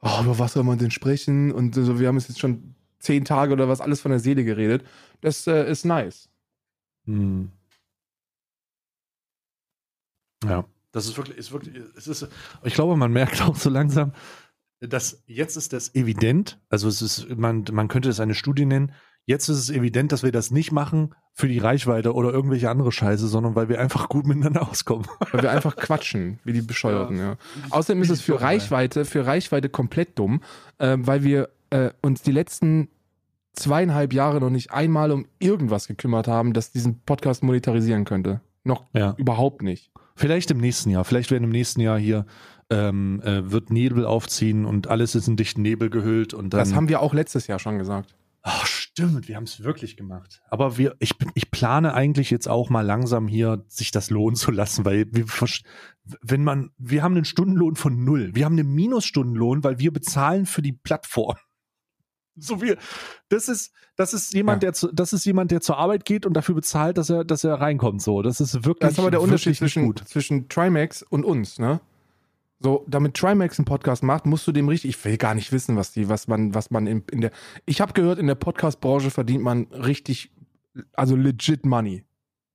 oh, 0.01 0.21
über 0.21 0.39
was 0.39 0.53
soll 0.53 0.63
man 0.63 0.77
denn 0.77 0.91
sprechen? 0.91 1.51
Und 1.51 1.75
so, 1.75 1.99
wir 1.99 2.07
haben 2.07 2.17
es 2.17 2.27
jetzt 2.27 2.39
schon 2.39 2.75
zehn 2.99 3.25
Tage 3.25 3.53
oder 3.53 3.67
was 3.67 3.81
alles 3.81 4.01
von 4.01 4.11
der 4.11 4.19
Seele 4.19 4.43
geredet. 4.43 4.83
Das 5.21 5.45
äh, 5.47 5.69
ist 5.69 5.85
nice. 5.85 6.29
Hm. 7.05 7.51
Ja. 10.45 10.65
Das 10.91 11.07
ist 11.07 11.17
wirklich, 11.17 11.37
ist 11.37 11.51
wirklich, 11.51 11.75
es 11.97 12.07
ist, 12.07 12.27
ich 12.63 12.73
glaube, 12.75 12.95
man 12.95 13.11
merkt 13.11 13.41
auch 13.41 13.55
so 13.55 13.69
langsam, 13.69 14.13
dass 14.87 15.23
jetzt 15.25 15.55
ist 15.55 15.73
das 15.73 15.95
evident, 15.95 16.59
also 16.69 16.87
es 16.87 17.01
ist, 17.01 17.29
man, 17.29 17.65
man 17.71 17.87
könnte 17.87 18.09
es 18.09 18.19
eine 18.19 18.35
Studie 18.35 18.65
nennen, 18.65 18.91
jetzt 19.25 19.49
ist 19.49 19.57
es 19.57 19.69
evident, 19.69 20.11
dass 20.11 20.23
wir 20.23 20.31
das 20.31 20.51
nicht 20.51 20.71
machen 20.71 21.15
für 21.33 21.47
die 21.47 21.59
Reichweite 21.59 22.13
oder 22.13 22.31
irgendwelche 22.31 22.69
andere 22.69 22.91
Scheiße, 22.91 23.27
sondern 23.27 23.55
weil 23.55 23.69
wir 23.69 23.79
einfach 23.79 24.09
gut 24.09 24.27
miteinander 24.27 24.69
auskommen. 24.69 25.07
Weil 25.31 25.43
wir 25.43 25.51
einfach 25.51 25.75
quatschen, 25.75 26.39
wie 26.43 26.53
die 26.53 26.61
Bescheuerten, 26.61 27.17
ja. 27.17 27.31
ja. 27.31 27.37
Außerdem 27.69 28.01
ist 28.01 28.09
es 28.09 28.21
für 28.21 28.41
Reichweite, 28.41 29.05
für 29.05 29.25
Reichweite 29.25 29.69
komplett 29.69 30.19
dumm, 30.19 30.41
äh, 30.77 30.97
weil 30.99 31.23
wir 31.23 31.49
äh, 31.69 31.91
uns 32.01 32.21
die 32.21 32.31
letzten 32.31 32.89
zweieinhalb 33.53 34.13
Jahre 34.13 34.39
noch 34.39 34.49
nicht 34.49 34.71
einmal 34.71 35.11
um 35.11 35.27
irgendwas 35.39 35.87
gekümmert 35.87 36.27
haben, 36.27 36.53
das 36.53 36.71
diesen 36.71 37.01
Podcast 37.01 37.43
monetarisieren 37.43 38.03
könnte. 38.03 38.41
Noch 38.63 38.85
ja. 38.93 39.13
überhaupt 39.17 39.61
nicht. 39.61 39.91
Vielleicht 40.15 40.51
im 40.51 40.59
nächsten 40.59 40.89
Jahr. 40.89 41.05
Vielleicht 41.05 41.31
werden 41.31 41.45
im 41.45 41.49
nächsten 41.49 41.81
Jahr 41.81 41.97
hier 41.97 42.25
ähm, 42.69 43.21
äh, 43.21 43.51
wird 43.51 43.69
Nebel 43.69 44.05
aufziehen 44.05 44.65
und 44.65 44.87
alles 44.87 45.15
ist 45.15 45.27
in 45.27 45.35
dichten 45.35 45.61
Nebel 45.61 45.89
gehüllt 45.89 46.33
und 46.33 46.51
dann. 46.51 46.59
Das 46.59 46.73
haben 46.73 46.89
wir 46.89 47.01
auch 47.01 47.13
letztes 47.13 47.47
Jahr 47.47 47.59
schon 47.59 47.77
gesagt. 47.77 48.15
Ach, 48.45 48.65
stimmt, 48.65 49.29
wir 49.29 49.37
haben 49.37 49.45
es 49.45 49.63
wirklich 49.63 49.95
gemacht. 49.95 50.41
Aber 50.49 50.77
wir, 50.77 50.95
ich, 50.99 51.15
ich 51.33 51.49
plane 51.49 51.93
eigentlich 51.93 52.29
jetzt 52.29 52.49
auch 52.49 52.69
mal 52.69 52.81
langsam 52.81 53.29
hier, 53.29 53.63
sich 53.69 53.91
das 53.91 54.09
lohnen 54.09 54.35
zu 54.35 54.51
lassen, 54.51 54.83
weil 54.83 55.05
wir, 55.11 55.25
wenn 56.21 56.43
man, 56.43 56.71
wir 56.77 57.03
haben 57.03 57.15
einen 57.15 57.23
Stundenlohn 57.23 57.75
von 57.77 58.03
null. 58.03 58.31
Wir 58.33 58.43
haben 58.43 58.59
einen 58.59 58.73
Minusstundenlohn, 58.73 59.63
weil 59.63 59.79
wir 59.79 59.93
bezahlen 59.93 60.45
für 60.45 60.61
die 60.61 60.73
Plattform. 60.73 61.37
So 62.35 62.63
wie, 62.63 62.75
das 63.29 63.47
ist, 63.47 63.71
das 63.95 64.11
ist 64.11 64.33
jemand, 64.33 64.63
ja. 64.63 64.69
der 64.69 64.73
zu, 64.73 64.91
das 64.91 65.13
ist 65.13 65.23
jemand, 65.23 65.51
der 65.51 65.61
zur 65.61 65.77
Arbeit 65.77 66.03
geht 66.03 66.25
und 66.25 66.33
dafür 66.33 66.55
bezahlt, 66.55 66.97
dass 66.97 67.11
er, 67.11 67.23
dass 67.23 67.43
er 67.43 67.61
reinkommt. 67.61 68.01
So, 68.01 68.23
das 68.23 68.41
ist 68.41 68.65
wirklich. 68.65 68.79
Das 68.79 68.93
ist 68.93 68.99
aber 68.99 69.11
der 69.11 69.21
Unterschied 69.21 69.55
zwischen, 69.55 69.95
zwischen 69.97 70.49
Trimax 70.49 71.03
und 71.03 71.25
uns, 71.25 71.59
ne? 71.59 71.79
So, 72.63 72.85
damit 72.87 73.15
Trimax 73.15 73.59
einen 73.59 73.65
Podcast 73.65 74.03
macht, 74.03 74.25
musst 74.25 74.47
du 74.47 74.53
dem 74.53 74.69
richtig, 74.69 74.91
ich 74.91 75.05
will 75.05 75.17
gar 75.17 75.35
nicht 75.35 75.51
wissen, 75.51 75.75
was 75.75 75.91
die, 75.91 76.07
was 76.07 76.29
man, 76.29 76.55
was 76.55 76.71
man 76.71 76.87
in, 76.87 77.03
in 77.11 77.19
der, 77.19 77.31
ich 77.65 77.81
habe 77.81 77.91
gehört, 77.91 78.19
in 78.19 78.27
der 78.27 78.35
Podcast-Branche 78.35 79.11
verdient 79.11 79.43
man 79.43 79.65
richtig, 79.65 80.31
also 80.93 81.17
legit 81.17 81.65
Money. 81.65 82.05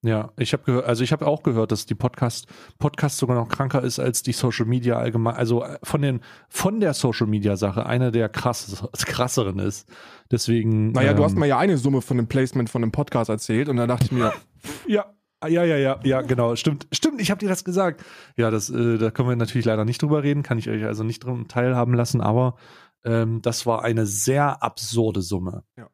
Ja, 0.03 0.31
ich 0.39 0.55
habe 0.55 0.63
gehört, 0.63 0.87
also 0.87 1.05
ich 1.05 1.13
habe 1.13 1.27
auch 1.27 1.43
gehört, 1.43 1.73
dass 1.73 1.85
die 1.85 1.97
Podcast 1.97 2.47
Podcast 2.79 3.19
sogar 3.19 3.37
noch 3.37 3.49
kranker 3.49 3.83
ist 3.83 3.99
als 3.99 4.23
die 4.23 4.33
Social 4.33 4.65
Media 4.65 4.97
allgemein, 4.97 5.35
also 5.35 5.65
äh, 5.65 5.77
von 5.83 6.01
den 6.01 6.21
von 6.49 6.79
der 6.79 6.95
Social 6.95 7.27
Media 7.27 7.57
Sache 7.57 7.85
einer 7.85 8.13
der 8.13 8.29
krass, 8.29 8.89
krasseren 9.07 9.59
ist. 9.59 9.89
Deswegen. 10.31 10.93
Naja, 10.93 11.11
ähm, 11.11 11.17
du 11.17 11.25
hast 11.25 11.33
ähm, 11.33 11.41
mir 11.41 11.47
ja 11.47 11.59
eine 11.59 11.79
Summe 11.79 12.01
von 12.01 12.17
dem 12.17 12.29
Placement 12.29 12.71
von 12.71 12.81
dem 12.81 12.93
Podcast 12.93 13.29
erzählt 13.29 13.69
und 13.69 13.77
da 13.77 13.89
dachte 13.89 14.05
ich 14.05 14.13
mir, 14.13 14.33
ja, 14.87 15.05
ja, 15.47 15.65
ja, 15.65 15.77
ja, 15.77 16.01
ja, 16.03 16.23
genau, 16.23 16.57
stimmt, 16.57 16.89
stimmt. 16.93 17.21
Ich 17.21 17.31
habe 17.31 17.39
dir 17.39 17.49
das 17.49 17.65
gesagt. 17.65 18.05
Ja, 18.37 18.51
das, 18.51 18.71
äh, 18.71 18.99
da 18.99 19.11
können 19.11 19.29
wir 19.29 19.37
natürlich 19.37 19.67
leider 19.67 19.85
nicht 19.85 20.03
drüber 20.03 20.23
reden, 20.23 20.43
kann 20.43 20.59
ich 20.59 20.69
euch 20.69 20.85
also 20.85 21.05
nicht 21.05 21.21
drum 21.21 21.47
teilhaben 21.47 21.95
lassen, 21.95 22.21
aber 22.21 22.57
ähm, 23.05 23.41
das 23.43 23.65
war 23.67 23.85
eine 23.85 24.07
sehr 24.07 24.63
absurde 24.63 25.23
Summe. 25.23 25.63
Ja. 25.77 25.89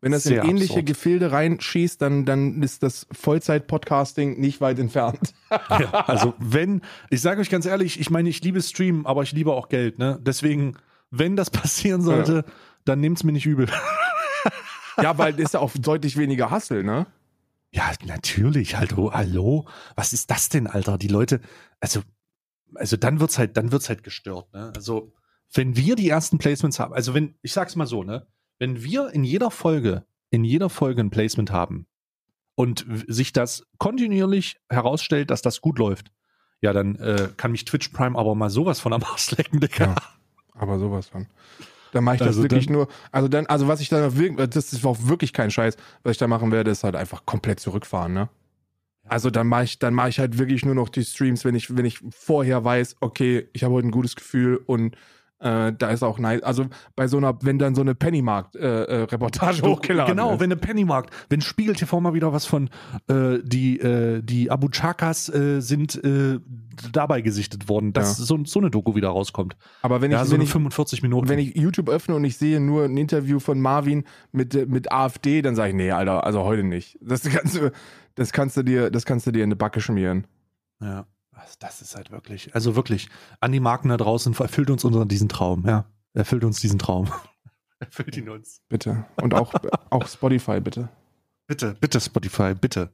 Wenn 0.00 0.12
das 0.12 0.24
Sehr 0.24 0.42
in 0.42 0.50
ähnliche 0.50 0.74
absurd. 0.74 0.86
Gefilde 0.86 1.32
reinschießt, 1.32 2.00
dann, 2.00 2.26
dann 2.26 2.62
ist 2.62 2.82
das 2.82 3.06
Vollzeit-Podcasting 3.12 4.38
nicht 4.38 4.60
weit 4.60 4.78
entfernt. 4.78 5.34
ja, 5.50 5.90
also 6.06 6.34
wenn, 6.38 6.82
ich 7.08 7.22
sage 7.22 7.40
euch 7.40 7.48
ganz 7.48 7.64
ehrlich, 7.64 7.98
ich 7.98 8.10
meine, 8.10 8.28
ich 8.28 8.42
liebe 8.42 8.60
Stream, 8.60 9.06
aber 9.06 9.22
ich 9.22 9.32
liebe 9.32 9.52
auch 9.52 9.68
Geld, 9.68 9.98
ne? 9.98 10.20
Deswegen, 10.22 10.76
wenn 11.10 11.34
das 11.34 11.50
passieren 11.50 12.02
sollte, 12.02 12.34
ja. 12.46 12.52
dann 12.84 13.00
nehmt's 13.00 13.24
mir 13.24 13.32
nicht 13.32 13.46
übel. 13.46 13.68
ja, 15.02 15.16
weil 15.16 15.32
das 15.32 15.46
ist 15.46 15.54
ja 15.54 15.60
auch 15.60 15.72
deutlich 15.76 16.16
weniger 16.18 16.50
Hassel, 16.50 16.84
ne? 16.84 17.06
Ja, 17.70 17.92
natürlich. 18.04 18.76
Hallo, 18.76 19.12
hallo. 19.12 19.66
Was 19.94 20.12
ist 20.12 20.30
das 20.30 20.48
denn, 20.48 20.66
Alter? 20.66 20.98
Die 20.98 21.08
Leute, 21.08 21.40
also, 21.80 22.02
also 22.74 22.96
dann 22.96 23.20
wird's 23.20 23.38
halt, 23.38 23.56
dann 23.56 23.72
wird's 23.72 23.88
halt 23.88 24.02
gestört, 24.02 24.52
ne? 24.52 24.72
Also, 24.74 25.12
wenn 25.52 25.76
wir 25.76 25.94
die 25.96 26.08
ersten 26.08 26.38
Placements 26.38 26.80
haben, 26.80 26.94
also 26.94 27.14
wenn, 27.14 27.36
ich 27.42 27.52
sag's 27.52 27.76
mal 27.76 27.86
so, 27.86 28.02
ne? 28.02 28.26
wenn 28.58 28.82
wir 28.82 29.10
in 29.10 29.24
jeder 29.24 29.50
Folge, 29.50 30.06
in 30.30 30.44
jeder 30.44 30.70
Folge 30.70 31.02
ein 31.02 31.10
Placement 31.10 31.50
haben 31.50 31.86
und 32.54 32.86
sich 33.06 33.32
das 33.32 33.66
kontinuierlich 33.78 34.58
herausstellt, 34.68 35.30
dass 35.30 35.42
das 35.42 35.60
gut 35.60 35.78
läuft, 35.78 36.10
ja, 36.62 36.72
dann 36.72 36.96
äh, 36.96 37.28
kann 37.36 37.52
mich 37.52 37.64
Twitch 37.64 37.88
Prime 37.88 38.18
aber 38.18 38.34
mal 38.34 38.50
sowas 38.50 38.80
von 38.80 38.92
am 38.92 39.02
Arsch 39.04 39.30
lecken, 39.32 39.60
Digga. 39.60 39.86
Ja, 39.86 39.96
aber 40.54 40.78
sowas 40.78 41.08
von. 41.08 41.26
Dann 41.96 42.04
mache 42.04 42.16
ich 42.16 42.18
das 42.20 42.28
also 42.28 42.42
wirklich 42.42 42.68
nur, 42.68 42.88
also 43.10 43.26
dann, 43.26 43.46
also 43.46 43.68
was 43.68 43.80
ich 43.80 43.88
dann 43.88 44.16
wirklich, 44.18 44.48
das 44.50 44.72
ist 44.72 44.84
auch 44.84 44.98
wirklich 45.00 45.32
kein 45.32 45.50
Scheiß, 45.50 45.76
was 46.02 46.12
ich 46.12 46.18
da 46.18 46.28
machen 46.28 46.52
werde, 46.52 46.70
ist 46.70 46.84
halt 46.84 46.94
einfach 46.94 47.24
komplett 47.24 47.58
zurückfahren, 47.58 48.12
ne? 48.12 48.28
Also 49.08 49.30
dann 49.30 49.46
mache 49.46 49.64
ich, 49.64 49.78
dann 49.78 49.94
mache 49.94 50.08
ich 50.10 50.18
halt 50.18 50.36
wirklich 50.36 50.64
nur 50.64 50.74
noch 50.74 50.88
die 50.88 51.04
Streams, 51.04 51.44
wenn 51.44 51.54
ich, 51.54 51.74
wenn 51.76 51.84
ich 51.84 52.00
vorher 52.10 52.64
weiß, 52.64 52.96
okay, 53.00 53.48
ich 53.52 53.64
habe 53.64 53.74
heute 53.74 53.88
ein 53.88 53.92
gutes 53.92 54.16
Gefühl 54.16 54.60
und 54.66 54.96
äh, 55.38 55.72
da 55.72 55.90
ist 55.90 56.02
auch 56.02 56.18
nice. 56.18 56.42
Also 56.42 56.66
bei 56.96 57.08
so 57.08 57.18
einer, 57.18 57.38
wenn 57.42 57.58
dann 57.58 57.74
so 57.74 57.82
eine 57.82 57.94
Pennymarkt-Reportage 57.94 59.62
äh, 59.62 59.66
äh, 59.66 59.68
hochgeladen 59.68 60.16
Genau, 60.16 60.34
ist. 60.34 60.40
wenn 60.40 60.50
eine 60.50 60.56
Pennymarkt, 60.56 61.10
wenn 61.28 61.40
Spiegel 61.40 61.74
TV 61.76 62.00
mal 62.00 62.14
wieder 62.14 62.32
was 62.32 62.46
von 62.46 62.70
äh, 63.08 63.38
die, 63.42 63.78
äh, 63.78 64.22
die 64.22 64.50
Abu 64.50 64.68
Chakas 64.70 65.28
äh, 65.28 65.60
sind 65.60 66.02
äh, 66.02 66.40
dabei 66.92 67.20
gesichtet 67.20 67.68
worden, 67.68 67.92
dass 67.92 68.18
ja. 68.18 68.24
so, 68.24 68.44
so 68.44 68.58
eine 68.60 68.70
Doku 68.70 68.94
wieder 68.94 69.08
rauskommt. 69.08 69.56
Aber 69.82 70.00
wenn 70.00 70.10
ich, 70.10 70.16
ja, 70.16 70.24
so 70.24 70.32
wenn 70.32 70.40
ich 70.40 70.50
45 70.50 71.02
Minuten. 71.02 71.28
Wenn 71.28 71.38
ich 71.38 71.56
YouTube 71.56 71.88
öffne 71.88 72.14
und 72.14 72.24
ich 72.24 72.36
sehe 72.36 72.60
nur 72.60 72.84
ein 72.84 72.96
Interview 72.96 73.40
von 73.40 73.60
Marvin 73.60 74.04
mit, 74.32 74.68
mit 74.68 74.92
AfD, 74.92 75.42
dann 75.42 75.54
sage 75.54 75.70
ich, 75.70 75.76
nee, 75.76 75.90
Alter, 75.90 76.24
also 76.24 76.44
heute 76.44 76.64
nicht. 76.64 76.98
Das 77.00 77.22
kannst 77.22 77.56
du, 77.56 77.72
das 78.14 78.32
kannst 78.32 78.56
du 78.56 78.62
dir, 78.62 78.90
das 78.90 79.04
kannst 79.04 79.26
du 79.26 79.32
dir 79.32 79.44
in 79.44 79.48
eine 79.48 79.56
Backe 79.56 79.80
schmieren. 79.80 80.26
Ja. 80.80 81.06
Das 81.60 81.82
ist 81.82 81.94
halt 81.94 82.10
wirklich, 82.10 82.54
also 82.54 82.76
wirklich, 82.76 83.08
an 83.40 83.52
die 83.52 83.60
Marken 83.60 83.88
da 83.88 83.96
draußen, 83.96 84.34
erfüllt 84.34 84.70
uns 84.70 84.84
unseren, 84.84 85.06
diesen 85.06 85.28
Traum, 85.28 85.64
ja. 85.66 85.86
Erfüllt 86.14 86.44
uns 86.44 86.60
diesen 86.60 86.78
Traum. 86.78 87.08
erfüllt 87.78 88.16
ihn 88.16 88.28
uns. 88.28 88.62
Bitte. 88.68 89.04
Und 89.20 89.34
auch, 89.34 89.52
auch 89.90 90.08
Spotify, 90.08 90.60
bitte. 90.60 90.88
Bitte, 91.46 91.76
bitte 91.78 92.00
Spotify, 92.00 92.54
bitte. 92.54 92.90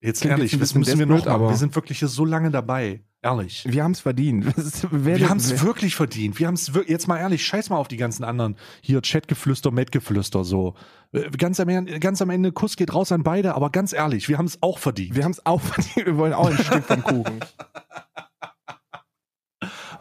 Jetzt 0.00 0.20
Klingt 0.20 0.38
ehrlich, 0.38 0.52
jetzt 0.52 0.60
das 0.60 0.74
müssen 0.74 0.98
wir 0.98 1.06
noch, 1.06 1.26
aber 1.26 1.48
wir 1.48 1.56
sind 1.56 1.74
wirklich 1.74 2.00
hier 2.00 2.08
so 2.08 2.24
lange 2.24 2.50
dabei. 2.50 3.02
Ehrlich. 3.26 3.64
Wir 3.66 3.82
haben 3.82 3.90
es 3.90 3.98
verdient. 3.98 4.46
Wir 4.92 5.28
haben 5.28 5.38
es 5.38 5.60
wirklich 5.64 5.96
verdient. 5.96 6.38
Wir 6.38 6.46
haben 6.46 6.54
es 6.54 6.70
jetzt 6.86 7.08
mal 7.08 7.18
ehrlich, 7.18 7.44
scheiß 7.44 7.70
mal 7.70 7.76
auf 7.76 7.88
die 7.88 7.96
ganzen 7.96 8.22
anderen. 8.22 8.54
Hier 8.82 9.00
Chatgeflüster, 9.00 9.72
Mattgeflüster 9.72 10.44
so. 10.44 10.76
Äh, 11.10 11.28
ganz 11.30 11.58
am, 11.58 11.86
ganz 11.98 12.22
am 12.22 12.30
Ende, 12.30 12.52
Kuss 12.52 12.76
geht 12.76 12.94
raus 12.94 13.10
an 13.10 13.24
beide, 13.24 13.56
aber 13.56 13.70
ganz 13.70 13.92
ehrlich, 13.92 14.28
wir 14.28 14.38
haben 14.38 14.46
es 14.46 14.62
auch 14.62 14.78
verdient. 14.78 15.16
Wir 15.16 15.24
haben 15.24 15.32
es 15.32 15.44
auch 15.44 15.60
verdient. 15.72 16.06
Wir 16.06 16.16
wollen 16.16 16.34
auch 16.34 16.48
ein 16.48 16.56
Stück 16.56 16.84
vom 16.84 17.02
Kuchen. 17.02 17.40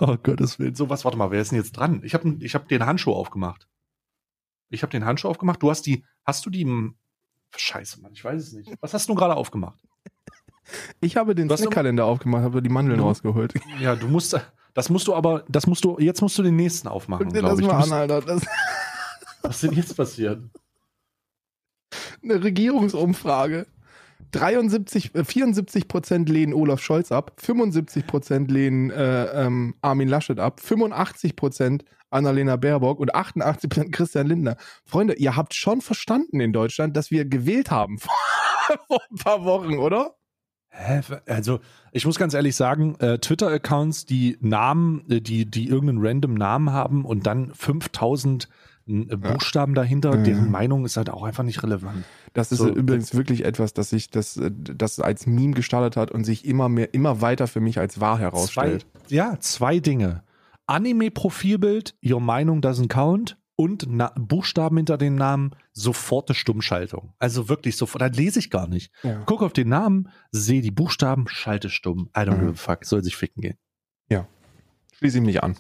Oh 0.02 0.18
Gottes 0.22 0.60
Willen. 0.60 0.76
So, 0.76 0.90
was, 0.90 1.06
warte 1.06 1.18
mal, 1.18 1.32
wer 1.32 1.40
ist 1.40 1.52
denn 1.52 1.58
jetzt 1.58 1.72
dran? 1.72 2.02
Ich 2.04 2.14
habe 2.14 2.36
ich 2.42 2.54
hab 2.54 2.68
den 2.68 2.86
Handschuh 2.86 3.14
aufgemacht. 3.14 3.70
Ich 4.70 4.82
habe 4.82 4.92
den 4.92 5.06
Handschuh 5.06 5.30
aufgemacht. 5.30 5.64
Du 5.64 5.70
hast 5.70 5.84
die, 5.84 6.04
hast 6.26 6.46
du 6.46 6.50
die, 6.50 6.68
scheiße, 7.56 8.02
Mann, 8.02 8.12
ich 8.12 8.22
weiß 8.22 8.42
es 8.42 8.52
nicht. 8.52 8.74
Was 8.82 8.94
hast 8.94 9.08
du 9.08 9.16
gerade 9.16 9.36
aufgemacht? 9.38 9.80
Ich 11.02 11.18
habe 11.18 11.36
den 11.36 11.50
Snackkalender 11.50 12.06
aufgemacht, 12.06 12.44
habe 12.44 12.62
die 12.62 12.70
Mandeln 12.70 13.00
du, 13.00 13.06
rausgeholt. 13.06 13.54
Ja, 13.80 13.96
du 13.96 14.08
musst, 14.08 14.40
das 14.74 14.90
musst 14.90 15.08
du 15.08 15.14
aber, 15.14 15.44
das 15.48 15.68
musst 15.68 15.84
du, 15.84 15.98
jetzt 16.00 16.22
musst 16.22 16.38
du 16.38 16.44
den 16.44 16.56
nächsten 16.56 16.88
aufmachen, 16.88 17.30
glaube 17.30 17.62
ich. 17.62 17.68
Mal 17.68 17.84
an, 17.84 17.92
Alter. 17.92 18.22
Das 18.22 18.44
was 19.42 19.56
ist 19.56 19.64
denn 19.64 19.78
jetzt 19.78 19.96
passiert? 19.96 20.42
Eine 22.24 22.44
Regierungsumfrage. 22.44 23.68
73, 24.32 25.12
74 25.24 25.84
äh, 25.84 25.88
Prozent 25.88 26.30
lehnen 26.30 26.54
Olaf 26.54 26.82
Scholz 26.82 27.12
ab, 27.12 27.34
75 27.38 28.08
Prozent 28.08 28.52
lehnen 28.52 28.90
äh, 28.90 29.46
ähm, 29.46 29.76
Armin 29.82 30.08
Laschet 30.08 30.40
ab, 30.40 30.62
85 30.62 31.36
Prozent 31.36 31.86
Annalena 32.10 32.56
Baerbock 32.56 33.00
und 33.00 33.14
88 33.14 33.70
Prozent 33.70 33.94
Christian 33.94 34.28
Lindner. 34.28 34.58
Freunde, 34.84 35.14
ihr 35.16 35.36
habt 35.36 35.54
schon 35.54 35.82
verstanden 35.82 36.40
in 36.40 36.54
Deutschland, 36.54 36.98
dass 36.98 37.12
wir 37.12 37.26
gewählt 37.26 37.72
haben 37.72 38.00
vor 38.88 39.02
ein 39.12 39.18
paar 39.18 39.46
Wochen, 39.46 39.78
oder? 39.78 40.16
Hä? 40.78 41.02
Also, 41.28 41.60
ich 41.92 42.06
muss 42.06 42.20
ganz 42.20 42.34
ehrlich 42.34 42.56
sagen, 42.56 42.96
äh, 43.00 43.18
Twitter-Accounts, 43.18 44.06
die 44.06 44.38
Namen, 44.42 45.10
äh, 45.10 45.22
die, 45.22 45.46
die 45.50 45.70
irgendeinen 45.70 46.06
random 46.06 46.34
Namen 46.34 46.72
haben 46.72 47.06
und 47.06 47.26
dann 47.26 47.54
5000 47.54 48.50
äh, 48.88 49.16
Buchstaben 49.16 49.74
ja. 49.74 49.82
dahinter, 49.82 50.18
deren 50.18 50.52
Meinung 50.52 50.86
ist 50.86 50.98
halt 50.98 51.10
auch 51.10 51.24
einfach 51.24 51.44
nicht 51.44 51.64
relevant. 51.64 52.04
Das 52.34 52.52
ist 52.52 52.60
so, 52.60 52.70
übrigens 52.70 53.16
wirklich 53.16 53.46
etwas, 53.46 53.74
das 53.74 53.90
sich 53.90 54.10
das, 54.10 54.38
äh, 54.38 54.52
das 54.54 55.00
als 55.00 55.26
Meme 55.26 55.54
gestartet 55.54 55.96
hat 55.96 56.12
und 56.12 56.26
sich 56.26 56.46
immer 56.46 56.68
mehr, 56.68 56.94
immer 56.94 57.22
weiter 57.22 57.48
für 57.48 57.62
mich 57.62 57.80
als 57.80 58.02
wahr 58.02 58.20
herausstellt. 58.20 58.86
Zwei, 59.08 59.16
ja, 59.16 59.40
zwei 59.40 59.80
Dinge. 59.80 60.24
Anime-Profilbild, 60.68 61.96
Your 62.04 62.20
Meinung 62.20 62.60
doesn't 62.60 62.90
count 62.90 63.38
und 63.56 63.86
Na 63.88 64.14
Buchstaben 64.18 64.78
hinter 64.78 64.98
den 64.98 65.16
Namen, 65.16 65.56
soforte 65.74 66.34
Stummschaltung. 66.34 67.14
Also 67.20 67.50
wirklich 67.50 67.78
sofort, 67.78 68.02
da 68.02 68.08
lese 68.08 68.40
ich 68.40 68.50
gar 68.50 68.68
nicht. 68.68 68.92
Ja. 69.04 69.24
Guck 69.26 69.44
auf 69.44 69.54
den 69.54 69.70
Namen, 69.70 70.10
sehe 70.32 70.62
die 70.62 70.72
Buchstaben, 70.72 71.28
schalte 71.28 71.70
stumm. 71.70 72.10
I 72.16 72.22
don't 72.22 72.38
mhm. 72.38 72.40
give 72.40 72.52
a 72.52 72.56
fuck, 72.56 72.86
soll 72.86 73.04
sich 73.04 73.16
ficken 73.16 73.42
gehen. 73.42 73.58
Ja. 74.10 74.28
Schließe 74.94 75.20
ich 75.20 75.24
mich 75.24 75.44
an. 75.44 75.58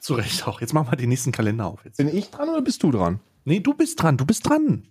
Zu 0.00 0.14
Recht 0.14 0.46
auch. 0.46 0.60
Jetzt 0.60 0.72
machen 0.72 0.90
wir 0.90 0.96
den 0.96 1.10
nächsten 1.10 1.32
Kalender 1.32 1.66
auf. 1.66 1.84
Jetzt. 1.84 1.98
Bin 1.98 2.08
ich 2.08 2.30
dran 2.30 2.48
oder 2.48 2.62
bist 2.62 2.82
du 2.82 2.90
dran? 2.90 3.20
Nee, 3.44 3.60
du 3.60 3.74
bist 3.74 4.02
dran, 4.02 4.16
du 4.16 4.24
bist 4.24 4.48
dran. 4.48 4.88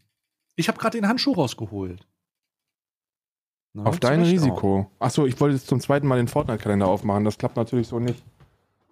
Ich 0.55 0.67
habe 0.67 0.77
gerade 0.77 0.97
den 0.97 1.07
Handschuh 1.07 1.34
rausgeholt. 1.34 2.05
Na, 3.73 3.84
auf 3.84 3.99
dein 3.99 4.21
Risiko. 4.21 4.91
Achso, 4.99 5.26
ich 5.26 5.39
wollte 5.39 5.55
jetzt 5.55 5.67
zum 5.67 5.80
zweiten 5.80 6.07
Mal 6.07 6.17
den 6.17 6.27
Fortnite-Kalender 6.27 6.88
aufmachen. 6.88 7.23
Das 7.23 7.38
klappt 7.38 7.55
natürlich 7.55 7.88
so 7.88 7.99
nicht. 7.99 8.23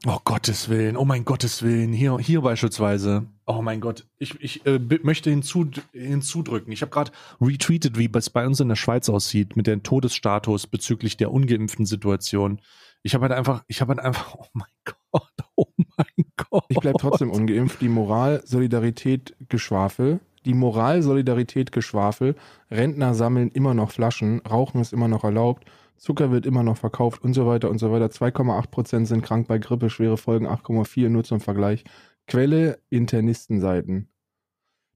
Oh 0.06 0.20
Gottes 0.24 0.70
Willen, 0.70 0.96
oh 0.96 1.06
mein 1.06 1.26
Gottes 1.26 1.64
Willen, 1.64 1.92
hier, 1.92 2.20
hier 2.20 2.42
beispielsweise. 2.42 3.26
Oh 3.48 3.64
mein 3.64 3.82
Gott, 3.82 4.06
ich, 4.20 4.40
ich 4.42 4.64
äh, 4.68 4.80
möchte 5.02 5.32
hinzu, 5.32 5.72
hinzudrücken. 5.92 6.72
Ich 6.72 6.82
habe 6.82 6.92
gerade 6.92 7.12
retweetet, 7.42 7.98
wie 7.98 8.10
es 8.14 8.30
bei 8.30 8.46
uns 8.46 8.60
in 8.60 8.70
der 8.70 8.76
Schweiz 8.76 9.10
aussieht 9.10 9.56
mit 9.56 9.66
dem 9.66 9.82
Todesstatus 9.82 10.68
bezüglich 10.68 11.18
der 11.18 11.32
ungeimpften 11.32 11.88
Situation. 11.88 12.62
Ich 13.02 13.16
habe 13.16 13.24
halt 13.24 13.34
einfach, 13.34 13.64
ich 13.68 13.82
habe 13.82 13.96
halt 13.96 14.06
einfach, 14.06 14.36
oh 14.36 14.46
mein 14.54 14.68
Gott, 14.86 15.32
oh 15.56 15.66
mein 15.78 16.32
Gott. 16.50 16.66
Ich 16.70 16.80
bleibe 16.80 17.00
trotzdem 17.00 17.32
ungeimpft. 17.32 17.82
Die 17.82 17.90
Moral, 17.90 18.44
Solidarität, 18.46 19.36
Geschwafel. 19.50 20.20
Die 20.46 20.54
Moral, 20.54 21.02
Solidarität, 21.02 21.72
Geschwafel. 21.72 22.36
Rentner 22.70 23.16
sammeln 23.16 23.50
immer 23.50 23.74
noch 23.74 23.92
Flaschen. 23.92 24.42
Rauchen 24.42 24.80
ist 24.80 24.94
immer 24.94 25.08
noch 25.08 25.24
erlaubt. 25.24 25.66
Zucker 25.98 26.32
wird 26.32 26.46
immer 26.46 26.64
noch 26.64 26.78
verkauft 26.78 27.24
und 27.24 27.34
so 27.34 27.48
weiter 27.48 27.70
und 27.70 27.80
so 27.80 27.92
weiter. 27.92 28.06
2,8 28.06 28.70
Prozent 28.70 29.08
sind 29.08 29.24
krank 29.24 29.48
bei 29.48 29.58
Grippe, 29.58 29.90
schwere 29.90 30.18
Folgen 30.18 30.48
8,4 30.48 31.10
nur 31.10 31.24
zum 31.24 31.40
Vergleich. 31.40 31.84
Quelle 32.28 32.80
Internistenseiten. 32.90 34.10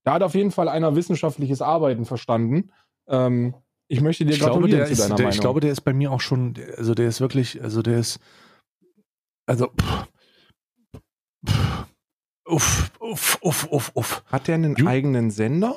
Da 0.03 0.13
hat 0.13 0.23
auf 0.23 0.35
jeden 0.35 0.51
Fall 0.51 0.67
einer 0.67 0.95
wissenschaftliches 0.95 1.61
Arbeiten 1.61 2.05
verstanden. 2.05 2.71
Ähm, 3.07 3.55
ich 3.87 4.01
möchte 4.01 4.25
dir 4.25 4.31
ich 4.31 4.39
gratulieren 4.39 4.85
glaube, 4.85 4.93
zu 4.93 5.01
deiner 5.01 5.11
ist, 5.11 5.19
der, 5.19 5.25
Meinung. 5.25 5.31
Ich 5.31 5.39
glaube, 5.41 5.59
der 5.59 5.71
ist 5.71 5.81
bei 5.81 5.93
mir 5.93 6.11
auch 6.11 6.21
schon, 6.21 6.55
also 6.77 6.93
der 6.93 7.07
ist 7.07 7.21
wirklich, 7.21 7.61
also 7.61 7.81
der 7.81 7.99
ist, 7.99 8.19
also 9.45 9.67
pff, 9.67 10.07
pff, 11.47 11.85
uff, 12.45 12.91
uff, 12.99 13.37
uff, 13.41 13.67
uff, 13.71 13.91
uff. 13.95 14.23
Hat 14.27 14.47
der 14.47 14.55
einen 14.55 14.75
Ju 14.75 14.87
eigenen 14.87 15.29
Sender? 15.29 15.75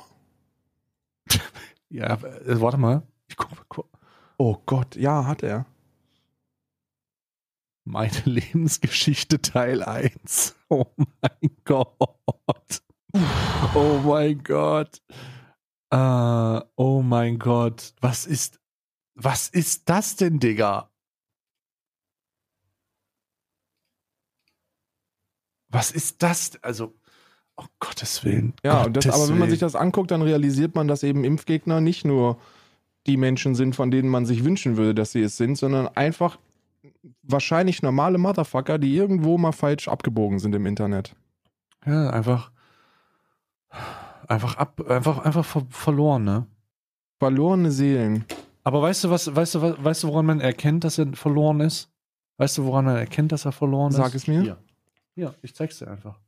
ja, 1.88 2.14
äh, 2.14 2.60
warte 2.60 2.78
mal. 2.78 3.02
Ich 3.28 3.36
guck, 3.36 3.50
guck. 3.68 3.88
Oh 4.36 4.56
Gott, 4.66 4.96
ja, 4.96 5.26
hat 5.26 5.42
er. 5.42 5.66
Meine 7.84 8.18
Lebensgeschichte 8.24 9.40
Teil 9.40 9.82
1. 9.82 10.56
Oh 10.68 10.86
mein 10.96 11.56
Gott. 11.64 12.82
Oh 13.74 14.00
mein 14.04 14.42
Gott. 14.42 15.02
Uh, 15.92 16.60
oh 16.74 17.02
mein 17.02 17.38
Gott. 17.38 17.94
Was 18.00 18.26
ist, 18.26 18.58
was 19.14 19.48
ist 19.48 19.88
das 19.88 20.16
denn, 20.16 20.40
Digga? 20.40 20.90
Was 25.68 25.92
ist 25.92 26.22
das? 26.22 26.58
Also, 26.62 26.94
oh 27.56 27.66
Gottes 27.78 28.24
Willen. 28.24 28.54
Ja, 28.64 28.84
Gottes 28.84 29.04
das, 29.04 29.14
aber 29.14 29.28
wenn 29.28 29.38
man 29.38 29.50
sich 29.50 29.60
das 29.60 29.76
anguckt, 29.76 30.10
dann 30.10 30.22
realisiert 30.22 30.74
man, 30.74 30.88
dass 30.88 31.02
eben 31.02 31.22
Impfgegner 31.22 31.80
nicht 31.80 32.04
nur 32.04 32.40
die 33.06 33.16
Menschen 33.16 33.54
sind, 33.54 33.76
von 33.76 33.90
denen 33.90 34.08
man 34.08 34.26
sich 34.26 34.44
wünschen 34.44 34.76
würde, 34.76 34.94
dass 34.94 35.12
sie 35.12 35.22
es 35.22 35.36
sind, 35.36 35.56
sondern 35.56 35.88
einfach 35.88 36.38
wahrscheinlich 37.22 37.82
normale 37.82 38.18
Motherfucker, 38.18 38.78
die 38.78 38.94
irgendwo 38.96 39.38
mal 39.38 39.52
falsch 39.52 39.88
abgebogen 39.88 40.38
sind 40.38 40.54
im 40.54 40.66
Internet. 40.66 41.14
Ja, 41.86 42.10
einfach 42.10 42.50
einfach 44.26 44.56
ab 44.56 44.80
einfach 44.88 45.18
einfach 45.18 45.44
ver 45.44 45.66
verloren, 45.68 46.24
ne? 46.24 46.46
Verlorene 47.18 47.70
Seelen. 47.70 48.24
Aber 48.62 48.80
weißt 48.80 49.04
du 49.04 49.10
was, 49.10 49.34
weißt 49.34 49.56
du 49.56 49.84
weißt 49.84 50.04
du 50.04 50.08
woran 50.08 50.26
man 50.26 50.40
erkennt, 50.40 50.84
dass 50.84 50.98
er 50.98 51.12
verloren 51.12 51.60
ist? 51.60 51.90
Weißt 52.36 52.58
du, 52.58 52.64
woran 52.64 52.86
man 52.86 52.96
erkennt, 52.96 53.32
dass 53.32 53.44
er 53.44 53.52
verloren 53.52 53.92
Sag 53.92 54.06
ist? 54.06 54.12
Sag 54.12 54.14
es 54.22 54.26
mir. 54.26 54.42
Hier. 54.42 54.58
Ja, 55.14 55.34
ich 55.42 55.54
zeig's 55.54 55.78
dir 55.78 55.88
einfach. 55.88 56.18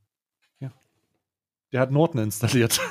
Ja. 0.60 0.70
Der 1.72 1.80
hat 1.80 1.90
Norton 1.90 2.20
installiert. 2.20 2.80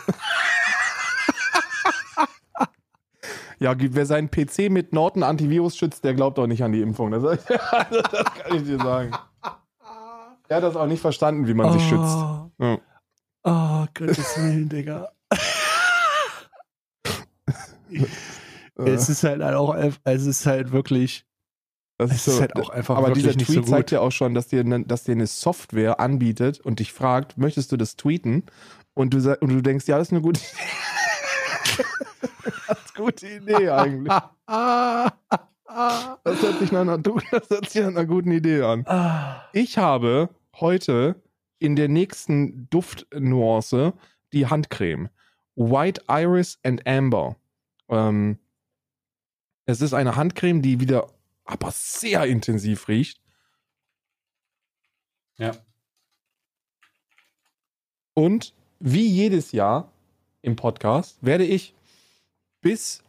Ja, 3.59 3.73
wer 3.77 4.05
seinen 4.05 4.29
PC 4.29 4.69
mit 4.69 4.93
Norton 4.93 5.23
Antivirus 5.23 5.77
schützt, 5.77 6.03
der 6.03 6.13
glaubt 6.13 6.37
auch 6.39 6.47
nicht 6.47 6.63
an 6.63 6.71
die 6.71 6.81
Impfung. 6.81 7.11
Das, 7.11 7.23
das 7.23 7.45
kann 7.45 8.55
ich 8.55 8.63
dir 8.63 8.77
sagen. 8.77 9.11
Er 10.47 10.57
hat 10.57 10.63
das 10.63 10.75
auch 10.75 10.85
nicht 10.85 11.01
verstanden, 11.01 11.47
wie 11.47 11.55
man 11.55 11.69
oh. 11.69 11.73
sich 11.73 11.81
schützt. 11.89 12.17
Ja. 12.59 12.77
Oh, 13.43 13.87
Gottes 13.95 14.37
Willen, 14.37 14.69
Digga. 14.69 15.09
es 18.75 19.09
ist 19.09 19.23
halt 19.23 19.41
auch, 19.41 19.75
es 19.75 20.25
ist 20.25 20.45
halt 20.45 20.71
wirklich. 20.71 21.25
Das 21.97 22.11
ist, 22.11 22.25
so, 22.25 22.41
halt 22.41 22.55
auch 22.57 22.69
einfach 22.69 22.97
aber 22.97 23.11
dieser 23.11 23.31
Tweet 23.31 23.47
so 23.47 23.61
zeigt 23.61 23.89
ja 23.89 24.01
auch 24.01 24.11
schon, 24.11 24.33
dass 24.33 24.47
dir, 24.47 24.63
dass 24.63 25.03
dir 25.05 25.13
eine 25.13 25.27
Software 25.27 25.99
anbietet 25.99 26.59
und 26.59 26.79
dich 26.79 26.91
fragt, 26.91 27.37
möchtest 27.37 27.71
du 27.71 27.77
das 27.77 27.95
tweeten? 27.95 28.43
Und 28.93 29.13
du, 29.13 29.17
und 29.39 29.49
du 29.49 29.61
denkst, 29.61 29.87
ja, 29.87 29.97
das 29.97 30.09
ist 30.09 30.11
eine 30.11 30.21
gute 30.21 30.41
Idee. 30.41 31.85
Gute 32.95 33.27
Idee 33.27 33.69
eigentlich. 33.69 34.13
Das 35.67 36.41
hört, 36.41 36.59
sich 36.59 36.71
nach 36.71 36.81
einer, 36.81 36.97
das 36.99 37.49
hört 37.49 37.69
sich 37.69 37.81
nach 37.81 37.89
einer 37.89 38.05
guten 38.05 38.31
Idee 38.31 38.61
an. 38.61 38.85
Ich 39.51 39.77
habe 39.77 40.29
heute 40.59 41.21
in 41.59 41.75
der 41.75 41.89
nächsten 41.89 42.69
Duftnuance 42.69 43.93
die 44.31 44.47
Handcreme. 44.47 45.09
White 45.55 46.03
Iris 46.07 46.59
and 46.63 46.85
Amber. 46.87 47.35
Ähm, 47.89 48.39
es 49.65 49.81
ist 49.81 49.93
eine 49.93 50.15
Handcreme, 50.15 50.61
die 50.61 50.79
wieder 50.79 51.07
aber 51.45 51.71
sehr 51.71 52.25
intensiv 52.25 52.87
riecht. 52.87 53.19
Ja. 55.37 55.53
Und 58.13 58.53
wie 58.79 59.07
jedes 59.07 59.51
Jahr 59.51 59.91
im 60.41 60.55
Podcast 60.55 61.17
werde 61.21 61.45
ich 61.45 61.75
bis 62.65 63.03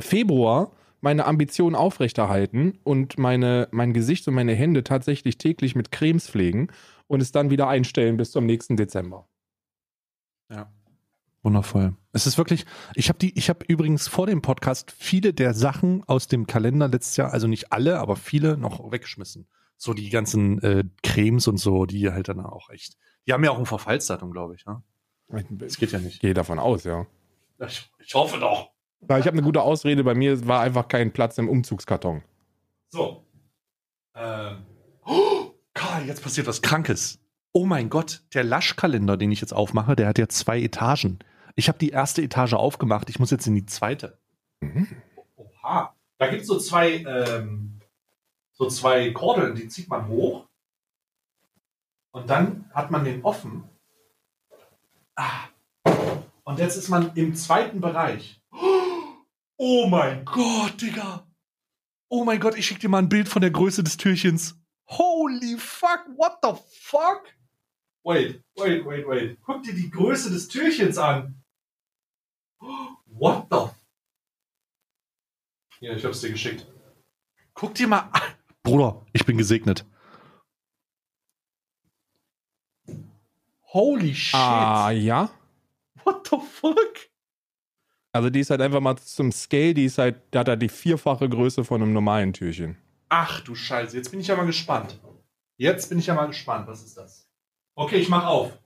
Februar 0.00 0.72
meine 1.00 1.26
Ambitionen 1.26 1.76
aufrechterhalten 1.76 2.80
und 2.82 3.18
meine, 3.18 3.68
mein 3.70 3.92
Gesicht 3.92 4.26
und 4.26 4.34
meine 4.34 4.52
Hände 4.52 4.82
tatsächlich 4.82 5.38
täglich 5.38 5.76
mit 5.76 5.92
Cremes 5.92 6.28
pflegen 6.28 6.66
und 7.06 7.22
es 7.22 7.30
dann 7.30 7.50
wieder 7.50 7.68
einstellen 7.68 8.16
bis 8.16 8.32
zum 8.32 8.46
nächsten 8.46 8.76
Dezember. 8.76 9.28
Ja. 10.50 10.72
Wundervoll. 11.44 11.94
Es 12.12 12.26
ist 12.26 12.36
wirklich, 12.36 12.66
ich 12.96 13.08
habe 13.10 13.18
die, 13.20 13.38
ich 13.38 13.48
habe 13.48 13.64
übrigens 13.68 14.08
vor 14.08 14.26
dem 14.26 14.42
Podcast 14.42 14.90
viele 14.90 15.32
der 15.32 15.54
Sachen 15.54 16.02
aus 16.08 16.26
dem 16.26 16.48
Kalender 16.48 16.88
letztes 16.88 17.16
Jahr, 17.16 17.32
also 17.32 17.46
nicht 17.46 17.72
alle, 17.72 18.00
aber 18.00 18.16
viele 18.16 18.56
noch 18.56 18.90
weggeschmissen. 18.90 19.46
So 19.76 19.94
die 19.94 20.10
ganzen 20.10 20.60
äh, 20.62 20.82
Cremes 21.04 21.46
und 21.46 21.58
so, 21.58 21.86
die 21.86 22.10
halt 22.10 22.26
dann 22.26 22.40
auch 22.40 22.70
echt. 22.70 22.96
Die 23.28 23.32
haben 23.34 23.44
ja 23.44 23.52
auch 23.52 23.58
ein 23.60 23.66
Verfallsdatum, 23.66 24.32
glaube 24.32 24.56
ich. 24.56 24.66
Ne? 24.66 24.82
Das 25.50 25.76
geht 25.76 25.92
ja 25.92 26.00
nicht. 26.00 26.18
Gehe 26.18 26.34
davon 26.34 26.58
aus, 26.58 26.82
ja. 26.82 27.06
Ich, 27.58 28.14
hoffe 28.14 28.38
doch. 28.38 28.70
Ich 29.02 29.08
habe 29.10 29.30
eine 29.30 29.42
gute 29.42 29.62
Ausrede. 29.62 30.04
Bei 30.04 30.14
mir 30.14 30.46
war 30.46 30.60
einfach 30.60 30.88
kein 30.88 31.12
Platz 31.12 31.38
im 31.38 31.48
Umzugskarton. 31.48 32.22
So. 32.88 33.24
Ähm. 34.14 34.64
Oh, 35.04 35.52
Karl, 35.74 36.06
jetzt 36.06 36.22
passiert 36.22 36.46
was 36.46 36.62
Krankes. 36.62 37.18
Oh 37.52 37.66
mein 37.66 37.90
Gott, 37.90 38.22
der 38.34 38.42
Laschkalender, 38.42 39.16
den 39.16 39.30
ich 39.30 39.40
jetzt 39.40 39.52
aufmache, 39.52 39.94
der 39.94 40.08
hat 40.08 40.18
ja 40.18 40.28
zwei 40.28 40.60
Etagen. 40.60 41.20
Ich 41.54 41.68
habe 41.68 41.78
die 41.78 41.90
erste 41.90 42.22
Etage 42.22 42.54
aufgemacht, 42.54 43.08
ich 43.10 43.20
muss 43.20 43.30
jetzt 43.30 43.46
in 43.46 43.54
die 43.54 43.66
zweite. 43.66 44.18
Mhm. 44.60 44.88
Oha. 45.36 45.94
Da 46.18 46.28
gibt 46.28 46.42
es 46.42 46.48
so 46.48 46.58
zwei, 46.58 47.04
ähm, 47.04 47.80
so 48.52 48.68
zwei 48.68 49.10
Kordeln, 49.12 49.54
die 49.54 49.68
zieht 49.68 49.88
man 49.88 50.08
hoch. 50.08 50.46
Und 52.12 52.30
dann 52.30 52.70
hat 52.72 52.90
man 52.90 53.04
den 53.04 53.24
offen. 53.24 53.64
Ah. 55.16 55.48
Und 56.44 56.58
jetzt 56.58 56.76
ist 56.76 56.88
man 56.88 57.14
im 57.16 57.34
zweiten 57.34 57.80
Bereich. 57.80 58.40
Oh 59.56 59.86
mein 59.88 60.24
Gott, 60.24 60.80
Digga. 60.80 61.26
Oh 62.08 62.24
mein 62.24 62.38
Gott, 62.38 62.56
ich 62.56 62.66
schicke 62.66 62.80
dir 62.80 62.88
mal 62.88 62.98
ein 62.98 63.08
Bild 63.08 63.28
von 63.28 63.40
der 63.40 63.50
Größe 63.50 63.82
des 63.82 63.96
Türchens. 63.96 64.56
Holy 64.88 65.56
fuck, 65.58 66.04
what 66.16 66.38
the 66.42 66.52
fuck? 66.80 67.24
Wait, 68.04 68.44
wait, 68.56 68.84
wait, 68.84 69.06
wait. 69.08 69.38
Guck 69.40 69.62
dir 69.62 69.74
die 69.74 69.90
Größe 69.90 70.30
des 70.30 70.48
Türchens 70.48 70.98
an. 70.98 71.42
What 73.06 73.46
the? 73.50 73.70
Ja, 75.80 75.94
ich 75.94 76.04
hab's 76.04 76.20
dir 76.20 76.30
geschickt. 76.30 76.66
Guck 77.54 77.74
dir 77.74 77.88
mal 77.88 78.10
an. 78.12 78.20
Bruder, 78.62 79.06
ich 79.12 79.24
bin 79.24 79.38
gesegnet. 79.38 79.86
Holy 83.72 84.14
shit. 84.14 84.34
Ah, 84.34 84.90
ja? 84.90 85.30
What 86.04 86.28
the 86.28 86.36
fuck? 86.38 87.10
Also 88.12 88.30
die 88.30 88.40
ist 88.40 88.50
halt 88.50 88.60
einfach 88.60 88.80
mal 88.80 88.96
zum 88.96 89.32
Scale, 89.32 89.74
die 89.74 89.86
ist 89.86 89.98
halt, 89.98 90.22
da 90.30 90.40
hat 90.40 90.48
er 90.48 90.56
die 90.56 90.68
vierfache 90.68 91.28
Größe 91.28 91.64
von 91.64 91.82
einem 91.82 91.92
normalen 91.92 92.32
Türchen. 92.32 92.76
Ach 93.08 93.40
du 93.40 93.54
Scheiße, 93.54 93.96
jetzt 93.96 94.10
bin 94.10 94.20
ich 94.20 94.28
ja 94.28 94.36
mal 94.36 94.46
gespannt. 94.46 95.00
Jetzt 95.56 95.88
bin 95.88 95.98
ich 95.98 96.06
ja 96.06 96.14
mal 96.14 96.26
gespannt. 96.26 96.66
Was 96.68 96.84
ist 96.84 96.96
das? 96.96 97.28
Okay, 97.74 97.96
ich 97.96 98.08
mach 98.08 98.24
auf. 98.24 98.56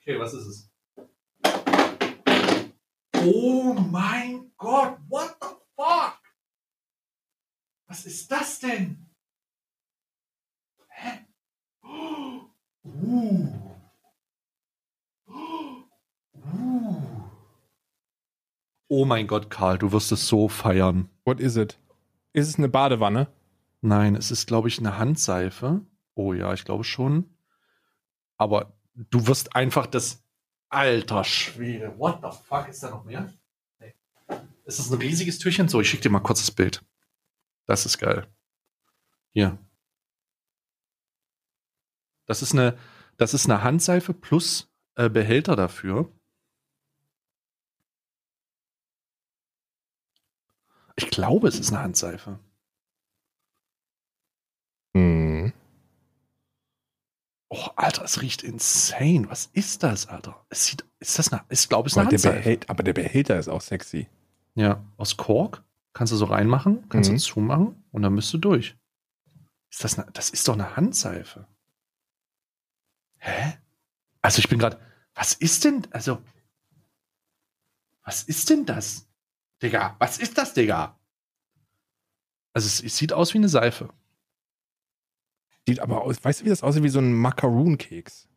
Okay, 0.00 0.18
was 0.18 0.34
ist 0.34 0.46
es? 0.46 0.70
Oh 3.14 3.74
mein 3.74 4.52
Gott, 4.56 4.98
what 5.08 5.36
the 5.40 5.48
fuck? 5.74 6.20
Was 7.86 8.04
ist 8.04 8.30
das 8.30 8.60
denn? 8.60 9.06
Hä? 10.88 11.26
Uh. 12.86 13.55
Oh 18.88 19.04
mein 19.04 19.26
Gott, 19.26 19.50
Karl, 19.50 19.78
du 19.78 19.92
wirst 19.92 20.12
es 20.12 20.28
so 20.28 20.48
feiern. 20.48 21.08
What 21.24 21.40
is 21.40 21.56
it? 21.56 21.78
Ist 22.32 22.48
es 22.48 22.56
eine 22.56 22.68
Badewanne? 22.68 23.28
Nein, 23.80 24.14
es 24.14 24.30
ist, 24.30 24.46
glaube 24.46 24.68
ich, 24.68 24.78
eine 24.78 24.98
Handseife. 24.98 25.80
Oh 26.14 26.32
ja, 26.32 26.52
ich 26.52 26.64
glaube 26.64 26.84
schon. 26.84 27.36
Aber 28.36 28.78
du 28.94 29.26
wirst 29.26 29.56
einfach 29.56 29.86
das 29.86 30.24
Alter 30.68 31.24
Schwede. 31.24 31.98
What 31.98 32.20
the 32.22 32.38
fuck? 32.46 32.68
Ist 32.68 32.82
da 32.82 32.90
noch 32.90 33.04
mehr? 33.04 33.32
Nee. 33.78 33.94
Ist 34.64 34.78
das 34.78 34.90
ein 34.90 34.98
riesiges 34.98 35.38
Türchen? 35.38 35.68
So, 35.68 35.80
ich 35.80 35.88
schicke 35.88 36.04
dir 36.04 36.10
mal 36.10 36.20
kurz 36.20 36.40
das 36.40 36.50
Bild. 36.50 36.84
Das 37.66 37.86
ist 37.86 37.98
geil. 37.98 38.26
Hier. 39.32 39.58
Das 42.26 42.42
ist 42.42 42.52
eine, 42.52 42.76
das 43.16 43.34
ist 43.34 43.48
eine 43.48 43.62
Handseife 43.62 44.12
plus 44.12 44.72
äh, 44.96 45.08
Behälter 45.08 45.56
dafür. 45.56 46.10
Ich 50.96 51.10
glaube, 51.10 51.48
es 51.48 51.58
ist 51.58 51.70
eine 51.72 51.82
Handseife. 51.82 52.38
Mhm. 54.94 55.52
Oh, 57.48 57.68
Alter, 57.76 58.02
es 58.04 58.22
riecht 58.22 58.42
insane. 58.42 59.28
Was 59.28 59.46
ist 59.52 59.82
das, 59.82 60.06
Alter? 60.06 60.44
Es 60.48 60.66
sieht, 60.66 60.84
ist 60.98 61.18
das 61.18 61.32
eine, 61.32 61.44
ich 61.48 61.68
glaube, 61.68 61.86
es 61.86 61.92
ist 61.92 61.98
aber 61.98 62.08
eine 62.08 62.16
der, 62.16 62.18
Handseife. 62.18 62.36
Behält, 62.38 62.70
aber 62.70 62.82
der 62.82 62.92
Behälter 62.94 63.38
ist 63.38 63.48
auch 63.48 63.60
sexy. 63.60 64.08
Ja, 64.54 64.82
aus 64.96 65.16
Kork. 65.16 65.62
Kannst 65.92 66.12
du 66.12 66.16
so 66.16 66.26
reinmachen, 66.26 66.86
kannst 66.90 67.10
Mhm. 67.10 67.14
du 67.16 67.20
zumachen 67.22 67.84
und 67.90 68.02
dann 68.02 68.14
bist 68.16 68.32
du 68.34 68.38
durch. 68.38 68.76
Ist 69.70 69.82
das, 69.84 69.98
eine, 69.98 70.10
das 70.12 70.28
ist 70.30 70.46
doch 70.48 70.54
eine 70.54 70.76
Handseife. 70.76 71.46
Hä? 73.18 73.54
Also 74.22 74.38
ich 74.40 74.48
bin 74.48 74.58
gerade, 74.58 74.78
was 75.14 75.32
ist 75.32 75.64
denn, 75.64 75.86
also, 75.92 76.20
was 78.02 78.24
ist 78.24 78.50
denn 78.50 78.66
das? 78.66 79.08
Digga, 79.62 79.96
was 79.98 80.18
ist 80.18 80.36
das, 80.38 80.54
Digga? 80.54 80.98
Also 82.52 82.66
es, 82.66 82.82
es 82.82 82.96
sieht 82.96 83.12
aus 83.12 83.32
wie 83.34 83.38
eine 83.38 83.48
Seife. 83.48 83.90
Sieht 85.66 85.80
aber 85.80 86.02
aus, 86.02 86.22
weißt 86.22 86.40
du, 86.40 86.44
wie 86.44 86.48
das 86.50 86.62
aussieht? 86.62 86.82
Wie 86.82 86.88
so 86.88 87.00
ein 87.00 87.12
Macaroon-Keks. 87.14 88.28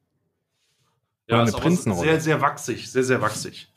Oder 1.27 1.41
eine 1.43 1.51
Prinzenrolle. 1.51 2.09
Sehr, 2.09 2.21
sehr 2.21 2.41
wachsig, 2.41 2.89
sehr, 2.91 3.03
sehr 3.03 3.21
wachsig. 3.21 3.71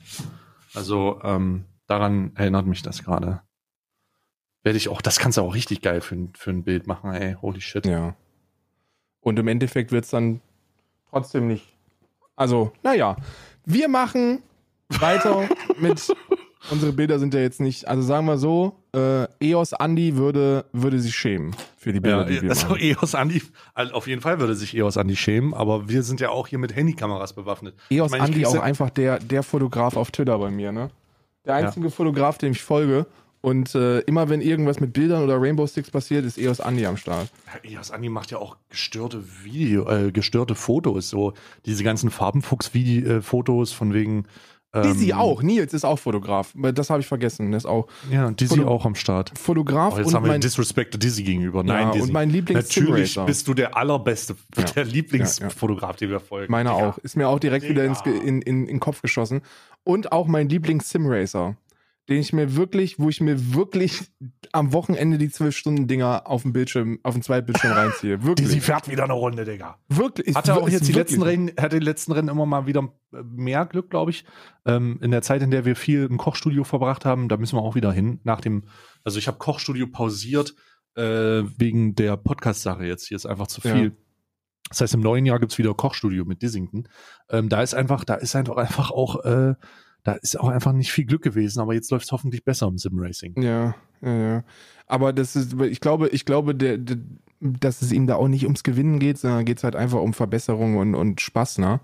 Also 0.75 1.21
ähm, 1.23 1.67
daran 1.87 2.35
erinnert 2.35 2.67
mich 2.67 2.83
das 2.83 3.03
gerade. 3.05 3.43
Werde 4.63 4.79
ich 4.79 4.89
auch, 4.89 5.03
das 5.03 5.19
kannst 5.19 5.37
du 5.39 5.43
auch 5.43 5.55
richtig 5.55 5.83
geil 5.83 6.01
für, 6.01 6.15
ein- 6.15 6.33
für 6.35 6.51
ein 6.51 6.65
Bild 6.65 6.87
machen, 6.87 7.13
ey. 7.13 7.35
Holy 7.43 7.61
shit. 7.61 7.85
Ja. 7.85 8.17
Und 9.21 9.39
im 9.39 9.49
Endeffekt 9.49 9.93
wird 9.93 10.05
es 10.05 10.11
dann 10.11 10.41
trotzdem 11.11 11.47
nicht. 11.49 11.77
Also, 12.37 12.73
naja, 12.83 13.17
wir 13.67 13.89
machen 13.89 14.43
weiter 14.89 15.49
mit. 15.79 16.11
Unsere 16.71 16.93
Bilder 16.93 17.19
sind 17.19 17.35
ja 17.35 17.41
jetzt 17.41 17.61
nicht, 17.61 17.89
also 17.89 18.03
sagen 18.03 18.27
wir 18.27 18.39
so, 18.39 18.77
äh, 18.95 19.27
EOS 19.41 19.73
Andy 19.73 20.17
würde, 20.17 20.65
würde 20.73 21.01
sich 21.01 21.15
schämen 21.15 21.57
für 21.77 21.93
die 21.93 21.99
Bilder, 22.01 22.19
Ja, 22.21 22.25
die 22.25 22.43
wir 22.43 22.51
also. 22.51 22.77
EOS 22.77 23.15
Andi, 23.17 23.43
also 23.75 23.95
auf 23.95 24.07
jeden 24.07 24.21
Fall 24.23 24.39
würde 24.39 24.55
sich 24.55 24.77
EOS 24.77 24.97
Andi 24.97 25.17
schämen, 25.17 25.55
aber 25.55 25.89
wir 25.89 26.03
sind 26.05 26.21
ja 26.21 26.31
auch 26.31 26.47
hier 26.47 26.59
mit 26.59 26.75
Handykameras 26.77 27.33
bewaffnet. 27.33 27.75
EOS 27.91 28.07
Ich 28.07 28.11
meine, 28.13 28.25
ich 28.31 28.35
Andy 28.37 28.47
auch 28.47 28.55
ja- 28.55 28.63
einfach 28.63 28.91
der, 28.91 29.19
der 29.19 29.43
Fotograf 29.43 29.97
auf 29.97 30.11
Twitter 30.13 30.39
bei 30.39 30.51
mir, 30.51 30.71
ne? 30.73 30.91
Der 31.45 31.55
einzige 31.57 31.91
Fotograf, 31.91 32.39
dem 32.39 32.53
ich 32.53 32.63
folge. 32.63 33.07
Und 33.41 33.75
äh, 33.75 33.99
immer 34.03 34.29
wenn 34.29 34.41
irgendwas 34.41 34.79
mit 34.79 34.93
Bildern 34.93 35.25
oder 35.25 35.43
Rainbow 35.43 35.67
Sticks 35.67 35.91
passiert, 35.91 36.25
ist 36.25 36.39
EOS 36.39 36.61
Andy 36.61 36.87
am 36.87 36.97
Start. 36.97 37.29
EOS 37.65 37.91
Andi 37.91 38.09
macht 38.09 38.31
ja 38.31 38.39
auch 38.39 38.57
gestörte 38.69 39.25
Video, 39.43 39.89
äh, 39.91 40.13
gestörte 40.13 40.55
Fotos, 40.55 41.11
so 41.11 41.33
diese 41.67 41.83
ganzen 41.83 42.11
Farbenfuchs-Fotos 42.11 43.73
von 43.73 43.93
wegen. 43.95 44.27
Ähm, 44.75 44.83
Dizzy 44.85 45.13
auch, 45.13 45.43
Nils 45.43 45.75
ist 45.75 45.85
auch 45.85 45.99
Fotograf. 45.99 46.55
Das 46.75 46.89
habe 46.89 47.01
ich 47.01 47.07
vergessen. 47.07 47.51
Der 47.51 47.59
ist 47.59 47.67
auch 47.67 47.89
Ja, 48.11 48.27
und 48.27 48.41
Dizzy 48.41 48.57
Foto- 48.57 48.69
auch 48.69 48.87
am 48.87 48.95
Start. 48.95 49.31
Fotograf 49.39 49.95
Oh, 49.95 49.99
jetzt 49.99 50.07
und 50.09 50.15
haben 50.15 50.25
wir 50.25 50.29
mein, 50.33 50.41
Disrespect 50.41 51.03
Dizzy 51.03 51.23
gegenüber. 51.25 51.59
Ja, 51.61 51.65
Nein, 51.75 51.87
und 51.89 51.95
Dizzy. 51.97 52.13
mein 52.13 52.31
Lieblings- 52.31 52.55
Natürlich 52.69 53.19
bist 53.27 53.47
du 53.49 53.55
der 53.55 53.77
allerbeste, 53.77 54.35
Ja. 54.57 54.65
der 54.77 54.85
Lieblingsfotograf, 54.87 55.97
den 55.97 56.09
wir 56.11 56.21
folgen. 56.21 56.51
meiner 56.51 56.73
auch. 56.73 56.97
Ist 56.99 57.17
mir 57.17 57.29
auch 57.29 57.39
direkt 57.39 57.69
wieder 57.69 57.85
ins, 57.85 58.01
in, 58.07 58.15
in, 58.17 58.43
in 58.43 58.67
den 58.67 58.81
Kopf 58.81 59.03
geschossen. 59.03 59.43
Und 59.85 60.13
auch 60.13 60.27
mein 60.27 60.49
Lieblings-Simracer. 60.49 61.57
Den 62.09 62.19
ich 62.19 62.33
mir 62.33 62.57
wirklich, 62.57 62.99
wo 62.99 63.09
ich 63.09 63.21
mir 63.21 63.55
wirklich 63.55 64.01
am 64.51 64.73
Wochenende 64.73 65.19
die 65.19 65.29
12-Stunden-Dinger 65.29 66.27
auf 66.27 66.43
dem 66.43 66.53
Bildschirm, 66.53 66.99
auf 67.05 67.15
dem 67.15 67.23
Zweitbildschirm 67.23 67.73
reinziehe. 67.73 68.23
Wirklich. 68.25 68.49
Dizzy 68.49 68.61
fährt 68.61 68.91
wieder 68.91 69.05
eine 69.05 69.13
Runde, 69.13 69.45
Digga. 69.45 69.79
wirklich. 69.89 70.27
Ist, 70.27 70.37
Hat 70.37 70.49
er 70.49 70.57
auch 70.59 70.69
jetzt 70.69 70.89
die 70.89 70.95
wirklich- 70.95 71.17
letzten 71.17 71.23
Rennen, 71.23 71.53
hat 71.59 71.73
die 71.73 71.79
letzten 71.79 72.11
Rennen 72.13 72.29
immer 72.29 72.45
mal 72.45 72.67
wieder 72.67 72.93
äh, 73.13 73.23
mehr 73.23 73.65
Glück, 73.67 73.89
glaube 73.91 74.11
ich. 74.11 74.25
Ähm, 74.67 74.99
in 75.01 75.13
der 75.13 75.23
Zeit, 75.23 75.43
in 75.43 75.53
der 75.53 75.65
wir 75.65 75.77
viel 75.77 76.05
im 76.11 76.19
Kochstudio 76.19 76.65
verbracht 76.65 77.05
haben, 77.05 77.29
da 77.29 77.37
müssen 77.37 77.57
wir 77.57 77.63
auch 77.63 77.77
wieder 77.77 77.93
hin. 77.93 78.19
Nach 78.25 78.41
dem, 78.41 78.65
also 79.05 79.19
ich 79.21 79.29
habe 79.29 79.39
Kochstudio 79.39 79.87
pausiert 79.87 80.55
äh, 80.97 81.03
wegen 81.57 81.95
der 81.95 82.17
Podcast-Sache 82.17 82.85
jetzt. 82.85 83.07
Hier 83.07 83.17
ist 83.17 83.27
einfach 83.27 83.47
zu 83.47 83.61
Ja. 83.67 83.75
viel. 83.77 83.97
Das 84.69 84.81
heißt, 84.81 84.95
im 84.95 85.01
neuen 85.01 85.25
Jahr 85.25 85.39
gibt's 85.39 85.57
wieder 85.59 85.73
Kochstudio 85.75 86.25
mit 86.25 86.43
Dissington. 86.43 86.89
Ähm, 87.31 87.49
da 87.49 87.63
ist 87.63 87.75
einfach, 87.75 88.05
da 88.05 88.15
ist 88.15 88.35
einfach 88.35 88.57
einfach 88.57 88.91
auch, 88.91 89.25
äh, 89.25 89.55
da 90.05 90.13
ist 90.15 90.39
auch 90.39 90.49
einfach 90.49 90.73
nicht 90.73 90.93
viel 90.93 91.05
Glück 91.05 91.23
gewesen, 91.23 91.61
aber 91.61 91.75
jetzt 91.75 91.91
läuft's 91.91 92.13
hoffentlich 92.13 92.45
besser 92.45 92.67
im 92.67 92.79
Sim-Racing. 92.79 93.41
Ja, 93.41 93.75
ja, 94.01 94.17
ja. 94.17 94.45
Aber 94.87 95.13
das 95.13 95.37
ist, 95.37 95.55
ich 95.61 95.81
glaube, 95.81 96.09
ich 96.09 96.25
glaube, 96.25 96.55
der, 96.55 96.79
der, 96.79 96.99
dass 97.41 97.83
es 97.83 97.93
ihm 97.93 98.07
da 98.07 98.17
auch 98.17 98.29
nicht 98.29 98.45
ums 98.45 98.63
Gewinnen 98.65 98.99
geht, 98.99 99.19
sondern 99.19 99.45
geht 99.45 99.59
es 99.59 99.65
halt 99.65 99.77
einfach 99.77 100.01
um 100.01 100.13
Verbesserung 100.13 100.77
und, 100.77 100.95
und 100.95 101.21
Spaß, 101.21 101.59
ne? 101.59 101.81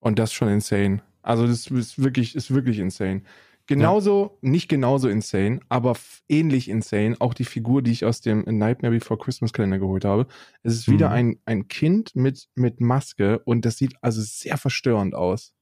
Und 0.00 0.18
das 0.18 0.30
ist 0.30 0.34
schon 0.34 0.48
insane. 0.48 1.02
Also 1.22 1.46
das 1.46 1.66
ist 1.68 2.02
wirklich, 2.02 2.34
ist 2.36 2.52
wirklich 2.52 2.78
insane. 2.78 3.22
Genauso, 3.68 4.38
nicht 4.42 4.68
genauso 4.68 5.08
insane, 5.08 5.58
aber 5.68 5.96
ähnlich 6.28 6.68
insane, 6.68 7.16
auch 7.18 7.34
die 7.34 7.44
Figur, 7.44 7.82
die 7.82 7.90
ich 7.90 8.04
aus 8.04 8.20
dem 8.20 8.44
Nightmare 8.46 8.94
Before 8.94 9.18
Christmas 9.18 9.52
Kalender 9.52 9.80
geholt 9.80 10.04
habe. 10.04 10.28
Es 10.62 10.74
ist 10.74 10.88
wieder 10.88 11.08
Mhm. 11.08 11.14
ein, 11.14 11.38
ein 11.46 11.68
Kind 11.68 12.14
mit, 12.14 12.46
mit 12.54 12.80
Maske 12.80 13.40
und 13.40 13.64
das 13.64 13.76
sieht 13.78 13.94
also 14.02 14.20
sehr 14.22 14.56
verstörend 14.56 15.16
aus. 15.16 15.52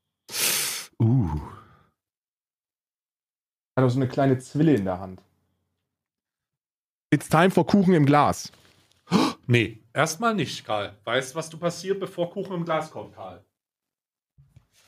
Uh. 1.00 1.30
Hat 3.76 3.84
auch 3.84 3.88
so 3.90 3.98
eine 3.98 4.08
kleine 4.08 4.38
Zwille 4.38 4.74
in 4.74 4.84
der 4.84 5.00
Hand. 5.00 5.20
It's 7.10 7.28
time 7.28 7.50
for 7.50 7.66
Kuchen 7.66 7.94
im 7.94 8.06
Glas. 8.06 8.50
Nee, 9.46 9.82
erstmal 9.92 10.34
nicht, 10.34 10.64
Karl. 10.64 10.96
Weißt, 11.04 11.34
was 11.34 11.50
du 11.50 11.58
passiert, 11.58 12.00
bevor 12.00 12.30
Kuchen 12.30 12.54
im 12.54 12.64
Glas 12.64 12.90
kommt, 12.90 13.14
Karl? 13.14 13.44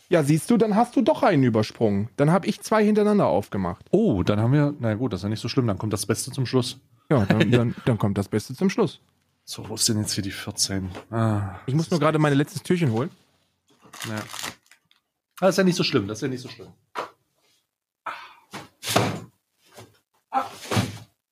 Ja, 0.08 0.22
siehst 0.22 0.48
du, 0.50 0.56
dann 0.56 0.74
hast 0.74 0.96
du 0.96 1.02
doch 1.02 1.22
einen 1.22 1.42
übersprungen. 1.42 2.08
Dann 2.16 2.30
habe 2.30 2.46
ich 2.46 2.62
zwei 2.62 2.82
hintereinander 2.82 3.26
aufgemacht. 3.26 3.84
Oh, 3.90 4.22
dann 4.22 4.40
haben 4.40 4.54
wir, 4.54 4.72
na 4.78 4.94
gut, 4.94 5.12
das 5.12 5.20
ist 5.20 5.24
ja 5.24 5.28
nicht 5.28 5.40
so 5.42 5.48
schlimm, 5.48 5.66
dann 5.66 5.76
kommt 5.76 5.92
das 5.92 6.06
Beste 6.06 6.30
zum 6.32 6.46
Schluss. 6.46 6.78
Ja, 7.10 7.26
dann, 7.26 7.50
dann, 7.50 7.74
dann 7.84 7.98
kommt 7.98 8.16
das 8.16 8.28
Beste 8.28 8.54
zum 8.54 8.70
Schluss. 8.70 8.98
So, 9.44 9.68
wo 9.68 9.74
ist 9.74 9.86
denn 9.90 10.00
jetzt 10.00 10.12
hier 10.14 10.22
die 10.24 10.30
14? 10.30 10.88
Ah, 11.10 11.56
Ich 11.66 11.74
muss 11.74 11.90
nur 11.90 12.00
gerade 12.00 12.18
meine 12.18 12.34
letztes 12.34 12.62
Türchen 12.62 12.90
holen. 12.92 13.10
ja. 14.08 14.22
Das 15.38 15.50
ist 15.50 15.58
ja 15.58 15.64
nicht 15.64 15.76
so 15.76 15.84
schlimm, 15.84 16.08
das 16.08 16.16
ist 16.18 16.22
ja 16.22 16.28
nicht 16.28 16.40
so 16.40 16.48
schlimm. 16.48 16.72
Ah. 20.30 20.44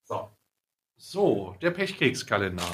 So. 0.04 0.28
So, 1.14 1.54
der 1.62 1.70
Pechkekskalender. 1.70 2.66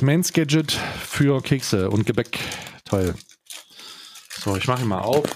Mans 0.00 0.32
Gadget 0.32 0.72
für 0.72 1.42
Kekse 1.42 1.90
und 1.90 2.06
Gebäck. 2.06 2.38
Toll. 2.86 3.14
So, 4.30 4.56
ich 4.56 4.66
mache 4.66 4.80
ihn 4.80 4.88
mal 4.88 5.00
auf. 5.02 5.26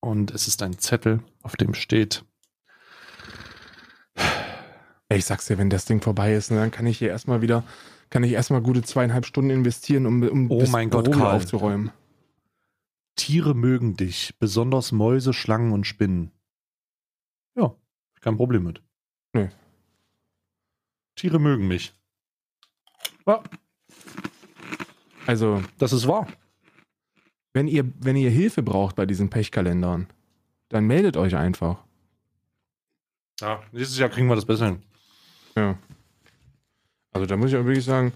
Und 0.00 0.32
es 0.32 0.46
ist 0.46 0.62
ein 0.62 0.78
Zettel, 0.78 1.20
auf 1.42 1.56
dem 1.56 1.72
steht. 1.72 2.26
Ich 5.08 5.24
sag's 5.24 5.46
dir, 5.46 5.56
wenn 5.56 5.70
das 5.70 5.86
Ding 5.86 6.02
vorbei 6.02 6.34
ist, 6.34 6.50
ne, 6.50 6.58
dann 6.58 6.70
kann 6.70 6.86
ich 6.86 6.98
hier 6.98 7.08
erstmal 7.08 7.40
wieder, 7.40 7.64
kann 8.10 8.22
ich 8.22 8.32
erstmal 8.32 8.60
gute 8.60 8.82
zweieinhalb 8.82 9.24
Stunden 9.24 9.48
investieren, 9.48 10.04
um, 10.04 10.22
um 10.24 10.50
Oh 10.50 10.66
mein 10.66 10.90
Gott, 10.90 11.06
Büro 11.06 11.20
Karl. 11.20 11.36
aufzuräumen. 11.36 11.90
Tiere 13.16 13.54
mögen 13.54 13.96
dich, 13.96 14.34
besonders 14.38 14.92
Mäuse, 14.92 15.32
Schlangen 15.32 15.72
und 15.72 15.86
Spinnen. 15.86 16.32
Ja, 17.54 17.74
kein 18.20 18.36
Problem 18.36 18.64
mit. 18.64 18.82
Nö. 19.32 19.48
Tiere 21.16 21.38
mögen 21.38 21.68
mich. 21.68 21.92
Ja, 23.26 23.42
Also, 25.26 25.62
das 25.78 25.92
ist 25.92 26.06
wahr. 26.08 26.26
wenn 27.52 27.68
ihr, 27.68 27.84
wenn 28.00 28.16
ihr 28.16 28.30
Hilfe 28.30 28.62
braucht 28.62 28.96
bei 28.96 29.06
diesen 29.06 29.28
Pechkalendern, 29.30 30.08
dann 30.68 30.86
meldet 30.86 31.16
euch 31.16 31.36
einfach. 31.36 31.84
Ja, 33.40 33.62
nächstes 33.72 33.98
Jahr 33.98 34.08
kriegen 34.08 34.26
wir 34.28 34.36
das 34.36 34.46
besser 34.46 34.66
hin. 34.66 34.82
Ja. 35.56 35.78
Also 37.12 37.26
da 37.26 37.36
muss 37.36 37.50
ich 37.50 37.56
aber 37.56 37.66
wirklich 37.66 37.84
sagen, 37.84 38.12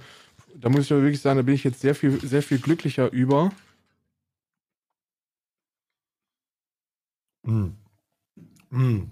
da 0.54 0.70
muss 0.70 0.84
ich 0.86 0.92
aber 0.92 1.02
wirklich 1.02 1.20
sagen, 1.20 1.36
da 1.36 1.42
bin 1.42 1.54
ich 1.54 1.64
jetzt 1.64 1.80
sehr 1.80 1.94
viel, 1.94 2.18
sehr 2.26 2.42
viel 2.42 2.58
glücklicher 2.58 3.12
über. 3.12 3.52
Mm. 7.46 7.68
Mm. 8.70 9.10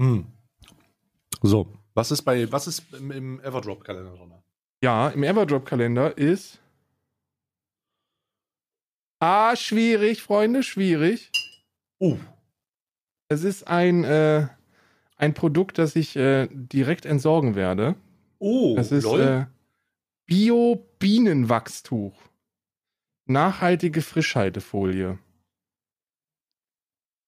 Mm. 0.00 0.22
So, 1.42 1.70
was 1.94 2.10
ist 2.10 2.22
bei, 2.22 2.50
was 2.50 2.66
ist 2.66 2.94
im, 2.94 3.10
im 3.10 3.40
Everdrop-Kalender 3.40 4.16
drin? 4.16 4.32
Ja, 4.82 5.08
im 5.10 5.22
Everdrop-Kalender 5.22 6.16
ist. 6.16 6.58
Ah, 9.20 9.54
schwierig, 9.56 10.22
Freunde, 10.22 10.62
schwierig. 10.62 11.30
Oh, 11.98 12.16
Es 13.28 13.44
ist 13.44 13.66
ein, 13.68 14.04
äh, 14.04 14.48
ein 15.16 15.34
Produkt, 15.34 15.76
das 15.76 15.94
ich 15.96 16.16
äh, 16.16 16.48
direkt 16.50 17.04
entsorgen 17.04 17.54
werde. 17.54 17.94
oh, 18.38 18.74
Das 18.76 18.90
ist 18.92 19.04
äh, 19.04 19.44
Bio-Bienenwachstuch. 20.24 22.18
Nachhaltige 23.26 24.00
Frischhaltefolie. 24.00 25.18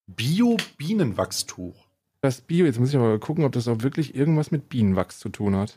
Bio-Bienenwachstuch. 0.06 1.91
Das 2.22 2.40
Bio, 2.40 2.64
jetzt 2.66 2.78
muss 2.78 2.90
ich 2.90 2.96
aber 2.96 3.18
gucken, 3.18 3.44
ob 3.44 3.50
das 3.50 3.66
auch 3.66 3.82
wirklich 3.82 4.14
irgendwas 4.14 4.52
mit 4.52 4.68
Bienenwachs 4.68 5.18
zu 5.18 5.28
tun 5.28 5.56
hat. 5.56 5.76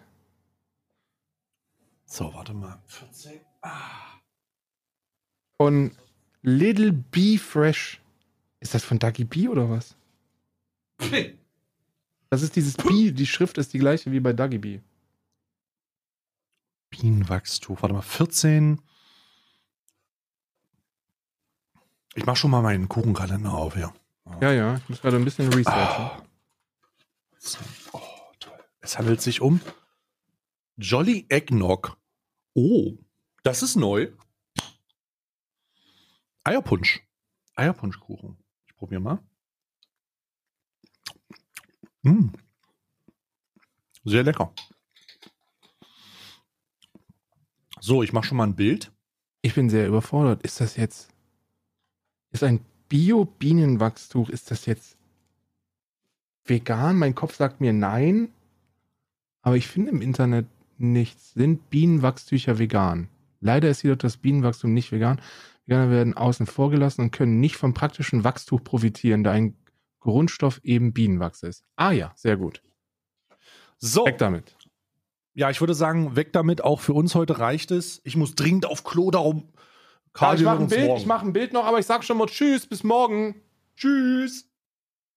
So, 2.06 2.32
warte 2.36 2.54
mal. 2.54 2.80
14. 2.86 3.42
Ah. 3.64 4.20
Von 5.58 5.92
Little 6.44 6.94
Bee 6.94 7.40
Fresh. 7.40 8.00
Ist 8.60 8.76
das 8.76 8.84
von 8.84 9.00
Dagi 9.00 9.24
Bee 9.26 9.50
oder 9.50 9.70
was? 9.70 9.96
Das 12.32 12.42
ist 12.42 12.56
dieses 12.56 12.76
Bee, 12.76 13.12
die 13.12 13.28
Schrift 13.28 13.58
ist 13.60 13.72
die 13.74 13.78
gleiche 13.78 14.12
wie 14.12 14.20
bei 14.20 14.34
Dagi 14.34 14.58
Bee. 14.58 14.82
Bienenwachstuch. 16.90 17.82
Warte 17.82 17.94
mal, 17.94 18.02
14. 18.02 18.82
Ich 22.16 22.26
mach 22.26 22.36
schon 22.36 22.52
mal 22.52 22.62
meinen 22.62 22.90
Kuchenkalender 22.90 23.54
auf 23.54 23.76
hier. 23.76 23.94
Ja, 24.42 24.52
ja, 24.52 24.76
ich 24.76 24.90
muss 24.90 25.02
gerade 25.02 25.16
ein 25.16 25.24
bisschen 25.24 25.54
researchen. 25.54 26.06
Ah. 26.06 26.26
Oh, 27.92 28.02
toll. 28.40 28.58
Es 28.82 28.98
handelt 28.98 29.22
sich 29.22 29.42
um 29.42 29.62
Jolly 30.78 31.26
Eggnog. 31.30 31.98
Oh, 32.54 32.98
das 33.44 33.64
ist 33.64 33.76
neu. 33.76 34.12
Eierpunsch. 36.44 37.02
Eierpunschkuchen. 37.56 38.38
Ich 38.68 38.76
probiere 38.76 39.02
mal. 39.02 39.20
Mm. 42.04 42.30
Sehr 44.04 44.24
lecker. 44.24 44.54
So, 47.80 48.04
ich 48.04 48.14
mache 48.14 48.28
schon 48.28 48.38
mal 48.38 48.48
ein 48.48 48.56
Bild. 48.56 48.92
Ich 49.42 49.56
bin 49.56 49.70
sehr 49.70 49.88
überfordert. 49.88 50.44
Ist 50.44 50.60
das 50.62 50.76
jetzt. 50.76 51.10
Ist 52.32 52.44
ein 52.44 52.66
Bio-Bienenwachstuch, 52.90 54.30
ist 54.30 54.52
das 54.52 54.66
jetzt 54.66 54.95
vegan? 56.46 56.98
Mein 56.98 57.16
Kopf 57.16 57.36
sagt 57.36 57.62
mir 57.62 57.74
nein. 57.74 58.30
Aber 59.42 59.58
ich 59.58 59.68
finde 59.68 59.92
im 59.92 60.02
Internet 60.02 60.48
nichts. 60.78 61.34
Sind 61.34 61.70
Bienenwachstücher 61.70 62.58
vegan? 62.60 63.10
Leider 63.42 63.70
ist 63.70 63.84
jedoch 63.84 63.98
das 63.98 64.18
Bienenwachstum 64.18 64.74
nicht 64.74 64.92
vegan. 64.92 65.22
Veganer 65.66 65.92
werden 65.92 66.16
außen 66.16 66.46
vor 66.46 66.70
gelassen 66.70 67.02
und 67.02 67.12
können 67.12 67.40
nicht 67.40 67.56
vom 67.56 67.74
praktischen 67.74 68.24
Wachstuch 68.24 68.64
profitieren, 68.64 69.24
da 69.24 69.32
ein 69.32 69.56
Grundstoff 70.00 70.62
eben 70.64 70.94
Bienenwachs 70.94 71.44
ist. 71.44 71.64
Ah 71.76 71.92
ja, 71.92 72.12
sehr 72.16 72.38
gut. 72.38 72.62
So, 73.78 74.06
Weg 74.06 74.20
damit. 74.20 74.56
ja, 75.34 75.50
ich 75.50 75.60
würde 75.60 75.74
sagen, 75.74 76.16
weg 76.16 76.32
damit. 76.34 76.64
Auch 76.64 76.80
für 76.80 76.94
uns 76.94 77.16
heute 77.16 77.40
reicht 77.40 77.72
es. 77.72 78.02
Ich 78.04 78.16
muss 78.16 78.36
dringend 78.36 78.66
auf 78.66 78.84
Klo, 78.84 79.12
darum. 79.12 79.50
Ja, 80.20 80.34
ich 80.34 80.44
mache 80.44 80.60
ein 80.60 80.68
Bild, 80.68 80.98
ich 80.98 81.06
mache 81.06 81.26
ein 81.26 81.34
Bild 81.34 81.52
noch, 81.54 81.66
aber 81.66 81.80
ich 81.80 81.86
sag 81.86 82.04
schon 82.04 82.18
mal 82.18 82.28
Tschüss, 82.28 82.68
bis 82.68 82.84
morgen. 82.84 83.36
Tschüss. 83.76 84.48